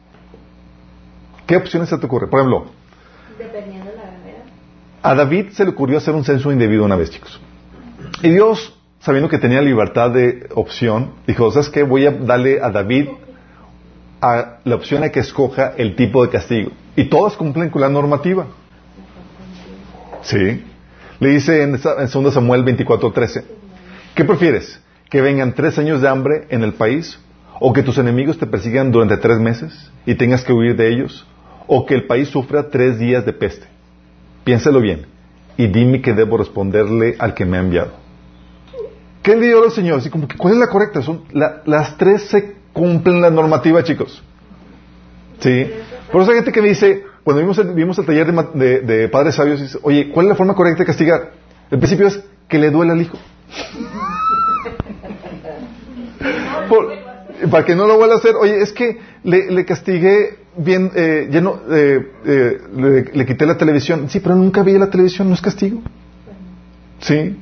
¿Qué 1.46 1.58
opciones 1.58 1.90
se 1.90 1.98
te 1.98 2.06
ocurren? 2.06 2.30
Por 2.30 2.40
ejemplo, 2.40 2.66
Dependiendo 3.38 3.92
de 3.92 3.98
la 3.98 4.04
gravedad. 4.04 4.44
a 5.04 5.16
David 5.16 5.50
se 5.52 5.64
le 5.66 5.72
ocurrió 5.72 5.98
hacer 5.98 6.14
un 6.16 6.24
censo 6.24 6.52
indebido 6.52 6.86
una 6.86 6.96
vez, 6.96 7.10
chicos. 7.10 7.40
Y 8.22 8.30
Dios, 8.30 8.77
sabiendo 9.00 9.30
que 9.30 9.38
tenía 9.38 9.62
libertad 9.62 10.12
de 10.12 10.48
opción, 10.56 11.12
dijo, 11.26 11.52
¿sabes 11.52 11.70
qué? 11.70 11.84
Voy 11.84 12.06
a 12.06 12.12
darle 12.12 12.60
a 12.62 12.70
David 12.70 13.08
a 14.22 14.58
la 14.64 14.76
opción 14.76 15.04
a 15.04 15.10
que 15.10 15.20
escoja 15.20 15.74
el 15.78 15.96
tipo 15.96 16.24
de 16.26 16.32
castigo. 16.32 16.72
Y 16.96 17.06
todas 17.06 17.36
cumplen 17.38 17.70
con 17.70 17.82
la 17.82 17.90
normativa. 17.90 18.48
Sí. 20.24 20.64
Le 21.20 21.30
dice 21.30 21.64
en, 21.64 21.76
esa- 21.76 21.96
en 22.02 22.10
2 22.10 22.34
Samuel 22.34 22.64
24:13, 22.66 23.44
¿qué 24.16 24.24
prefieres? 24.26 24.82
¿Que 25.10 25.22
vengan 25.22 25.54
tres 25.54 25.78
años 25.78 26.02
de 26.02 26.08
hambre 26.10 26.48
en 26.50 26.64
el 26.64 26.74
país? 26.74 27.20
¿O 27.60 27.74
que 27.74 27.82
tus 27.82 27.98
enemigos 27.98 28.38
te 28.38 28.46
persigan 28.46 28.92
durante 28.92 29.18
tres 29.18 29.40
meses 29.40 29.92
y 30.06 30.16
tengas 30.16 30.44
que 30.44 30.54
huir 30.54 30.76
de 30.76 30.90
ellos? 30.90 31.26
¿O 31.66 31.86
que 31.86 31.96
el 31.96 32.06
país 32.06 32.28
sufra 32.30 32.70
tres 32.70 33.00
días 33.00 33.26
de 33.26 33.34
peste? 33.34 33.66
Piénsalo 34.44 34.80
bien 34.80 35.06
y 35.58 35.68
dime 35.68 36.02
que 36.02 36.14
debo 36.14 36.38
responderle 36.38 37.16
al 37.20 37.34
que 37.34 37.46
me 37.46 37.58
ha 37.58 37.62
enviado. 37.62 37.92
¿Qué 39.28 39.36
le 39.36 39.48
dio 39.48 39.66
el 39.66 39.72
Señor? 39.72 40.00
Así 40.00 40.10
como 40.10 40.26
que, 40.26 40.38
¿cuál 40.38 40.54
es 40.54 40.60
la 40.60 40.68
correcta? 40.68 41.02
Son, 41.02 41.24
la- 41.34 41.62
las 41.66 41.98
tres 41.98 42.22
se 42.30 42.56
cumplen 42.72 43.20
la 43.20 43.30
normativa, 43.30 43.84
chicos. 43.84 44.24
¿Sí? 45.42 45.70
Por 46.14 46.22
eso 46.22 46.32
hay 46.32 46.38
gente 46.38 46.54
que 46.54 46.62
me 46.62 46.70
dice, 46.70 47.04
cuando 47.26 47.42
vimos 47.42 47.58
el, 47.58 47.74
vimos 47.74 48.00
el 48.00 48.06
taller 48.06 48.32
de, 48.32 48.44
de- 48.54 48.80
de 49.00 49.10
padres 49.10 49.36
sabios, 49.36 49.60
dice, 49.60 49.80
oye, 49.82 50.12
¿cuál 50.14 50.28
es 50.28 50.30
la 50.30 50.36
forma 50.38 50.56
correcta 50.56 50.84
de 50.84 50.86
castigar? 50.86 51.34
El 51.70 51.78
principio 51.80 52.08
es 52.08 52.24
que 52.48 52.58
le 52.58 52.72
duele 52.72 52.94
al 52.94 53.02
hijo. 53.02 53.18
Por- 56.70 56.94
para 57.52 57.66
que 57.66 57.76
no 57.76 57.86
lo 57.86 57.98
vuelva 57.98 58.16
a 58.16 58.20
hacer, 58.20 58.34
oye, 58.40 58.62
es 58.62 58.72
que 58.72 58.98
le, 59.24 59.52
le 59.52 59.66
castigué 59.66 60.38
bien, 60.56 60.90
eh, 60.96 61.28
eh, 61.30 62.12
eh, 62.26 62.58
le, 62.78 63.04
le 63.14 63.26
quité 63.26 63.46
la 63.46 63.58
televisión. 63.58 64.08
Sí, 64.10 64.22
pero 64.22 64.36
nunca 64.36 64.64
vi 64.64 64.78
la 64.78 64.90
televisión, 64.90 65.28
no 65.28 65.34
es 65.36 65.42
castigo. 65.42 65.82
Sí. 67.02 67.36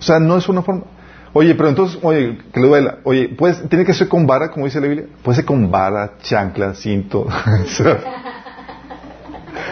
O 0.00 0.02
sea, 0.02 0.18
no 0.18 0.38
es 0.38 0.48
una 0.48 0.62
forma. 0.62 0.84
Oye, 1.32 1.54
pero 1.54 1.68
entonces, 1.68 1.98
oye, 2.02 2.38
que 2.52 2.60
le 2.60 2.66
duela. 2.66 2.98
Oye, 3.04 3.28
pues, 3.38 3.62
tiene 3.68 3.84
que 3.84 3.94
ser 3.94 4.08
con 4.08 4.26
vara, 4.26 4.50
como 4.50 4.64
dice 4.64 4.80
la 4.80 4.88
Biblia. 4.88 5.06
Puede 5.22 5.36
ser 5.36 5.44
con 5.44 5.70
vara, 5.70 6.14
chancla, 6.22 6.74
cinto. 6.74 7.26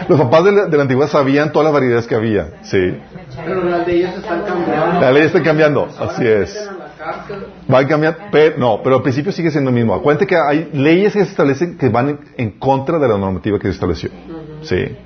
Los 0.07 0.19
papás 0.21 0.45
de 0.45 0.51
la, 0.51 0.65
de 0.65 0.77
la 0.77 0.83
antigüedad 0.83 1.09
sabían 1.09 1.51
todas 1.51 1.65
las 1.65 1.73
variedades 1.73 2.07
que 2.07 2.15
había. 2.15 2.51
Sí. 2.61 2.97
Pero 3.45 3.63
las 3.63 3.85
de 3.85 3.95
ellas 3.95 4.17
están 4.17 4.43
cambiando. 4.43 5.01
La 5.01 5.11
ley 5.11 5.23
está 5.23 5.43
cambiando, 5.43 5.87
así 5.99 6.25
es. 6.25 6.53
meten 6.55 6.69
a 6.69 6.77
la 6.77 6.95
cárcel. 6.97 7.45
Va 7.71 7.79
a 7.79 7.87
cambiar, 7.87 8.17
pero, 8.31 8.57
no, 8.57 8.81
pero 8.83 8.95
al 8.97 9.01
principio 9.03 9.31
sigue 9.31 9.51
siendo 9.51 9.71
lo 9.71 9.75
mismo. 9.75 9.93
Acuérdate 9.93 10.25
que 10.25 10.35
hay 10.35 10.69
leyes 10.73 11.13
que 11.13 11.23
se 11.23 11.31
establecen 11.31 11.77
que 11.77 11.89
van 11.89 12.09
en, 12.09 12.19
en 12.37 12.51
contra 12.59 12.97
de 12.97 13.07
la 13.07 13.17
normativa 13.17 13.59
que 13.59 13.67
se 13.67 13.73
estableció. 13.73 14.09
Sí, 14.61 14.97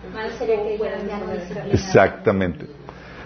exactamente. 1.71 2.65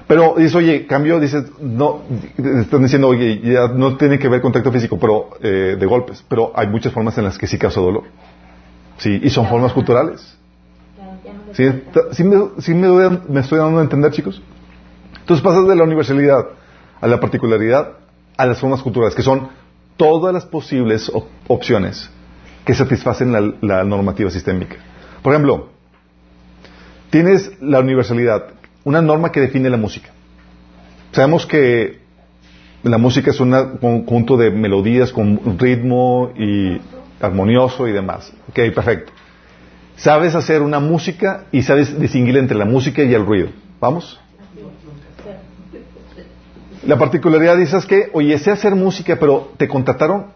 Pero 0.07 0.35
dice, 0.37 0.57
oye, 0.57 0.87
cambio, 0.87 1.19
dice, 1.19 1.43
no, 1.59 2.01
están 2.37 2.81
diciendo, 2.83 3.09
oye, 3.09 3.41
ya 3.41 3.67
no 3.67 3.97
tiene 3.97 4.17
que 4.17 4.29
ver 4.29 4.39
contacto 4.41 4.71
físico, 4.71 4.97
pero 4.97 5.31
eh, 5.41 5.75
de 5.77 5.85
golpes, 5.85 6.23
pero 6.29 6.53
hay 6.55 6.67
muchas 6.67 6.93
formas 6.93 7.17
en 7.17 7.25
las 7.25 7.37
que 7.37 7.45
sí 7.45 7.57
causa 7.57 7.81
dolor. 7.81 8.03
Sí, 8.97 9.19
y 9.21 9.29
son 9.29 9.47
formas 9.47 9.73
culturales. 9.73 10.37
¿Sí, 11.53 11.63
sí 12.11 12.23
me, 12.23 12.37
sí 12.59 12.73
me 12.73 13.39
estoy 13.41 13.59
dando 13.59 13.79
a 13.79 13.81
entender, 13.83 14.11
chicos? 14.11 14.41
Entonces 15.19 15.43
pasas 15.43 15.67
de 15.67 15.75
la 15.75 15.83
universalidad 15.83 16.47
a 17.01 17.07
la 17.07 17.19
particularidad 17.19 17.93
a 18.37 18.45
las 18.45 18.59
formas 18.59 18.81
culturales, 18.81 19.13
que 19.13 19.23
son 19.23 19.49
todas 19.97 20.33
las 20.33 20.45
posibles 20.45 21.09
op- 21.13 21.27
opciones 21.47 22.09
que 22.63 22.73
satisfacen 22.73 23.31
la, 23.31 23.53
la 23.61 23.83
normativa 23.83 24.29
sistémica. 24.29 24.77
Por 25.21 25.33
ejemplo, 25.33 25.69
tienes 27.09 27.51
la 27.61 27.79
universalidad, 27.79 28.45
una 28.87 29.01
norma 29.01 29.33
que 29.33 29.41
define 29.41 29.69
la 29.69 29.75
música. 29.75 30.11
Sabemos 31.11 31.45
que 31.45 31.99
la 32.83 32.97
música 32.97 33.31
es 33.31 33.39
un 33.41 33.51
conjunto 33.81 34.37
de 34.37 34.49
melodías 34.49 35.11
con 35.11 35.59
ritmo 35.59 36.31
y 36.37 36.79
armonioso 37.19 37.85
y 37.85 37.91
demás. 37.91 38.31
Ok, 38.47 38.73
perfecto. 38.73 39.11
Sabes 39.97 40.35
hacer 40.35 40.61
una 40.61 40.79
música 40.79 41.47
y 41.51 41.63
sabes 41.63 41.99
distinguir 41.99 42.37
entre 42.37 42.57
la 42.57 42.63
música 42.63 43.03
y 43.03 43.13
el 43.13 43.25
ruido. 43.25 43.49
¿Vamos? 43.81 44.21
La 46.85 46.97
particularidad 46.97 47.57
dices 47.57 47.85
que, 47.85 48.09
oye, 48.13 48.37
sé 48.37 48.51
hacer 48.51 48.73
música, 48.73 49.17
pero 49.19 49.51
te 49.57 49.67
contrataron 49.67 50.27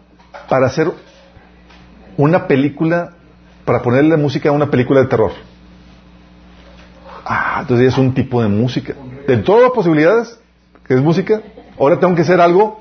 para 0.50 0.66
hacer 0.66 0.92
una 2.18 2.46
película, 2.46 3.14
para 3.64 3.80
ponerle 3.80 4.18
música 4.18 4.50
a 4.50 4.52
una 4.52 4.70
película 4.70 5.00
de 5.00 5.06
terror. 5.06 5.32
Ah, 7.24 7.58
entonces 7.60 7.88
es 7.88 7.98
un 7.98 8.14
tipo 8.14 8.42
de 8.42 8.48
música. 8.48 8.94
De 9.26 9.36
todas 9.38 9.62
las 9.62 9.72
posibilidades, 9.72 10.38
que 10.86 10.94
es 10.94 11.00
música, 11.00 11.40
ahora 11.78 11.98
tengo 11.98 12.14
que 12.14 12.22
hacer 12.22 12.40
algo. 12.40 12.80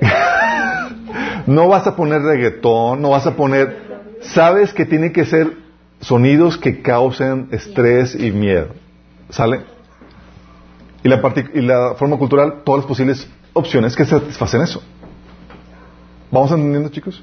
no 1.46 1.68
vas 1.68 1.86
a 1.86 1.94
poner 1.94 2.22
reggaetón, 2.22 3.02
no 3.02 3.10
vas 3.10 3.26
a 3.26 3.36
poner... 3.36 3.92
Sabes 4.22 4.72
que 4.72 4.86
tiene 4.86 5.12
que 5.12 5.24
ser 5.24 5.56
sonidos 6.00 6.56
que 6.56 6.80
causen 6.80 7.48
estrés 7.50 8.14
y 8.14 8.30
miedo. 8.30 8.68
¿Sale? 9.30 9.62
Y 11.02 11.08
la, 11.08 11.20
y 11.54 11.60
la 11.60 11.94
forma 11.94 12.16
cultural, 12.16 12.62
todas 12.64 12.80
las 12.80 12.86
posibles 12.86 13.28
opciones 13.52 13.96
que 13.96 14.04
satisfacen 14.04 14.62
eso. 14.62 14.82
¿Vamos 16.30 16.50
entendiendo, 16.52 16.88
chicos? 16.88 17.22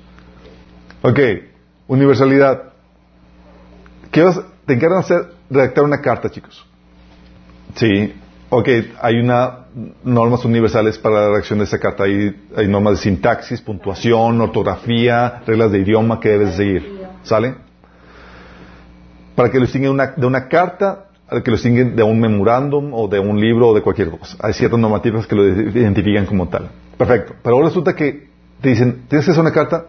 Ok, 1.01 1.19
universalidad. 1.87 2.73
¿Qué 4.11 4.21
vas, 4.21 4.39
te 4.65 4.73
encargan 4.73 4.99
hacer? 4.99 5.38
Redactar 5.49 5.83
una 5.83 6.01
carta, 6.01 6.29
chicos. 6.29 6.65
Sí, 7.75 8.13
ok, 8.49 8.67
hay 9.01 9.15
una 9.15 9.59
normas 10.03 10.45
universales 10.45 10.97
para 10.97 11.21
la 11.21 11.27
redacción 11.29 11.59
de 11.59 11.65
esa 11.65 11.79
carta. 11.79 12.03
Hay, 12.03 12.35
hay 12.55 12.67
normas 12.67 12.95
de 12.95 13.03
sintaxis, 13.03 13.61
puntuación, 13.61 14.41
ortografía, 14.41 15.41
reglas 15.45 15.71
de 15.71 15.79
idioma 15.79 16.19
que 16.19 16.29
debes 16.29 16.55
seguir. 16.55 16.99
¿Sale? 17.23 17.55
Para 19.35 19.49
que 19.49 19.57
lo 19.57 19.65
distinguen 19.65 19.91
una, 19.91 20.07
de 20.07 20.25
una 20.25 20.47
carta, 20.47 21.07
para 21.29 21.41
que 21.41 21.51
lo 21.51 21.57
distinguen 21.57 21.95
de 21.95 22.03
un 22.03 22.19
memorándum 22.19 22.93
o 22.93 23.07
de 23.07 23.19
un 23.19 23.39
libro 23.39 23.69
o 23.69 23.73
de 23.73 23.81
cualquier 23.81 24.09
cosa. 24.09 24.37
Hay 24.41 24.53
ciertas 24.53 24.79
normativas 24.79 25.27
que 25.27 25.35
lo 25.35 25.47
identifican 25.47 26.25
como 26.25 26.47
tal. 26.49 26.69
Perfecto. 26.97 27.35
Pero 27.41 27.55
ahora 27.55 27.67
resulta 27.67 27.95
que 27.95 28.29
te 28.61 28.69
dicen, 28.69 29.05
¿tienes 29.07 29.25
que 29.25 29.31
hacer 29.31 29.41
una 29.41 29.53
carta? 29.53 29.85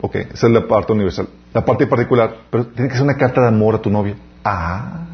Ok, 0.00 0.16
esa 0.16 0.46
es 0.46 0.52
la 0.52 0.66
parte 0.66 0.92
universal. 0.92 1.28
La 1.52 1.64
parte 1.64 1.86
particular, 1.86 2.34
pero 2.50 2.66
tiene 2.66 2.88
que 2.88 2.94
ser 2.94 3.04
una 3.04 3.16
carta 3.16 3.42
de 3.42 3.48
amor 3.48 3.74
a 3.74 3.78
tu 3.78 3.90
novia. 3.90 4.16
Ah. 4.44 5.06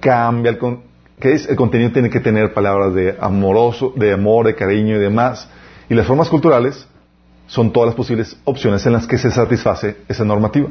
Cambia 0.00 0.50
el 0.50 0.58
con 0.58 0.82
¿qué 1.20 1.32
es? 1.32 1.48
El 1.48 1.56
contenido 1.56 1.92
tiene 1.92 2.10
que 2.10 2.20
tener 2.20 2.52
palabras 2.52 2.94
de 2.94 3.16
amoroso, 3.20 3.92
de 3.96 4.12
amor, 4.12 4.46
de 4.46 4.54
cariño 4.54 4.96
y 4.96 4.98
demás. 4.98 5.48
Y 5.88 5.94
las 5.94 6.06
formas 6.06 6.28
culturales 6.28 6.86
son 7.46 7.72
todas 7.72 7.88
las 7.88 7.94
posibles 7.94 8.36
opciones 8.44 8.84
en 8.86 8.92
las 8.92 9.06
que 9.06 9.18
se 9.18 9.30
satisface 9.30 9.96
esa 10.08 10.24
normativa. 10.24 10.68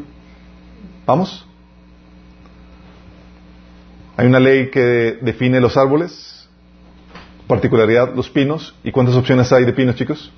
¿Vamos? 1.05 1.45
Hay 4.17 4.27
una 4.27 4.39
ley 4.39 4.69
que 4.69 5.17
define 5.21 5.59
los 5.59 5.77
árboles, 5.77 6.47
particularidad 7.47 8.13
los 8.15 8.29
pinos. 8.29 8.75
¿Y 8.83 8.91
cuántas 8.91 9.15
opciones 9.15 9.51
hay 9.51 9.65
de 9.65 9.73
pinos, 9.73 9.95
chicos? 9.95 10.31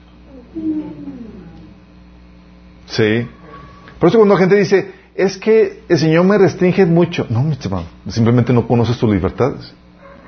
Sí. 2.87 3.27
Por 3.99 4.09
eso 4.09 4.17
cuando 4.17 4.35
la 4.35 4.39
gente 4.39 4.55
dice, 4.55 4.93
es 5.17 5.37
que 5.37 5.81
el 5.89 5.97
Señor 5.97 6.23
me 6.25 6.37
restringe 6.37 6.85
mucho. 6.85 7.25
No, 7.29 7.41
mi 7.41 7.53
estimado, 7.53 7.85
simplemente 8.07 8.53
no 8.53 8.67
conoces 8.67 8.97
tus 8.97 9.11
libertades. 9.11 9.73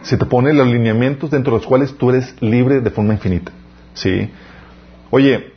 Se 0.01 0.17
te 0.17 0.25
pone 0.25 0.51
los 0.51 0.67
lineamientos 0.67 1.29
dentro 1.29 1.53
de 1.53 1.59
los 1.59 1.67
cuales 1.67 1.95
tú 1.95 2.09
eres 2.09 2.35
libre 2.41 2.81
de 2.81 2.89
forma 2.89 3.13
infinita. 3.13 3.51
Sí. 3.93 4.31
Oye, 5.11 5.53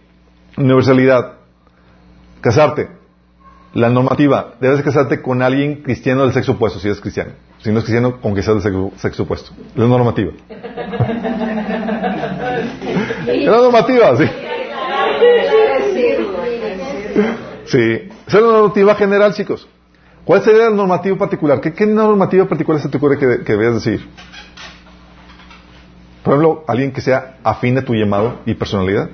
universalidad. 0.57 1.33
Casarte. 2.43 2.91
La 3.73 3.89
normativa. 3.89 4.55
Debes 4.61 4.83
casarte 4.83 5.23
con 5.23 5.41
alguien 5.41 5.83
cristiano 5.83 6.25
del 6.25 6.33
sexo 6.35 6.53
opuesto, 6.53 6.79
si 6.79 6.89
eres 6.89 7.01
cristiano. 7.01 7.31
Si 7.63 7.71
no 7.71 7.79
es 7.79 7.85
cristiano, 7.85 8.21
con 8.21 8.35
que 8.35 8.43
sea 8.43 8.53
del 8.53 8.63
sexo, 8.63 8.93
sexo 8.97 9.23
opuesto. 9.23 9.53
La 9.77 9.87
normativa. 9.87 10.33
la 13.27 13.57
normativa, 13.57 14.17
sí. 14.19 14.25
Sí. 17.73 17.79
Esa 18.27 18.37
es 18.37 18.45
la 18.45 18.53
normativa 18.53 18.95
general, 18.95 19.33
chicos. 19.33 19.67
¿Cuál 20.27 20.43
sería 20.43 20.69
la 20.69 20.77
normativa 20.77 21.17
particular? 21.17 21.59
¿Qué, 21.59 21.87
normativa 21.87 22.47
particular 22.47 22.83
se 22.83 22.91
te 22.91 22.99
ocurre 22.99 23.19
que, 23.19 23.45
que 23.45 23.57
decir? 23.57 24.07
Por 26.23 26.35
ejemplo, 26.35 26.65
alguien 26.69 26.93
que 26.93 27.01
sea 27.01 27.39
afín 27.43 27.79
a 27.79 27.83
tu 27.83 27.95
llamado 27.95 28.41
y 28.45 28.53
personalidad. 28.53 29.09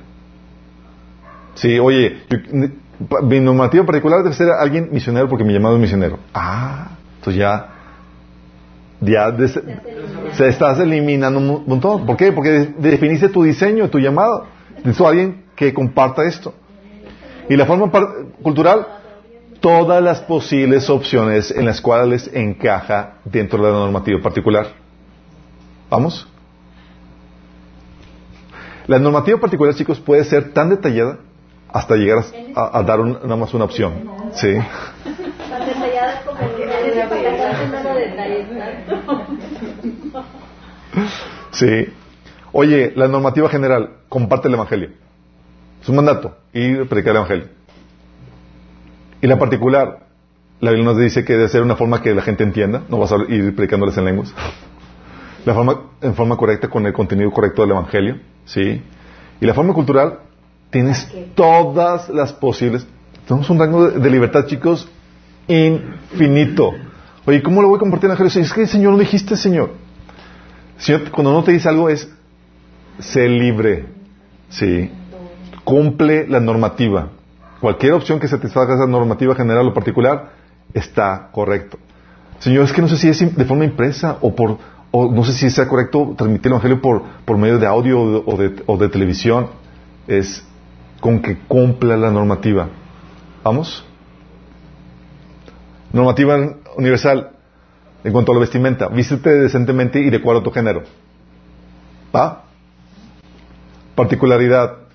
Sí, 1.55 1.79
oye, 1.79 2.19
mi 3.23 3.39
normativa 3.39 3.87
particular 3.87 4.25
debe 4.25 4.35
ser 4.35 4.51
alguien 4.51 4.89
misionero 4.91 5.29
porque 5.29 5.45
mi 5.45 5.53
llamado 5.53 5.77
es 5.77 5.81
misionero. 5.81 6.19
Ah, 6.35 6.89
entonces 7.19 7.39
ya, 7.41 7.69
ya 9.01 9.37
se 10.33 10.49
estás 10.49 10.81
eliminando 10.81 11.39
un 11.39 11.65
montón. 11.65 12.07
¿Por 12.07 12.17
qué? 12.17 12.33
Porque 12.33 12.75
definiste 12.77 13.29
tu 13.29 13.45
diseño, 13.45 13.89
tu 13.89 14.01
llamado. 14.01 14.47
Necesito 14.79 15.07
alguien 15.07 15.45
que 15.55 15.73
comparta 15.73 16.25
esto. 16.25 16.55
Y 17.49 17.57
la 17.57 17.67
forma 17.67 17.91
cultural, 18.43 18.87
todas 19.61 20.03
las 20.03 20.21
posibles 20.21 20.89
opciones 20.91 21.51
en 21.51 21.65
las 21.67 21.81
cuales 21.81 22.31
encaja 22.33 23.15
dentro 23.25 23.65
de 23.65 23.73
la 23.73 23.79
normativa 23.79 24.21
particular. 24.21 24.67
¿Vamos? 25.91 26.29
La 28.87 28.99
normativa 28.99 29.39
particular, 29.39 29.75
chicos, 29.75 30.01
puede 30.01 30.25
ser 30.25 30.53
tan 30.53 30.71
detallada 30.71 31.19
hasta 31.71 31.97
llegar 31.97 32.25
a, 32.55 32.83
dar 32.83 33.01
nada 33.01 33.37
más 33.37 33.53
una 33.53 33.65
opción. 33.65 34.11
Sí. 34.33 34.55
Tan 35.49 35.67
detallada 35.67 36.23
como 36.25 36.39
Sí. 41.53 41.89
Oye, 42.53 42.93
la 42.97 43.09
normativa 43.09 43.49
general, 43.49 43.91
comparte 44.09 44.49
el 44.49 44.55
Evangelio. 44.55 44.91
Es 45.83 45.89
un 45.89 45.97
mandato, 45.97 46.37
ir 46.53 46.83
a 46.83 46.85
predicar 46.85 47.13
el 47.13 47.17
Evangelio. 47.19 47.47
Y 49.21 49.27
la 49.27 49.39
particular, 49.39 50.07
la 50.61 50.71
Biblia 50.71 50.93
nos 50.93 50.99
dice 50.99 51.25
que 51.25 51.35
debe 51.35 51.49
ser 51.49 51.63
una 51.63 51.77
forma 51.77 52.03
que 52.03 52.15
la 52.15 52.23
gente 52.23 52.45
entienda, 52.45 52.83
no 52.89 52.99
vas 52.99 53.13
a 53.13 53.17
ir 53.29 53.55
predicándoles 53.55 53.97
en 53.99 54.05
lenguas. 54.05 54.35
La 55.45 55.55
forma, 55.55 55.81
en 56.03 56.15
forma 56.15 56.37
correcta, 56.37 56.69
con 56.69 56.87
el 56.87 56.93
contenido 56.93 57.31
correcto 57.31 57.63
del 57.63 57.73
Evangelio. 57.73 58.19
¿sí? 58.45 58.83
Y 59.41 59.47
la 59.47 59.55
forma 59.55 59.73
cultural, 59.73 60.21
tienes 60.71 61.09
todas 61.35 62.09
las 62.09 62.33
posibles. 62.33 62.87
Tenemos 63.27 63.49
un 63.51 63.59
rango 63.59 63.91
de, 63.91 64.11
libertad, 64.11 64.47
chicos, 64.47 64.89
infinito. 65.47 66.73
Oye, 67.25 67.43
¿cómo 67.43 67.63
lo 67.63 67.69
voy 67.69 67.77
a 67.77 67.81
compartir 67.81 68.07
en 68.07 68.13
el 68.13 68.21
Evangelio? 68.21 68.45
Es 68.45 68.53
que, 68.53 68.67
Señor, 68.67 68.93
no 68.93 68.99
dijiste, 68.99 69.37
Señor. 69.37 69.73
Señor, 70.79 71.11
cuando 71.11 71.33
no 71.33 71.43
te 71.43 71.53
dice 71.53 71.69
algo 71.69 71.89
es, 71.89 72.11
sé 72.99 73.29
libre. 73.29 73.87
¿Sí? 74.49 74.91
Cumple 75.69 76.27
la 76.27 76.41
normativa. 76.41 77.09
Cualquier 77.61 77.93
opción 77.93 78.19
que 78.19 78.27
satisfaga 78.27 78.75
esa 78.75 78.87
normativa 78.87 79.35
general 79.35 79.69
o 79.69 79.75
particular 79.75 80.31
está 80.73 81.29
correcto. 81.31 81.77
Señor, 82.39 82.65
es 82.65 82.73
que 82.73 82.81
no 82.81 82.89
sé 82.89 82.97
si 82.97 83.09
es 83.11 83.37
de 83.37 83.45
forma 83.45 83.67
impresa 83.67 84.17
o 84.23 84.35
por 84.35 84.57
no 84.91 85.25
sé 85.25 85.35
si 85.35 85.51
sea 85.51 85.69
correcto 85.69 86.15
transmitir 86.17 86.47
el 86.47 86.53
Evangelio 86.53 86.81
por, 86.81 87.03
por 87.27 87.37
medio 87.37 87.59
de 87.59 87.67
audio 87.67 88.01
o 88.01 88.37
de, 88.39 88.63
o 88.65 88.79
de 88.79 88.89
televisión, 88.89 89.49
es 90.07 90.43
con 91.01 91.21
que 91.21 91.37
cumpla 91.41 91.99
la 91.99 92.11
normativa. 92.11 92.69
¿Vamos? 93.45 93.85
Normativa 95.93 96.39
universal 96.79 97.33
en 98.05 98.13
cuanto 98.15 98.33
a 98.33 98.37
la 98.37 98.41
vestimenta. 98.41 98.89
Vístete 98.89 99.29
decentemente 99.35 100.01
y 100.01 100.09
de 100.09 100.17
acuerdo 100.17 100.41
a 100.41 100.45
tu 100.45 100.51
género. 100.51 100.85
¿Va? 102.17 102.45
Particularidad. 103.95 104.88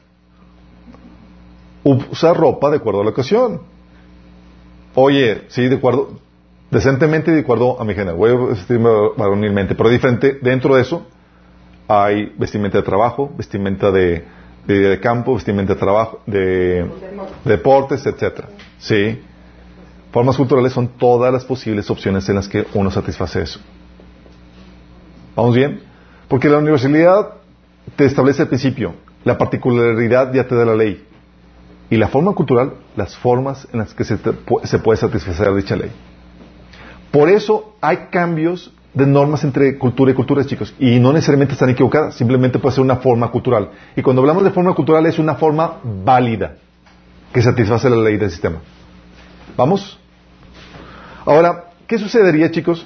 Usa 1.84 2.34
ropa 2.34 2.70
de 2.70 2.78
acuerdo 2.78 3.02
a 3.02 3.04
la 3.04 3.10
ocasión. 3.12 3.62
Oye, 4.96 5.44
sí, 5.50 5.68
de 5.68 5.76
acuerdo 5.76 6.24
decentemente 6.74 7.32
de 7.32 7.42
acuerdo 7.42 7.80
a 7.80 7.86
mi 7.86 7.94
género. 7.94 8.18
Voy 8.18 8.32
a 8.32 8.36
vestirme 8.36 8.90
varonilmente, 9.16 9.76
pero 9.76 9.90
diferente. 9.90 10.40
Dentro 10.42 10.76
de 10.76 10.82
eso 10.82 11.06
hay 11.88 12.34
vestimenta 12.38 12.80
de 12.80 12.84
trabajo, 12.84 13.32
vestimenta 13.38 13.92
de, 13.92 14.26
de, 14.66 15.00
campo, 15.00 15.36
vestimenta 15.36 15.76
de 15.76 15.80
trabajo, 15.80 16.22
de, 16.26 16.90
deportes, 17.46 18.06
etcétera. 18.06 18.50
Sí. 18.80 19.22
Formas 20.12 20.36
culturales 20.36 20.74
son 20.74 20.88
todas 20.88 21.32
las 21.32 21.46
posibles 21.46 21.90
opciones 21.90 22.28
en 22.30 22.36
las 22.36 22.48
que 22.48 22.66
uno 22.74 22.92
satisface 22.92 23.42
eso. 23.42 23.60
¿Vamos 25.36 25.56
bien? 25.56 25.82
Porque 26.28 26.50
la 26.50 26.58
universalidad 26.58 27.36
te 27.96 28.06
establece 28.06 28.44
el 28.44 28.48
principio, 28.48 28.94
la 29.24 29.38
particularidad 29.38 30.32
ya 30.34 30.48
te 30.48 30.56
da 30.56 30.66
la 30.66 30.76
ley. 30.76 31.08
Y 31.90 31.98
la 31.98 32.08
forma 32.08 32.34
cultural, 32.34 32.74
las 32.96 33.16
formas 33.16 33.68
en 33.72 33.80
las 33.80 33.94
que 33.94 34.04
se, 34.04 34.18
se 34.64 34.80
puede 34.80 34.98
satisfacer 34.98 35.54
dicha 35.54 35.76
ley. 35.76 35.92
Por 37.12 37.30
eso 37.30 37.76
hay 37.82 38.08
cambios 38.10 38.72
de 38.94 39.08
normas 39.08 39.44
entre 39.44 39.78
cultura 39.78 40.12
y 40.12 40.16
cultura, 40.16 40.46
chicos, 40.46 40.74
y 40.80 41.00
no 41.00 41.14
necesariamente 41.14 41.54
están 41.54 41.70
equivocadas, 41.70 42.16
simplemente 42.16 42.60
puede 42.60 42.76
ser 42.76 42.84
una 42.84 42.98
forma 42.98 43.30
cultural. 43.32 43.70
Y 43.96 44.02
cuando 44.02 44.22
hablamos 44.22 44.44
de 44.44 44.52
forma 44.52 44.74
cultural 44.74 45.06
es 45.06 45.18
una 45.20 45.36
forma 45.36 45.80
válida 45.84 46.58
que 47.34 47.42
satisface 47.42 47.90
la 47.90 47.98
ley 47.98 48.18
del 48.18 48.30
sistema. 48.30 48.60
¿Vamos? 49.58 50.00
Ahora, 51.26 51.72
¿qué 51.88 51.98
sucedería, 51.98 52.52
chicos, 52.52 52.86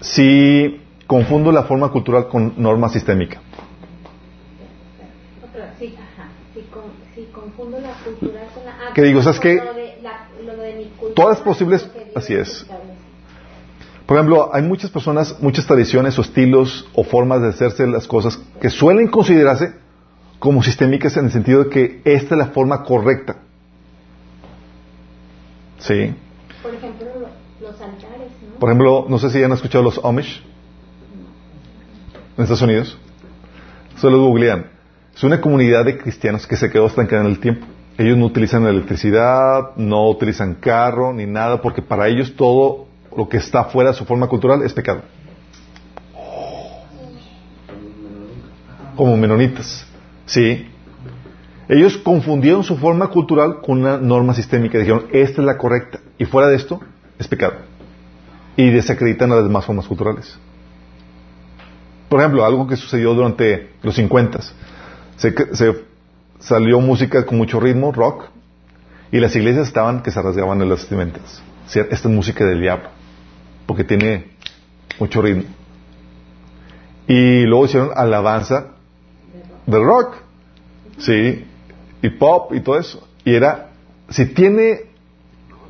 si 0.00 0.80
confundo 1.06 1.50
la 1.50 1.62
forma 1.62 1.88
cultural 1.90 2.28
con 2.28 2.54
norma 2.58 2.88
sistémica? 2.90 3.40
Si, 7.14 7.24
confundo 7.32 7.80
la 7.80 7.92
cultural 8.04 8.46
con 8.54 8.64
la... 8.64 8.92
¿Qué 8.94 9.02
digo? 9.02 9.22
¿Sabes 9.22 9.40
qué? 9.40 9.60
Todas 11.14 11.40
posibles, 11.40 11.88
así 12.14 12.34
es. 12.34 12.66
Por 14.06 14.16
ejemplo, 14.16 14.50
hay 14.54 14.62
muchas 14.62 14.90
personas, 14.90 15.36
muchas 15.42 15.66
tradiciones 15.66 16.18
o 16.18 16.22
estilos 16.22 16.88
o 16.94 17.04
formas 17.04 17.42
de 17.42 17.48
hacerse 17.48 17.86
las 17.86 18.06
cosas 18.06 18.38
que 18.60 18.70
suelen 18.70 19.08
considerarse 19.08 19.74
como 20.38 20.62
sistémicas 20.62 21.16
en 21.16 21.26
el 21.26 21.32
sentido 21.32 21.64
de 21.64 21.70
que 21.70 22.00
esta 22.04 22.34
es 22.34 22.38
la 22.38 22.46
forma 22.46 22.84
correcta. 22.84 23.36
Sí. 25.78 26.14
Por 26.62 26.74
ejemplo, 26.74 27.06
los 27.60 27.80
altares, 27.80 28.30
¿no? 28.48 28.58
Por 28.58 28.70
ejemplo, 28.70 29.06
no 29.08 29.18
sé 29.18 29.30
si 29.30 29.42
han 29.42 29.52
escuchado 29.52 29.84
los 29.84 30.02
Amish 30.04 30.42
en 32.36 32.42
Estados 32.42 32.62
Unidos. 32.62 32.96
Solo 33.96 34.20
googlean. 34.20 34.77
Es 35.18 35.24
una 35.24 35.40
comunidad 35.40 35.84
de 35.84 35.98
cristianos 35.98 36.46
que 36.46 36.54
se 36.54 36.70
quedó 36.70 36.86
estancada 36.86 37.22
en 37.22 37.26
el 37.30 37.40
tiempo. 37.40 37.66
Ellos 37.98 38.16
no 38.16 38.26
utilizan 38.26 38.64
electricidad, 38.66 39.74
no 39.74 40.08
utilizan 40.08 40.54
carro 40.54 41.12
ni 41.12 41.26
nada, 41.26 41.60
porque 41.60 41.82
para 41.82 42.06
ellos 42.06 42.36
todo 42.36 42.86
lo 43.16 43.28
que 43.28 43.38
está 43.38 43.64
fuera 43.64 43.90
de 43.90 43.96
su 43.96 44.04
forma 44.04 44.28
cultural 44.28 44.62
es 44.62 44.72
pecado. 44.72 45.02
Como 48.94 49.16
menonitas. 49.16 49.88
Sí. 50.24 50.68
Ellos 51.68 51.96
confundieron 51.96 52.62
su 52.62 52.76
forma 52.76 53.08
cultural 53.08 53.60
con 53.60 53.80
una 53.80 53.98
norma 53.98 54.34
sistémica. 54.34 54.78
Dijeron, 54.78 55.06
esta 55.10 55.40
es 55.40 55.46
la 55.46 55.58
correcta. 55.58 55.98
Y 56.16 56.26
fuera 56.26 56.46
de 56.46 56.54
esto, 56.54 56.80
es 57.18 57.26
pecado. 57.26 57.54
Y 58.54 58.70
desacreditan 58.70 59.32
a 59.32 59.34
las 59.34 59.44
demás 59.44 59.64
formas 59.64 59.88
culturales. 59.88 60.38
Por 62.08 62.20
ejemplo, 62.20 62.44
algo 62.44 62.68
que 62.68 62.76
sucedió 62.76 63.14
durante 63.14 63.70
los 63.82 63.96
50. 63.96 64.38
Se, 65.18 65.34
se 65.54 65.84
salió 66.38 66.80
música 66.80 67.26
con 67.26 67.38
mucho 67.38 67.60
ritmo, 67.60 67.92
rock, 67.92 68.24
y 69.10 69.18
las 69.18 69.34
iglesias 69.36 69.66
estaban 69.66 70.02
que 70.02 70.10
se 70.10 70.20
rasgaban 70.20 70.60
en 70.62 70.68
las 70.68 70.80
vestimentas. 70.80 71.42
Esta 71.66 71.94
es 71.94 72.04
música 72.06 72.44
del 72.44 72.60
diablo, 72.60 72.88
porque 73.66 73.84
tiene 73.84 74.30
mucho 74.98 75.20
ritmo. 75.20 75.44
Y 77.06 77.42
luego 77.42 77.66
hicieron 77.66 77.90
alabanza 77.94 78.68
de 79.66 79.78
rock, 79.78 80.16
sí, 80.98 81.44
y 82.02 82.08
pop 82.10 82.52
y 82.54 82.60
todo 82.60 82.78
eso. 82.78 83.06
Y 83.24 83.34
era, 83.34 83.70
si 84.08 84.26
tiene 84.26 84.86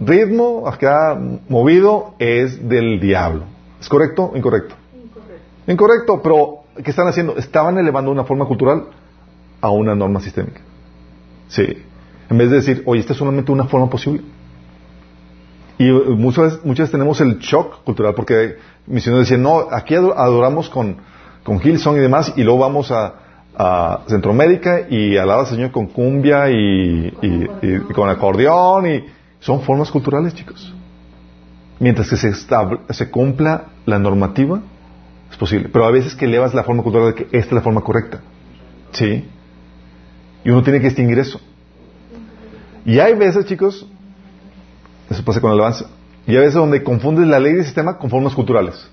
ritmo 0.00 0.68
acá 0.68 1.18
movido, 1.48 2.14
es 2.18 2.68
del 2.68 3.00
diablo. 3.00 3.44
¿Es 3.80 3.88
correcto 3.88 4.30
o 4.32 4.36
incorrecto? 4.36 4.74
Incorrecto. 4.94 5.72
Incorrecto, 5.72 6.22
pero 6.22 6.82
¿qué 6.82 6.90
están 6.90 7.08
haciendo? 7.08 7.36
Estaban 7.36 7.78
elevando 7.78 8.10
una 8.10 8.24
forma 8.24 8.44
cultural 8.46 8.88
a 9.60 9.70
una 9.70 9.94
norma 9.94 10.20
sistémica. 10.20 10.60
Sí. 11.48 11.66
En 12.30 12.38
vez 12.38 12.50
de 12.50 12.56
decir, 12.56 12.82
oye, 12.86 13.00
esta 13.00 13.12
es 13.12 13.18
solamente 13.18 13.50
una 13.52 13.64
forma 13.64 13.88
posible. 13.88 14.22
Y 15.78 15.90
muchas 15.90 16.44
veces, 16.44 16.64
muchas 16.64 16.90
tenemos 16.90 17.20
el 17.20 17.38
shock 17.38 17.84
cultural 17.84 18.14
porque 18.14 18.56
misioneros 18.86 19.26
decían, 19.28 19.42
no, 19.42 19.68
aquí 19.70 19.94
adoramos 19.94 20.68
con, 20.68 20.96
con 21.44 21.60
Hillsong 21.60 21.96
y 21.96 22.00
demás 22.00 22.32
y 22.36 22.42
luego 22.42 22.58
vamos 22.60 22.90
a, 22.90 23.14
a 23.56 24.00
Centroamérica 24.08 24.86
y 24.90 25.16
alaba 25.16 25.42
al 25.42 25.46
Señor 25.46 25.70
con 25.70 25.86
cumbia 25.86 26.50
y, 26.50 27.14
y- 27.22 27.78
con 27.94 28.10
acordeón 28.10 28.86
y 28.92 29.04
son 29.38 29.60
formas 29.62 29.90
culturales, 29.90 30.34
chicos. 30.34 30.74
Mientras 31.78 32.10
que 32.10 32.16
se, 32.16 32.32
se 32.34 33.10
cumpla 33.10 33.66
la 33.86 34.00
normativa, 34.00 34.60
es 35.30 35.36
posible. 35.36 35.68
Pero 35.72 35.84
a 35.84 35.92
veces 35.92 36.16
que 36.16 36.24
elevas 36.24 36.54
la 36.54 36.64
forma 36.64 36.82
cultural 36.82 37.14
de 37.14 37.14
que 37.14 37.22
esta 37.26 37.50
es 37.50 37.52
la 37.52 37.60
forma 37.60 37.82
correcta. 37.82 38.20
¿Sí? 38.90 39.28
Y 40.44 40.50
uno 40.50 40.62
tiene 40.62 40.80
que 40.80 40.86
distinguir 40.86 41.18
eso. 41.18 41.40
Y 42.84 42.98
hay 43.00 43.14
veces, 43.14 43.44
chicos, 43.46 43.86
eso 45.10 45.24
pasa 45.24 45.40
con 45.40 45.50
la 45.50 45.54
alabanza, 45.54 45.86
y 46.26 46.32
hay 46.32 46.38
veces 46.38 46.54
donde 46.54 46.82
confundes 46.82 47.26
la 47.26 47.38
ley 47.38 47.54
del 47.54 47.64
sistema 47.64 47.98
con 47.98 48.10
formas 48.10 48.34
culturales. 48.34 48.88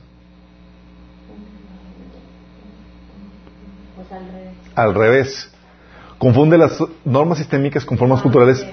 Pues 3.95 4.11
al 4.11 4.25
revés. 4.27 4.53
Al 4.75 4.95
revés. 4.95 5.51
Confunde 6.17 6.57
las 6.57 6.77
normas 7.03 7.37
sistémicas 7.37 7.85
con 7.85 7.97
formas 7.97 8.21
culturales 8.21 8.65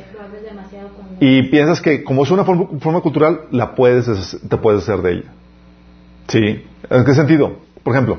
demasiado 0.42 0.88
cuando... 0.90 1.16
y 1.20 1.50
piensas 1.50 1.80
que 1.80 2.04
como 2.04 2.22
es 2.24 2.30
una 2.30 2.44
forma, 2.44 2.66
forma 2.80 3.00
cultural, 3.00 3.42
la 3.50 3.74
puedes, 3.74 4.38
te 4.48 4.56
puedes 4.56 4.82
hacer 4.82 5.02
de 5.02 5.12
ella. 5.12 5.32
¿Sí? 6.28 6.64
¿En 6.88 7.04
qué 7.04 7.14
sentido? 7.14 7.58
Por 7.82 7.94
ejemplo, 7.94 8.18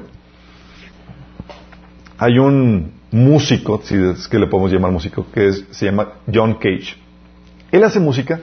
hay 2.17 2.37
un 2.37 2.93
músico, 3.13 3.79
si 3.83 3.95
es 3.95 4.27
que 4.27 4.39
le 4.39 4.47
podemos 4.47 4.71
llamar 4.71 4.91
músico, 4.91 5.25
que 5.31 5.47
es- 5.47 5.63
se 5.71 5.85
llama 5.85 6.13
John 6.33 6.55
Cage. 6.55 6.95
Él 7.71 7.83
hace 7.83 7.99
música 7.99 8.41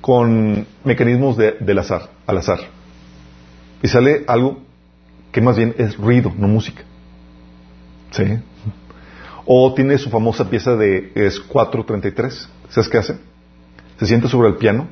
con 0.00 0.66
mecanismos 0.82 1.36
de- 1.36 1.52
del 1.60 1.78
azar, 1.78 2.08
al 2.26 2.38
azar. 2.38 2.58
Y 3.82 3.88
sale 3.88 4.24
algo 4.26 4.60
que 5.30 5.40
más 5.42 5.56
bien 5.56 5.74
es 5.76 5.96
ruido, 5.96 6.32
no 6.36 6.48
música. 6.48 6.82
¿Sí? 8.12 8.24
O 9.44 9.74
tiene 9.74 9.98
su 9.98 10.08
famosa 10.08 10.48
pieza 10.48 10.74
de 10.76 11.12
es 11.14 11.38
433. 11.38 12.48
¿Sabes 12.70 12.88
qué 12.88 12.98
hace? 12.98 13.18
Se 13.98 14.06
sienta 14.06 14.28
sobre 14.28 14.48
el 14.48 14.56
piano, 14.56 14.86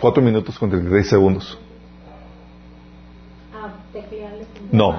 4 0.00 0.22
minutos 0.22 0.58
con 0.58 0.70
33 0.70 1.06
segundos, 1.08 1.58
Ah. 3.54 3.72
No. 4.72 4.92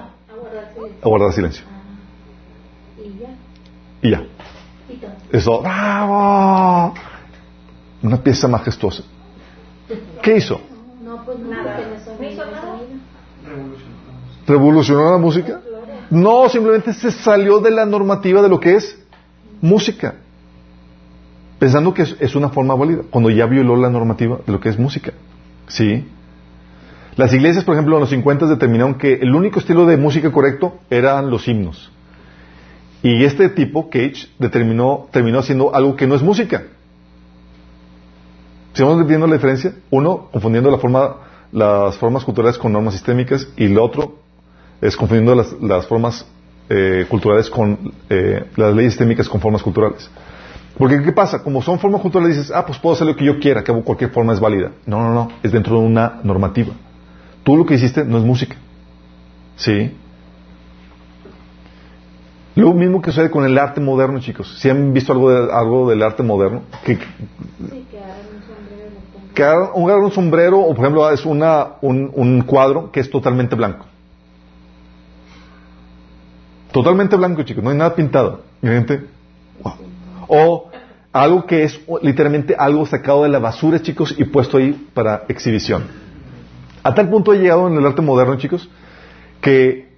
A 1.03 1.07
guardar 1.07 1.33
silencio. 1.33 1.70
Y 4.01 4.09
ya. 4.09 4.23
Eso, 5.31 5.61
¡bravo! 5.61 6.93
Una 8.03 8.17
pieza 8.17 8.47
majestuosa. 8.47 9.03
¿Qué 10.21 10.37
hizo? 10.37 10.59
No, 11.03 11.23
pues 11.23 11.39
nada. 11.39 11.79
¿Revolucionó 14.47 15.11
la 15.11 15.17
música? 15.17 15.61
No, 16.09 16.49
simplemente 16.49 16.93
se 16.93 17.11
salió 17.11 17.59
de 17.59 17.71
la 17.71 17.85
normativa 17.85 18.41
de 18.41 18.49
lo 18.49 18.59
que 18.59 18.75
es 18.75 18.99
música. 19.61 20.15
Pensando 21.59 21.93
que 21.93 22.01
es, 22.01 22.15
es 22.19 22.35
una 22.35 22.49
forma 22.49 22.75
válida, 22.75 23.03
cuando 23.09 23.29
ya 23.29 23.45
violó 23.45 23.75
la 23.77 23.89
normativa 23.89 24.39
de 24.45 24.51
lo 24.51 24.59
que 24.59 24.69
es 24.69 24.79
música. 24.79 25.13
¿Sí? 25.67 26.05
Las 27.15 27.33
iglesias, 27.33 27.63
por 27.63 27.75
ejemplo, 27.75 27.95
en 27.95 28.01
los 28.01 28.09
50 28.09 28.47
determinaron 28.47 28.95
que 28.95 29.13
el 29.13 29.35
único 29.35 29.59
estilo 29.59 29.85
de 29.85 29.97
música 29.97 30.31
correcto 30.31 30.79
eran 30.89 31.29
los 31.29 31.47
himnos. 31.47 31.91
Y 33.03 33.23
este 33.23 33.49
tipo, 33.49 33.89
Cage, 33.89 34.27
determinó, 34.37 35.07
terminó 35.11 35.39
haciendo 35.39 35.73
algo 35.73 35.95
que 35.95 36.05
no 36.05 36.15
es 36.15 36.21
música. 36.21 36.63
¿Sigamos 38.73 39.05
viendo 39.07 39.27
la 39.27 39.33
diferencia? 39.33 39.73
Uno, 39.89 40.29
confundiendo 40.31 40.69
la 40.69 40.77
forma, 40.77 41.15
las 41.51 41.97
formas 41.97 42.23
culturales 42.23 42.57
con 42.57 42.71
normas 42.71 42.93
sistémicas, 42.93 43.47
y 43.57 43.65
el 43.65 43.77
otro 43.79 44.19
es 44.81 44.95
confundiendo 44.95 45.35
las, 45.35 45.51
las 45.61 45.85
formas 45.87 46.25
eh, 46.69 47.05
culturales 47.09 47.49
con 47.49 47.91
eh, 48.09 48.45
las 48.55 48.73
leyes 48.73 48.93
sistémicas 48.93 49.27
con 49.27 49.41
formas 49.41 49.61
culturales. 49.63 50.09
Porque, 50.77 51.01
¿qué 51.01 51.11
pasa? 51.11 51.43
Como 51.43 51.61
son 51.61 51.79
formas 51.79 52.01
culturales, 52.01 52.37
dices, 52.37 52.51
ah, 52.55 52.65
pues 52.65 52.77
puedo 52.79 52.95
hacer 52.95 53.05
lo 53.05 53.15
que 53.15 53.25
yo 53.25 53.39
quiera, 53.39 53.63
que 53.63 53.73
cualquier 53.83 54.11
forma 54.11 54.33
es 54.33 54.39
válida. 54.39 54.71
No, 54.85 55.01
no, 55.01 55.13
no, 55.13 55.27
es 55.43 55.51
dentro 55.51 55.79
de 55.79 55.85
una 55.85 56.21
normativa. 56.23 56.73
Tú 57.43 57.57
lo 57.57 57.65
que 57.65 57.75
hiciste 57.75 58.05
no 58.05 58.17
es 58.17 58.23
música. 58.23 58.55
¿Sí? 59.57 59.91
Lo 62.55 62.73
mismo 62.73 63.01
que 63.01 63.11
sucede 63.11 63.31
con 63.31 63.45
el 63.45 63.57
arte 63.57 63.79
moderno, 63.79 64.19
chicos. 64.19 64.57
Si 64.59 64.69
han 64.69 64.93
visto 64.93 65.13
algo, 65.13 65.29
de- 65.31 65.51
algo 65.53 65.89
del 65.89 66.03
arte 66.03 66.21
moderno, 66.23 66.63
que, 66.83 66.95
Sí, 66.95 67.85
que 69.33 69.43
un 69.73 69.89
un, 69.89 70.11
sombrero 70.11 70.59
o, 70.59 70.75
por 70.75 70.83
ejemplo, 70.85 71.09
es 71.11 71.25
una, 71.25 71.67
un, 71.81 72.11
un 72.13 72.41
cuadro 72.41 72.91
que 72.91 72.99
es 72.99 73.09
totalmente 73.09 73.55
blanco. 73.55 73.85
Totalmente 76.71 77.15
blanco, 77.15 77.43
chicos. 77.43 77.63
No 77.63 77.69
hay 77.69 77.77
nada 77.77 77.95
pintado. 77.95 78.41
Y 78.61 78.65
la 78.67 78.73
gente, 78.73 79.05
wow. 79.63 79.73
O 80.27 80.69
algo 81.13 81.45
que 81.45 81.63
es 81.63 81.79
literalmente 82.01 82.55
algo 82.57 82.85
sacado 82.85 83.23
de 83.23 83.29
la 83.29 83.39
basura, 83.39 83.81
chicos, 83.81 84.15
y 84.17 84.23
puesto 84.25 84.57
ahí 84.57 84.71
para 84.93 85.23
exhibición. 85.27 85.83
A 86.83 86.93
tal 86.93 87.09
punto 87.09 87.31
ha 87.31 87.35
llegado 87.35 87.67
en 87.67 87.75
el 87.77 87.85
arte 87.85 88.01
moderno, 88.01 88.37
chicos, 88.37 88.69
que 89.41 89.90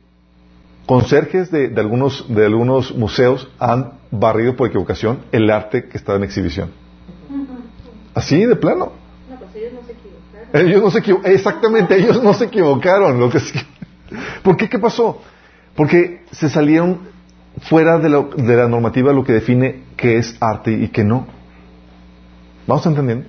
conserjes 0.86 1.50
de, 1.52 1.70
de 1.70 1.82
algunos, 1.82 2.26
de 2.34 2.46
algunos 2.46 2.96
museos 2.96 3.50
han 3.60 3.94
barrido 4.12 4.56
por 4.56 4.68
equivocación 4.68 5.20
el 5.32 5.50
arte 5.50 5.86
que 5.88 5.98
estaba 5.98 6.18
en 6.18 6.24
exhibición. 6.26 6.72
Así, 8.14 8.46
de 8.46 8.56
plano. 8.56 8.92
No, 9.30 9.36
pues 9.38 9.56
ellos 9.56 9.74
no 9.74 9.82
se 9.88 9.94
equivocaron. 9.94 10.68
Ellos 10.70 10.82
no 10.84 10.92
se 10.92 11.00
equivo- 11.00 11.22
exactamente, 11.26 11.96
ellos 11.98 12.22
no 12.22 12.34
se 12.34 12.46
equivocaron. 12.46 13.20
Lo 13.20 13.30
que- 13.30 13.40
¿Por 14.44 14.56
qué? 14.58 14.70
¿Qué 14.70 14.78
pasó? 14.78 15.22
Porque 15.76 16.24
se 16.32 16.50
salieron 16.50 17.00
fuera 17.62 17.98
de, 17.98 18.10
lo- 18.10 18.30
de 18.36 18.56
la 18.56 18.68
normativa 18.68 19.12
lo 19.14 19.24
que 19.24 19.34
define 19.34 19.84
qué 19.98 20.18
es 20.18 20.36
arte 20.40 20.72
y 20.72 20.90
qué 20.90 21.04
no. 21.04 21.26
¿Vamos 22.68 22.86
entendiendo? 22.86 23.26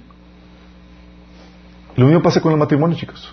Lo 1.97 2.07
mismo 2.07 2.23
pasa 2.23 2.41
con 2.41 2.53
el 2.53 2.59
matrimonio, 2.59 2.97
chicos. 2.97 3.33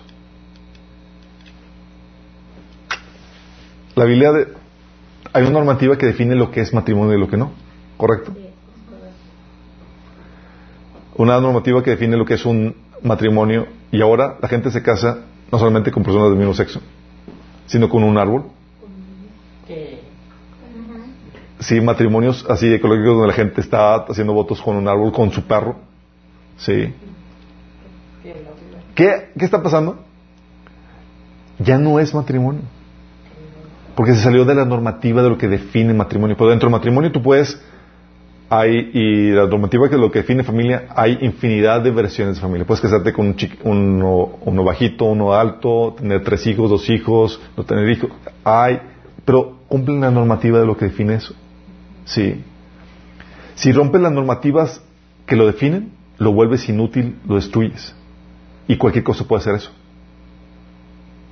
La 3.94 4.04
Biblia 4.04 4.32
de- 4.32 4.48
hay 5.32 5.42
una 5.42 5.52
normativa 5.52 5.96
que 5.96 6.06
define 6.06 6.34
lo 6.34 6.50
que 6.50 6.60
es 6.60 6.72
matrimonio 6.74 7.14
y 7.16 7.20
lo 7.20 7.28
que 7.28 7.36
no, 7.36 7.52
¿correcto? 7.96 8.32
Una 11.16 11.40
normativa 11.40 11.82
que 11.82 11.90
define 11.90 12.16
lo 12.16 12.24
que 12.24 12.34
es 12.34 12.44
un 12.46 12.74
matrimonio 13.02 13.66
y 13.90 14.00
ahora 14.00 14.38
la 14.40 14.48
gente 14.48 14.70
se 14.70 14.82
casa 14.82 15.18
no 15.50 15.58
solamente 15.58 15.90
con 15.90 16.02
personas 16.02 16.30
del 16.30 16.38
mismo 16.38 16.54
sexo, 16.54 16.80
sino 17.66 17.88
con 17.88 18.02
un 18.02 18.16
árbol. 18.16 18.44
Sí, 21.60 21.80
matrimonios 21.80 22.44
así 22.48 22.72
ecológicos 22.72 23.12
donde 23.14 23.28
la 23.28 23.34
gente 23.34 23.60
está 23.60 23.94
haciendo 23.96 24.32
votos 24.32 24.60
con 24.60 24.76
un 24.76 24.88
árbol, 24.88 25.12
con 25.12 25.30
su 25.30 25.42
perro. 25.44 25.76
Sí. 26.56 26.92
¿Qué, 28.94 29.30
qué 29.38 29.44
está 29.44 29.62
pasando? 29.62 29.98
Ya 31.58 31.78
no 31.78 32.00
es 32.00 32.12
matrimonio. 32.14 32.62
Porque 33.94 34.14
se 34.14 34.20
salió 34.22 34.44
de 34.44 34.54
la 34.54 34.64
normativa 34.64 35.22
de 35.22 35.28
lo 35.28 35.38
que 35.38 35.48
define 35.48 35.92
matrimonio. 35.94 36.36
Pero 36.36 36.50
dentro 36.50 36.68
del 36.68 36.72
matrimonio 36.72 37.12
tú 37.12 37.22
puedes 37.22 37.60
hay, 38.48 38.90
y 38.92 39.30
la 39.30 39.46
normativa 39.46 39.88
que 39.88 39.96
lo 39.96 40.10
que 40.10 40.18
define 40.18 40.44
familia, 40.44 40.88
hay 40.94 41.16
infinidad 41.22 41.80
de 41.80 41.90
versiones 41.90 42.34
de 42.34 42.42
familia. 42.42 42.66
Puedes 42.66 42.82
casarte 42.82 43.10
con 43.10 43.28
un 43.28 43.34
chiqui- 43.34 43.58
uno, 43.64 44.38
uno 44.42 44.62
bajito, 44.62 45.06
uno 45.06 45.32
alto, 45.32 45.94
tener 45.96 46.22
tres 46.22 46.46
hijos, 46.46 46.68
dos 46.68 46.90
hijos, 46.90 47.40
no 47.56 47.64
tener 47.64 47.88
hijos. 47.88 48.10
Hay, 48.44 48.78
pero 49.24 49.56
cumplen 49.68 50.02
la 50.02 50.10
normativa 50.10 50.58
de 50.60 50.66
lo 50.66 50.76
que 50.76 50.84
define 50.84 51.14
eso. 51.14 51.34
Sí. 52.04 52.42
Si 53.54 53.72
rompes 53.72 54.02
las 54.02 54.12
normativas 54.12 54.82
que 55.24 55.34
lo 55.34 55.46
definen, 55.46 55.92
lo 56.18 56.32
vuelves 56.34 56.68
inútil, 56.68 57.16
lo 57.26 57.36
destruyes. 57.36 57.94
Y 58.68 58.76
cualquier 58.76 59.04
cosa 59.04 59.24
puede 59.24 59.40
hacer 59.40 59.54
eso. 59.54 59.70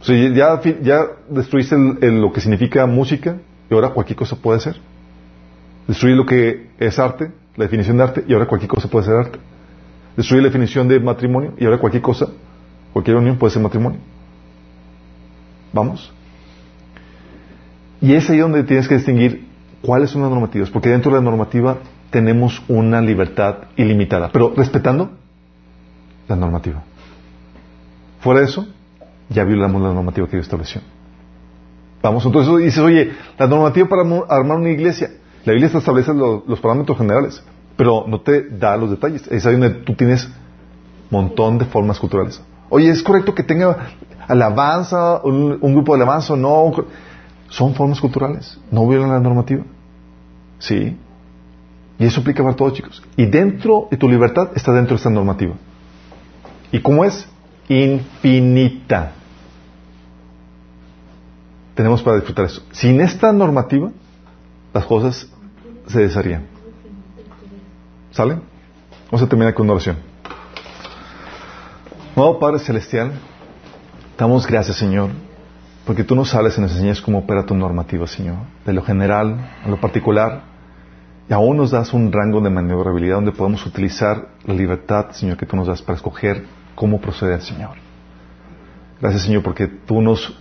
O 0.00 0.04
sea, 0.04 0.62
ya, 0.82 1.06
destruiste 1.28 1.74
el- 1.74 2.20
lo 2.20 2.32
que 2.32 2.40
significa 2.40 2.86
música 2.86 3.36
y 3.70 3.74
ahora 3.74 3.90
cualquier 3.90 4.16
cosa 4.16 4.36
puede 4.36 4.60
ser. 4.60 4.76
Destruye 5.86 6.14
lo 6.14 6.24
que 6.24 6.70
es 6.78 6.98
arte, 6.98 7.30
la 7.56 7.64
definición 7.64 7.96
de 7.98 8.02
arte, 8.02 8.24
y 8.26 8.32
ahora 8.32 8.46
cualquier 8.46 8.70
cosa 8.70 8.88
puede 8.88 9.06
ser 9.06 9.14
arte. 9.14 9.38
Destruye 10.16 10.42
la 10.42 10.48
definición 10.48 10.88
de 10.88 11.00
matrimonio, 11.00 11.54
y 11.58 11.64
ahora 11.64 11.78
cualquier 11.78 12.02
cosa, 12.02 12.26
cualquier 12.92 13.16
unión 13.16 13.36
puede 13.36 13.52
ser 13.52 13.62
matrimonio. 13.62 14.00
¿Vamos? 15.72 16.12
Y 18.00 18.14
es 18.14 18.28
ahí 18.30 18.38
donde 18.38 18.64
tienes 18.64 18.88
que 18.88 18.96
distinguir 18.96 19.46
cuáles 19.82 20.10
son 20.10 20.22
las 20.22 20.30
normativas, 20.30 20.70
porque 20.70 20.88
dentro 20.88 21.12
de 21.12 21.18
la 21.18 21.24
normativa 21.24 21.78
tenemos 22.10 22.62
una 22.68 23.00
libertad 23.00 23.56
ilimitada, 23.76 24.30
pero 24.32 24.54
respetando 24.56 25.10
la 26.28 26.36
normativa. 26.36 26.82
Fuera 28.20 28.40
de 28.40 28.46
eso, 28.46 28.66
ya 29.30 29.44
violamos 29.44 29.80
la 29.82 29.92
normativa 29.94 30.26
que 30.26 30.32
Dios 30.36 30.44
estableció. 30.46 30.82
Vamos, 32.02 32.24
entonces 32.26 32.64
dices, 32.64 32.80
oye, 32.80 33.12
la 33.38 33.46
normativa 33.46 33.88
para 33.88 34.02
armar 34.28 34.58
una 34.58 34.70
iglesia, 34.70 35.10
la 35.44 35.52
Biblia 35.52 35.70
establece 35.78 36.12
lo- 36.14 36.44
los 36.46 36.60
parámetros 36.60 36.98
generales, 36.98 37.42
pero 37.76 38.04
no 38.06 38.20
te 38.20 38.48
da 38.50 38.76
los 38.76 38.90
detalles. 38.90 39.26
Es 39.28 39.46
ahí 39.46 39.52
donde 39.52 39.70
tú 39.70 39.94
tienes 39.94 40.28
montón 41.10 41.58
de 41.58 41.64
formas 41.64 41.98
culturales. 41.98 42.42
Oye, 42.68 42.90
¿es 42.90 43.02
correcto 43.02 43.34
que 43.34 43.42
tenga 43.42 43.76
alabanza, 44.28 45.20
un, 45.24 45.58
un 45.60 45.72
grupo 45.74 45.96
de 45.96 46.02
alabanza 46.02 46.34
o 46.34 46.36
no? 46.36 46.72
son 47.48 47.74
formas 47.74 48.00
culturales, 48.00 48.58
no 48.70 48.86
violan 48.86 49.10
la 49.10 49.18
normativa. 49.18 49.64
¿Sí? 50.60 50.96
Y 51.98 52.04
eso 52.06 52.20
aplica 52.20 52.42
para 52.44 52.54
todos, 52.54 52.74
chicos. 52.74 53.02
Y 53.16 53.26
dentro 53.26 53.88
de 53.90 53.96
tu 53.96 54.08
libertad 54.08 54.50
está 54.54 54.72
dentro 54.72 54.94
de 54.94 54.96
esta 54.98 55.10
normativa. 55.10 55.54
¿Y 56.70 56.78
cómo 56.80 57.04
es? 57.04 57.28
Infinita. 57.68 59.12
Tenemos 61.80 62.02
para 62.02 62.16
disfrutar 62.16 62.44
eso. 62.44 62.62
Sin 62.72 63.00
esta 63.00 63.32
normativa, 63.32 63.90
las 64.74 64.84
cosas 64.84 65.26
se 65.86 66.00
desharían. 66.00 66.42
¿Sale? 68.10 68.38
Vamos 69.10 69.22
a 69.22 69.26
terminar 69.26 69.54
con 69.54 69.64
una 69.64 69.72
oración. 69.72 69.96
Oh 72.16 72.38
Padre 72.38 72.58
Celestial, 72.58 73.12
damos 74.18 74.46
gracias, 74.46 74.76
Señor, 74.76 75.08
porque 75.86 76.04
tú 76.04 76.14
nos 76.14 76.34
hablas 76.34 76.58
y 76.58 76.60
nos 76.60 76.72
enseñas 76.72 77.00
cómo 77.00 77.20
opera 77.20 77.46
tu 77.46 77.54
normativa, 77.54 78.06
Señor, 78.06 78.36
de 78.66 78.74
lo 78.74 78.82
general 78.82 79.52
a 79.64 79.66
lo 79.66 79.80
particular, 79.80 80.42
y 81.30 81.32
aún 81.32 81.56
nos 81.56 81.70
das 81.70 81.94
un 81.94 82.12
rango 82.12 82.42
de 82.42 82.50
maniobrabilidad 82.50 83.14
donde 83.14 83.32
podemos 83.32 83.64
utilizar 83.64 84.28
la 84.44 84.52
libertad, 84.52 85.12
Señor, 85.12 85.38
que 85.38 85.46
tú 85.46 85.56
nos 85.56 85.66
das 85.66 85.80
para 85.80 85.96
escoger 85.96 86.44
cómo 86.74 87.00
proceder, 87.00 87.40
Señor. 87.40 87.78
Gracias, 89.00 89.22
Señor, 89.22 89.42
porque 89.42 89.66
tú 89.66 90.02
nos, 90.02 90.38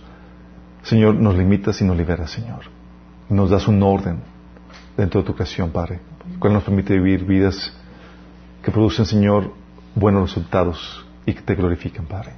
Señor, 0.82 1.14
nos 1.14 1.36
limitas 1.36 1.80
y 1.80 1.84
nos 1.84 1.96
liberas, 1.96 2.30
Señor. 2.30 2.60
Nos 3.28 3.50
das 3.50 3.68
un 3.68 3.82
orden 3.82 4.18
dentro 4.96 5.20
de 5.20 5.26
tu 5.26 5.34
creación, 5.34 5.70
Padre, 5.70 6.00
el 6.30 6.38
cual 6.38 6.52
nos 6.52 6.64
permite 6.64 6.94
vivir 6.94 7.24
vidas 7.24 7.72
que 8.62 8.70
producen, 8.70 9.06
Señor, 9.06 9.52
buenos 9.94 10.28
resultados 10.28 11.04
y 11.26 11.34
que 11.34 11.42
te 11.42 11.54
glorifiquen, 11.54 12.06
Padre. 12.06 12.32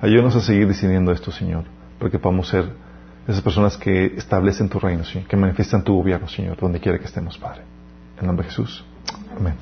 Ayúdanos 0.00 0.36
a 0.36 0.40
seguir 0.40 0.68
decidiendo 0.68 1.12
esto, 1.12 1.30
Señor, 1.32 1.64
porque 1.98 2.18
podamos 2.18 2.48
ser 2.48 2.70
esas 3.26 3.40
personas 3.42 3.76
que 3.76 4.06
establecen 4.16 4.68
tu 4.68 4.78
reino, 4.78 5.04
Señor, 5.04 5.26
que 5.26 5.36
manifiestan 5.36 5.82
tu 5.82 5.94
gobierno, 5.94 6.28
Señor, 6.28 6.58
donde 6.58 6.80
quiera 6.80 6.98
que 6.98 7.06
estemos, 7.06 7.38
Padre. 7.38 7.62
En 8.20 8.26
nombre 8.26 8.44
de 8.44 8.50
Jesús. 8.50 8.84
Amén. 9.36 9.54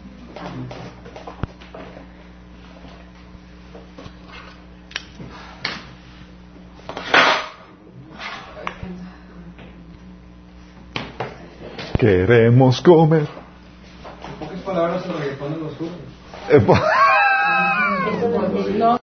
Queremos 12.02 12.80
comer. 12.80 13.20
En 13.20 14.34
pocas 14.40 14.60
palabras, 14.62 15.06
el 15.06 15.18
reggaetón 15.20 15.54
de 15.54 15.60
los 15.60 15.72